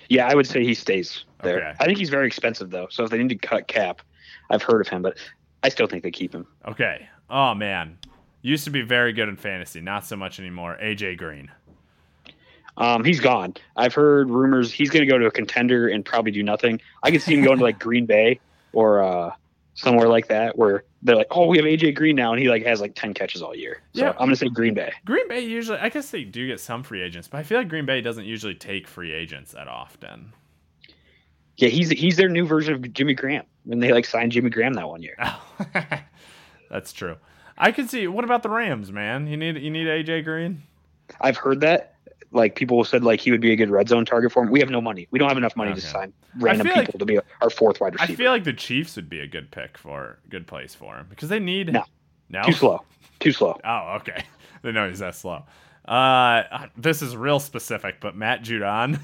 Yeah, 0.10 0.28
I 0.28 0.36
would 0.36 0.48
say 0.48 0.64
he 0.64 0.74
stays 0.74 1.26
there. 1.42 1.58
Okay. 1.58 1.74
I 1.80 1.86
think 1.86 1.98
he's 1.98 2.10
very 2.10 2.28
expensive 2.28 2.70
though. 2.70 2.88
So 2.90 3.04
if 3.04 3.10
they 3.10 3.18
need 3.18 3.30
to 3.30 3.36
cut 3.36 3.68
cap, 3.68 4.02
I've 4.50 4.64
heard 4.64 4.82
of 4.82 4.88
him, 4.88 5.02
but 5.02 5.18
I 5.64 5.70
still 5.70 5.88
think 5.88 6.04
they 6.04 6.12
keep 6.12 6.34
him. 6.34 6.46
Okay. 6.68 7.08
Oh 7.30 7.54
man, 7.54 7.98
used 8.42 8.64
to 8.66 8.70
be 8.70 8.82
very 8.82 9.14
good 9.14 9.30
in 9.30 9.36
fantasy, 9.36 9.82
not 9.82 10.06
so 10.06 10.16
much 10.16 10.40
anymore. 10.40 10.78
AJ 10.82 11.18
Green. 11.18 11.52
Um, 12.78 13.04
he's 13.06 13.20
gone. 13.20 13.56
I've 13.76 13.94
heard 13.94 14.30
rumors 14.30 14.72
he's 14.72 14.90
going 14.90 15.06
to 15.06 15.12
go 15.12 15.18
to 15.18 15.26
a 15.26 15.32
contender 15.32 15.88
and 15.88 16.04
probably 16.04 16.32
do 16.32 16.44
nothing. 16.44 16.82
I 17.04 17.12
could 17.12 17.22
see 17.22 17.34
him 17.34 17.44
going 17.44 17.58
to 17.58 17.64
like 17.64 17.80
Green 17.88 18.06
Bay 18.06 18.40
or 18.74 19.02
uh, 19.02 19.32
somewhere 19.76 20.08
like 20.08 20.28
that 20.30 20.58
where 20.58 20.84
they're 21.04 21.16
like, 21.16 21.28
"Oh, 21.32 21.46
we 21.48 21.58
have 21.58 21.66
AJ 21.66 21.96
Green 21.96 22.16
now," 22.16 22.34
and 22.34 22.42
he 22.42 22.50
like 22.50 22.64
has 22.66 22.82
like 22.82 22.96
ten 22.96 23.14
catches 23.14 23.42
all 23.42 23.56
year. 23.56 23.82
So 23.94 24.02
Yeah. 24.02 24.10
I'm 24.12 24.18
going 24.18 24.30
to 24.32 24.36
say 24.36 24.50
Green 24.50 24.74
Bay. 24.74 24.92
Green 25.06 25.28
Bay 25.28 25.42
usually, 25.42 25.78
I 25.78 25.90
guess 25.90 26.10
they 26.10 26.24
do 26.24 26.48
get 26.48 26.60
some 26.60 26.82
free 26.84 27.02
agents, 27.02 27.28
but 27.28 27.38
I 27.38 27.44
feel 27.44 27.58
like 27.60 27.70
Green 27.70 27.86
Bay 27.86 28.02
doesn't 28.02 28.26
usually 28.26 28.56
take 28.56 28.88
free 28.88 29.14
agents 29.14 29.52
that 29.54 29.68
often. 29.68 30.34
Yeah, 31.58 31.70
he's 31.70 31.90
he's 31.90 32.18
their 32.18 32.30
new 32.30 32.46
version 32.46 32.74
of 32.74 32.94
Jimmy 32.94 33.14
Graham 33.14 33.46
when 33.64 33.80
they 33.80 33.94
like 33.94 34.06
signed 34.06 34.32
Jimmy 34.32 34.50
Graham 34.50 34.74
that 34.74 34.90
one 34.90 35.02
year. 35.02 35.16
That's 36.70 36.92
true. 36.92 37.16
I 37.58 37.72
can 37.72 37.88
see. 37.88 38.08
What 38.08 38.26
about 38.26 38.44
the 38.44 38.50
Rams, 38.50 38.92
man? 38.92 39.28
You 39.28 39.38
need 39.38 39.58
you 39.58 39.72
need 39.72 39.88
AJ 39.88 40.26
Green. 40.26 40.64
I've 41.22 41.38
heard 41.38 41.62
that. 41.62 41.95
Like 42.36 42.56
people 42.56 42.84
said, 42.84 43.04
like 43.04 43.22
he 43.22 43.32
would 43.32 43.42
be 43.42 43.52
a 43.52 43.56
good 43.56 43.70
red 43.70 43.88
zone 43.90 44.06
target 44.06 44.32
for 44.32 44.44
him. 44.44 44.52
We 44.52 44.60
have 44.60 44.70
no 44.70 44.82
money. 44.82 45.08
We 45.12 45.18
don't 45.20 45.30
have 45.30 45.38
enough 45.38 45.56
money 45.56 45.72
Okay. 45.72 45.80
to 45.80 45.88
sign 45.88 46.14
random 46.40 46.68
people 46.68 46.82
like- 46.82 47.00
to 47.00 47.06
be 47.06 47.20
our 47.42 47.50
fourth 47.50 47.80
wide 47.82 47.94
receiver. 47.94 48.12
I 48.12 48.16
feel 48.16 48.32
like 48.32 48.44
the 48.44 48.54
Chiefs 48.54 48.96
would 48.98 49.10
be 49.10 49.20
a 49.22 49.28
good 49.28 49.52
pick 49.52 49.78
for 49.78 50.20
good 50.30 50.46
place 50.46 50.76
for 50.76 50.96
him 50.98 51.08
because 51.10 51.30
they 51.30 51.40
need 51.40 51.72
No. 51.74 51.84
no 52.30 52.44
Too 52.44 52.52
slow. 52.52 52.84
Too 53.20 53.32
slow. 53.32 53.58
Oh, 53.64 53.96
okay. 54.02 54.24
They 54.62 54.72
know 54.72 54.90
he's 54.90 54.98
that 55.00 55.14
slow. 55.16 55.44
Uh, 55.88 56.42
this 56.76 57.04
is 57.04 57.16
real 57.16 57.40
specific, 57.40 57.98
but 58.02 58.16
Matt 58.16 58.42
Judon. 58.44 59.00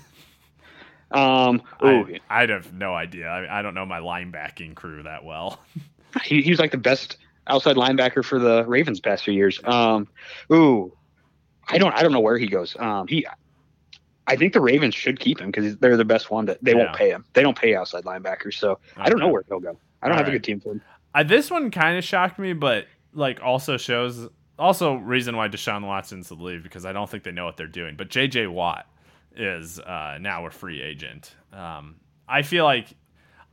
Um, 1.11 1.61
ooh, 1.83 2.07
I, 2.29 2.41
I'd 2.43 2.49
have 2.49 2.73
no 2.73 2.93
idea. 2.95 3.27
I, 3.27 3.59
I 3.59 3.61
don't 3.61 3.73
know 3.73 3.85
my 3.85 3.99
linebacking 3.99 4.75
crew 4.75 5.03
that 5.03 5.23
well. 5.23 5.59
he, 6.23 6.41
he 6.41 6.49
was 6.49 6.59
like 6.59 6.71
the 6.71 6.77
best 6.77 7.17
outside 7.47 7.75
linebacker 7.75 8.23
for 8.25 8.39
the 8.39 8.63
Ravens 8.65 8.99
past 8.99 9.23
few 9.25 9.33
years. 9.33 9.59
Um, 9.65 10.07
ooh, 10.51 10.91
I 11.71 11.77
don't 11.77 11.93
I 11.93 12.01
don't 12.03 12.11
know 12.11 12.19
where 12.19 12.37
he 12.37 12.47
goes. 12.47 12.75
Um, 12.79 13.07
he, 13.07 13.25
I 14.27 14.35
think 14.35 14.53
the 14.53 14.61
Ravens 14.61 14.93
should 14.95 15.19
keep 15.19 15.39
him 15.39 15.51
because 15.51 15.77
they're 15.77 15.97
the 15.97 16.05
best 16.05 16.29
one. 16.31 16.45
That 16.45 16.63
they 16.63 16.71
Yeah. 16.71 16.77
won't 16.85 16.93
pay 16.95 17.09
him. 17.09 17.25
They 17.33 17.41
don't 17.41 17.57
pay 17.57 17.75
outside 17.75 18.03
linebackers, 18.03 18.53
so 18.55 18.79
I 18.97 19.09
don't 19.09 19.19
know 19.19 19.27
where 19.29 19.43
he'll 19.47 19.59
go. 19.59 19.77
I 20.01 20.07
don't 20.07 20.13
All 20.13 20.17
have 20.17 20.27
right. 20.27 20.35
a 20.35 20.37
good 20.37 20.43
team 20.43 20.59
for 20.59 20.71
him. 20.73 20.81
Uh, 21.13 21.23
this 21.23 21.51
one 21.51 21.71
kind 21.71 21.97
of 21.97 22.03
shocked 22.03 22.39
me, 22.39 22.53
but 22.53 22.85
like 23.13 23.39
also 23.43 23.77
shows 23.77 24.29
also 24.57 24.95
reason 24.95 25.35
why 25.35 25.47
Deshaun 25.49 25.85
Watson's 25.85 26.27
to 26.29 26.35
leave 26.35 26.63
because 26.63 26.85
I 26.85 26.93
don't 26.93 27.09
think 27.09 27.23
they 27.23 27.31
know 27.31 27.45
what 27.45 27.57
they're 27.57 27.67
doing. 27.67 27.95
But 27.97 28.09
J.J. 28.09 28.47
Watt 28.47 28.87
is 29.35 29.79
uh, 29.79 30.17
now 30.21 30.45
a 30.45 30.49
free 30.51 30.81
agent. 30.81 31.33
Um, 31.51 31.95
I 32.27 32.43
feel 32.43 32.63
like 32.63 32.87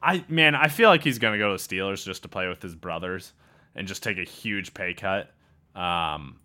I 0.02 0.24
man, 0.28 0.54
I 0.54 0.68
feel 0.68 0.88
like 0.90 1.02
he's 1.02 1.18
gonna 1.18 1.38
go 1.38 1.56
to 1.56 1.62
the 1.62 1.76
Steelers 1.76 2.04
just 2.04 2.22
to 2.22 2.28
play 2.28 2.46
with 2.46 2.62
his 2.62 2.74
brothers 2.76 3.32
and 3.74 3.88
just 3.88 4.02
take 4.02 4.18
a 4.18 4.24
huge 4.24 4.74
pay 4.74 4.94
cut. 4.94 5.32
Um, 5.74 6.38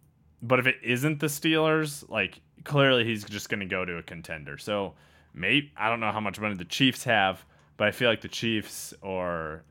but 0.44 0.60
if 0.60 0.68
it 0.68 0.76
isn't 0.84 1.20
the 1.20 1.28
Steelers, 1.28 2.08
like 2.10 2.40
clearly 2.64 3.04
he's 3.06 3.24
just 3.24 3.50
gonna 3.50 3.66
go 3.66 3.84
to 3.86 3.98
a 3.98 4.04
contender. 4.04 4.58
So 4.58 4.94
maybe 5.34 5.72
I 5.76 5.90
don't 5.90 6.00
know 6.00 6.12
how 6.12 6.20
much 6.20 6.40
money 6.40 6.56
the 6.56 6.66
Chiefs 6.66 7.04
have, 7.06 7.44
but 7.78 7.88
I 7.88 7.92
feel 7.92 8.10
like 8.10 8.22
the 8.22 8.28
Chiefs 8.28 8.94
or 9.02 9.64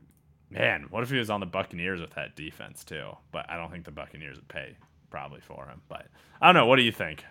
Man, 0.49 0.85
what 0.91 1.01
if 1.01 1.09
he 1.09 1.17
was 1.17 1.31
on 1.31 1.39
the 1.39 1.47
Buccaneers 1.47 1.99
with 1.99 2.11
that 2.11 2.35
defense 2.35 2.83
too? 2.83 3.09
But 3.31 3.49
I 3.49 3.57
don't 3.57 3.71
think 3.71 3.85
the 3.85 3.91
Buccaneers 3.91 4.35
would 4.35 4.47
pay 4.49 4.75
probably 5.09 5.39
for 5.41 5.65
him. 5.65 5.81
But 5.89 6.05
I 6.41 6.47
don't 6.47 6.53
know. 6.53 6.67
What 6.67 6.75
do 6.75 6.83
you 6.83 6.91
think? 6.91 7.25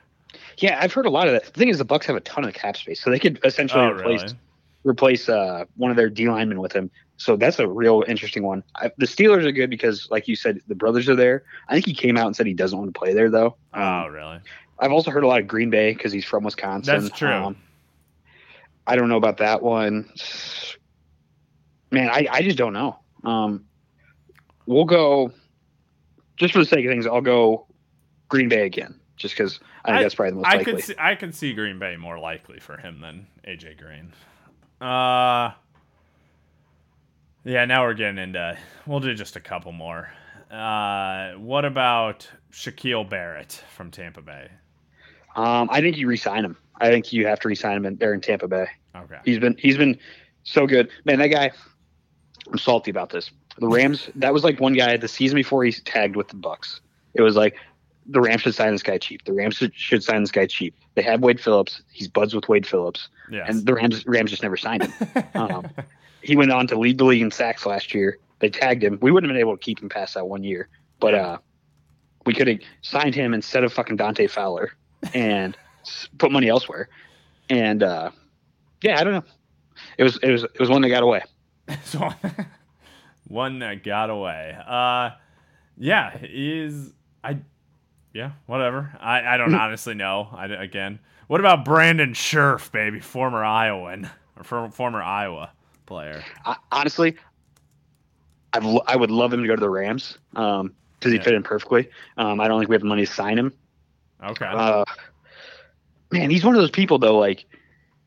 Yeah, 0.58 0.78
I've 0.80 0.92
heard 0.92 1.06
a 1.06 1.10
lot 1.10 1.28
of 1.28 1.34
that. 1.34 1.44
The 1.44 1.52
thing 1.52 1.68
is, 1.68 1.78
the 1.78 1.84
Bucks 1.84 2.06
have 2.06 2.16
a 2.16 2.20
ton 2.20 2.44
of 2.44 2.52
cap 2.54 2.76
space, 2.76 3.00
so 3.00 3.10
they 3.10 3.20
could 3.20 3.38
essentially 3.44 3.84
Oh, 3.84 3.90
replace 3.90 4.22
really? 4.22 4.34
replace 4.84 5.28
uh, 5.28 5.66
one 5.76 5.90
of 5.92 5.96
their 5.96 6.10
D 6.10 6.28
linemen 6.28 6.60
with 6.60 6.72
him. 6.72 6.90
So 7.22 7.36
that's 7.36 7.60
a 7.60 7.68
real 7.68 8.02
interesting 8.08 8.42
one. 8.42 8.64
I, 8.74 8.90
the 8.98 9.06
Steelers 9.06 9.44
are 9.44 9.52
good 9.52 9.70
because, 9.70 10.08
like 10.10 10.26
you 10.26 10.34
said, 10.34 10.58
the 10.66 10.74
brothers 10.74 11.08
are 11.08 11.14
there. 11.14 11.44
I 11.68 11.74
think 11.74 11.86
he 11.86 11.94
came 11.94 12.16
out 12.16 12.26
and 12.26 12.34
said 12.34 12.46
he 12.48 12.52
doesn't 12.54 12.76
want 12.76 12.92
to 12.92 12.98
play 12.98 13.14
there, 13.14 13.30
though. 13.30 13.56
Um, 13.72 13.82
Oh, 13.82 14.06
really? 14.08 14.40
I've 14.80 14.90
also 14.90 15.12
heard 15.12 15.22
a 15.22 15.28
lot 15.28 15.40
of 15.40 15.46
Green 15.46 15.70
Bay 15.70 15.92
because 15.92 16.10
he's 16.12 16.24
from 16.24 16.42
Wisconsin. 16.42 17.00
That's 17.04 17.16
true. 17.16 17.28
Um, 17.30 17.56
I 18.88 18.96
don't 18.96 19.08
know 19.08 19.16
about 19.18 19.36
that 19.36 19.62
one. 19.62 20.10
Man, 21.92 22.08
I, 22.08 22.26
I 22.28 22.42
just 22.42 22.58
don't 22.58 22.72
know. 22.72 22.98
Um, 23.22 23.66
we'll 24.66 24.84
go, 24.84 25.30
just 26.36 26.52
for 26.52 26.58
the 26.58 26.64
sake 26.64 26.84
of 26.84 26.90
things, 26.90 27.06
I'll 27.06 27.20
go 27.20 27.68
Green 28.30 28.48
Bay 28.48 28.66
again, 28.66 28.98
just 29.16 29.34
because 29.36 29.60
I 29.84 29.90
think 29.90 29.98
I- 29.98 30.02
that's 30.02 30.16
probably 30.16 30.30
the 30.30 30.36
most 30.38 30.46
I 30.48 30.56
likely. 30.56 30.72
could 30.74 30.82
see, 30.84 30.94
I 30.98 31.14
could 31.14 31.34
see 31.36 31.52
Green 31.52 31.78
Bay 31.78 31.96
more 31.96 32.18
likely 32.18 32.58
for 32.58 32.76
him 32.78 33.00
than 33.00 33.28
AJ 33.46 33.78
Green. 33.78 34.12
Uh, 34.80 35.52
yeah. 37.44 37.64
Now 37.64 37.84
we're 37.84 37.94
getting 37.94 38.18
into. 38.18 38.56
We'll 38.86 39.00
do 39.00 39.14
just 39.14 39.36
a 39.36 39.40
couple 39.40 39.72
more. 39.72 40.10
Uh, 40.50 41.32
what 41.34 41.64
about 41.64 42.28
Shaquil 42.52 43.08
Barrett 43.08 43.62
from 43.74 43.90
Tampa 43.90 44.20
Bay? 44.20 44.48
Um, 45.34 45.68
I 45.70 45.80
think 45.80 45.96
you 45.96 46.06
resign 46.06 46.44
him. 46.44 46.56
I 46.80 46.90
think 46.90 47.12
you 47.12 47.26
have 47.26 47.40
to 47.40 47.48
resign 47.48 47.76
him 47.76 47.86
in, 47.86 47.96
there 47.96 48.12
in 48.12 48.20
Tampa 48.20 48.48
Bay. 48.48 48.66
Okay. 48.94 49.18
He's 49.24 49.38
been 49.38 49.56
he's 49.58 49.76
been 49.76 49.98
so 50.42 50.66
good, 50.66 50.90
man. 51.04 51.18
That 51.20 51.28
guy, 51.28 51.50
I'm 52.50 52.58
salty 52.58 52.90
about 52.90 53.10
this. 53.10 53.30
The 53.58 53.68
Rams. 53.68 54.08
that 54.16 54.32
was 54.32 54.44
like 54.44 54.60
one 54.60 54.72
guy 54.72 54.96
the 54.96 55.08
season 55.08 55.36
before 55.36 55.64
he 55.64 55.72
tagged 55.72 56.16
with 56.16 56.28
the 56.28 56.36
Bucks. 56.36 56.80
It 57.14 57.22
was 57.22 57.36
like 57.36 57.56
the 58.06 58.20
Rams 58.20 58.42
should 58.42 58.54
sign 58.54 58.72
this 58.72 58.82
guy 58.82 58.98
cheap. 58.98 59.24
The 59.24 59.32
Rams 59.32 59.56
should, 59.56 59.74
should 59.74 60.02
sign 60.02 60.22
this 60.22 60.32
guy 60.32 60.46
cheap. 60.46 60.74
They 60.94 61.02
have 61.02 61.20
Wade 61.20 61.40
Phillips. 61.40 61.82
He's 61.92 62.08
buds 62.08 62.34
with 62.34 62.48
Wade 62.48 62.66
Phillips, 62.66 63.08
Yes. 63.30 63.48
and 63.48 63.64
the 63.66 63.74
Rams 63.74 64.06
Rams 64.06 64.30
just 64.30 64.42
never 64.42 64.56
signed 64.56 64.84
him. 64.84 65.24
um, 65.34 65.66
he 66.22 66.36
went 66.36 66.52
on 66.52 66.66
to 66.68 66.78
lead 66.78 66.98
the 66.98 67.04
league 67.04 67.22
in 67.22 67.30
sacks 67.30 67.66
last 67.66 67.92
year. 67.92 68.18
They 68.38 68.48
tagged 68.48 68.82
him. 68.82 68.98
We 69.02 69.10
wouldn't 69.10 69.30
have 69.30 69.34
been 69.34 69.40
able 69.40 69.56
to 69.56 69.62
keep 69.62 69.80
him 69.80 69.88
past 69.88 70.14
that 70.14 70.26
one 70.26 70.42
year, 70.42 70.68
but 71.00 71.14
uh, 71.14 71.38
we 72.26 72.34
could 72.34 72.48
have 72.48 72.58
signed 72.80 73.14
him 73.14 73.34
instead 73.34 73.64
of 73.64 73.72
fucking 73.72 73.96
Dante 73.96 74.26
Fowler 74.26 74.72
and 75.14 75.56
put 76.18 76.32
money 76.32 76.48
elsewhere. 76.48 76.88
And 77.50 77.82
uh, 77.82 78.10
yeah, 78.82 79.00
I 79.00 79.04
don't 79.04 79.12
know. 79.12 79.24
It 79.98 80.04
was 80.04 80.18
it 80.22 80.30
was 80.30 80.44
it 80.44 80.58
was 80.58 80.68
one 80.68 80.82
that 80.82 80.88
got 80.88 81.02
away. 81.02 81.22
so 81.84 82.10
one 83.28 83.58
that 83.60 83.84
got 83.84 84.10
away. 84.10 84.56
Uh, 84.66 85.10
yeah, 85.76 86.16
is 86.22 86.92
I, 87.22 87.38
yeah, 88.12 88.32
whatever. 88.46 88.96
I 89.00 89.34
I 89.34 89.36
don't 89.36 89.54
honestly 89.54 89.94
know. 89.94 90.28
I 90.32 90.46
again, 90.46 90.98
what 91.26 91.40
about 91.40 91.64
Brandon 91.64 92.14
Scherff, 92.14 92.70
baby, 92.72 93.00
former 93.00 93.44
Iowan 93.44 94.08
or 94.36 94.44
for, 94.44 94.70
former 94.70 95.02
Iowa 95.02 95.52
player? 95.92 96.24
I, 96.46 96.56
honestly, 96.70 97.16
I've, 98.54 98.64
I 98.86 98.96
would 98.96 99.10
love 99.10 99.32
him 99.32 99.42
to 99.42 99.48
go 99.48 99.54
to 99.54 99.60
the 99.60 99.68
Rams 99.70 100.16
because 100.30 100.70
he 101.04 101.14
Yeah. 101.14 101.22
fit 101.22 101.34
in 101.34 101.42
perfectly. 101.42 101.88
Um, 102.16 102.40
I 102.40 102.48
don't 102.48 102.58
think 102.60 102.70
we 102.70 102.74
have 102.74 102.82
the 102.82 102.88
money 102.88 103.04
to 103.04 103.12
sign 103.12 103.38
him. 103.38 103.52
Okay, 104.24 104.46
Uh, 104.46 104.84
man, 106.10 106.30
he's 106.30 106.44
one 106.44 106.54
of 106.54 106.60
those 106.60 106.70
people 106.70 106.98
though. 106.98 107.18
Like, 107.18 107.44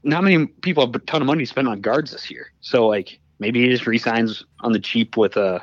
not 0.04 0.24
many 0.24 0.48
people 0.48 0.86
have 0.86 0.96
a 0.96 1.00
ton 1.00 1.22
of 1.22 1.28
money 1.28 1.44
to 1.44 1.50
spend 1.50 1.68
on 1.68 1.82
guards 1.82 2.12
this 2.12 2.32
year. 2.32 2.52
So 2.62 2.88
like, 2.88 3.20
maybe 3.40 3.62
he 3.62 3.70
just 3.70 3.86
resigns 3.86 4.44
on 4.62 4.72
the 4.72 4.80
cheap 4.80 5.18
with 5.18 5.36
uh 5.38 5.60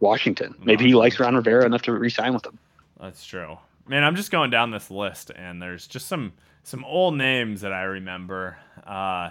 Washington. 0.00 0.54
Maybe 0.62 0.84
he 0.86 0.94
likes 0.94 1.18
Ron 1.18 1.34
Rivera 1.34 1.64
enough 1.64 1.82
to 1.82 1.92
re-sign 1.92 2.34
with 2.34 2.44
him. 2.46 2.58
That's 3.00 3.24
true. 3.24 3.56
Man, 3.88 4.04
I'm 4.04 4.14
just 4.16 4.30
going 4.30 4.50
down 4.50 4.70
this 4.70 4.90
list, 4.90 5.30
and 5.34 5.60
there's 5.60 5.86
just 5.86 6.06
some 6.06 6.32
some 6.64 6.84
old 6.84 7.14
names 7.16 7.60
that 7.62 7.72
I 7.72 7.82
remember. 7.84 8.56
Uh, 8.86 9.30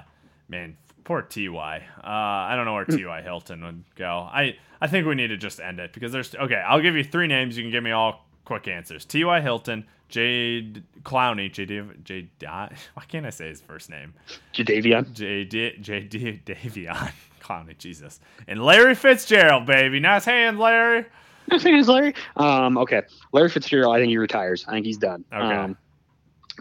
man, 0.49 0.76
poor 1.06 1.22
Ty. 1.22 1.84
Uh, 2.03 2.03
I 2.03 2.53
don't 2.58 2.66
know 2.66 2.74
where 2.74 2.84
Ty 2.84 3.22
Hilton 3.22 3.64
would 3.64 3.84
go. 3.95 4.28
I 4.30 4.58
I 4.82 4.88
think 4.88 5.08
we 5.08 5.16
need 5.16 5.28
to 5.28 5.38
just 5.38 5.62
end 5.62 5.80
it 5.80 5.93
because 5.93 6.12
there's 6.12 6.36
okay. 6.36 6.62
I'll 6.68 6.82
give 6.82 6.95
you 6.97 7.03
three 7.03 7.28
names. 7.28 7.56
You 7.56 7.64
can 7.64 7.72
give 7.72 7.84
me 7.84 7.91
all 7.91 8.28
quick 8.43 8.68
answers. 8.68 9.06
Ty 9.06 9.39
Hilton, 9.39 9.86
Jade 10.10 10.84
Clowney, 11.03 11.51
J 11.51 11.66
D 11.66 11.82
J. 12.03 12.28
Why 12.47 13.03
can't 13.08 13.26
I 13.26 13.30
say 13.30 13.47
his 13.47 13.62
first 13.62 13.89
name? 13.89 14.14
Jadeveon. 14.53 15.14
J 15.14 15.45
D 15.45 15.78
J 15.80 16.01
D 16.01 16.41
Davion 16.45 17.12
Clowney, 17.41 17.78
Jesus, 17.78 18.20
and 18.47 18.64
Larry 18.64 18.95
Fitzgerald, 18.95 19.66
baby. 19.66 19.99
Nice 19.99 20.26
hands, 20.26 20.60
Larry. 20.60 21.06
Nice 21.47 21.64
hands, 21.64 21.88
Larry. 21.88 22.16
Um, 22.36 22.78
okay, 22.80 23.03
Larry 23.32 23.49
Fitzgerald. 23.49 23.95
I 23.95 23.99
think 23.99 24.10
he 24.10 24.18
retires. 24.18 24.66
I 24.68 24.72
think 24.72 24.86
he's 24.86 24.97
done. 24.97 25.24
Okay. 25.32 25.56
Um, 25.56 25.78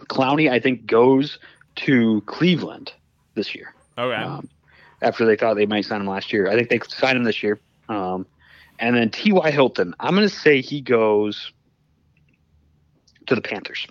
Clowney, 0.09 0.51
I 0.51 0.61
think, 0.61 0.87
goes 0.87 1.39
to 1.77 2.21
Cleveland 2.27 2.93
this 3.35 3.55
year. 3.55 3.74
Okay. 3.97 4.23
Um, 4.23 4.49
after 5.03 5.27
they 5.27 5.37
thought 5.37 5.55
they 5.55 5.67
might 5.67 5.85
sign 5.85 6.01
him 6.01 6.07
last 6.07 6.33
year, 6.33 6.49
I 6.49 6.55
think 6.55 6.69
they 6.69 6.81
signed 6.89 7.17
him 7.17 7.25
this 7.25 7.43
year. 7.43 7.61
Um, 7.89 8.27
and 8.79 8.97
then 8.97 9.11
T.Y. 9.11 9.51
Hilton, 9.51 9.95
I'm 10.01 10.15
going 10.15 10.29
to 10.29 10.35
say 10.35 10.61
he 10.61 10.81
goes 10.81 11.53
to 13.27 13.35
the 13.35 13.41
Panthers 13.41 13.87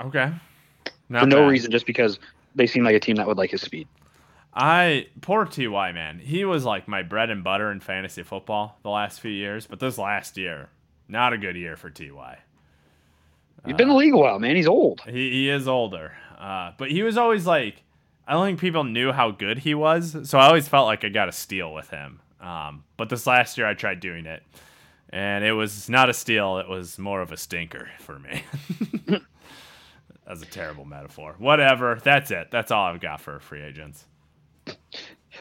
okay. 0.00 0.32
Not 1.08 1.22
for 1.22 1.26
no 1.28 1.36
bad. 1.42 1.48
reason, 1.48 1.70
just 1.70 1.86
because 1.86 2.18
they 2.54 2.66
seem 2.66 2.84
like 2.84 2.94
a 2.94 3.00
team 3.00 3.16
that 3.16 3.26
would 3.26 3.36
like 3.38 3.50
his 3.50 3.62
speed. 3.62 3.88
I 4.54 5.08
poor 5.20 5.44
Ty 5.44 5.92
man. 5.92 6.18
He 6.18 6.44
was 6.44 6.64
like 6.64 6.88
my 6.88 7.02
bread 7.02 7.30
and 7.30 7.44
butter 7.44 7.70
in 7.70 7.80
fantasy 7.80 8.22
football 8.22 8.78
the 8.82 8.90
last 8.90 9.20
few 9.20 9.30
years, 9.30 9.66
but 9.66 9.80
this 9.80 9.98
last 9.98 10.38
year, 10.38 10.70
not 11.08 11.32
a 11.32 11.38
good 11.38 11.56
year 11.56 11.76
for 11.76 11.90
Ty. 11.90 12.38
He's 13.64 13.74
been 13.74 13.88
in 13.88 13.94
the 13.94 13.94
league 13.96 14.14
a 14.14 14.16
while, 14.16 14.38
man. 14.38 14.56
He's 14.56 14.66
old. 14.66 15.02
He 15.02 15.30
he 15.30 15.50
is 15.50 15.68
older, 15.68 16.12
uh, 16.38 16.72
but 16.78 16.90
he 16.90 17.02
was 17.02 17.18
always 17.18 17.46
like 17.46 17.82
I 18.26 18.32
don't 18.32 18.46
think 18.46 18.60
people 18.60 18.84
knew 18.84 19.12
how 19.12 19.30
good 19.30 19.58
he 19.58 19.74
was, 19.74 20.16
so 20.28 20.38
I 20.38 20.46
always 20.46 20.68
felt 20.68 20.86
like 20.86 21.04
I 21.04 21.08
got 21.08 21.28
a 21.28 21.32
steal 21.32 21.72
with 21.72 21.90
him. 21.90 22.20
Um, 22.40 22.84
but 22.96 23.08
this 23.08 23.26
last 23.26 23.56
year 23.56 23.66
I 23.66 23.74
tried 23.74 24.00
doing 24.00 24.26
it, 24.26 24.42
and 25.10 25.44
it 25.44 25.52
was 25.52 25.88
not 25.88 26.10
a 26.10 26.14
steal; 26.14 26.58
it 26.58 26.68
was 26.68 26.98
more 26.98 27.20
of 27.20 27.32
a 27.32 27.36
stinker 27.36 27.88
for 28.00 28.18
me. 28.18 28.42
That's 30.26 30.42
a 30.42 30.46
terrible 30.46 30.84
metaphor. 30.84 31.36
Whatever. 31.38 32.00
That's 32.02 32.32
it. 32.32 32.48
That's 32.50 32.72
all 32.72 32.86
I've 32.86 33.00
got 33.00 33.20
for 33.20 33.38
free 33.38 33.62
agents. 33.62 34.04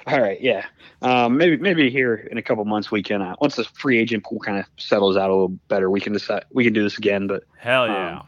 All 0.06 0.22
right, 0.22 0.40
yeah. 0.40 0.66
Um, 1.02 1.38
maybe 1.38 1.58
maybe 1.58 1.90
here 1.90 2.16
in 2.32 2.38
a 2.38 2.42
couple 2.42 2.64
months 2.66 2.92
we 2.92 3.02
can 3.02 3.22
uh, 3.22 3.36
once 3.42 3.56
the 3.56 3.64
free 3.64 3.98
agent 3.98 4.24
pool 4.24 4.40
kind 4.40 4.60
of 4.60 4.66
settles 4.78 5.18
out 5.18 5.30
a 5.30 5.34
little 5.34 5.58
better, 5.70 5.90
we 5.90 6.00
can 6.00 6.14
decide 6.14 6.46
we 6.54 6.64
can 6.64 6.74
do 6.74 6.84
this 6.84 6.98
again. 6.98 7.26
But 7.26 7.44
Hell 7.58 7.88
yeah. 7.88 8.20
Um, 8.20 8.28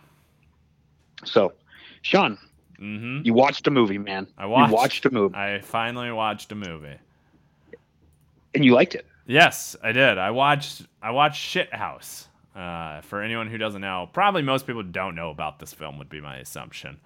so, 1.26 1.53
Sean, 2.01 2.38
mm-hmm. 2.80 3.25
you 3.25 3.34
watched 3.34 3.67
a 3.67 3.71
movie, 3.71 3.97
man. 3.97 4.28
I 4.38 4.45
watched. 4.45 4.69
You 4.69 4.75
watched 4.75 5.05
a 5.05 5.11
movie, 5.11 5.36
I 5.36 5.61
finally 5.61 6.11
watched 6.11 6.51
a 6.51 6.55
movie. 6.55 6.97
and 8.53 8.65
you 8.65 8.73
liked 8.73 8.95
it. 8.95 9.05
Yes, 9.25 9.75
I 9.84 9.91
did. 9.91 10.17
I 10.17 10.32
watched. 10.32 10.84
I 11.01 11.11
watched 11.11 11.55
Shithouse. 11.55 12.28
Uh, 12.55 13.01
for 13.01 13.21
anyone 13.21 13.47
who 13.47 13.59
doesn't 13.59 13.82
know, 13.82 14.09
probably 14.13 14.41
most 14.41 14.65
people 14.65 14.82
don't 14.82 15.13
know 15.13 15.30
about 15.30 15.59
this 15.59 15.75
film. 15.75 15.99
Would 15.99 16.09
be 16.09 16.21
my 16.21 16.38
assumption. 16.38 16.99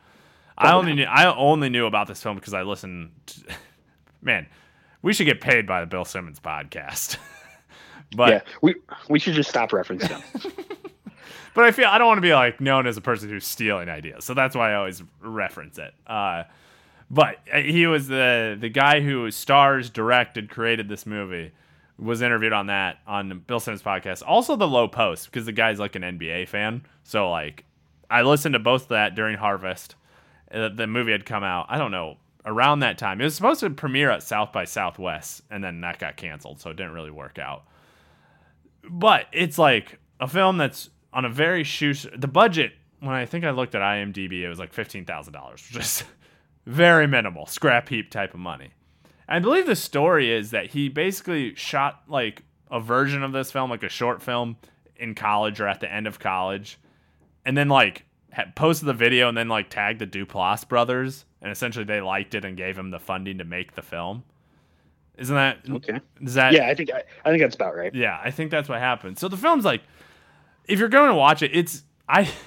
I 0.57 0.74
only 0.74 0.93
knew. 0.93 1.03
I 1.03 1.34
only 1.36 1.69
knew 1.69 1.88
about 1.88 2.07
this 2.07 2.22
film 2.22 2.36
because 2.36 2.53
I 2.53 2.61
listened. 2.61 3.11
To, 3.26 3.41
man, 4.22 4.47
we 5.01 5.13
should 5.13 5.26
get 5.26 5.41
paid 5.41 5.67
by 5.67 5.82
the 5.82 5.88
Bill 5.88 6.05
Simmons 6.05 6.39
podcast. 6.39 7.17
but 8.15 8.30
yeah, 8.30 8.41
we 8.61 8.76
we 9.09 9.19
should 9.19 9.34
just 9.34 9.49
stop 9.49 9.72
referencing 9.72 10.09
them. 10.09 10.53
but 11.54 11.66
I 11.66 11.72
feel 11.72 11.88
I 11.88 11.97
don't 11.97 12.08
want 12.08 12.18
to 12.18 12.22
be 12.22 12.34
like 12.34 12.62
known 12.62 12.88
as 12.88 12.97
a 12.97 13.02
person 13.02 13.30
who's 13.30 13.45
stealing 13.45 13.89
ideas, 13.89 14.24
so 14.26 14.34
that's 14.34 14.56
why 14.56 14.72
I 14.72 14.76
always 14.76 15.04
reference 15.22 15.78
it. 15.78 15.93
Uh, 16.08 16.43
but 17.10 17.38
uh, 17.54 17.60
he 17.60 17.88
was 17.88 18.08
the 18.08 18.58
the 18.60 18.70
guy 18.70 19.02
who 19.02 19.30
stars, 19.32 19.89
directed, 19.89 20.49
created 20.49 20.88
this 20.89 21.06
movie. 21.06 21.52
Was 21.99 22.24
interviewed 22.24 22.54
on 22.54 22.68
that 22.68 22.97
on 23.06 23.43
Bill 23.45 23.60
Simmons 23.60 23.84
podcast. 23.84 24.24
Also, 24.26 24.56
the 24.56 24.68
Lowe 24.68 24.88
Post 24.88 25.26
because 25.26 25.45
the 25.45 25.52
guy's 25.52 25.78
like 25.80 25.95
an 25.95 26.02
NBA 26.02 26.47
fan. 26.47 26.84
So 27.04 27.30
like, 27.30 27.64
I 28.10 28.24
listened 28.24 28.54
to 28.54 28.60
both 28.60 28.84
of 28.84 28.89
that 28.89 29.14
during 29.14 29.38
Harvest. 29.38 29.95
Uh, 30.52 30.70
the 30.70 30.88
movie 30.88 31.12
had 31.12 31.26
come 31.26 31.43
out. 31.43 31.68
I 31.70 31.78
don't 31.78 31.91
know 31.91 32.18
around 32.45 32.80
that 32.80 32.97
time. 32.97 33.22
It 33.22 33.26
was 33.26 33.36
supposed 33.36 33.60
to 33.60 33.70
premiere 33.70 34.10
at 34.10 34.24
South 34.24 34.52
by 34.52 34.66
Southwest, 34.66 35.43
and 35.52 35.64
then 35.64 35.82
that 35.82 35.99
got 35.99 36.18
canceled, 36.18 36.60
so 36.60 36.70
it 36.70 36.78
didn't 36.78 36.93
really 36.93 37.12
work 37.12 37.38
out. 37.38 37.66
But 38.89 39.28
it's 39.32 39.58
like 39.58 39.99
a 40.20 40.28
film 40.28 40.58
that's 40.58 40.89
on 41.14 41.26
a 41.26 41.30
very 41.30 41.64
shoe. 41.64 41.93
The 41.93 42.28
budget 42.28 42.74
when 42.99 43.16
I 43.16 43.26
think 43.26 43.43
I 43.43 43.51
looked 43.51 43.76
at 43.76 43.82
IMDb, 43.82 44.41
it 44.41 44.49
was 44.49 44.59
like 44.59 44.74
fifteen 44.74 45.05
thousand 45.05 45.34
dollars, 45.34 45.68
which 45.72 45.84
is 45.84 46.03
very 46.66 47.07
minimal, 47.07 47.45
scrap 47.45 47.89
heap 47.89 48.09
type 48.12 48.34
of 48.34 48.39
money. 48.39 48.72
I 49.28 49.39
believe 49.39 49.66
the 49.66 49.76
story 49.76 50.32
is 50.32 50.51
that 50.51 50.68
he 50.68 50.89
basically 50.89 51.55
shot 51.55 52.03
like 52.07 52.43
a 52.70 52.80
version 52.80 53.24
of 53.24 53.32
this 53.32 53.51
film, 53.51 53.70
like 53.70 53.84
a 53.84 53.89
short 53.89 54.22
film, 54.22 54.57
in 54.95 55.16
college 55.16 55.59
or 55.59 55.68
at 55.68 55.80
the 55.80 55.91
end 55.91 56.07
of 56.07 56.20
college, 56.20 56.78
and 57.45 57.57
then 57.57 57.68
like 57.68 58.05
posted 58.55 58.88
the 58.88 58.93
video 58.93 59.28
and 59.28 59.38
then 59.38 59.49
like 59.49 59.70
tagged 59.70 59.99
the 59.99 60.07
Duplass 60.07 60.68
brothers, 60.68 61.26
and 61.41 61.51
essentially 61.51 61.86
they 61.86 62.01
liked 62.01 62.36
it 62.36 62.45
and 62.45 62.55
gave 62.55 62.78
him 62.78 62.91
the 62.91 62.99
funding 62.99 63.39
to 63.39 63.43
make 63.43 63.74
the 63.74 63.82
film. 63.82 64.24
Isn't 65.18 65.36
that 65.36 65.59
Okay. 65.70 65.99
Is 66.22 66.36
that 66.36 66.53
Yeah, 66.53 66.68
I 66.68 66.76
think 66.76 66.91
I, 66.91 67.03
I 67.26 67.30
think 67.30 67.41
that's 67.41 67.55
about 67.55 67.76
right. 67.76 67.93
yeah, 67.93 68.20
I 68.24 68.32
think 68.32 68.51
that's 68.51 68.70
what 68.70 68.80
happened. 68.80 69.18
So 69.18 69.28
the 69.28 69.38
film's 69.38 69.66
like, 69.66 69.82
if 70.66 70.80
you're 70.80 70.89
going 70.89 71.09
to 71.09 71.16
watch 71.16 71.41
it, 71.41 71.51
it's 71.53 71.84
I. 72.07 72.30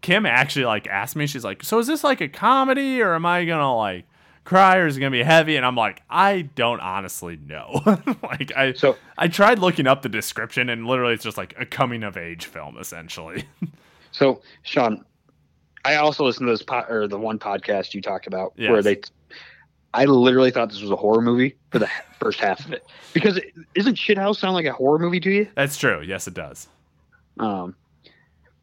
Kim 0.00 0.26
actually 0.26 0.64
like 0.64 0.88
asked 0.88 1.14
me, 1.14 1.28
she's 1.28 1.44
like, 1.44 1.62
so 1.62 1.78
is 1.78 1.86
this 1.86 2.02
like 2.02 2.20
a 2.20 2.26
comedy 2.28 3.00
or 3.00 3.14
am 3.14 3.24
I 3.24 3.44
gonna 3.44 3.76
like 3.76 4.04
cry 4.42 4.78
or 4.78 4.88
is 4.88 4.96
it 4.96 5.00
gonna 5.00 5.12
be 5.12 5.22
heavy? 5.22 5.54
And 5.54 5.64
I'm 5.64 5.76
like, 5.76 6.02
I 6.10 6.42
don't 6.42 6.80
honestly 6.80 7.36
know. 7.36 7.80
like 8.24 8.50
I 8.56 8.72
So 8.72 8.96
I 9.16 9.28
tried 9.28 9.60
looking 9.60 9.86
up 9.86 10.02
the 10.02 10.08
description 10.08 10.68
and 10.70 10.88
literally 10.88 11.14
it's 11.14 11.22
just 11.22 11.36
like 11.36 11.54
a 11.56 11.64
coming 11.64 12.02
of 12.02 12.16
age 12.16 12.46
film 12.46 12.78
essentially. 12.78 13.44
so 14.10 14.42
Sean, 14.64 15.04
I 15.84 15.94
also 15.94 16.24
listened 16.24 16.48
to 16.48 16.52
this 16.52 16.64
pod, 16.64 16.90
or 16.90 17.06
the 17.06 17.16
one 17.18 17.38
podcast 17.38 17.94
you 17.94 18.02
talked 18.02 18.26
about 18.26 18.54
Yes. 18.56 18.70
where 18.72 18.82
they. 18.82 19.00
I 19.94 20.06
literally 20.06 20.50
thought 20.50 20.68
this 20.70 20.80
was 20.82 20.90
a 20.90 20.96
horror 20.96 21.22
movie 21.22 21.54
for 21.70 21.78
the 21.78 21.88
first 22.18 22.40
half 22.40 22.58
of 22.66 22.72
it 22.72 22.84
because 23.12 23.36
it, 23.36 23.52
isn't 23.76 23.94
Shithouse 23.94 24.38
sound 24.38 24.54
like 24.54 24.66
a 24.66 24.72
horror 24.72 24.98
movie 24.98 25.20
to 25.20 25.30
you? 25.30 25.48
that's 25.54 25.76
true. 25.76 26.02
Yes, 26.02 26.26
it 26.26 26.34
does. 26.34 26.66
Um, 27.38 27.74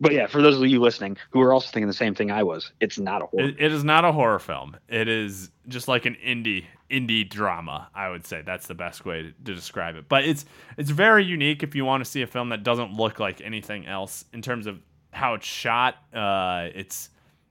but 0.02 0.14
yeah, 0.14 0.28
for 0.28 0.42
those 0.42 0.60
of 0.60 0.66
you 0.68 0.80
listening 0.80 1.18
who 1.32 1.42
are 1.42 1.52
also 1.52 1.70
thinking 1.72 1.88
the 1.88 1.94
same 1.94 2.16
thing 2.16 2.32
I 2.32 2.44
was, 2.44 2.72
it's 2.80 2.98
not 2.98 3.22
a 3.22 3.26
horror. 3.26 3.50
It, 3.50 3.56
it 3.60 3.72
is 3.74 3.84
not 3.84 4.06
a 4.06 4.12
horror 4.12 4.40
film. 4.40 4.78
It 4.88 5.08
is 5.10 5.52
just 5.68 5.88
like 5.88 6.06
an 6.06 6.16
indie 6.26 6.66
indie 6.90 7.28
drama. 7.30 7.90
I 7.94 8.10
would 8.10 8.26
say 8.26 8.42
that's 8.42 8.68
the 8.68 8.76
best 8.76 9.06
way 9.06 9.24
to, 9.24 9.32
to 9.32 9.56
describe 9.56 9.96
it. 9.96 10.08
But 10.08 10.24
it's 10.24 10.46
it's 10.78 10.90
very 10.90 11.26
unique 11.26 11.64
if 11.64 11.76
you 11.76 11.84
want 11.84 12.04
to 12.04 12.10
see 12.10 12.22
a 12.22 12.28
film 12.28 12.50
that 12.50 12.64
doesn't 12.64 12.94
look 12.94 13.20
like 13.20 13.42
anything 13.42 13.86
else 13.86 14.26
in 14.34 14.42
terms 14.42 14.68
of 14.68 14.80
how 15.12 15.34
it's 15.34 15.46
shot. 15.48 15.96
Uh, 16.14 16.70
it's 16.74 17.10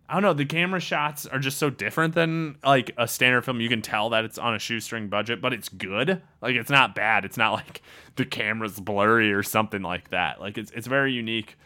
I 0.08 0.14
don't 0.14 0.22
know. 0.22 0.32
The 0.32 0.46
camera 0.46 0.80
shots 0.80 1.26
are 1.26 1.38
just 1.38 1.58
so 1.58 1.68
different 1.68 2.14
than 2.14 2.56
like 2.64 2.92
a 2.96 3.06
standard 3.06 3.44
film. 3.44 3.60
You 3.60 3.68
can 3.68 3.82
tell 3.82 4.08
that 4.10 4.24
it's 4.24 4.38
on 4.38 4.54
a 4.54 4.58
shoestring 4.58 5.08
budget, 5.08 5.42
but 5.42 5.52
it's 5.52 5.68
good. 5.68 6.22
Like 6.40 6.56
it's 6.56 6.70
not 6.70 6.94
bad. 6.94 7.26
It's 7.26 7.36
not 7.36 7.52
like 7.52 7.82
the 8.16 8.24
camera's 8.24 8.80
blurry 8.80 9.32
or 9.32 9.42
something 9.42 9.82
like 9.82 10.08
that. 10.10 10.40
Like 10.40 10.56
it's 10.56 10.70
it's 10.70 10.86
very 10.86 11.12
unique 11.12 11.56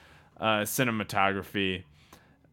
uh, 0.40 0.62
cinematography. 0.62 1.84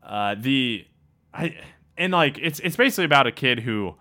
Uh, 0.04 0.36
the 0.38 0.86
I 1.34 1.58
and 1.98 2.14
like 2.14 2.38
it's 2.40 2.60
it's 2.60 2.76
basically 2.76 3.06
about 3.06 3.26
a 3.26 3.32
kid 3.32 3.60
who 3.60 3.96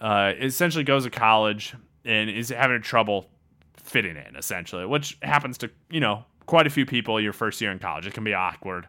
uh, 0.00 0.32
essentially 0.40 0.84
goes 0.84 1.04
to 1.04 1.10
college 1.10 1.74
and 2.04 2.30
is 2.30 2.48
having 2.48 2.82
trouble 2.82 3.30
fitting 3.76 4.16
in, 4.16 4.34
essentially, 4.36 4.86
which 4.86 5.18
happens 5.22 5.56
to 5.58 5.70
you 5.88 6.00
know 6.00 6.24
quite 6.46 6.66
a 6.66 6.70
few 6.70 6.84
people 6.84 7.20
your 7.20 7.32
first 7.32 7.60
year 7.60 7.70
in 7.70 7.78
college. 7.78 8.06
It 8.06 8.14
can 8.14 8.24
be 8.24 8.34
awkward. 8.34 8.88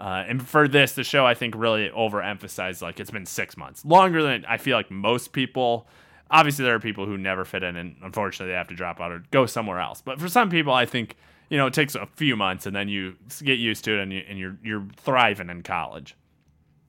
Uh, 0.00 0.24
and 0.26 0.46
for 0.46 0.66
this, 0.66 0.94
the 0.94 1.04
show 1.04 1.26
I 1.26 1.34
think 1.34 1.54
really 1.54 1.90
overemphasized 1.90 2.80
like 2.80 2.98
it's 2.98 3.10
been 3.10 3.26
six 3.26 3.58
months 3.58 3.84
longer 3.84 4.22
than 4.22 4.46
I 4.46 4.56
feel 4.56 4.76
like 4.76 4.90
most 4.90 5.32
people. 5.32 5.86
Obviously, 6.30 6.64
there 6.64 6.74
are 6.74 6.80
people 6.80 7.04
who 7.04 7.18
never 7.18 7.44
fit 7.44 7.62
in, 7.62 7.76
and 7.76 7.96
unfortunately, 8.02 8.52
they 8.52 8.56
have 8.56 8.68
to 8.68 8.74
drop 8.74 8.98
out 8.98 9.12
or 9.12 9.22
go 9.30 9.44
somewhere 9.44 9.78
else. 9.78 10.00
But 10.00 10.18
for 10.18 10.28
some 10.28 10.48
people, 10.48 10.72
I 10.72 10.86
think 10.86 11.16
you 11.50 11.58
know 11.58 11.66
it 11.66 11.74
takes 11.74 11.94
a 11.94 12.06
few 12.06 12.34
months, 12.34 12.64
and 12.64 12.74
then 12.74 12.88
you 12.88 13.16
get 13.42 13.58
used 13.58 13.84
to 13.84 13.98
it, 13.98 14.00
and, 14.00 14.12
you, 14.12 14.22
and 14.26 14.38
you're 14.38 14.56
you're 14.64 14.86
thriving 14.96 15.50
in 15.50 15.62
college. 15.62 16.16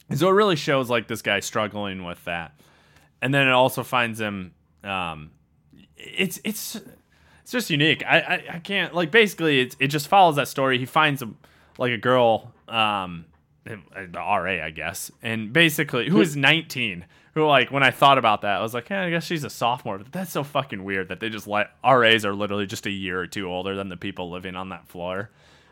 And 0.10 0.18
so 0.18 0.30
it 0.30 0.34
really 0.34 0.56
shows 0.56 0.90
like 0.90 1.08
this 1.08 1.22
guy 1.22 1.42
struggling 1.42 2.06
with 2.06 2.24
that, 2.24 2.54
and 3.22 3.34
then 3.34 3.46
it 3.46 3.52
also 3.52 3.84
finds 3.84 4.22
him. 4.22 4.54
Um, 4.86 5.32
it's 5.98 6.40
it's 6.46 6.80
it's 7.42 7.52
just 7.52 7.70
unique. 7.70 8.06
I, 8.06 8.20
I, 8.20 8.44
I 8.54 8.60
can't 8.60 8.94
like 8.96 9.12
basically 9.12 9.60
it, 9.60 9.76
it 9.80 9.88
just 9.88 10.08
follows 10.08 10.38
that 10.38 10.48
story. 10.48 10.78
He 10.78 10.86
finds 10.86 11.22
a 11.22 11.30
like 11.78 11.92
a 11.92 11.98
girl 11.98 12.54
um 12.72 13.26
the 13.64 13.80
RA, 14.16 14.66
I 14.66 14.72
guess, 14.72 15.12
and 15.22 15.54
basically 15.54 16.10
who 16.10 16.22
is 16.22 16.36
19. 16.36 17.06
Who 17.34 17.46
like 17.46 17.72
when 17.72 17.84
I 17.84 17.92
thought 17.92 18.18
about 18.18 18.42
that, 18.42 18.58
I 18.58 18.62
was 18.62 18.74
like, 18.74 18.90
yeah, 18.90 19.04
I 19.04 19.10
guess 19.10 19.24
she's 19.24 19.44
a 19.44 19.50
sophomore. 19.50 20.00
But 20.00 20.12
that's 20.12 20.32
so 20.32 20.44
fucking 20.44 20.84
weird 20.84 21.10
that 21.10 21.20
they 21.20 21.30
just 21.30 21.48
let 21.48 21.72
RAs 21.84 22.26
are 22.26 22.34
literally 22.34 22.66
just 22.66 22.86
a 22.86 22.92
year 22.92 23.22
or 23.22 23.28
two 23.28 23.50
older 23.50 23.76
than 23.76 23.90
the 23.90 23.96
people 23.96 24.30
living 24.30 24.56
on 24.56 24.70
that 24.70 24.88
floor. 24.88 25.30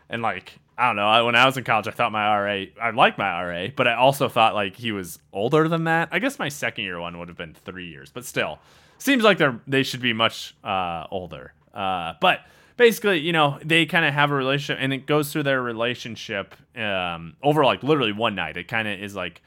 And 0.09 0.21
like, 0.21 0.53
I 0.77 0.87
don't 0.87 0.95
know. 0.95 1.07
I, 1.07 1.21
when 1.21 1.35
I 1.35 1.45
was 1.45 1.57
in 1.57 1.65
college, 1.65 1.87
I 1.87 1.91
thought 1.91 2.13
my 2.13 2.39
RA, 2.39 2.65
I 2.81 2.91
liked 2.91 3.17
my 3.17 3.43
RA, 3.43 3.67
but 3.75 3.87
I 3.87 3.95
also 3.95 4.29
thought 4.29 4.55
like 4.55 4.77
he 4.77 4.93
was 4.93 5.19
older 5.33 5.67
than 5.67 5.83
that. 5.83 6.09
I 6.11 6.19
guess 6.19 6.39
my 6.39 6.47
second 6.47 6.85
year 6.85 6.99
one 6.99 7.19
would 7.19 7.27
have 7.27 7.37
been 7.37 7.53
three 7.53 7.89
years, 7.89 8.09
but 8.09 8.23
still, 8.25 8.59
seems 8.97 9.23
like 9.23 9.37
they're 9.37 9.59
they 9.67 9.83
should 9.83 10.01
be 10.01 10.13
much 10.13 10.55
uh, 10.63 11.05
older. 11.11 11.53
Uh, 11.73 12.13
but 12.21 12.39
basically, 12.79 13.19
you 13.19 13.33
know, 13.33 13.59
they 13.63 13.85
kind 13.85 14.05
of 14.05 14.13
have 14.13 14.31
a 14.31 14.33
relationship, 14.33 14.81
and 14.81 14.93
it 14.93 15.05
goes 15.05 15.31
through 15.31 15.43
their 15.43 15.61
relationship 15.61 16.55
um, 16.77 17.35
over 17.43 17.63
like 17.65 17.83
literally 17.83 18.13
one 18.13 18.33
night. 18.33 18.57
It 18.57 18.67
kind 18.67 18.87
of 18.87 18.99
is 18.99 19.15
like 19.15 19.43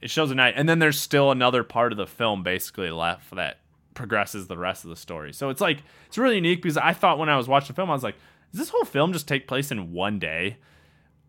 it 0.00 0.10
shows 0.10 0.32
a 0.32 0.34
night, 0.34 0.54
and 0.56 0.68
then 0.68 0.80
there's 0.80 0.98
still 0.98 1.30
another 1.30 1.62
part 1.62 1.92
of 1.92 1.98
the 1.98 2.06
film 2.06 2.42
basically 2.42 2.90
left 2.90 3.30
that 3.36 3.58
progresses 3.94 4.46
the 4.46 4.56
rest 4.56 4.82
of 4.84 4.90
the 4.90 4.96
story. 4.96 5.32
So 5.32 5.50
it's 5.50 5.60
like 5.60 5.82
it's 6.06 6.18
really 6.18 6.36
unique 6.36 6.62
because 6.62 6.78
I 6.78 6.94
thought 6.94 7.18
when 7.18 7.28
I 7.28 7.36
was 7.36 7.46
watching 7.46 7.68
the 7.68 7.74
film, 7.74 7.90
I 7.90 7.92
was 7.94 8.02
like, 8.02 8.16
does 8.50 8.58
this 8.58 8.70
whole 8.70 8.84
film 8.84 9.12
just 9.12 9.28
take 9.28 9.46
place 9.46 9.70
in 9.70 9.92
one 9.92 10.18
day? 10.18 10.56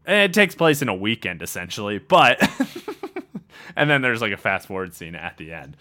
And 0.05 0.31
it 0.31 0.33
takes 0.33 0.55
place 0.55 0.81
in 0.81 0.87
a 0.87 0.95
weekend 0.95 1.41
essentially, 1.43 1.99
but 1.99 2.41
and 3.75 3.89
then 3.89 4.01
there's 4.01 4.21
like 4.21 4.31
a 4.31 4.37
fast 4.37 4.67
forward 4.67 4.95
scene 4.95 5.15
at 5.15 5.37
the 5.37 5.51
end. 5.51 5.75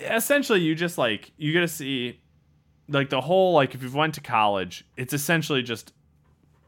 Essentially, 0.00 0.60
you 0.60 0.76
just 0.76 0.96
like 0.96 1.32
you 1.36 1.52
get 1.52 1.60
to 1.60 1.68
see 1.68 2.20
like 2.88 3.10
the 3.10 3.20
whole 3.20 3.52
like 3.52 3.74
if 3.74 3.82
you've 3.82 3.94
went 3.94 4.14
to 4.14 4.20
college, 4.20 4.84
it's 4.96 5.12
essentially 5.12 5.62
just 5.62 5.92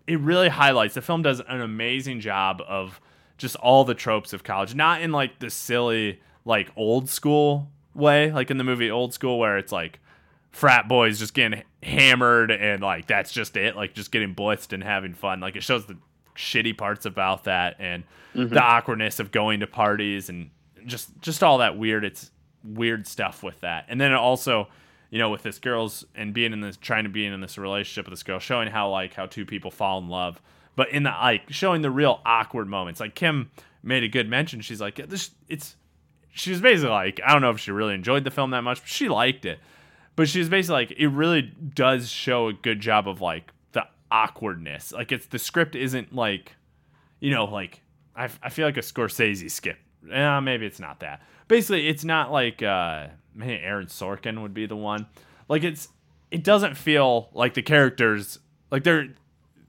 it 0.07 0.19
really 0.21 0.49
highlights 0.49 0.95
the 0.95 1.03
film 1.03 1.23
does 1.23 1.41
an 1.41 1.61
amazing 1.61 2.21
job 2.21 2.63
of 2.67 3.01
just 3.37 3.57
all 3.57 3.85
the 3.85 3.95
tropes 3.95 4.33
of 4.33 4.43
college, 4.43 4.75
not 4.75 5.01
in 5.01 5.13
like 5.13 5.39
the 5.39 5.51
silly 5.51 6.21
like 6.45 6.71
old 6.77 7.09
school 7.09 7.71
way, 7.95 8.33
like 8.33 8.51
in 8.51 8.59
the 8.59 8.65
movie 8.65 8.91
Old 8.91 9.15
School 9.15 9.39
where 9.39 9.59
it's 9.59 9.73
like 9.73 10.01
frat 10.51 10.89
boys 10.89 11.19
just 11.19 11.35
getting 11.35 11.63
hammered 11.83 12.51
and 12.51 12.83
like 12.83 13.07
that's 13.07 13.33
just 13.33 13.57
it, 13.57 13.77
like 13.77 13.95
just 13.95 14.11
getting 14.11 14.35
blitzed 14.35 14.73
and 14.73 14.83
having 14.83 15.15
fun. 15.15 15.41
Like 15.41 15.57
it 15.57 15.63
shows 15.63 15.87
the 15.87 15.97
shitty 16.35 16.77
parts 16.77 17.07
about 17.07 17.45
that 17.45 17.77
and 17.79 18.05
mm-hmm. 18.35 18.53
the 18.53 18.63
awkwardness 18.63 19.21
of 19.21 19.31
going 19.31 19.61
to 19.61 19.67
parties 19.67 20.29
and 20.29 20.51
just 20.87 21.11
just 21.21 21.43
all 21.43 21.59
that 21.59 21.77
weird 21.77 22.05
it's 22.05 22.31
weird 22.65 23.07
stuff 23.07 23.43
with 23.43 23.61
that. 23.61 23.85
And 23.89 24.01
then 24.01 24.13
it 24.13 24.17
also 24.17 24.69
you 25.11 25.19
know, 25.19 25.31
with 25.31 25.43
this 25.43 25.59
girl's 25.59 26.05
and 26.15 26.35
being 26.35 26.53
in 26.53 26.61
this, 26.61 26.77
trying 26.77 27.05
to 27.05 27.11
be 27.11 27.25
in 27.25 27.41
this 27.41 27.59
relationship 27.59 28.07
with 28.07 28.13
this 28.13 28.23
girl, 28.23 28.39
showing 28.39 28.69
how 28.69 28.91
like 28.91 29.15
how 29.15 29.27
two 29.27 29.47
people 29.47 29.71
fall 29.71 29.99
in 29.99 30.09
love, 30.09 30.41
but 30.77 30.91
in 30.91 31.03
the 31.05 31.11
like 31.11 31.51
showing 31.51 31.83
the 31.83 31.91
real 31.91 32.21
awkward 32.25 32.69
moments. 32.69 33.01
Like 33.01 33.15
Kim 33.15 33.51
made 33.83 34.05
a 34.05 34.09
good 34.09 34.29
mention. 34.29 34.61
She's 34.61 34.81
like, 34.81 34.97
this, 35.09 35.31
it's. 35.49 35.77
She 36.31 36.51
was 36.51 36.61
basically 36.61 36.91
like, 36.91 37.21
I 37.27 37.33
don't 37.33 37.43
know 37.43 37.51
if 37.51 37.59
she 37.59 37.73
really 37.73 37.95
enjoyed 37.95 38.23
the 38.23 38.31
film 38.31 38.51
that 38.51 38.61
much, 38.63 38.81
but 38.81 38.89
she 38.89 39.09
liked 39.09 39.45
it. 39.45 39.59
But 40.15 40.29
she's 40.29 40.49
basically 40.49 40.75
like, 40.75 40.91
it 40.93 41.09
really 41.09 41.43
does 41.43 42.09
show 42.09 42.49
a 42.49 42.53
good 42.53 42.81
job 42.81 43.09
of 43.09 43.21
like 43.21 43.51
the 43.73 43.87
awkwardness. 44.11 44.93
Like 44.93 45.11
it's 45.11 45.27
the 45.27 45.39
script 45.39 45.75
isn't 45.75 46.15
like, 46.15 46.55
you 47.19 47.33
know, 47.33 47.47
like 47.47 47.83
I, 48.15 48.29
I 48.43 48.51
feel 48.51 48.67
like 48.67 48.77
a 48.77 48.81
Scorsese 48.81 49.51
skip. 49.51 49.79
Yeah, 50.07 50.41
maybe 50.41 50.67
it's 50.67 50.81
not 50.81 51.01
that. 51.01 51.23
Basically, 51.49 51.89
it's 51.89 52.05
not 52.05 52.31
like. 52.31 52.63
uh 52.63 53.09
maybe 53.39 53.63
Aaron 53.63 53.87
Sorkin 53.87 54.43
would 54.43 54.53
be 54.53 54.67
the 54.67 54.77
one. 54.77 55.07
Like 55.49 55.65
it's 55.65 55.89
it 56.31 56.45
doesn't 56.45 56.77
feel 56.77 57.31
like 57.33 57.55
the 57.55 57.63
characters 57.63 58.39
like 58.71 58.85
they're 58.85 59.09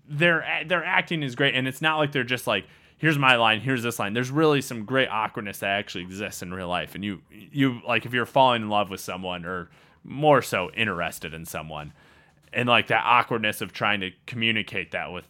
their 0.09 0.43
their 0.65 0.84
acting 0.84 1.23
is 1.23 1.36
great 1.36 1.55
and 1.55 1.67
it's 1.67 1.82
not 1.82 1.97
like 1.97 2.11
they're 2.11 2.23
just 2.23 2.47
like 2.47 2.65
here's 2.97 3.17
my 3.17 3.36
line 3.36 3.61
here's 3.61 3.84
this 3.84 3.99
line 3.99 4.13
there's 4.13 4.32
really 4.32 4.59
some 4.59 4.84
great 4.84 5.07
awkwardness 5.07 5.59
that 5.59 5.69
actually 5.69 6.03
exists 6.03 6.41
in 6.41 6.51
real 6.53 6.67
life 6.67 6.95
and 6.95 7.05
you 7.05 7.21
you 7.30 7.80
like 7.88 8.05
if 8.05 8.13
you're 8.13 8.25
falling 8.25 8.63
in 8.63 8.69
love 8.69 8.89
with 8.89 8.99
someone 8.99 9.45
or 9.45 9.69
more 10.03 10.41
so 10.41 10.69
interested 10.71 11.34
in 11.34 11.45
someone 11.45 11.93
and 12.51 12.67
like 12.67 12.88
that 12.88 13.03
awkwardness 13.05 13.61
of 13.61 13.71
trying 13.71 14.01
to 14.01 14.09
communicate 14.25 14.91
that 14.91 15.13
with 15.13 15.25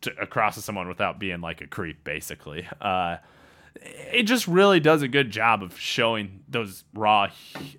to, 0.00 0.10
across 0.20 0.54
to 0.56 0.62
someone 0.62 0.88
without 0.88 1.20
being 1.20 1.40
like 1.40 1.60
a 1.60 1.66
creep 1.66 2.02
basically 2.02 2.66
uh 2.80 3.16
it 3.82 4.22
just 4.24 4.46
really 4.46 4.80
does 4.80 5.02
a 5.02 5.08
good 5.08 5.30
job 5.30 5.62
of 5.62 5.78
showing 5.78 6.40
those 6.48 6.84
raw 6.94 7.28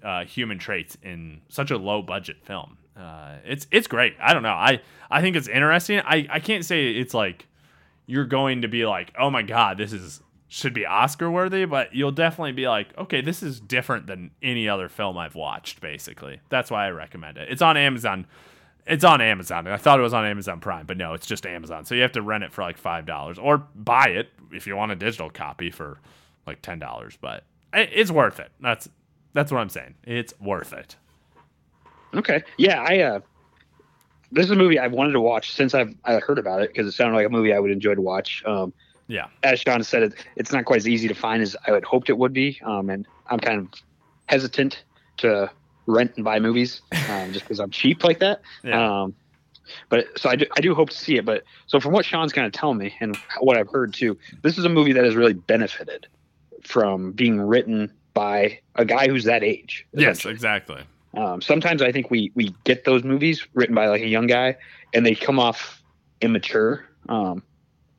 uh, 0.04 0.26
human 0.26 0.60
traits 0.60 0.98
in 1.02 1.41
such 1.50 1.72
a 1.72 1.78
low 1.78 2.02
budget 2.02 2.38
film. 2.43 2.78
Uh, 2.98 3.36
it's 3.43 3.68
it's 3.72 3.88
great. 3.88 4.16
I 4.20 4.34
don't 4.34 4.43
know. 4.43 4.50
I 4.50 4.82
I 5.10 5.22
think 5.22 5.36
it's 5.36 5.48
interesting. 5.48 6.00
I 6.00 6.28
I 6.30 6.39
can't 6.39 6.64
say 6.64 6.91
it's 6.91 7.14
like 7.14 7.48
you're 8.06 8.26
going 8.26 8.62
to 8.62 8.68
be 8.68 8.86
like, 8.86 9.14
oh 9.20 9.30
my 9.30 9.41
god, 9.41 9.78
this 9.78 9.93
is 9.93 10.22
should 10.48 10.74
be 10.74 10.86
Oscar 10.86 11.30
worthy, 11.30 11.66
but 11.66 11.93
you'll 11.93 12.12
definitely 12.12 12.54
be 12.54 12.68
like, 12.68 12.96
okay, 12.98 13.20
this 13.20 13.43
is 13.43 13.60
different 13.60 14.08
than 14.08 14.32
any 14.41 14.70
other 14.70 14.88
film 14.88 15.18
I've 15.18 15.36
watched. 15.36 15.82
Basically, 15.82 16.39
that's 16.50 16.72
why 16.72 16.86
I 16.86 16.91
recommend 16.91 17.38
it. 17.38 17.50
It's 17.50 17.62
on 17.62 17.76
Amazon. 17.78 18.28
It's 18.88 19.04
on 19.04 19.20
Amazon. 19.20 19.68
I 19.68 19.78
thought 19.78 20.00
it 20.00 20.04
was 20.04 20.14
on 20.14 20.26
Amazon 20.26 20.60
Prime, 20.60 20.86
but 20.86 20.98
no, 20.98 21.14
it's 21.14 21.26
just 21.26 21.46
Amazon. 21.48 21.86
So 21.86 21.96
you 21.96 22.04
have 22.04 22.12
to 22.14 22.22
rent 22.22 22.43
it 22.43 22.54
for 22.54 22.62
like 22.62 22.78
five 22.78 23.06
dollars 23.06 23.39
or 23.39 23.58
buy 23.58 24.10
it 24.10 24.30
if 24.52 24.68
you 24.68 24.76
want 24.76 24.91
a 24.91 24.96
digital 24.96 25.30
copy 25.30 25.72
for 25.72 26.00
like 26.46 26.62
ten 26.62 26.80
dollars. 26.80 27.18
But 27.20 27.43
it's 27.74 28.12
worth 28.12 28.39
it. 28.39 28.52
That's 28.60 28.89
that's 29.34 29.52
what 29.52 29.60
I'm 29.60 29.70
saying. 29.70 29.96
It's 30.04 30.34
worth 30.39 30.74
it. 30.74 30.96
Okay. 32.14 32.43
Yeah, 32.58 32.82
I 32.82 33.00
uh 33.00 33.20
this 34.32 34.46
is 34.46 34.52
a 34.52 34.56
movie 34.56 34.80
I've 34.80 34.91
wanted 34.91 35.14
to 35.14 35.22
watch 35.22 35.54
since 35.54 35.74
I've 35.74 35.96
I 36.04 36.20
heard 36.20 36.39
about 36.39 36.62
it 36.62 36.70
because 36.70 36.88
it 36.88 36.91
sounded 36.91 37.16
like 37.16 37.26
a 37.26 37.30
movie 37.30 37.54
I 37.54 37.60
would 37.60 37.72
enjoy 37.72 37.96
to 37.96 38.02
watch. 38.02 38.43
Um, 38.46 38.74
yeah. 39.08 39.28
As 39.43 39.60
Sean 39.60 39.84
said, 39.84 40.04
it, 40.04 40.14
it's 40.36 40.52
not 40.52 40.66
quite 40.66 40.78
as 40.78 40.88
easy 40.88 41.08
to 41.08 41.14
find 41.14 41.41
as 41.41 41.56
I 41.68 41.72
had 41.72 41.84
hoped 41.84 42.10
it 42.10 42.18
would 42.18 42.34
be, 42.34 42.60
um, 42.64 42.89
and 42.89 43.08
I'm 43.28 43.39
kind 43.39 43.60
of 43.62 43.82
hesitant 44.28 44.84
to 45.18 45.52
rent 45.86 46.14
and 46.16 46.26
buy 46.26 46.39
movies 46.39 46.82
um, 47.10 47.32
just 47.32 47.46
because 47.46 47.60
I'm 47.60 47.70
cheap 47.70 48.04
like 48.04 48.20
that. 48.20 48.41
Yeah. 48.64 49.04
Um, 49.04 49.16
but 49.89 50.07
so 50.18 50.30
I 50.30 50.36
do, 50.36 50.45
I 50.57 50.61
do 50.61 50.74
hope 50.76 50.89
to 50.89 50.97
see 50.97 51.18
it. 51.18 51.26
But 51.26 51.43
so 51.68 51.80
from 51.80 51.91
what 51.93 52.05
Sean's 52.05 52.34
kind 52.34 52.47
of 52.47 52.53
telling 52.53 52.78
me 52.78 52.95
and 52.99 53.18
what 53.39 53.57
I've 53.57 53.70
heard 53.70 53.93
too, 53.93 54.18
this 54.41 54.57
is 54.57 54.66
a 54.66 54.70
movie 54.70 54.93
that 54.93 55.03
has 55.03 55.16
really 55.16 55.34
benefited 55.34 56.07
from 56.63 57.11
being 57.11 57.39
written 57.39 57.91
by 58.13 58.59
a 58.76 58.86
guy 58.86 59.07
who's 59.07 59.26
that 59.26 59.43
age. 59.43 59.86
Yes, 59.93 60.26
exactly. 60.26 60.82
Um, 61.16 61.41
sometimes 61.41 61.82
I 61.82 61.91
think 61.91 62.11
we 62.11 62.32
we 62.36 62.53
get 62.63 62.84
those 62.86 63.03
movies 63.03 63.45
written 63.53 63.76
by 63.76 63.88
like 63.88 64.01
a 64.01 64.07
young 64.07 64.28
guy, 64.28 64.57
and 64.93 65.05
they 65.05 65.16
come 65.16 65.39
off 65.39 65.82
immature. 66.22 66.86
Um, 67.07 67.43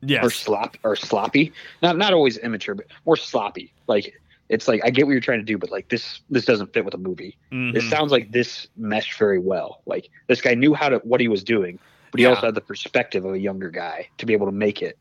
yes. 0.03 0.25
or 0.25 0.31
slop 0.31 0.77
or 0.83 0.97
sloppy. 0.97 1.53
Not 1.83 1.97
not 1.97 2.13
always 2.13 2.39
immature, 2.39 2.75
but 2.75 2.87
more 3.05 3.17
sloppy. 3.17 3.73
Like 3.87 4.21
it's 4.49 4.69
like 4.69 4.81
I 4.85 4.91
get 4.91 5.07
what 5.07 5.13
you're 5.13 5.21
trying 5.21 5.41
to 5.41 5.45
do, 5.45 5.59
but 5.59 5.71
like 5.71 5.89
this 5.89 6.21
this 6.31 6.45
doesn't 6.45 6.73
fit 6.73 6.85
with 6.85 6.95
a 6.95 6.99
movie. 6.99 7.37
Mm-hmm. 7.53 7.77
It 7.77 7.83
sounds 7.83 8.13
like 8.13 8.33
this 8.33 8.69
meshed 8.77 9.19
very 9.19 9.39
well. 9.39 9.83
Like 9.87 10.11
this 10.29 10.41
guy 10.41 10.55
knew 10.55 10.75
how 10.75 10.89
to 10.89 10.99
what 10.99 11.21
he 11.21 11.29
was 11.29 11.43
doing, 11.43 11.79
but 12.11 12.19
he 12.19 12.25
yeah. 12.25 12.31
also 12.31 12.47
had 12.47 12.55
the 12.55 12.61
perspective 12.61 13.25
of 13.25 13.35
a 13.35 13.39
younger 13.39 13.71
guy 13.71 14.09
to 14.19 14.27
be 14.27 14.33
able 14.33 14.47
to 14.47 14.53
make 14.53 14.83
it 14.83 14.99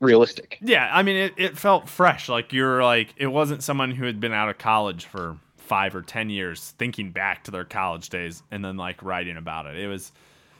realistic. 0.00 0.58
Yeah, 0.60 0.90
I 0.92 1.02
mean 1.02 1.16
it, 1.16 1.34
it 1.36 1.58
felt 1.58 1.88
fresh. 1.88 2.28
Like 2.28 2.52
you're 2.52 2.82
like 2.82 3.14
it 3.16 3.28
wasn't 3.28 3.62
someone 3.62 3.90
who 3.90 4.04
had 4.06 4.20
been 4.20 4.32
out 4.32 4.48
of 4.48 4.58
college 4.58 5.04
for 5.04 5.36
five 5.56 5.94
or 5.94 6.02
ten 6.02 6.30
years 6.30 6.74
thinking 6.78 7.10
back 7.10 7.44
to 7.44 7.50
their 7.50 7.64
college 7.64 8.08
days 8.08 8.42
and 8.50 8.64
then 8.64 8.76
like 8.76 9.02
writing 9.02 9.36
about 9.36 9.66
it. 9.66 9.76
It 9.76 9.88
was 9.88 10.12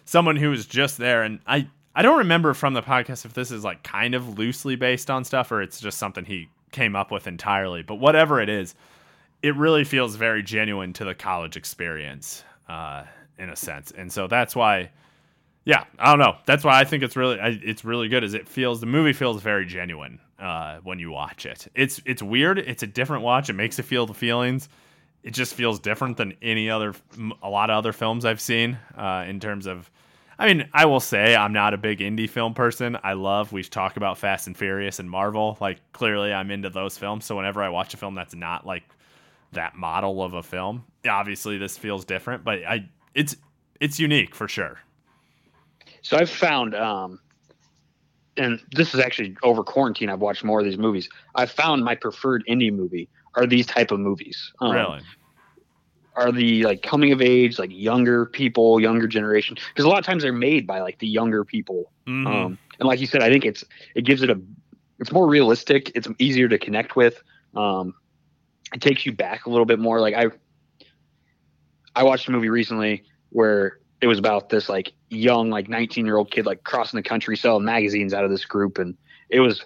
someone 0.05 0.37
who 0.37 0.51
was 0.51 0.67
just 0.67 0.99
there 0.99 1.23
and 1.23 1.41
I 1.47 1.69
I 1.95 2.03
don't 2.03 2.19
remember 2.19 2.53
from 2.53 2.75
the 2.75 2.83
podcast 2.83 3.25
if 3.25 3.33
this 3.33 3.51
is 3.51 3.65
like 3.65 3.83
kind 3.83 4.15
of 4.15 4.39
loosely 4.39 4.77
based 4.77 5.11
on 5.11 5.25
stuff 5.25 5.51
or 5.51 5.63
it's 5.63 5.81
just 5.81 5.97
something 5.97 6.27
he 6.27 6.49
came 6.77 6.95
up 6.95 7.11
with 7.11 7.27
entirely. 7.27 7.83
But 7.83 7.97
whatever 7.97 8.41
it 8.41 8.51
is, 8.51 8.75
it 9.43 9.57
really 9.57 9.83
feels 9.83 10.15
very 10.15 10.43
genuine 10.43 10.93
to 10.93 11.05
the 11.05 11.15
college 11.15 11.57
experience, 11.57 12.45
uh, 12.69 13.05
in 13.39 13.49
a 13.49 13.57
sense. 13.57 13.91
And 13.97 14.13
so 14.13 14.29
that's 14.29 14.55
why, 14.55 14.91
yeah, 15.65 15.85
I 15.99 16.11
don't 16.11 16.19
know. 16.19 16.37
That's 16.45 16.65
why 16.65 16.79
I 16.79 16.85
think 16.85 17.03
it's 17.03 17.17
really 17.17 17.39
it's 17.41 17.85
really 17.85 18.09
good. 18.09 18.23
Is 18.23 18.35
it 18.35 18.47
feels 18.47 18.81
the 18.81 18.87
movie 18.87 19.15
feels 19.15 19.43
very 19.43 19.65
genuine 19.65 20.21
uh, 20.39 20.79
when 20.85 20.99
you 20.99 21.11
watch 21.11 21.47
it. 21.47 21.67
It's 21.75 22.01
it's 22.05 22.23
weird. 22.23 22.59
It's 22.59 22.83
a 22.83 22.87
different 22.87 23.23
watch. 23.25 23.49
It 23.49 23.55
makes 23.55 23.79
you 23.79 23.85
feel 23.85 24.07
the 24.07 24.15
feelings. 24.15 24.69
It 25.23 25.31
just 25.33 25.55
feels 25.55 25.81
different 25.81 26.19
than 26.19 26.35
any 26.43 26.71
other 26.71 26.95
a 27.43 27.49
lot 27.49 27.71
of 27.71 27.79
other 27.79 27.93
films 27.93 28.25
I've 28.25 28.41
seen 28.41 28.79
uh, 28.97 29.25
in 29.27 29.41
terms 29.41 29.67
of 29.67 29.91
I 30.39 30.53
mean, 30.53 30.69
I 30.73 30.85
will 30.85 31.01
say 31.01 31.35
I'm 31.35 31.53
not 31.53 31.73
a 31.73 31.79
big 31.79 32.01
indie 32.01 32.29
film 32.29 32.53
person. 32.53 32.99
I 33.03 33.15
love 33.15 33.53
we 33.53 33.63
talk 33.63 33.97
about 33.97 34.19
Fast 34.19 34.47
and 34.47 34.57
Furious 34.57 34.99
and 34.99 35.09
Marvel. 35.09 35.57
Like 35.61 35.81
clearly 35.93 36.33
I'm 36.33 36.51
into 36.51 36.69
those 36.69 36.99
films. 36.99 37.25
So 37.25 37.37
whenever 37.37 37.63
I 37.63 37.69
watch 37.71 37.95
a 37.95 37.97
film 37.97 38.15
that's 38.15 38.35
not 38.35 38.67
like 38.67 38.83
that 39.53 39.77
model 39.77 40.23
of 40.23 40.35
a 40.35 40.43
film, 40.43 40.85
obviously 41.09 41.57
this 41.57 41.79
feels 41.79 42.05
different, 42.05 42.45
but 42.45 42.65
I 42.65 42.89
it's 43.15 43.37
it's 43.81 43.99
unique 43.99 44.35
for 44.35 44.47
sure. 44.47 44.79
So 46.03 46.19
I've 46.19 46.31
found 46.31 46.75
um 46.75 47.19
and 48.37 48.61
this 48.73 48.93
is 48.93 49.01
actually 49.01 49.37
over 49.43 49.65
quarantine 49.65 50.11
I've 50.11 50.21
watched 50.21 50.45
more 50.45 50.61
of 50.61 50.67
these 50.67 50.79
movies. 50.79 51.09
I've 51.35 51.51
found 51.51 51.83
my 51.83 51.95
preferred 51.95 52.45
indie 52.47 52.73
movie 52.73 53.09
are 53.37 53.47
these 53.47 53.67
type 53.67 53.91
of 53.91 54.01
movies. 54.01 54.53
Um, 54.61 54.73
really? 54.73 55.01
Are 56.17 56.33
the 56.33 56.65
like 56.65 56.83
coming 56.83 57.13
of 57.13 57.21
age, 57.21 57.59
like 57.59 57.71
younger 57.73 58.27
people, 58.27 58.81
younger 58.81 59.07
generation. 59.07 59.57
Because 59.69 59.85
a 59.85 59.89
lot 59.89 59.99
of 59.99 60.05
times 60.05 60.23
they're 60.23 60.33
made 60.33 60.67
by 60.67 60.81
like 60.81 60.99
the 60.99 61.07
younger 61.07 61.45
people. 61.45 61.93
Mm-hmm. 62.07 62.27
Um, 62.27 62.59
and 62.79 62.89
like 62.89 63.01
you 63.01 63.07
said, 63.07 63.23
I 63.23 63.31
think 63.31 63.45
it's 63.45 63.65
it 63.95 64.05
gives 64.05 64.23
it 64.23 64.31
a 64.31 64.41
it's 64.99 65.13
more 65.13 65.29
realistic. 65.29 65.93
It's 65.95 66.09
easier 66.19 66.49
to 66.49 66.59
connect 66.59 66.97
with. 66.97 67.23
Um, 67.55 67.95
it 68.75 68.81
takes 68.81 69.05
you 69.07 69.13
back 69.13 69.47
a 69.47 69.51
little 69.51 69.67
bit 69.67 69.79
more. 69.79 70.01
Like 70.01 70.15
I, 70.15 70.27
I 71.95 72.03
watched 72.03 72.29
a 72.29 72.31
movie 72.31 72.49
recently 72.49 73.05
where 73.31 73.79
it 74.01 74.07
was 74.07 74.19
about 74.19 74.49
this 74.49 74.69
like 74.69 74.93
young 75.11 75.51
like 75.51 75.69
19 75.69 76.07
year 76.07 76.17
old 76.17 76.31
kid 76.31 76.47
like 76.47 76.65
crossing 76.65 76.97
the 76.99 77.09
country 77.09 77.37
selling 77.37 77.65
magazines 77.65 78.15
out 78.15 78.25
of 78.25 78.31
this 78.31 78.45
group, 78.47 78.79
and 78.79 78.97
it 79.29 79.41
was 79.41 79.65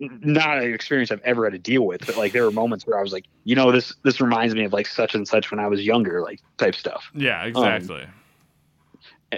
not 0.00 0.58
an 0.58 0.72
experience 0.74 1.10
I've 1.10 1.20
ever 1.22 1.44
had 1.44 1.52
to 1.52 1.58
deal 1.58 1.86
with. 1.86 2.06
But 2.06 2.16
like 2.16 2.32
there 2.32 2.44
were 2.44 2.50
moments 2.50 2.86
where 2.86 2.98
I 2.98 3.02
was 3.02 3.12
like, 3.12 3.24
you 3.44 3.54
know, 3.54 3.72
this 3.72 3.94
this 4.04 4.20
reminds 4.20 4.54
me 4.54 4.64
of 4.64 4.72
like 4.72 4.86
such 4.86 5.14
and 5.14 5.26
such 5.26 5.50
when 5.50 5.60
I 5.60 5.66
was 5.68 5.82
younger, 5.82 6.22
like 6.22 6.40
type 6.58 6.74
stuff 6.74 7.10
Yeah, 7.14 7.44
exactly. 7.44 8.06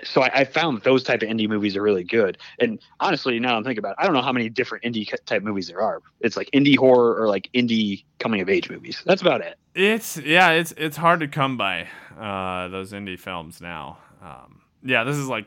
so 0.04 0.22
I, 0.22 0.30
I 0.40 0.44
found 0.44 0.82
those 0.82 1.02
type 1.02 1.22
of 1.22 1.28
indie 1.28 1.48
movies 1.48 1.76
are 1.76 1.82
really 1.82 2.04
good. 2.04 2.38
And 2.58 2.78
honestly, 3.00 3.38
now 3.38 3.56
I'm 3.56 3.64
thinking 3.64 3.78
about 3.78 3.92
it, 3.92 3.96
I 3.98 4.04
don't 4.04 4.14
know 4.14 4.22
how 4.22 4.32
many 4.32 4.48
different 4.48 4.84
indie 4.84 5.08
type 5.24 5.42
movies 5.42 5.68
there 5.68 5.80
are. 5.80 6.00
It's 6.20 6.36
like 6.36 6.50
indie 6.52 6.76
horror 6.76 7.20
or 7.20 7.28
like 7.28 7.48
indie 7.54 8.04
coming 8.18 8.40
of 8.40 8.48
age 8.48 8.68
movies. 8.68 9.02
That's 9.06 9.22
about 9.22 9.40
it. 9.40 9.56
It's 9.74 10.16
yeah, 10.18 10.50
it's 10.50 10.72
it's 10.76 10.96
hard 10.96 11.20
to 11.20 11.28
come 11.28 11.56
by 11.56 11.88
uh, 12.18 12.68
those 12.68 12.92
indie 12.92 13.18
films 13.18 13.60
now. 13.60 13.98
Um, 14.20 14.62
yeah, 14.82 15.04
this 15.04 15.16
is 15.16 15.28
like 15.28 15.46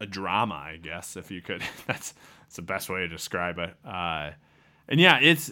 a 0.00 0.06
drama, 0.06 0.54
I 0.54 0.78
guess, 0.80 1.16
if 1.16 1.30
you 1.30 1.40
could. 1.42 1.62
That's 1.86 2.14
that's 2.54 2.56
the 2.56 2.62
best 2.62 2.88
way 2.88 3.00
to 3.00 3.08
describe 3.08 3.58
it. 3.58 3.74
Uh, 3.84 4.30
and 4.88 5.00
yeah, 5.00 5.18
it's 5.20 5.50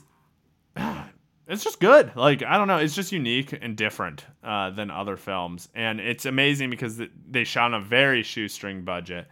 it's 1.49 1.65
just 1.65 1.81
good. 1.81 2.15
Like 2.15 2.43
I 2.43 2.57
don't 2.57 2.69
know, 2.69 2.79
it's 2.79 2.95
just 2.95 3.11
unique 3.11 3.59
and 3.61 3.77
different 3.77 4.25
uh, 4.45 4.71
than 4.71 4.91
other 4.91 5.17
films, 5.17 5.69
and 5.75 6.01
it's 6.01 6.27
amazing 6.27 6.71
because 6.71 7.01
they 7.29 7.45
shot 7.45 7.75
on 7.75 7.75
a 7.75 7.85
very 7.85 8.23
shoestring 8.23 8.85
budget. 8.85 9.27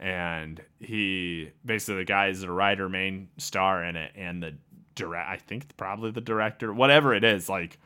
And 0.00 0.60
he 0.80 1.52
basically 1.64 1.96
the 1.96 2.04
guy 2.04 2.28
is 2.28 2.40
the 2.40 2.50
writer, 2.50 2.88
main 2.88 3.28
star 3.38 3.84
in 3.84 3.94
it, 3.94 4.10
and 4.16 4.42
the 4.42 4.54
direct. 4.96 5.28
I 5.30 5.36
think 5.36 5.76
probably 5.76 6.10
the 6.10 6.20
director, 6.20 6.72
whatever 6.72 7.14
it 7.14 7.22
is. 7.22 7.48
Like 7.48 7.78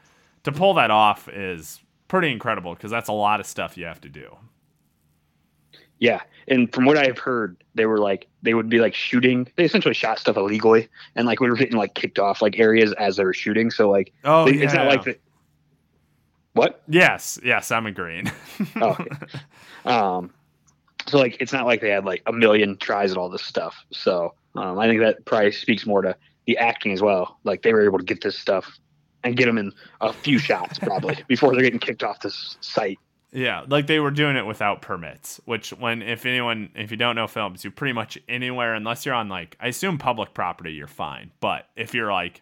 to 0.45 0.53
pull 0.53 0.75
that 0.75 0.91
off 0.91 1.29
is 1.29 1.79
pretty 2.09 2.33
incredible 2.33 2.75
because 2.75 2.91
that's 2.91 3.11
a 3.11 3.13
lot 3.13 3.41
of 3.41 3.47
stuff 3.47 3.77
you 3.77 3.85
have 3.85 4.01
to 4.01 4.09
do. 4.09 4.35
Yeah. 5.99 6.21
And 6.49 6.73
from 6.73 6.85
what 6.85 6.97
I've 6.97 7.19
heard, 7.19 7.57
they 7.75 7.87
were 7.87 7.99
like, 7.99 8.27
they 8.43 8.55
would 8.55 8.69
be 8.69 8.79
like 8.79 8.95
shooting. 8.95 9.49
They 9.57 9.65
essentially 9.65 9.95
shot 9.95 10.19
stuff 10.19 10.37
illegally. 10.37 10.89
And 11.17 11.27
like 11.27 11.41
we 11.41 11.49
were 11.49 11.57
getting 11.57 11.77
like 11.77 11.95
kicked 11.95 12.19
off 12.19 12.41
like 12.43 12.59
areas 12.59 12.93
as 12.99 13.17
they 13.17 13.25
were 13.25 13.33
shooting. 13.35 13.71
So 13.71 13.91
like, 13.91 14.13
Oh, 14.25 14.45
they- 14.45 14.59
it's 14.63 14.75
not 14.75 14.87
like 14.87 15.05
the, 15.05 15.19
what? 16.53 16.83
Yes, 16.89 17.39
yes, 17.45 17.71
I'm 17.71 17.87
agreeing. 17.87 18.31
Oh, 18.81 18.91
okay. 18.99 19.11
Um, 19.85 20.31
so 21.07 21.19
like 21.19 21.37
it's 21.41 21.53
not 21.53 21.67
like 21.67 21.81
they 21.81 21.91
had 21.91 22.05
like 22.05 22.23
a 22.27 22.33
million 22.33 22.77
tries 22.79 23.13
at 23.13 23.19
all 23.19 23.29
this 23.29 23.43
stuff. 23.43 23.77
So 23.91 24.35
um, 24.55 24.79
I 24.79 24.87
think 24.89 25.01
that 25.01 25.25
probably 25.27 25.53
speaks 25.53 25.87
more 25.87 26.03
to 26.03 26.17
the 26.47 26.57
acting 26.59 26.93
as 26.93 27.03
well. 27.03 27.39
Like 27.45 27.63
they 27.63 27.73
were 27.73 27.85
able 27.85 27.99
to 27.99 28.05
get 28.05 28.23
this 28.23 28.39
stuff 28.39 28.79
and 29.25 29.37
get 29.37 29.47
them 29.47 29.59
in 29.59 29.73
a 30.01 30.13
few 30.13 30.39
shots 30.39 30.79
probably 30.79 31.17
before 31.29 31.53
they're 31.53 31.63
getting 31.63 31.79
kicked 31.81 32.03
off 32.03 32.21
this 32.21 32.57
site. 32.61 32.99
Yeah, 33.37 33.65
like 33.69 33.87
they 33.87 34.01
were 34.01 34.11
doing 34.11 34.37
it 34.37 34.47
without 34.47 34.81
permits, 34.81 35.43
which 35.45 35.69
when 35.75 36.01
if 36.01 36.25
anyone 36.25 36.71
if 36.75 36.91
you 36.91 36.97
don't 36.97 37.17
know 37.17 37.27
films, 37.27 37.65
you 37.65 37.71
pretty 37.71 37.93
much 37.93 38.17
anywhere 38.31 38.73
unless 38.73 39.05
you're 39.05 39.15
on 39.15 39.29
like 39.29 39.59
I 39.61 39.69
assume 39.69 39.99
public 39.99 40.33
property, 40.33 40.73
you're 40.73 40.87
fine. 40.87 41.33
But 41.41 41.69
if 41.77 41.93
you're 41.93 42.11
like 42.11 42.41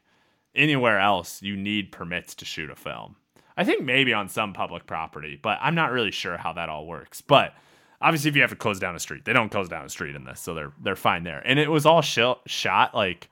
anywhere 0.55 1.01
else, 1.01 1.43
you 1.43 1.57
need 1.57 1.91
permits 1.91 2.37
to 2.37 2.45
shoot 2.45 2.71
a 2.71 2.77
film. 2.77 3.17
I 3.57 3.65
think 3.65 3.83
maybe 3.83 4.13
on 4.13 4.29
some 4.29 4.53
public 4.53 4.87
property, 4.87 5.37
but 5.43 5.59
I'm 5.61 5.75
not 5.75 5.91
really 5.91 6.13
sure 6.13 6.37
how 6.37 6.53
that 6.53 6.69
all 6.69 6.87
works. 6.87 7.21
But 7.21 7.55
obviously 8.01 8.29
if 8.29 8.37
you 8.37 8.43
have 8.43 8.51
to 8.51 8.57
close 8.57 8.79
down 8.79 8.95
a 8.95 9.01
street, 9.01 9.25
they 9.25 9.33
don't 9.33 9.49
close 9.51 9.69
down 9.69 9.85
a 9.85 9.89
street 9.89 10.15
in 10.15 10.23
this, 10.23 10.39
so 10.39 10.55
they're 10.55 10.73
they're 10.81 10.95
fine 10.95 11.25
there. 11.25 11.43
And 11.45 11.59
it 11.59 11.73
was 11.73 11.87
all 11.87 12.03
shot 12.03 12.95
like 12.95 13.29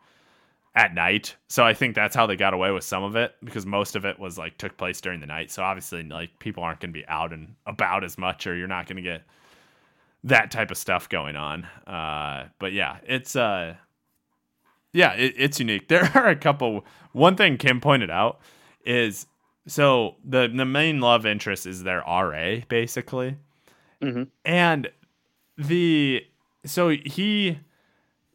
at 0.74 0.94
night. 0.94 1.36
So 1.48 1.64
I 1.64 1.74
think 1.74 1.94
that's 1.94 2.16
how 2.16 2.26
they 2.26 2.36
got 2.36 2.54
away 2.54 2.70
with 2.70 2.84
some 2.84 3.02
of 3.02 3.14
it 3.14 3.34
because 3.44 3.66
most 3.66 3.94
of 3.94 4.04
it 4.04 4.18
was 4.18 4.38
like 4.38 4.56
took 4.56 4.76
place 4.78 5.00
during 5.00 5.20
the 5.20 5.26
night. 5.26 5.50
So 5.50 5.62
obviously 5.62 6.02
like 6.02 6.38
people 6.38 6.62
aren't 6.62 6.80
going 6.80 6.92
to 6.92 6.98
be 6.98 7.06
out 7.08 7.32
and 7.32 7.54
about 7.66 8.04
as 8.04 8.16
much 8.16 8.46
or 8.46 8.54
you're 8.56 8.68
not 8.68 8.86
going 8.86 8.96
to 8.96 9.02
get 9.02 9.22
that 10.24 10.50
type 10.50 10.70
of 10.70 10.78
stuff 10.78 11.08
going 11.08 11.36
on. 11.36 11.64
Uh 11.86 12.48
but 12.58 12.72
yeah, 12.72 12.98
it's 13.04 13.36
uh 13.36 13.74
yeah, 14.94 15.12
it, 15.14 15.34
it's 15.36 15.58
unique. 15.58 15.88
There 15.88 16.10
are 16.14 16.28
a 16.28 16.36
couple 16.36 16.86
one 17.12 17.36
thing 17.36 17.58
Kim 17.58 17.80
pointed 17.80 18.10
out 18.10 18.40
is 18.84 19.26
so 19.66 20.16
the 20.24 20.48
the 20.54 20.64
main 20.64 21.00
love 21.00 21.26
interest 21.26 21.66
is 21.66 21.82
their 21.82 21.98
RA 22.00 22.60
basically. 22.68 23.36
Mhm. 24.00 24.28
And 24.46 24.90
the 25.58 26.24
so 26.64 26.88
he 26.88 27.58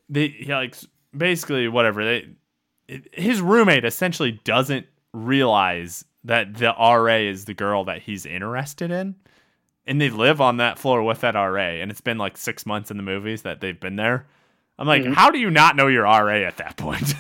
they 0.07 0.27
he 0.27 0.53
like 0.53 0.76
basically 1.15 1.67
whatever 1.67 2.03
they 2.05 2.27
his 3.13 3.41
roommate 3.41 3.84
essentially 3.85 4.39
doesn't 4.43 4.85
realize 5.13 6.05
that 6.23 6.53
the 6.55 6.73
RA 6.79 7.15
is 7.17 7.45
the 7.45 7.53
girl 7.53 7.84
that 7.85 8.01
he's 8.01 8.25
interested 8.25 8.91
in 8.91 9.15
and 9.85 9.99
they 10.01 10.09
live 10.09 10.39
on 10.41 10.57
that 10.57 10.77
floor 10.79 11.01
with 11.03 11.21
that 11.21 11.35
RA 11.35 11.59
and 11.81 11.91
it's 11.91 12.01
been 12.01 12.17
like 12.17 12.38
6 12.38 12.65
months 12.65 12.91
in 12.91 12.97
the 12.97 13.03
movies 13.03 13.41
that 13.43 13.59
they've 13.61 13.79
been 13.79 13.95
there 13.95 14.25
I'm 14.79 14.88
like 14.88 15.03
Mhm. 15.03 15.13
how 15.15 15.31
do 15.31 15.39
you 15.39 15.49
not 15.49 15.75
know 15.75 15.88
your 15.88 16.03
RA 16.03 16.43
at 16.45 16.57
that 16.57 16.77
point 16.77 17.13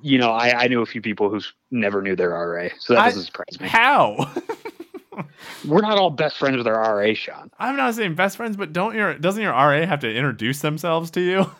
You 0.00 0.16
know, 0.18 0.30
I, 0.30 0.64
I 0.64 0.68
knew 0.68 0.80
a 0.80 0.86
few 0.86 1.00
people 1.02 1.28
who 1.28 1.40
never 1.72 2.00
knew 2.00 2.14
their 2.14 2.30
RA, 2.30 2.68
so 2.78 2.94
that 2.94 3.00
I- 3.00 3.08
doesn't 3.08 3.24
surprise 3.24 3.60
me. 3.60 3.66
how 3.68 4.32
We're 5.66 5.80
not 5.80 5.98
all 5.98 6.10
best 6.10 6.38
friends 6.38 6.56
with 6.56 6.68
our 6.68 6.96
RA, 7.00 7.12
Sean. 7.14 7.50
I'm 7.58 7.74
not 7.76 7.94
saying 7.96 8.14
best 8.14 8.36
friends 8.36 8.56
but 8.56 8.72
don't 8.72 8.94
your 8.94 9.14
doesn't 9.18 9.42
your 9.42 9.50
RA 9.52 9.84
have 9.86 9.98
to 10.00 10.12
introduce 10.14 10.60
themselves 10.60 11.10
to 11.12 11.20
you 11.20 11.50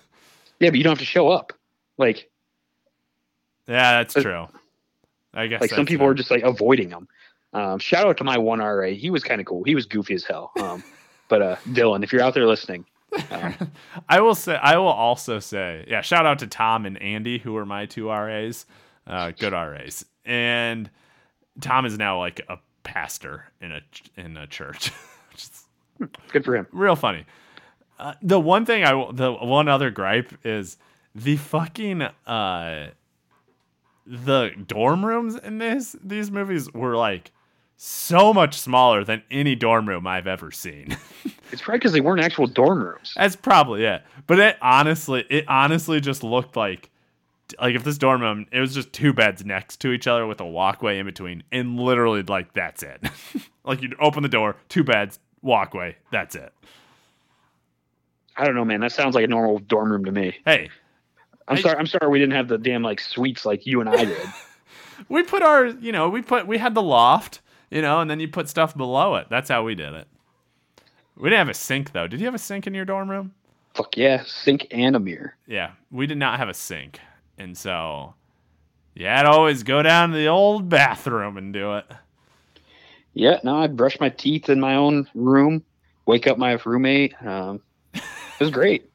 Yeah, 0.61 0.71
but 0.71 0.79
you 0.79 0.85
don't 0.85 0.93
have 0.93 0.99
to 0.99 1.05
show 1.05 1.29
up. 1.29 1.53
Like, 1.99 2.31
yeah 3.67 3.99
that's 3.99 4.17
Uh, 4.17 4.23
true 4.23 4.47
I 5.35 5.47
guess 5.47 5.61
like 5.61 5.71
some 5.71 5.85
people 5.87 6.05
fair. 6.05 6.11
are 6.13 6.15
just 6.15 6.31
like 6.31 6.43
avoiding 6.43 6.89
them. 6.89 7.07
Um, 7.53 7.79
shout 7.79 8.07
out 8.07 8.17
to 8.19 8.25
my 8.25 8.39
one 8.39 8.61
RA. 8.61 8.89
He 8.89 9.11
was 9.11 9.23
kind 9.23 9.41
of 9.41 9.47
cool. 9.47 9.63
He 9.63 9.75
was 9.75 9.85
goofy 9.87 10.15
as 10.15 10.25
hell. 10.25 10.53
Um, 10.61 10.83
but 11.29 11.43
uh, 11.43 11.57
Dylan, 11.69 12.03
if 12.03 12.13
you're 12.13 12.23
out 12.23 12.35
there 12.35 12.47
listening, 12.47 12.85
um, 13.31 13.55
I 14.09 14.21
will 14.21 14.35
say, 14.35 14.57
I 14.57 14.77
will 14.79 14.87
also 14.89 15.39
say, 15.39 15.85
yeah. 15.87 16.01
Shout 16.01 16.27
out 16.27 16.39
to 16.41 16.47
Tom 16.47 16.87
and 16.87 17.01
Andy, 17.01 17.39
who 17.39 17.57
are 17.57 17.67
my 17.67 17.87
two 17.87 18.09
RAs, 18.09 18.67
uh, 19.07 19.33
good 19.39 19.53
RAs, 19.53 20.05
and 20.25 20.91
Tom 21.61 21.85
is 21.87 21.97
now 21.99 22.19
like 22.19 22.41
a 22.49 22.59
pastor 22.85 23.45
in 23.61 23.73
a 23.73 23.81
in 24.17 24.37
a 24.37 24.47
church. 24.47 24.91
which 25.31 25.43
is 25.45 25.65
good 26.33 26.45
for 26.45 26.57
him. 26.57 26.67
real 26.73 26.97
funny. 26.97 27.27
Uh, 27.99 28.15
the 28.23 28.39
one 28.39 28.65
thing 28.65 28.85
I, 28.85 29.11
the 29.13 29.33
one 29.33 29.69
other 29.69 29.91
gripe 29.91 30.33
is 30.45 30.77
the 31.15 31.37
fucking 31.37 32.03
uh, 32.03 32.89
the 34.07 34.51
dorm 34.67 35.05
rooms 35.05 35.37
in 35.37 35.59
this 35.59 35.97
these 36.03 36.31
movies 36.31 36.73
were 36.73 36.97
like 36.97 37.33
so 37.77 38.33
much 38.33 38.59
smaller 38.59 39.05
than 39.05 39.23
any 39.31 39.55
dorm 39.55 39.89
room 39.89 40.07
I've 40.07 40.27
ever 40.27 40.51
seen. 40.51 40.97
It's 41.51 41.63
probably 41.63 41.79
because 41.79 41.93
they 41.93 42.03
weren't 42.03 42.21
actual 42.21 42.47
dorm 42.47 42.83
rooms. 42.83 43.15
That's 43.17 43.35
probably 43.35 43.85
it. 43.85 44.03
But 44.27 44.39
it 44.39 44.59
honestly, 44.61 45.25
it 45.31 45.47
honestly 45.49 45.99
just 45.99 46.23
looked 46.23 46.57
like, 46.57 46.91
like 47.59 47.75
if 47.75 47.85
this 47.85 47.97
dorm 47.97 48.21
room, 48.21 48.47
it 48.53 48.61
was 48.61 48.75
just 48.75 48.93
two 48.93 49.15
beds 49.15 49.45
next 49.47 49.79
to 49.81 49.93
each 49.93 50.07
other 50.07 50.27
with 50.27 50.41
a 50.41 50.47
walkway 50.47 50.99
in 50.99 51.07
between, 51.07 51.43
and 51.51 51.81
literally 51.81 52.23
like 52.23 52.53
that's 52.53 52.83
it. 52.83 53.03
like 53.65 53.81
you'd 53.81 53.95
open 53.99 54.23
the 54.23 54.29
door, 54.29 54.57
two 54.69 54.85
beds, 54.85 55.19
walkway, 55.41 55.97
that's 56.11 56.35
it. 56.35 56.53
I 58.39 58.45
don't 58.45 58.55
know, 58.55 58.65
man. 58.65 58.81
That 58.81 58.93
sounds 58.93 59.15
like 59.15 59.25
a 59.25 59.29
normal 59.29 59.59
dorm 59.59 59.91
room 59.91 60.05
to 60.05 60.13
me. 60.13 60.37
Hey, 60.45 60.71
I'm 61.49 61.59
I- 61.59 61.61
sorry. 61.61 61.77
I'm 61.77 61.87
sorry 61.87 62.09
we 62.09 62.19
didn't 62.19 62.35
have 62.35 62.49
the 62.49 62.57
damn 62.59 62.83
like 62.83 63.01
suites 63.01 63.45
like 63.45 63.67
you 63.67 63.81
and 63.81 63.89
I 63.91 64.05
did. 64.05 64.29
we 65.09 65.23
put 65.25 65.43
our, 65.43 65.67
you 65.67 65.93
know, 65.93 66.09
we 66.09 66.23
put 66.23 66.47
we 66.47 66.57
had 66.59 66.75
the 66.75 66.83
loft, 66.83 67.41
you 67.71 67.83
know, 67.83 68.01
and 68.01 68.11
then 68.11 68.21
you 68.21 68.29
put 68.29 68.49
stuff 68.49 68.77
below 68.77 69.17
it. 69.17 69.27
That's 69.29 69.49
how 69.51 69.65
we 69.65 69.75
did 69.75 69.93
it. 69.93 70.07
We 71.17 71.31
didn't 71.31 71.39
have 71.39 71.49
a 71.49 71.55
sink 71.55 71.93
though. 71.93 72.07
Did 72.07 72.21
you 72.21 72.27
have 72.27 72.35
a 72.35 72.39
sink 72.39 72.67
in 72.67 72.75
your 72.75 72.85
dorm 72.85 73.11
room? 73.11 73.35
Fuck 73.75 73.97
yeah, 73.97 74.23
sink 74.25 74.67
and 74.71 74.95
a 74.97 75.01
mirror. 75.01 75.37
Yeah, 75.47 75.73
we 75.91 76.07
did 76.07 76.19
not 76.19 76.39
have 76.39 76.49
a 76.49 76.55
sink, 76.55 77.01
and 77.39 77.57
so 77.57 78.15
you 78.95 79.07
had 79.07 79.23
to 79.23 79.31
always 79.31 79.63
go 79.63 79.83
down 79.83 80.11
to 80.11 80.17
the 80.17 80.29
old 80.29 80.69
bathroom 80.69 81.37
and 81.37 81.53
do 81.53 81.77
it. 81.77 81.87
Yeah, 83.15 83.39
no, 83.43 83.57
I'd 83.57 83.77
brush 83.77 83.99
my 84.01 84.09
teeth 84.11 84.49
in 84.49 84.61
my 84.61 84.77
own 84.77 85.09
room, 85.15 85.65
wake 86.07 86.27
up 86.27 86.39
my 86.39 86.59
roommate. 86.65 87.15
Um, 87.25 87.61
it 88.41 88.45
was 88.45 88.51
great. 88.51 88.91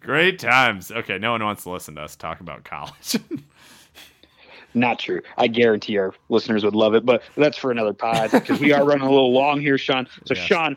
Great 0.00 0.38
times. 0.38 0.90
Okay, 0.90 1.18
no 1.18 1.32
one 1.32 1.42
wants 1.42 1.64
to 1.64 1.70
listen 1.70 1.96
to 1.96 2.02
us 2.02 2.16
talk 2.16 2.40
about 2.40 2.64
college. 2.64 3.16
Not 4.74 4.98
true. 4.98 5.22
I 5.36 5.48
guarantee 5.48 5.98
our 5.98 6.14
listeners 6.28 6.64
would 6.64 6.74
love 6.74 6.94
it, 6.94 7.04
but 7.04 7.22
that's 7.36 7.58
for 7.58 7.70
another 7.70 7.92
pod 7.92 8.30
because 8.30 8.60
we 8.60 8.72
are 8.72 8.84
running 8.84 9.06
a 9.06 9.10
little 9.10 9.32
long 9.32 9.60
here, 9.60 9.78
Sean. 9.78 10.06
So, 10.26 10.34
Yes. 10.34 10.44
Sean, 10.44 10.76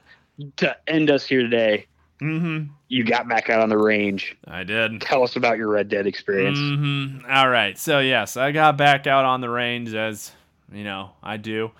to 0.57 0.75
end 0.87 1.11
us 1.11 1.25
here 1.25 1.41
today, 1.41 1.85
mm-hmm. 2.21 2.71
you 2.87 3.03
got 3.03 3.27
back 3.27 3.49
out 3.49 3.61
on 3.61 3.69
the 3.69 3.77
range. 3.77 4.35
I 4.47 4.63
did. 4.63 5.01
Tell 5.01 5.23
us 5.23 5.35
about 5.35 5.57
your 5.57 5.67
Red 5.67 5.89
Dead 5.89 6.07
experience. 6.07 6.57
Mm-hmm. 6.57 7.29
All 7.29 7.49
right. 7.49 7.77
So 7.77 7.99
yes, 7.99 8.37
I 8.37 8.51
got 8.51 8.77
back 8.77 9.07
out 9.07 9.25
on 9.25 9.41
the 9.41 9.49
range 9.49 9.93
as 9.93 10.31
you 10.71 10.83
know 10.83 11.11
I 11.21 11.37
do. 11.37 11.71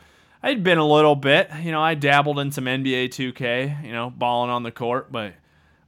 I'd 0.43 0.63
been 0.63 0.79
a 0.79 0.87
little 0.87 1.15
bit, 1.15 1.51
you 1.61 1.71
know, 1.71 1.81
I 1.81 1.93
dabbled 1.93 2.39
in 2.39 2.51
some 2.51 2.65
NBA 2.65 3.09
2K, 3.09 3.85
you 3.85 3.91
know, 3.91 4.09
balling 4.09 4.49
on 4.49 4.63
the 4.63 4.71
court, 4.71 5.11
but 5.11 5.33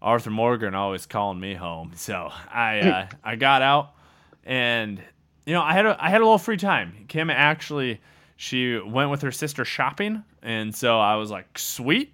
Arthur 0.04 0.30
Morgan 0.30 0.76
always 0.76 1.06
calling 1.06 1.40
me 1.40 1.56
home. 1.56 1.92
So 1.96 2.32
I 2.52 2.80
uh, 2.80 3.08
I 3.24 3.36
got 3.36 3.62
out, 3.62 3.94
and 4.44 5.02
you 5.46 5.54
know 5.54 5.62
I 5.62 5.74
had 5.74 5.86
a 5.86 5.98
I 6.00 6.10
had 6.10 6.22
a 6.22 6.26
little 6.26 6.38
free 6.38 6.58
time. 6.58 7.06
Kim 7.08 7.30
actually 7.30 8.02
she 8.36 8.78
went 8.78 9.10
with 9.10 9.22
her 9.22 9.32
sister 9.32 9.64
shopping, 9.64 10.24
and 10.42 10.76
so 10.76 11.00
I 11.00 11.16
was 11.16 11.32
like, 11.32 11.58
sweet. 11.58 12.14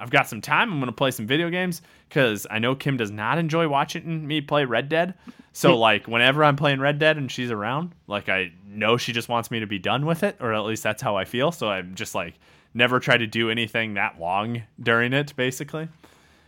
I've 0.00 0.10
got 0.10 0.28
some 0.28 0.40
time. 0.40 0.72
I'm 0.72 0.78
gonna 0.80 0.92
play 0.92 1.10
some 1.10 1.26
video 1.26 1.50
games 1.50 1.82
because 2.08 2.46
I 2.50 2.58
know 2.58 2.74
Kim 2.74 2.96
does 2.96 3.10
not 3.10 3.38
enjoy 3.38 3.68
watching 3.68 4.26
me 4.26 4.40
play 4.40 4.64
Red 4.64 4.88
Dead. 4.88 5.14
So 5.52 5.76
like 5.76 6.06
whenever 6.06 6.44
I'm 6.44 6.56
playing 6.56 6.80
Red 6.80 6.98
Dead 6.98 7.16
and 7.16 7.30
she's 7.30 7.50
around, 7.50 7.92
like 8.06 8.28
I 8.28 8.52
know 8.66 8.96
she 8.96 9.12
just 9.12 9.28
wants 9.28 9.50
me 9.50 9.60
to 9.60 9.66
be 9.66 9.78
done 9.78 10.06
with 10.06 10.22
it, 10.22 10.36
or 10.40 10.52
at 10.54 10.64
least 10.64 10.82
that's 10.84 11.02
how 11.02 11.16
I 11.16 11.24
feel. 11.24 11.50
So 11.50 11.68
I'm 11.68 11.94
just 11.96 12.14
like 12.14 12.34
never 12.74 13.00
try 13.00 13.16
to 13.16 13.26
do 13.26 13.50
anything 13.50 13.94
that 13.94 14.20
long 14.20 14.62
during 14.80 15.12
it, 15.12 15.34
basically. 15.34 15.88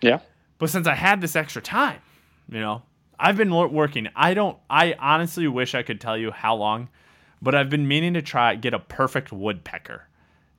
Yeah. 0.01 0.21
But 0.61 0.71
since 0.71 0.87
I 0.87 0.95
had 0.95 1.21
this 1.21 1.35
extra 1.35 1.61
time, 1.61 2.01
you 2.49 2.61
know, 2.61 2.83
I've 3.19 3.37
been 3.37 3.53
working. 3.53 4.09
I 4.15 4.35
don't. 4.35 4.57
I 4.69 4.95
honestly 4.99 5.49
wish 5.49 5.75
I 5.75 5.83
could 5.83 6.01
tell 6.01 6.17
you 6.17 6.31
how 6.31 6.55
long, 6.55 6.91
but 7.43 7.55
I've 7.55 7.71
been 7.71 7.89
meaning 7.89 8.15
to 8.15 8.23
try 8.23 8.55
get 8.55 8.75
a 8.75 8.79
perfect 8.79 9.33
woodpecker 9.33 10.07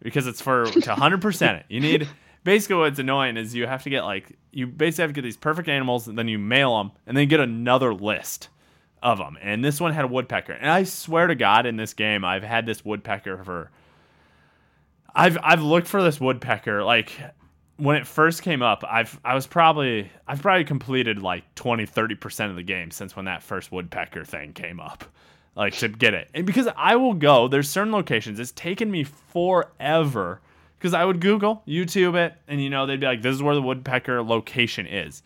because 0.02 0.26
it's 0.26 0.42
for 0.42 0.66
to 0.66 0.80
100% 0.80 1.60
it. 1.60 1.66
You 1.70 1.80
need 1.80 2.10
basically 2.44 2.78
what's 2.78 2.98
annoying 3.00 3.38
is 3.38 3.54
you 3.54 3.68
have 3.68 3.84
to 3.84 3.92
get 3.92 4.04
like 4.04 4.38
you 4.52 4.66
basically 4.66 5.04
have 5.04 5.10
to 5.12 5.14
get 5.14 5.22
these 5.22 5.38
perfect 5.38 5.70
animals 5.70 6.08
and 6.08 6.18
then 6.18 6.28
you 6.28 6.40
mail 6.40 6.80
them 6.80 6.92
and 7.06 7.16
then 7.16 7.28
get 7.28 7.40
another 7.40 7.94
list 7.94 8.50
of 9.04 9.20
them. 9.20 9.38
And 9.40 9.64
this 9.64 9.80
one 9.80 9.94
had 9.94 10.06
a 10.06 10.08
woodpecker. 10.08 10.54
And 10.54 10.70
I 10.70 10.84
swear 10.84 11.28
to 11.28 11.36
God, 11.36 11.68
in 11.68 11.76
this 11.76 11.94
game, 11.94 12.26
I've 12.26 12.44
had 12.44 12.66
this 12.66 12.84
woodpecker 12.84 13.44
for. 13.44 13.70
I've 15.14 15.38
I've 15.44 15.62
looked 15.62 15.88
for 15.88 16.02
this 16.02 16.20
woodpecker 16.20 16.84
like 16.84 17.12
when 17.82 17.96
it 17.96 18.06
first 18.06 18.44
came 18.44 18.62
up. 18.62 18.84
I've 18.88 19.20
I 19.26 19.34
was 19.34 19.48
probably 19.48 20.12
I've 20.28 20.42
probably 20.42 20.64
completed 20.64 21.22
like 21.22 21.44
20 21.56 21.88
30 21.88 22.16
percent 22.16 22.50
of 22.52 22.56
the 22.56 22.64
game 22.64 22.92
since 22.92 23.16
when 23.16 23.26
that 23.26 23.42
first 23.42 23.72
woodpecker 23.72 24.24
thing 24.24 24.54
came 24.54 24.80
up, 24.80 25.04
like 25.56 25.74
to 25.78 25.88
get 25.88 26.14
it. 26.14 26.30
And 26.36 26.46
because 26.46 26.68
I 26.78 26.96
will 26.96 27.16
go, 27.16 27.48
there's 27.48 27.70
certain 27.70 27.92
locations. 27.92 28.40
It's 28.40 28.52
taken 28.52 28.92
me 28.92 29.04
forever 29.04 30.42
because 30.78 30.94
I 30.94 31.04
would 31.04 31.22
Google, 31.22 31.64
YouTube 31.68 32.16
it, 32.16 32.36
and 32.48 32.62
you 32.62 32.70
know 32.70 32.86
they'd 32.86 33.00
be 33.00 33.08
like, 33.08 33.24
"This 33.24 33.34
is 33.34 33.42
where 33.42 33.56
the 33.56 33.62
woodpecker 33.64 34.22
location 34.22 34.86
is," 34.86 35.24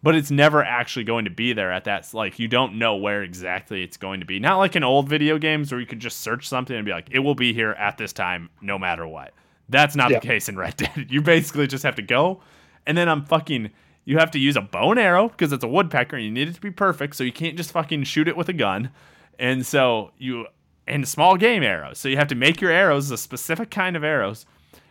but 0.00 0.14
it's 0.14 0.30
never 0.30 0.62
actually 0.62 1.04
going 1.04 1.24
to 1.24 1.30
be 1.32 1.54
there 1.54 1.72
at 1.72 1.84
that. 1.84 2.14
Like 2.14 2.38
you 2.38 2.46
don't 2.46 2.78
know 2.78 2.94
where 2.94 3.24
exactly 3.24 3.82
it's 3.82 3.96
going 3.96 4.20
to 4.20 4.26
be. 4.26 4.38
Not 4.38 4.58
like 4.58 4.76
in 4.76 4.84
old 4.84 5.08
video 5.08 5.38
games 5.38 5.72
where 5.72 5.80
you 5.80 5.86
could 5.86 6.00
just 6.00 6.20
search 6.20 6.48
something 6.48 6.76
and 6.76 6.86
be 6.86 6.92
like, 6.92 7.08
"It 7.10 7.18
will 7.18 7.34
be 7.34 7.52
here 7.52 7.72
at 7.72 7.98
this 7.98 8.12
time, 8.12 8.48
no 8.60 8.78
matter 8.78 9.08
what." 9.08 9.34
That's 9.68 9.96
not 9.96 10.10
Yeah. 10.10 10.20
the 10.20 10.26
case 10.26 10.48
in 10.48 10.56
Red 10.56 10.76
Dead. 10.76 11.06
You 11.10 11.22
basically 11.22 11.66
just 11.66 11.82
have 11.84 11.96
to 11.96 12.02
go, 12.02 12.40
and 12.86 12.96
then 12.96 13.08
I'm 13.08 13.24
fucking. 13.24 13.70
You 14.04 14.18
have 14.18 14.30
to 14.32 14.38
use 14.38 14.54
a 14.56 14.60
bow 14.60 14.92
and 14.92 15.00
arrow 15.00 15.28
because 15.28 15.52
it's 15.52 15.64
a 15.64 15.68
woodpecker 15.68 16.14
and 16.14 16.24
you 16.24 16.30
need 16.30 16.46
it 16.48 16.54
to 16.54 16.60
be 16.60 16.70
perfect. 16.70 17.16
So 17.16 17.24
you 17.24 17.32
can't 17.32 17.56
just 17.56 17.72
fucking 17.72 18.04
shoot 18.04 18.28
it 18.28 18.36
with 18.36 18.48
a 18.48 18.52
gun. 18.52 18.90
And 19.36 19.66
so 19.66 20.12
you 20.16 20.46
and 20.86 21.08
small 21.08 21.36
game 21.36 21.64
arrows. 21.64 21.98
So 21.98 22.08
you 22.08 22.16
have 22.16 22.28
to 22.28 22.36
make 22.36 22.60
your 22.60 22.70
arrows 22.70 23.10
a 23.10 23.18
specific 23.18 23.68
kind 23.68 23.96
of 23.96 24.04
arrows. 24.04 24.46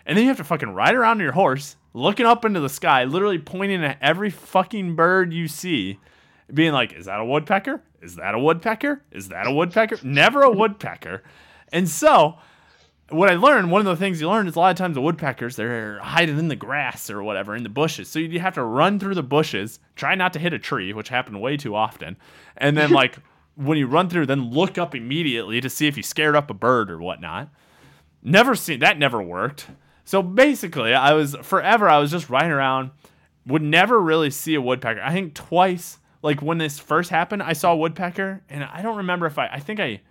And 0.06 0.18
then 0.18 0.23
you 0.26 0.27
have 0.27 0.38
to 0.38 0.43
fucking 0.43 0.72
ride 0.72 0.95
around 0.95 1.11
on 1.11 1.22
your 1.22 1.31
horse, 1.31 1.77
looking 1.93 2.26
up 2.26 2.43
into 2.43 2.60
the 2.60 2.68
sky, 2.68 3.06
literally 3.06 3.39
pointing 3.39 3.85
at 3.85 3.97
every 4.02 4.30
fucking 4.30 4.97
bird 4.97 5.31
you 5.31 5.47
see, 5.47 5.97
being 6.53 6.73
like, 6.73 6.91
is 6.91 7.06
that 7.06 7.22
a 7.22 7.26
woodpecker? 7.26 7.81
Is 8.02 8.18
that 8.18 8.35
a 8.35 8.39
woodpecker? 8.39 9.02
Is 9.14 9.30
that 9.30 9.47
a 9.47 9.52
woodpecker? 9.53 9.97
Never 10.03 10.41
a 10.41 10.52
woodpecker. 10.52 11.23
And 11.72 11.88
so 11.88 12.35
what 13.10 13.30
I 13.30 13.36
learned, 13.36 13.72
one 13.72 13.82
of 13.82 13.86
the 13.86 13.95
things 13.95 14.19
you 14.19 14.30
learn 14.30 14.48
is 14.48 14.56
a 14.56 14.60
lot 14.60 14.72
of 14.72 14.77
times 14.77 14.95
the 14.95 15.02
woodpeckers, 15.02 15.56
they're 15.56 15.99
hiding 15.99 16.40
in 16.40 16.48
the 16.48 16.56
grass 16.56 17.10
or 17.10 17.22
whatever, 17.22 17.56
in 17.56 17.64
the 17.64 17.69
bushes. 17.69 18.10
So 18.10 18.18
you 18.18 18.40
have 18.40 18.56
to 18.56 18.64
run 18.64 18.99
through 18.99 19.15
the 19.15 19.23
bushes, 19.23 19.80
try 19.95 20.15
not 20.15 20.34
to 20.34 20.40
hit 20.40 20.53
a 20.53 20.60
tree, 20.60 20.91
which 20.91 21.10
happened 21.10 21.40
way 21.40 21.56
too 21.56 21.76
often. 21.76 22.18
And 22.57 22.76
then, 22.76 22.90
like, 22.91 23.18
when 23.56 23.77
you 23.77 23.88
run 23.88 24.10
through, 24.10 24.26
then 24.26 24.52
look 24.52 24.77
up 24.77 24.95
immediately 24.95 25.61
to 25.61 25.69
see 25.69 25.88
if 25.88 25.98
you 25.98 26.03
scared 26.03 26.36
up 26.36 26.49
a 26.49 26.53
bird 26.56 26.90
or 26.90 26.99
whatnot. 26.99 27.49
Never 28.23 28.56
seen 28.56 28.80
that, 28.80 28.98
never 28.98 29.22
worked. 29.22 29.68
So 30.03 30.22
basically, 30.23 30.94
I 30.94 31.14
was 31.14 31.36
forever, 31.44 31.88
I 31.88 31.99
was 31.99 32.11
just 32.11 32.30
riding 32.30 32.52
around, 32.52 32.91
would 33.45 33.61
never 33.61 33.99
really 33.99 34.32
see 34.32 34.56
a 34.56 34.61
woodpecker. 34.61 35.02
I 35.02 35.14
think 35.14 35.36
twice, 35.36 35.99
like 36.23 36.41
when 36.41 36.57
this 36.57 36.80
first 36.80 37.11
happened, 37.11 37.44
I 37.44 37.53
saw 37.53 37.73
a 37.73 37.77
woodpecker, 37.77 38.41
and 38.49 38.64
I 38.64 38.82
don't 38.82 38.98
remember 38.98 39.27
if 39.27 39.38
I, 39.38 39.48
I 39.48 39.60
think 39.60 39.80
I, 39.80 40.02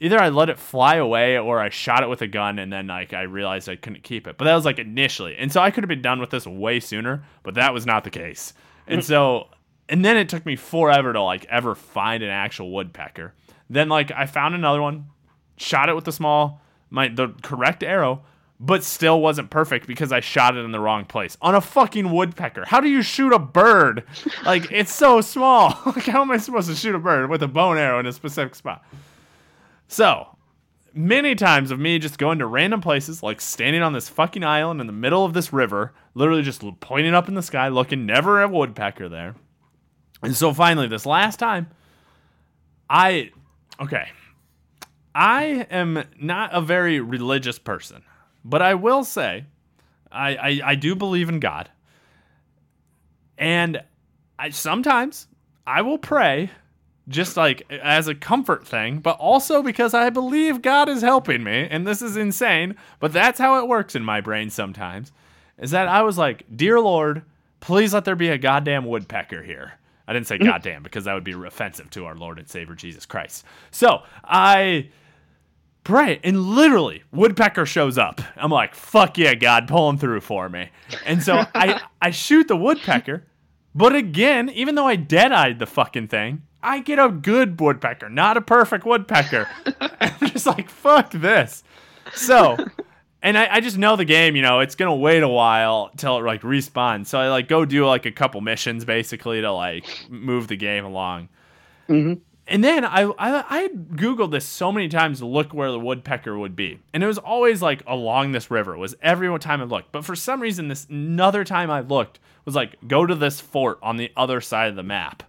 either 0.00 0.18
I 0.18 0.28
let 0.28 0.48
it 0.48 0.58
fly 0.58 0.96
away 0.96 1.38
or 1.38 1.60
I 1.60 1.68
shot 1.70 2.02
it 2.02 2.08
with 2.08 2.22
a 2.22 2.26
gun 2.26 2.58
and 2.58 2.72
then 2.72 2.86
like 2.86 3.12
I 3.12 3.22
realized 3.22 3.68
I 3.68 3.76
couldn't 3.76 4.02
keep 4.02 4.26
it. 4.26 4.38
But 4.38 4.44
that 4.44 4.54
was 4.54 4.64
like 4.64 4.78
initially. 4.78 5.36
And 5.36 5.52
so 5.52 5.60
I 5.60 5.70
could 5.70 5.84
have 5.84 5.88
been 5.88 6.02
done 6.02 6.20
with 6.20 6.30
this 6.30 6.46
way 6.46 6.80
sooner, 6.80 7.24
but 7.42 7.54
that 7.54 7.74
was 7.74 7.86
not 7.86 8.04
the 8.04 8.10
case. 8.10 8.52
And 8.86 9.04
so 9.04 9.48
and 9.88 10.04
then 10.04 10.16
it 10.16 10.28
took 10.28 10.44
me 10.44 10.56
forever 10.56 11.12
to 11.12 11.22
like 11.22 11.44
ever 11.46 11.74
find 11.74 12.22
an 12.22 12.30
actual 12.30 12.70
woodpecker. 12.70 13.34
Then 13.70 13.88
like 13.88 14.10
I 14.12 14.26
found 14.26 14.54
another 14.54 14.82
one, 14.82 15.06
shot 15.56 15.88
it 15.88 15.94
with 15.94 16.04
the 16.04 16.12
small 16.12 16.60
my 16.90 17.08
the 17.08 17.28
correct 17.42 17.82
arrow, 17.82 18.22
but 18.60 18.82
still 18.84 19.20
wasn't 19.20 19.50
perfect 19.50 19.86
because 19.86 20.12
I 20.12 20.20
shot 20.20 20.56
it 20.56 20.64
in 20.64 20.72
the 20.72 20.80
wrong 20.80 21.04
place 21.04 21.36
on 21.42 21.54
a 21.54 21.60
fucking 21.60 22.10
woodpecker. 22.10 22.64
How 22.66 22.80
do 22.80 22.88
you 22.88 23.02
shoot 23.02 23.32
a 23.32 23.38
bird? 23.38 24.04
Like 24.44 24.70
it's 24.70 24.92
so 24.92 25.20
small. 25.20 25.78
like 25.86 26.06
how 26.06 26.22
am 26.22 26.30
I 26.30 26.38
supposed 26.38 26.68
to 26.68 26.74
shoot 26.74 26.94
a 26.94 26.98
bird 26.98 27.30
with 27.30 27.42
a 27.42 27.48
bone 27.48 27.78
arrow 27.78 27.98
in 27.98 28.06
a 28.06 28.12
specific 28.12 28.54
spot? 28.54 28.84
So, 29.88 30.36
many 30.92 31.34
times 31.34 31.70
of 31.70 31.80
me 31.80 31.98
just 31.98 32.18
going 32.18 32.38
to 32.38 32.46
random 32.46 32.80
places, 32.80 33.22
like 33.22 33.40
standing 33.40 33.82
on 33.82 33.94
this 33.94 34.08
fucking 34.08 34.44
island 34.44 34.80
in 34.80 34.86
the 34.86 34.92
middle 34.92 35.24
of 35.24 35.32
this 35.32 35.52
river, 35.52 35.94
literally 36.14 36.42
just 36.42 36.62
pointing 36.80 37.14
up 37.14 37.28
in 37.28 37.34
the 37.34 37.42
sky, 37.42 37.68
looking, 37.68 38.04
never 38.06 38.42
a 38.42 38.48
woodpecker 38.48 39.08
there. 39.08 39.34
And 40.22 40.36
so 40.36 40.52
finally, 40.52 40.88
this 40.88 41.06
last 41.06 41.38
time, 41.38 41.68
I, 42.90 43.30
okay, 43.80 44.08
I 45.14 45.66
am 45.70 46.04
not 46.20 46.54
a 46.54 46.60
very 46.60 47.00
religious 47.00 47.58
person, 47.58 48.02
but 48.44 48.60
I 48.60 48.74
will 48.74 49.04
say, 49.04 49.46
I, 50.12 50.36
I, 50.36 50.60
I 50.64 50.74
do 50.74 50.94
believe 50.94 51.28
in 51.28 51.40
God. 51.40 51.70
And 53.36 53.82
I 54.38 54.50
sometimes 54.50 55.28
I 55.66 55.82
will 55.82 55.98
pray 55.98 56.50
just 57.08 57.36
like 57.36 57.70
as 57.70 58.06
a 58.06 58.14
comfort 58.14 58.66
thing, 58.66 58.98
but 58.98 59.18
also 59.18 59.62
because 59.62 59.94
I 59.94 60.10
believe 60.10 60.62
God 60.62 60.88
is 60.88 61.02
helping 61.02 61.42
me, 61.42 61.66
and 61.70 61.86
this 61.86 62.02
is 62.02 62.16
insane, 62.16 62.76
but 63.00 63.12
that's 63.12 63.38
how 63.38 63.58
it 63.62 63.68
works 63.68 63.94
in 63.94 64.04
my 64.04 64.20
brain 64.20 64.50
sometimes. 64.50 65.12
Is 65.58 65.70
that 65.72 65.88
I 65.88 66.02
was 66.02 66.18
like, 66.18 66.44
Dear 66.54 66.80
Lord, 66.80 67.22
please 67.60 67.94
let 67.94 68.04
there 68.04 68.16
be 68.16 68.28
a 68.28 68.38
goddamn 68.38 68.84
woodpecker 68.84 69.42
here. 69.42 69.72
I 70.06 70.12
didn't 70.12 70.26
say 70.26 70.36
mm-hmm. 70.36 70.46
goddamn 70.46 70.82
because 70.82 71.04
that 71.04 71.14
would 71.14 71.24
be 71.24 71.32
offensive 71.32 71.90
to 71.90 72.06
our 72.06 72.14
Lord 72.14 72.38
and 72.38 72.48
Savior 72.48 72.74
Jesus 72.74 73.06
Christ. 73.06 73.44
So 73.70 74.02
I 74.24 74.90
pray, 75.84 76.20
and 76.22 76.40
literally, 76.40 77.02
woodpecker 77.12 77.66
shows 77.66 77.98
up. 77.98 78.20
I'm 78.36 78.50
like, 78.50 78.74
fuck 78.74 79.18
yeah, 79.18 79.34
God, 79.34 79.68
pulling 79.68 79.98
through 79.98 80.20
for 80.20 80.48
me. 80.48 80.70
And 81.04 81.22
so 81.22 81.44
I 81.54 81.80
I 82.02 82.10
shoot 82.10 82.48
the 82.48 82.56
woodpecker, 82.56 83.24
but 83.74 83.94
again, 83.94 84.50
even 84.50 84.74
though 84.74 84.86
I 84.86 84.96
dead-eyed 84.96 85.58
the 85.58 85.66
fucking 85.66 86.08
thing, 86.08 86.42
I 86.62 86.80
get 86.80 86.98
a 86.98 87.08
good 87.08 87.60
woodpecker, 87.60 88.08
not 88.08 88.36
a 88.36 88.40
perfect 88.40 88.84
woodpecker. 88.84 89.48
I'm 90.00 90.28
just 90.28 90.46
like, 90.46 90.68
fuck 90.68 91.10
this. 91.12 91.62
So, 92.14 92.56
and 93.22 93.38
I, 93.38 93.56
I 93.56 93.60
just 93.60 93.78
know 93.78 93.96
the 93.96 94.04
game, 94.04 94.36
you 94.36 94.42
know, 94.42 94.60
it's 94.60 94.74
gonna 94.74 94.94
wait 94.94 95.22
a 95.22 95.28
while 95.28 95.90
till 95.96 96.18
it 96.18 96.22
like 96.22 96.42
respawns. 96.42 97.06
So 97.06 97.18
I 97.18 97.28
like 97.28 97.48
go 97.48 97.64
do 97.64 97.86
like 97.86 98.06
a 98.06 98.12
couple 98.12 98.40
missions 98.40 98.84
basically 98.84 99.40
to 99.40 99.52
like 99.52 99.86
move 100.08 100.48
the 100.48 100.56
game 100.56 100.84
along. 100.84 101.28
Mm-hmm. 101.88 102.20
And 102.50 102.64
then 102.64 102.84
I, 102.84 103.02
I 103.02 103.44
I 103.48 103.58
had 103.60 103.90
googled 103.90 104.30
this 104.30 104.46
so 104.46 104.72
many 104.72 104.88
times 104.88 105.18
to 105.18 105.26
look 105.26 105.52
where 105.52 105.70
the 105.70 105.78
woodpecker 105.78 106.36
would 106.38 106.56
be, 106.56 106.80
and 106.94 107.02
it 107.02 107.06
was 107.06 107.18
always 107.18 107.60
like 107.60 107.82
along 107.86 108.32
this 108.32 108.50
river. 108.50 108.74
It 108.74 108.78
was 108.78 108.94
every 109.02 109.38
time 109.38 109.60
I 109.60 109.64
looked, 109.64 109.92
but 109.92 110.04
for 110.04 110.16
some 110.16 110.40
reason, 110.40 110.68
this 110.68 110.86
another 110.88 111.44
time 111.44 111.70
I 111.70 111.80
looked 111.80 112.20
was 112.46 112.54
like 112.54 112.76
go 112.88 113.04
to 113.04 113.14
this 113.14 113.38
fort 113.38 113.78
on 113.82 113.98
the 113.98 114.10
other 114.16 114.40
side 114.40 114.70
of 114.70 114.76
the 114.76 114.82
map, 114.82 115.24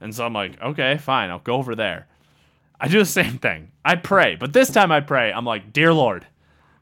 and 0.00 0.14
so 0.14 0.24
I'm 0.24 0.32
like, 0.32 0.60
okay, 0.60 0.96
fine, 0.98 1.30
I'll 1.30 1.38
go 1.38 1.56
over 1.56 1.74
there. 1.74 2.06
I 2.80 2.88
do 2.88 2.98
the 2.98 3.04
same 3.04 3.38
thing. 3.38 3.72
I 3.84 3.96
pray, 3.96 4.36
but 4.36 4.52
this 4.52 4.70
time 4.70 4.90
I 4.90 5.00
pray. 5.00 5.32
I'm 5.32 5.44
like, 5.44 5.72
dear 5.72 5.92
Lord, 5.92 6.26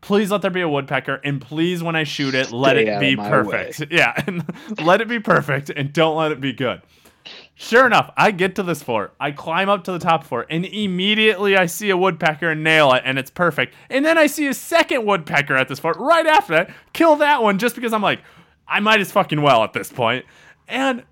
please 0.00 0.30
let 0.30 0.42
there 0.42 0.50
be 0.50 0.60
a 0.60 0.68
woodpecker, 0.68 1.20
and 1.24 1.40
please 1.40 1.82
when 1.82 1.96
I 1.96 2.04
shoot 2.04 2.34
it, 2.34 2.52
let 2.52 2.76
Stay 2.76 2.86
it 2.86 3.00
be 3.00 3.16
perfect. 3.16 3.86
Yeah, 3.90 4.12
and 4.26 4.44
let 4.84 5.00
it 5.00 5.08
be 5.08 5.18
perfect, 5.18 5.70
and 5.70 5.92
don't 5.92 6.16
let 6.16 6.32
it 6.32 6.40
be 6.40 6.52
good. 6.52 6.82
Sure 7.54 7.84
enough, 7.86 8.10
I 8.16 8.30
get 8.30 8.54
to 8.54 8.62
this 8.62 8.82
fort. 8.82 9.14
I 9.18 9.32
climb 9.32 9.68
up 9.68 9.84
to 9.84 9.92
the 9.92 9.98
top 9.98 10.24
fort, 10.24 10.46
and 10.50 10.64
immediately 10.64 11.56
I 11.56 11.66
see 11.66 11.90
a 11.90 11.96
woodpecker 11.96 12.50
and 12.50 12.62
nail 12.62 12.92
it, 12.92 13.02
and 13.04 13.18
it's 13.18 13.30
perfect. 13.30 13.74
And 13.90 14.04
then 14.04 14.16
I 14.16 14.28
see 14.28 14.46
a 14.46 14.54
second 14.54 15.04
woodpecker 15.04 15.56
at 15.56 15.68
this 15.68 15.80
fort 15.80 15.96
right 15.98 16.26
after 16.26 16.54
that, 16.54 16.70
kill 16.92 17.16
that 17.16 17.42
one 17.42 17.58
just 17.58 17.74
because 17.74 17.92
I'm 17.92 18.02
like, 18.02 18.20
I 18.68 18.80
might 18.80 19.00
as 19.00 19.10
fucking 19.10 19.42
well 19.42 19.64
at 19.64 19.72
this 19.72 19.90
point. 19.90 20.24
And 20.68 21.02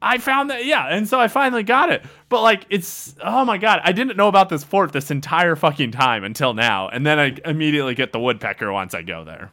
I 0.00 0.18
found 0.18 0.50
that, 0.50 0.64
yeah, 0.64 0.86
and 0.86 1.08
so 1.08 1.18
I 1.18 1.28
finally 1.28 1.64
got 1.64 1.90
it. 1.90 2.04
But 2.28 2.42
like, 2.42 2.66
it's 2.70 3.16
oh 3.22 3.44
my 3.44 3.58
god, 3.58 3.80
I 3.82 3.92
didn't 3.92 4.16
know 4.16 4.28
about 4.28 4.48
this 4.48 4.62
fort 4.62 4.92
this 4.92 5.10
entire 5.10 5.56
fucking 5.56 5.90
time 5.92 6.24
until 6.24 6.54
now, 6.54 6.88
and 6.88 7.04
then 7.04 7.18
I 7.18 7.36
immediately 7.44 7.94
get 7.94 8.12
the 8.12 8.20
woodpecker 8.20 8.72
once 8.72 8.94
I 8.94 9.02
go 9.02 9.24
there. 9.24 9.50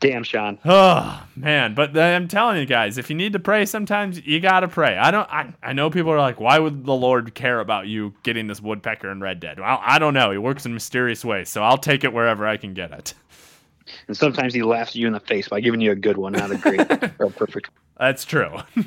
Damn, 0.00 0.22
Sean. 0.22 0.58
Oh 0.64 1.26
man, 1.36 1.74
but 1.74 1.96
I'm 1.96 2.26
telling 2.26 2.58
you 2.58 2.66
guys, 2.66 2.98
if 2.98 3.10
you 3.10 3.16
need 3.16 3.32
to 3.34 3.38
pray, 3.38 3.64
sometimes 3.64 4.24
you 4.26 4.40
gotta 4.40 4.68
pray. 4.68 4.96
I 4.96 5.10
don't. 5.10 5.28
I, 5.30 5.52
I 5.62 5.72
know 5.72 5.90
people 5.90 6.10
are 6.10 6.18
like, 6.18 6.40
why 6.40 6.58
would 6.58 6.84
the 6.84 6.94
Lord 6.94 7.34
care 7.34 7.60
about 7.60 7.86
you 7.86 8.14
getting 8.22 8.46
this 8.46 8.60
woodpecker 8.60 9.10
in 9.10 9.20
Red 9.20 9.40
Dead? 9.40 9.60
Well, 9.60 9.80
I 9.82 9.98
don't 9.98 10.14
know. 10.14 10.30
He 10.30 10.38
works 10.38 10.66
in 10.66 10.74
mysterious 10.74 11.24
ways, 11.24 11.48
so 11.48 11.62
I'll 11.62 11.78
take 11.78 12.02
it 12.02 12.12
wherever 12.12 12.46
I 12.46 12.56
can 12.56 12.74
get 12.74 12.90
it. 12.92 13.14
And 14.08 14.16
sometimes 14.16 14.54
he 14.54 14.62
laughs 14.62 14.90
at 14.90 14.96
you 14.96 15.06
in 15.06 15.12
the 15.12 15.20
face 15.20 15.48
by 15.48 15.60
giving 15.60 15.80
you 15.80 15.90
a 15.92 15.96
good 15.96 16.16
one, 16.16 16.32
not 16.32 16.50
a 16.50 16.56
great 16.56 16.80
or 17.18 17.26
a 17.26 17.30
perfect. 17.30 17.70
That's 17.98 18.24
true. 18.24 18.56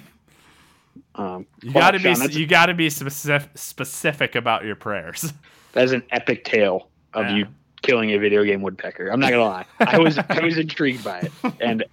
Um, 1.15 1.45
You 1.61 1.71
gotta 1.71 1.97
be 1.99 2.03
Sean, 2.05 2.19
that's, 2.19 2.35
you 2.35 2.47
gotta 2.47 2.73
be 2.73 2.89
specific 2.89 3.51
specific 3.55 4.33
about 4.35 4.65
your 4.65 4.75
prayers. 4.75 5.31
that 5.73 5.83
is 5.83 5.91
an 5.91 6.01
epic 6.11 6.43
tale 6.43 6.89
of 7.13 7.25
Yeah. 7.27 7.35
you 7.35 7.47
killing 7.83 8.11
a 8.11 8.17
video 8.17 8.43
game 8.43 8.61
woodpecker. 8.63 9.09
I'm 9.09 9.19
not 9.19 9.29
gonna 9.29 9.43
lie. 9.43 9.65
I 9.79 9.99
was 9.99 10.17
I 10.17 10.39
was 10.43 10.57
intrigued 10.57 11.03
by 11.03 11.19
it, 11.19 11.31
and 11.61 11.83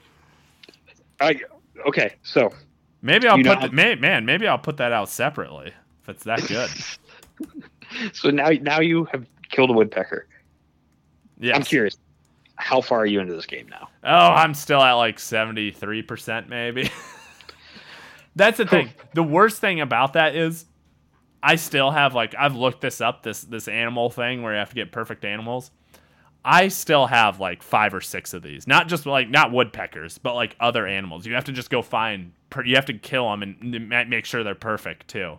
I 1.20 1.38
okay. 1.86 2.14
So 2.22 2.50
Maybe 3.02 3.28
I'll 3.28 3.36
You 3.38 3.44
know 3.44 3.56
put 3.56 3.70
the, 3.70 3.76
may, 3.76 3.94
man. 3.94 4.24
Maybe 4.24 4.46
I'll 4.46 4.58
put 4.58 4.78
that 4.78 4.92
out 4.92 5.08
separately 5.10 5.72
if 6.02 6.08
it's 6.08 6.24
that 6.24 6.46
good. 6.46 6.70
so 8.14 8.30
now 8.30 8.50
now 8.62 8.80
you 8.80 9.04
have 9.12 9.26
killed 9.50 9.68
a 9.70 9.74
woodpecker. 9.74 10.26
Yeah. 11.38 11.56
I'm 11.56 11.62
curious. 11.62 11.98
How 12.60 12.80
far 12.80 13.00
are 13.00 13.06
you 13.06 13.20
into 13.20 13.34
this 13.34 13.46
game 13.46 13.68
now? 13.68 13.88
Oh, 14.04 14.08
I'm 14.34 14.54
still 14.54 14.82
at 14.82 14.92
like 14.92 15.16
73% 15.16 16.48
maybe. 16.48 16.90
That's 18.36 18.58
the 18.58 18.66
thing. 18.66 18.90
The 19.14 19.22
worst 19.22 19.60
thing 19.60 19.80
about 19.80 20.12
that 20.12 20.36
is 20.36 20.66
I 21.42 21.56
still 21.56 21.90
have 21.90 22.14
like 22.14 22.34
I've 22.38 22.54
looked 22.54 22.80
this 22.80 23.00
up 23.00 23.22
this 23.22 23.42
this 23.42 23.66
animal 23.66 24.10
thing 24.10 24.42
where 24.42 24.52
you 24.52 24.58
have 24.58 24.68
to 24.68 24.74
get 24.74 24.92
perfect 24.92 25.24
animals. 25.24 25.70
I 26.44 26.68
still 26.68 27.06
have 27.06 27.38
like 27.38 27.62
5 27.62 27.94
or 27.94 28.00
6 28.00 28.32
of 28.32 28.42
these. 28.42 28.66
Not 28.66 28.88
just 28.88 29.04
like 29.04 29.28
not 29.28 29.52
woodpeckers, 29.52 30.18
but 30.18 30.34
like 30.34 30.56
other 30.58 30.86
animals. 30.86 31.26
You 31.26 31.34
have 31.34 31.44
to 31.44 31.52
just 31.52 31.70
go 31.70 31.82
find 31.82 32.32
per- 32.48 32.64
you 32.64 32.76
have 32.76 32.86
to 32.86 32.94
kill 32.94 33.30
them 33.30 33.42
and 33.42 33.88
make 34.08 34.24
sure 34.24 34.42
they're 34.44 34.54
perfect 34.54 35.08
too. 35.08 35.38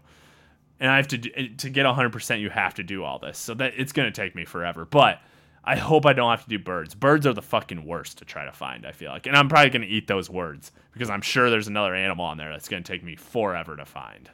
And 0.79 0.89
I 0.89 0.97
have 0.97 1.07
to 1.09 1.17
to 1.17 1.69
get 1.69 1.85
100% 1.85 2.39
you 2.39 2.49
have 2.49 2.73
to 2.75 2.83
do 2.83 3.03
all 3.03 3.19
this. 3.19 3.37
So 3.37 3.53
that 3.55 3.73
it's 3.77 3.91
going 3.91 4.11
to 4.11 4.21
take 4.21 4.35
me 4.35 4.45
forever. 4.45 4.85
But 4.85 5.21
I 5.63 5.75
hope 5.75 6.05
I 6.07 6.13
don't 6.13 6.29
have 6.31 6.43
to 6.43 6.49
do 6.49 6.57
birds. 6.57 6.95
Birds 6.95 7.27
are 7.27 7.33
the 7.33 7.41
fucking 7.41 7.85
worst 7.85 8.17
to 8.17 8.25
try 8.25 8.45
to 8.45 8.51
find, 8.51 8.85
I 8.85 8.91
feel 8.91 9.11
like. 9.11 9.27
And 9.27 9.35
I'm 9.35 9.47
probably 9.47 9.69
going 9.69 9.83
to 9.83 9.87
eat 9.87 10.07
those 10.07 10.29
words 10.29 10.71
because 10.91 11.09
I'm 11.09 11.21
sure 11.21 11.49
there's 11.51 11.67
another 11.67 11.93
animal 11.93 12.25
on 12.25 12.37
there 12.37 12.49
that's 12.49 12.67
going 12.67 12.81
to 12.81 12.91
take 12.91 13.03
me 13.03 13.15
forever 13.15 13.75
to 13.75 13.85
find. 13.85 14.29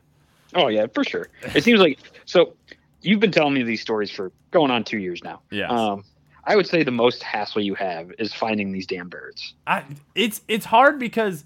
Oh 0.55 0.67
yeah, 0.69 0.87
for 0.93 1.03
sure. 1.03 1.27
It 1.53 1.63
seems 1.63 1.79
like 1.81 1.99
so. 2.25 2.53
You've 3.01 3.19
been 3.19 3.31
telling 3.31 3.53
me 3.53 3.63
these 3.63 3.81
stories 3.81 4.09
for 4.09 4.31
going 4.51 4.71
on 4.71 4.83
two 4.83 4.97
years 4.97 5.21
now. 5.23 5.41
Yeah. 5.51 5.67
Um, 5.69 6.03
I 6.45 6.55
would 6.55 6.65
say 6.65 6.83
the 6.83 6.91
most 6.91 7.21
hassle 7.21 7.61
you 7.61 7.75
have 7.75 8.11
is 8.17 8.33
finding 8.33 8.71
these 8.71 8.87
damn 8.87 9.09
birds. 9.09 9.53
I, 9.67 9.83
it's 10.15 10.41
it's 10.47 10.65
hard 10.65 10.97
because 10.99 11.43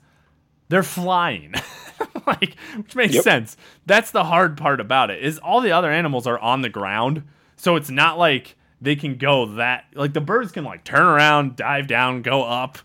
they're 0.70 0.84
flying. 0.84 1.53
like 2.28 2.56
which 2.78 2.95
makes 2.95 3.16
Yep. 3.16 3.24
sense. 3.24 3.58
That's 3.88 4.12
the 4.12 4.26
hard 4.26 4.58
part 4.58 4.80
about 4.80 5.10
it. 5.10 5.24
Is 5.24 5.40
all 5.40 5.60
the 5.62 5.72
other 5.72 5.90
animals 5.91 6.28
are 6.28 6.38
on 6.40 6.62
the 6.62 6.70
ground. 6.70 7.24
So 7.58 7.76
it's 7.76 7.90
not 7.90 8.18
like 8.20 8.56
they 8.82 8.95
can 8.95 9.16
go 9.16 9.45
that 9.45 9.86
like 9.94 10.14
the 10.14 10.22
birds 10.22 10.52
can 10.52 10.64
like 10.64 10.84
turn 10.84 11.03
around, 11.03 11.56
dive 11.56 11.88
down, 11.88 12.24
go 12.24 12.44
up. 12.44 12.80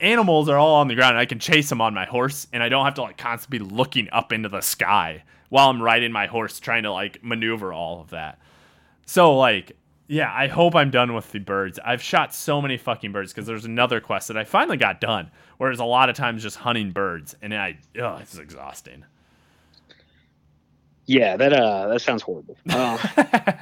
Animals 0.00 0.48
are 0.48 0.58
all 0.58 0.76
on 0.76 0.88
the 0.88 0.96
ground. 0.96 1.12
And 1.12 1.20
I 1.20 1.26
can 1.26 1.38
chase 1.38 1.68
them 1.68 1.80
on 1.80 1.94
my 1.94 2.04
horse 2.04 2.48
and 2.52 2.62
I 2.62 2.68
don't 2.68 2.84
have 2.84 2.94
to 2.94 3.02
like 3.02 3.16
constantly 3.16 3.60
be 3.60 3.64
looking 3.64 4.08
up 4.10 4.32
into 4.32 4.48
the 4.48 4.60
sky 4.60 5.22
while 5.48 5.70
I'm 5.70 5.80
riding 5.80 6.10
my 6.10 6.26
horse 6.26 6.58
trying 6.58 6.82
to 6.82 6.92
like 6.92 7.22
maneuver 7.22 7.72
all 7.72 8.00
of 8.00 8.10
that. 8.10 8.40
So 9.06 9.36
like, 9.36 9.76
yeah, 10.08 10.32
I 10.34 10.48
hope 10.48 10.74
I'm 10.74 10.90
done 10.90 11.14
with 11.14 11.30
the 11.30 11.38
birds. 11.38 11.78
I've 11.84 12.02
shot 12.02 12.34
so 12.34 12.60
many 12.60 12.76
fucking 12.76 13.12
birds 13.12 13.32
because 13.32 13.46
there's 13.46 13.64
another 13.64 14.00
quest 14.00 14.28
that 14.28 14.36
I 14.36 14.44
finally 14.44 14.76
got 14.76 15.00
done, 15.00 15.30
whereas 15.58 15.78
a 15.78 15.84
lot 15.84 16.10
of 16.10 16.16
times 16.16 16.42
just 16.42 16.56
hunting 16.56 16.90
birds, 16.90 17.34
and 17.40 17.54
I, 17.54 17.78
oh, 17.98 18.16
it's 18.16 18.36
exhausting. 18.36 19.04
Yeah, 21.06 21.36
that 21.36 21.52
uh, 21.52 21.88
that 21.88 22.00
sounds 22.02 22.22
horrible. 22.22 22.56
Uh, 22.68 22.98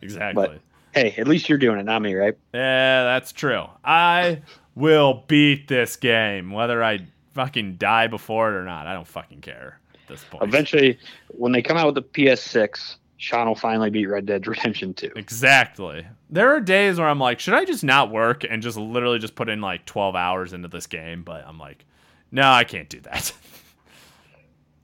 exactly. 0.00 0.60
Hey, 0.94 1.14
at 1.18 1.26
least 1.26 1.48
you're 1.48 1.58
doing 1.58 1.78
it, 1.78 1.84
not 1.84 2.02
me, 2.02 2.14
right? 2.14 2.36
yeah, 2.54 3.04
that's 3.04 3.32
true. 3.32 3.64
I 3.84 4.42
will 4.74 5.24
beat 5.26 5.68
this 5.68 5.96
game, 5.96 6.50
whether 6.50 6.82
I 6.82 7.06
fucking 7.34 7.76
die 7.76 8.06
before 8.06 8.50
it 8.50 8.54
or 8.54 8.64
not. 8.64 8.86
I 8.86 8.94
don't 8.94 9.06
fucking 9.06 9.40
care 9.40 9.78
at 9.94 10.08
this 10.08 10.24
point. 10.24 10.44
Eventually, 10.44 10.98
when 11.28 11.52
they 11.52 11.62
come 11.62 11.76
out 11.76 11.86
with 11.86 11.94
the 11.94 12.02
PS6, 12.02 12.96
Sean 13.16 13.46
will 13.46 13.54
finally 13.54 13.90
beat 13.90 14.06
Red 14.06 14.26
Dead 14.26 14.46
Redemption 14.46 14.94
2. 14.94 15.12
Exactly. 15.16 16.06
There 16.28 16.54
are 16.54 16.60
days 16.60 16.98
where 16.98 17.08
I'm 17.08 17.20
like, 17.20 17.38
should 17.38 17.54
I 17.54 17.64
just 17.64 17.84
not 17.84 18.10
work 18.10 18.44
and 18.48 18.62
just 18.62 18.76
literally 18.76 19.18
just 19.18 19.34
put 19.34 19.48
in 19.48 19.60
like 19.60 19.86
12 19.86 20.16
hours 20.16 20.52
into 20.52 20.68
this 20.68 20.86
game? 20.86 21.22
But 21.22 21.46
I'm 21.46 21.58
like, 21.58 21.84
no, 22.30 22.50
I 22.50 22.64
can't 22.64 22.88
do 22.88 23.00
that. 23.00 23.32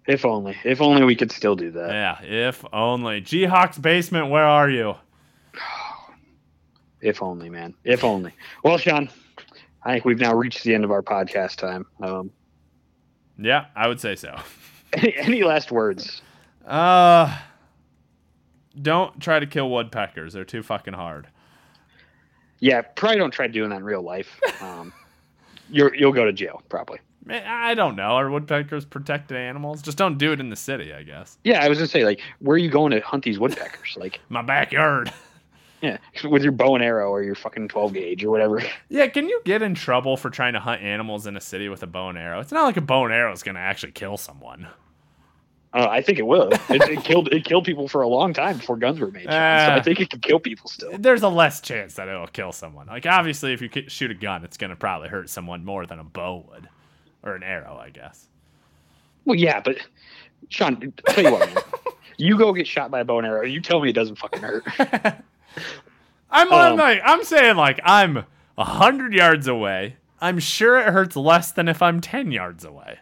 If 0.06 0.24
only, 0.24 0.56
if 0.64 0.80
only 0.80 1.04
we 1.04 1.14
could 1.14 1.30
still 1.30 1.54
do 1.54 1.70
that. 1.72 1.90
yeah, 1.90 2.22
if 2.22 2.64
only. 2.72 3.20
G 3.20 3.44
Hawk's 3.44 3.76
basement, 3.76 4.30
where 4.30 4.46
are 4.46 4.70
you? 4.70 4.94
If 7.00 7.22
only, 7.22 7.48
man. 7.48 7.74
If 7.84 8.04
only. 8.04 8.32
Well, 8.64 8.78
Sean, 8.78 9.08
I 9.82 9.92
think 9.92 10.04
we've 10.04 10.18
now 10.18 10.34
reached 10.34 10.64
the 10.64 10.74
end 10.74 10.84
of 10.84 10.90
our 10.90 11.02
podcast 11.02 11.56
time. 11.56 11.86
Um, 12.02 12.30
Yeah, 13.38 13.66
I 13.76 13.88
would 13.88 14.00
say 14.00 14.16
so. 14.16 14.36
any, 14.92 15.16
any 15.16 15.42
last 15.44 15.70
words? 15.70 16.22
Uh, 16.66 17.36
don't 18.80 19.20
try 19.20 19.38
to 19.38 19.46
kill 19.46 19.70
woodpeckers. 19.70 20.32
They're 20.32 20.44
too 20.44 20.62
fucking 20.62 20.94
hard. 20.94 21.28
Yeah, 22.60 22.82
probably 22.82 23.18
don't 23.18 23.30
try 23.30 23.46
doing 23.46 23.70
that 23.70 23.76
in 23.76 23.84
real 23.84 24.02
life. 24.02 24.40
Um, 24.60 24.92
you're, 25.70 25.94
you'll 25.94 26.12
go 26.12 26.24
to 26.24 26.32
jail, 26.32 26.62
probably. 26.68 26.98
I 27.30 27.74
don't 27.74 27.94
know. 27.94 28.16
Are 28.16 28.30
woodpeckers 28.30 28.86
protected 28.86 29.36
animals? 29.36 29.82
Just 29.82 29.98
don't 29.98 30.16
do 30.16 30.32
it 30.32 30.40
in 30.40 30.48
the 30.48 30.56
city, 30.56 30.94
I 30.94 31.02
guess. 31.02 31.36
Yeah, 31.44 31.62
I 31.62 31.68
was 31.68 31.76
gonna 31.78 31.88
say, 31.88 32.04
like, 32.04 32.20
where 32.38 32.54
are 32.54 32.58
you 32.58 32.70
going 32.70 32.90
to 32.92 33.00
hunt 33.00 33.24
these 33.24 33.38
woodpeckers? 33.38 33.96
Like, 33.98 34.20
My 34.30 34.40
backyard. 34.42 35.12
Yeah, 35.82 35.98
with 36.24 36.42
your 36.42 36.52
bow 36.52 36.74
and 36.74 36.82
arrow 36.84 37.10
or 37.10 37.22
your 37.22 37.34
fucking 37.34 37.68
twelve 37.68 37.92
gauge 37.92 38.24
or 38.24 38.30
whatever. 38.30 38.62
Yeah, 38.88 39.06
can 39.08 39.28
you 39.28 39.40
get 39.44 39.62
in 39.62 39.74
trouble 39.74 40.16
for 40.16 40.30
trying 40.30 40.54
to 40.54 40.60
hunt 40.60 40.82
animals 40.82 41.26
in 41.26 41.36
a 41.36 41.40
city 41.40 41.68
with 41.68 41.82
a 41.82 41.86
bow 41.86 42.08
and 42.08 42.18
arrow? 42.18 42.40
It's 42.40 42.52
not 42.52 42.64
like 42.64 42.76
a 42.76 42.80
bow 42.82 43.04
and 43.04 43.12
arrow 43.14 43.32
is 43.32 43.42
going 43.42 43.54
to 43.56 43.60
actually 43.60 43.92
kill 43.92 44.16
someone. 44.16 44.66
Uh, 45.74 45.86
I 45.90 46.00
think 46.00 46.18
it 46.18 46.26
will. 46.26 46.48
It, 46.48 46.62
it 46.70 47.04
killed 47.04 47.28
it 47.32 47.44
killed 47.44 47.64
people 47.64 47.86
for 47.88 48.00
a 48.02 48.08
long 48.08 48.32
time 48.32 48.56
before 48.56 48.76
guns 48.78 48.98
were 48.98 49.10
made. 49.10 49.24
Sean, 49.24 49.32
so 49.32 49.36
Ah. 49.38 49.74
I 49.76 49.82
think 49.82 50.00
it 50.00 50.08
can 50.10 50.20
kill 50.20 50.40
people 50.40 50.68
still. 50.70 50.96
There's 50.98 51.22
a 51.22 51.28
less 51.28 51.60
chance 51.60 51.94
that 51.94 52.08
it'll 52.08 52.26
kill 52.26 52.52
someone. 52.52 52.86
Like, 52.86 53.04
obviously, 53.06 53.52
if 53.52 53.60
you 53.60 53.68
shoot 53.88 54.10
a 54.10 54.14
gun, 54.14 54.44
it's 54.44 54.56
going 54.56 54.70
to 54.70 54.76
probably 54.76 55.08
hurt 55.08 55.28
someone 55.28 55.64
more 55.64 55.84
than 55.84 55.98
a 55.98 56.04
bow 56.04 56.46
would. 56.50 56.68
Or 57.22 57.34
an 57.34 57.42
arrow, 57.42 57.76
I 57.76 57.90
guess. 57.90 58.28
Well, 59.26 59.36
yeah, 59.36 59.60
but 59.60 59.76
Sean, 60.48 60.92
tell 61.08 61.24
you 61.24 61.32
what, 61.32 61.54
man. 61.54 61.62
You 62.20 62.36
go 62.36 62.52
get 62.52 62.66
shot 62.66 62.90
by 62.90 62.98
a 62.98 63.04
bow 63.04 63.18
and 63.18 63.26
arrow. 63.28 63.44
You 63.44 63.60
tell 63.60 63.80
me 63.80 63.90
it 63.90 63.92
doesn't 63.92 64.16
fucking 64.16 64.42
hurt. 64.42 64.64
I'm, 66.30 66.52
I'm 66.52 66.72
Um, 66.72 66.78
like, 66.78 67.00
I'm 67.04 67.24
saying, 67.24 67.56
like, 67.56 67.80
I'm 67.84 68.18
a 68.18 68.24
100 68.56 69.14
yards 69.14 69.46
away. 69.46 69.96
I'm 70.20 70.38
sure 70.38 70.78
it 70.78 70.88
hurts 70.88 71.16
less 71.16 71.52
than 71.52 71.68
if 71.68 71.80
I'm 71.80 72.00
10 72.00 72.32
yards 72.32 72.64
away. 72.64 72.98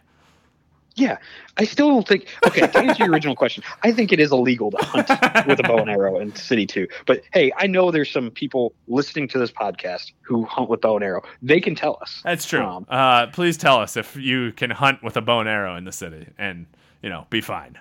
Yeah, 0.97 1.17
I 1.57 1.65
still 1.65 1.89
don't 1.89 2.07
think. 2.07 2.27
Okay, 2.47 2.61
to 2.61 2.77
answer 2.79 3.03
your 3.03 3.13
original 3.13 3.35
question, 3.35 3.63
I 3.83 3.91
think 3.91 4.11
it 4.11 4.19
is 4.19 4.31
illegal 4.31 4.71
to 4.71 4.77
hunt 4.77 5.07
with 5.47 5.59
a 5.59 5.63
bow 5.63 5.77
and 5.77 5.91
arrow 5.91 6.19
in 6.19 6.35
City 6.35 6.65
Two. 6.65 6.87
But 7.05 7.21
hey, 7.33 7.51
I 7.55 7.67
know 7.67 7.91
there's 7.91 8.09
some 8.09 8.31
people 8.31 8.73
listening 8.87 9.27
to 9.29 9.37
this 9.37 9.51
podcast 9.51 10.11
who 10.21 10.43
hunt 10.45 10.71
with 10.71 10.81
bow 10.81 10.95
and 10.95 11.03
arrow. 11.03 11.21
They 11.43 11.59
can 11.59 11.75
tell 11.75 11.99
us. 12.01 12.21
That's 12.23 12.47
true. 12.47 12.63
Um, 12.63 12.87
uh, 12.89 13.27
please 13.27 13.57
tell 13.57 13.77
us 13.77 13.95
if 13.95 14.15
you 14.15 14.51
can 14.53 14.71
hunt 14.71 15.03
with 15.03 15.15
a 15.17 15.21
bow 15.21 15.39
and 15.39 15.47
arrow 15.47 15.75
in 15.75 15.83
the 15.83 15.91
city 15.91 16.29
and, 16.39 16.65
you 17.03 17.09
know, 17.09 17.27
be 17.29 17.41
fine. 17.41 17.77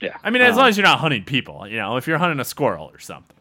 Yeah, 0.00 0.16
I 0.24 0.30
mean, 0.30 0.42
as 0.42 0.54
um, 0.54 0.58
long 0.58 0.68
as 0.70 0.76
you're 0.76 0.86
not 0.86 0.98
hunting 0.98 1.22
people, 1.22 1.68
you 1.68 1.76
know, 1.76 1.98
if 1.98 2.08
you're 2.08 2.18
hunting 2.18 2.40
a 2.40 2.44
squirrel 2.44 2.90
or 2.92 2.98
something. 2.98 3.36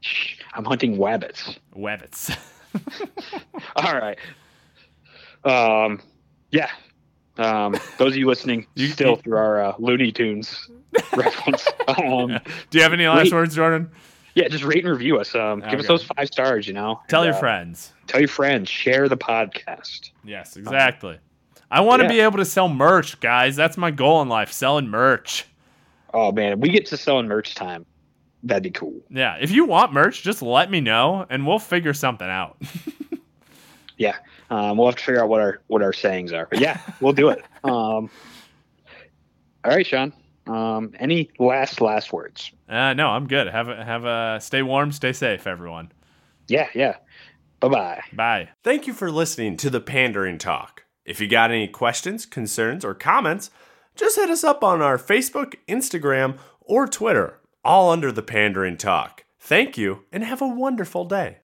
Shh, 0.00 0.36
I'm 0.54 0.64
hunting 0.64 0.96
wabbits. 0.96 1.56
Webbits. 1.76 2.36
All 3.76 3.94
right. 3.98 4.18
Um, 5.44 6.00
yeah. 6.50 6.70
Um, 7.36 7.76
those 7.98 8.12
of 8.12 8.16
you 8.16 8.26
listening 8.26 8.66
You- 8.74 8.88
still 8.88 9.16
through 9.16 9.36
our 9.36 9.62
uh, 9.62 9.74
Looney 9.78 10.12
Tunes 10.12 10.68
reference. 11.16 11.66
Um, 11.86 12.38
Do 12.70 12.78
you 12.78 12.82
have 12.82 12.92
any 12.92 13.06
last 13.06 13.24
Wait. 13.24 13.32
words, 13.32 13.54
Jordan? 13.54 13.90
yeah, 14.34 14.46
just 14.48 14.62
rate 14.64 14.84
and 14.84 14.92
review 14.92 15.18
us. 15.18 15.34
Um, 15.34 15.60
give 15.68 15.80
us 15.80 15.86
those 15.88 16.04
five 16.04 16.28
stars. 16.28 16.66
You 16.68 16.74
know, 16.74 17.00
Tell 17.08 17.22
And, 17.22 17.28
your 17.28 17.34
uh, 17.34 17.40
friends. 17.40 17.92
Tell 18.06 18.20
your 18.20 18.28
friends. 18.28 18.68
Share 18.68 19.08
the 19.08 19.16
podcast. 19.16 20.10
Yes, 20.24 20.56
exactly. 20.56 21.18
I 21.70 21.80
want 21.80 22.00
to 22.00 22.04
yeah. 22.04 22.12
be 22.12 22.20
able 22.20 22.38
to 22.38 22.44
sell 22.44 22.68
merch, 22.68 23.18
guys. 23.20 23.56
That's 23.56 23.76
my 23.76 23.90
goal 23.90 24.22
in 24.22 24.28
life, 24.28 24.52
selling 24.52 24.88
merch. 24.88 25.44
Oh 26.14 26.32
man, 26.32 26.60
we 26.60 26.70
get 26.70 26.86
to 26.86 26.96
selling 26.96 27.26
merch 27.26 27.54
time 27.54 27.84
that'd 28.42 28.62
be 28.62 28.70
cool. 28.70 29.00
Yeah, 29.10 29.36
if 29.40 29.50
you 29.50 29.64
want 29.64 29.92
merch, 29.92 30.22
just 30.22 30.42
let 30.42 30.70
me 30.70 30.80
know 30.80 31.26
and 31.28 31.46
we'll 31.46 31.58
figure 31.58 31.94
something 31.94 32.28
out. 32.28 32.56
yeah, 33.98 34.16
um, 34.50 34.78
we'll 34.78 34.88
have 34.88 34.96
to 34.96 35.02
figure 35.02 35.22
out 35.22 35.28
what 35.28 35.40
our 35.40 35.60
what 35.66 35.82
our 35.82 35.92
sayings 35.92 36.32
are. 36.32 36.46
But 36.50 36.60
yeah, 36.60 36.80
we'll 37.00 37.12
do 37.12 37.28
it. 37.30 37.44
Um, 37.64 38.08
all 39.64 39.74
right, 39.74 39.84
Sean. 39.84 40.12
Um, 40.46 40.94
any 40.98 41.28
last 41.38 41.80
last 41.80 42.12
words? 42.12 42.52
Uh, 42.68 42.94
no, 42.94 43.08
I'm 43.08 43.26
good. 43.26 43.48
Have 43.48 43.68
a, 43.68 43.84
have 43.84 44.04
a 44.04 44.38
stay 44.40 44.62
warm, 44.62 44.92
stay 44.92 45.12
safe, 45.12 45.46
everyone. 45.46 45.92
Yeah, 46.46 46.68
yeah. 46.74 46.96
Bye 47.60 47.68
bye. 47.68 48.02
Bye. 48.12 48.48
Thank 48.62 48.86
you 48.86 48.94
for 48.94 49.10
listening 49.10 49.56
to 49.58 49.70
the 49.70 49.80
Pandaring 49.80 50.38
Talk. 50.38 50.84
If 51.04 51.20
you 51.20 51.26
got 51.26 51.50
any 51.50 51.66
questions, 51.66 52.24
concerns, 52.24 52.84
or 52.84 52.94
comments, 52.94 53.50
just 53.96 54.16
hit 54.16 54.30
us 54.30 54.44
up 54.44 54.62
on 54.62 54.80
our 54.80 54.96
Facebook, 54.96 55.56
Instagram, 55.68 56.38
or 56.60 56.86
Twitter 56.86 57.37
all 57.68 57.90
under 57.90 58.10
the 58.10 58.22
Pandaring 58.22 58.78
talk. 58.78 59.24
Thank 59.38 59.76
you 59.76 60.04
and 60.10 60.24
have 60.24 60.40
a 60.40 60.48
wonderful 60.48 61.04
day. 61.04 61.36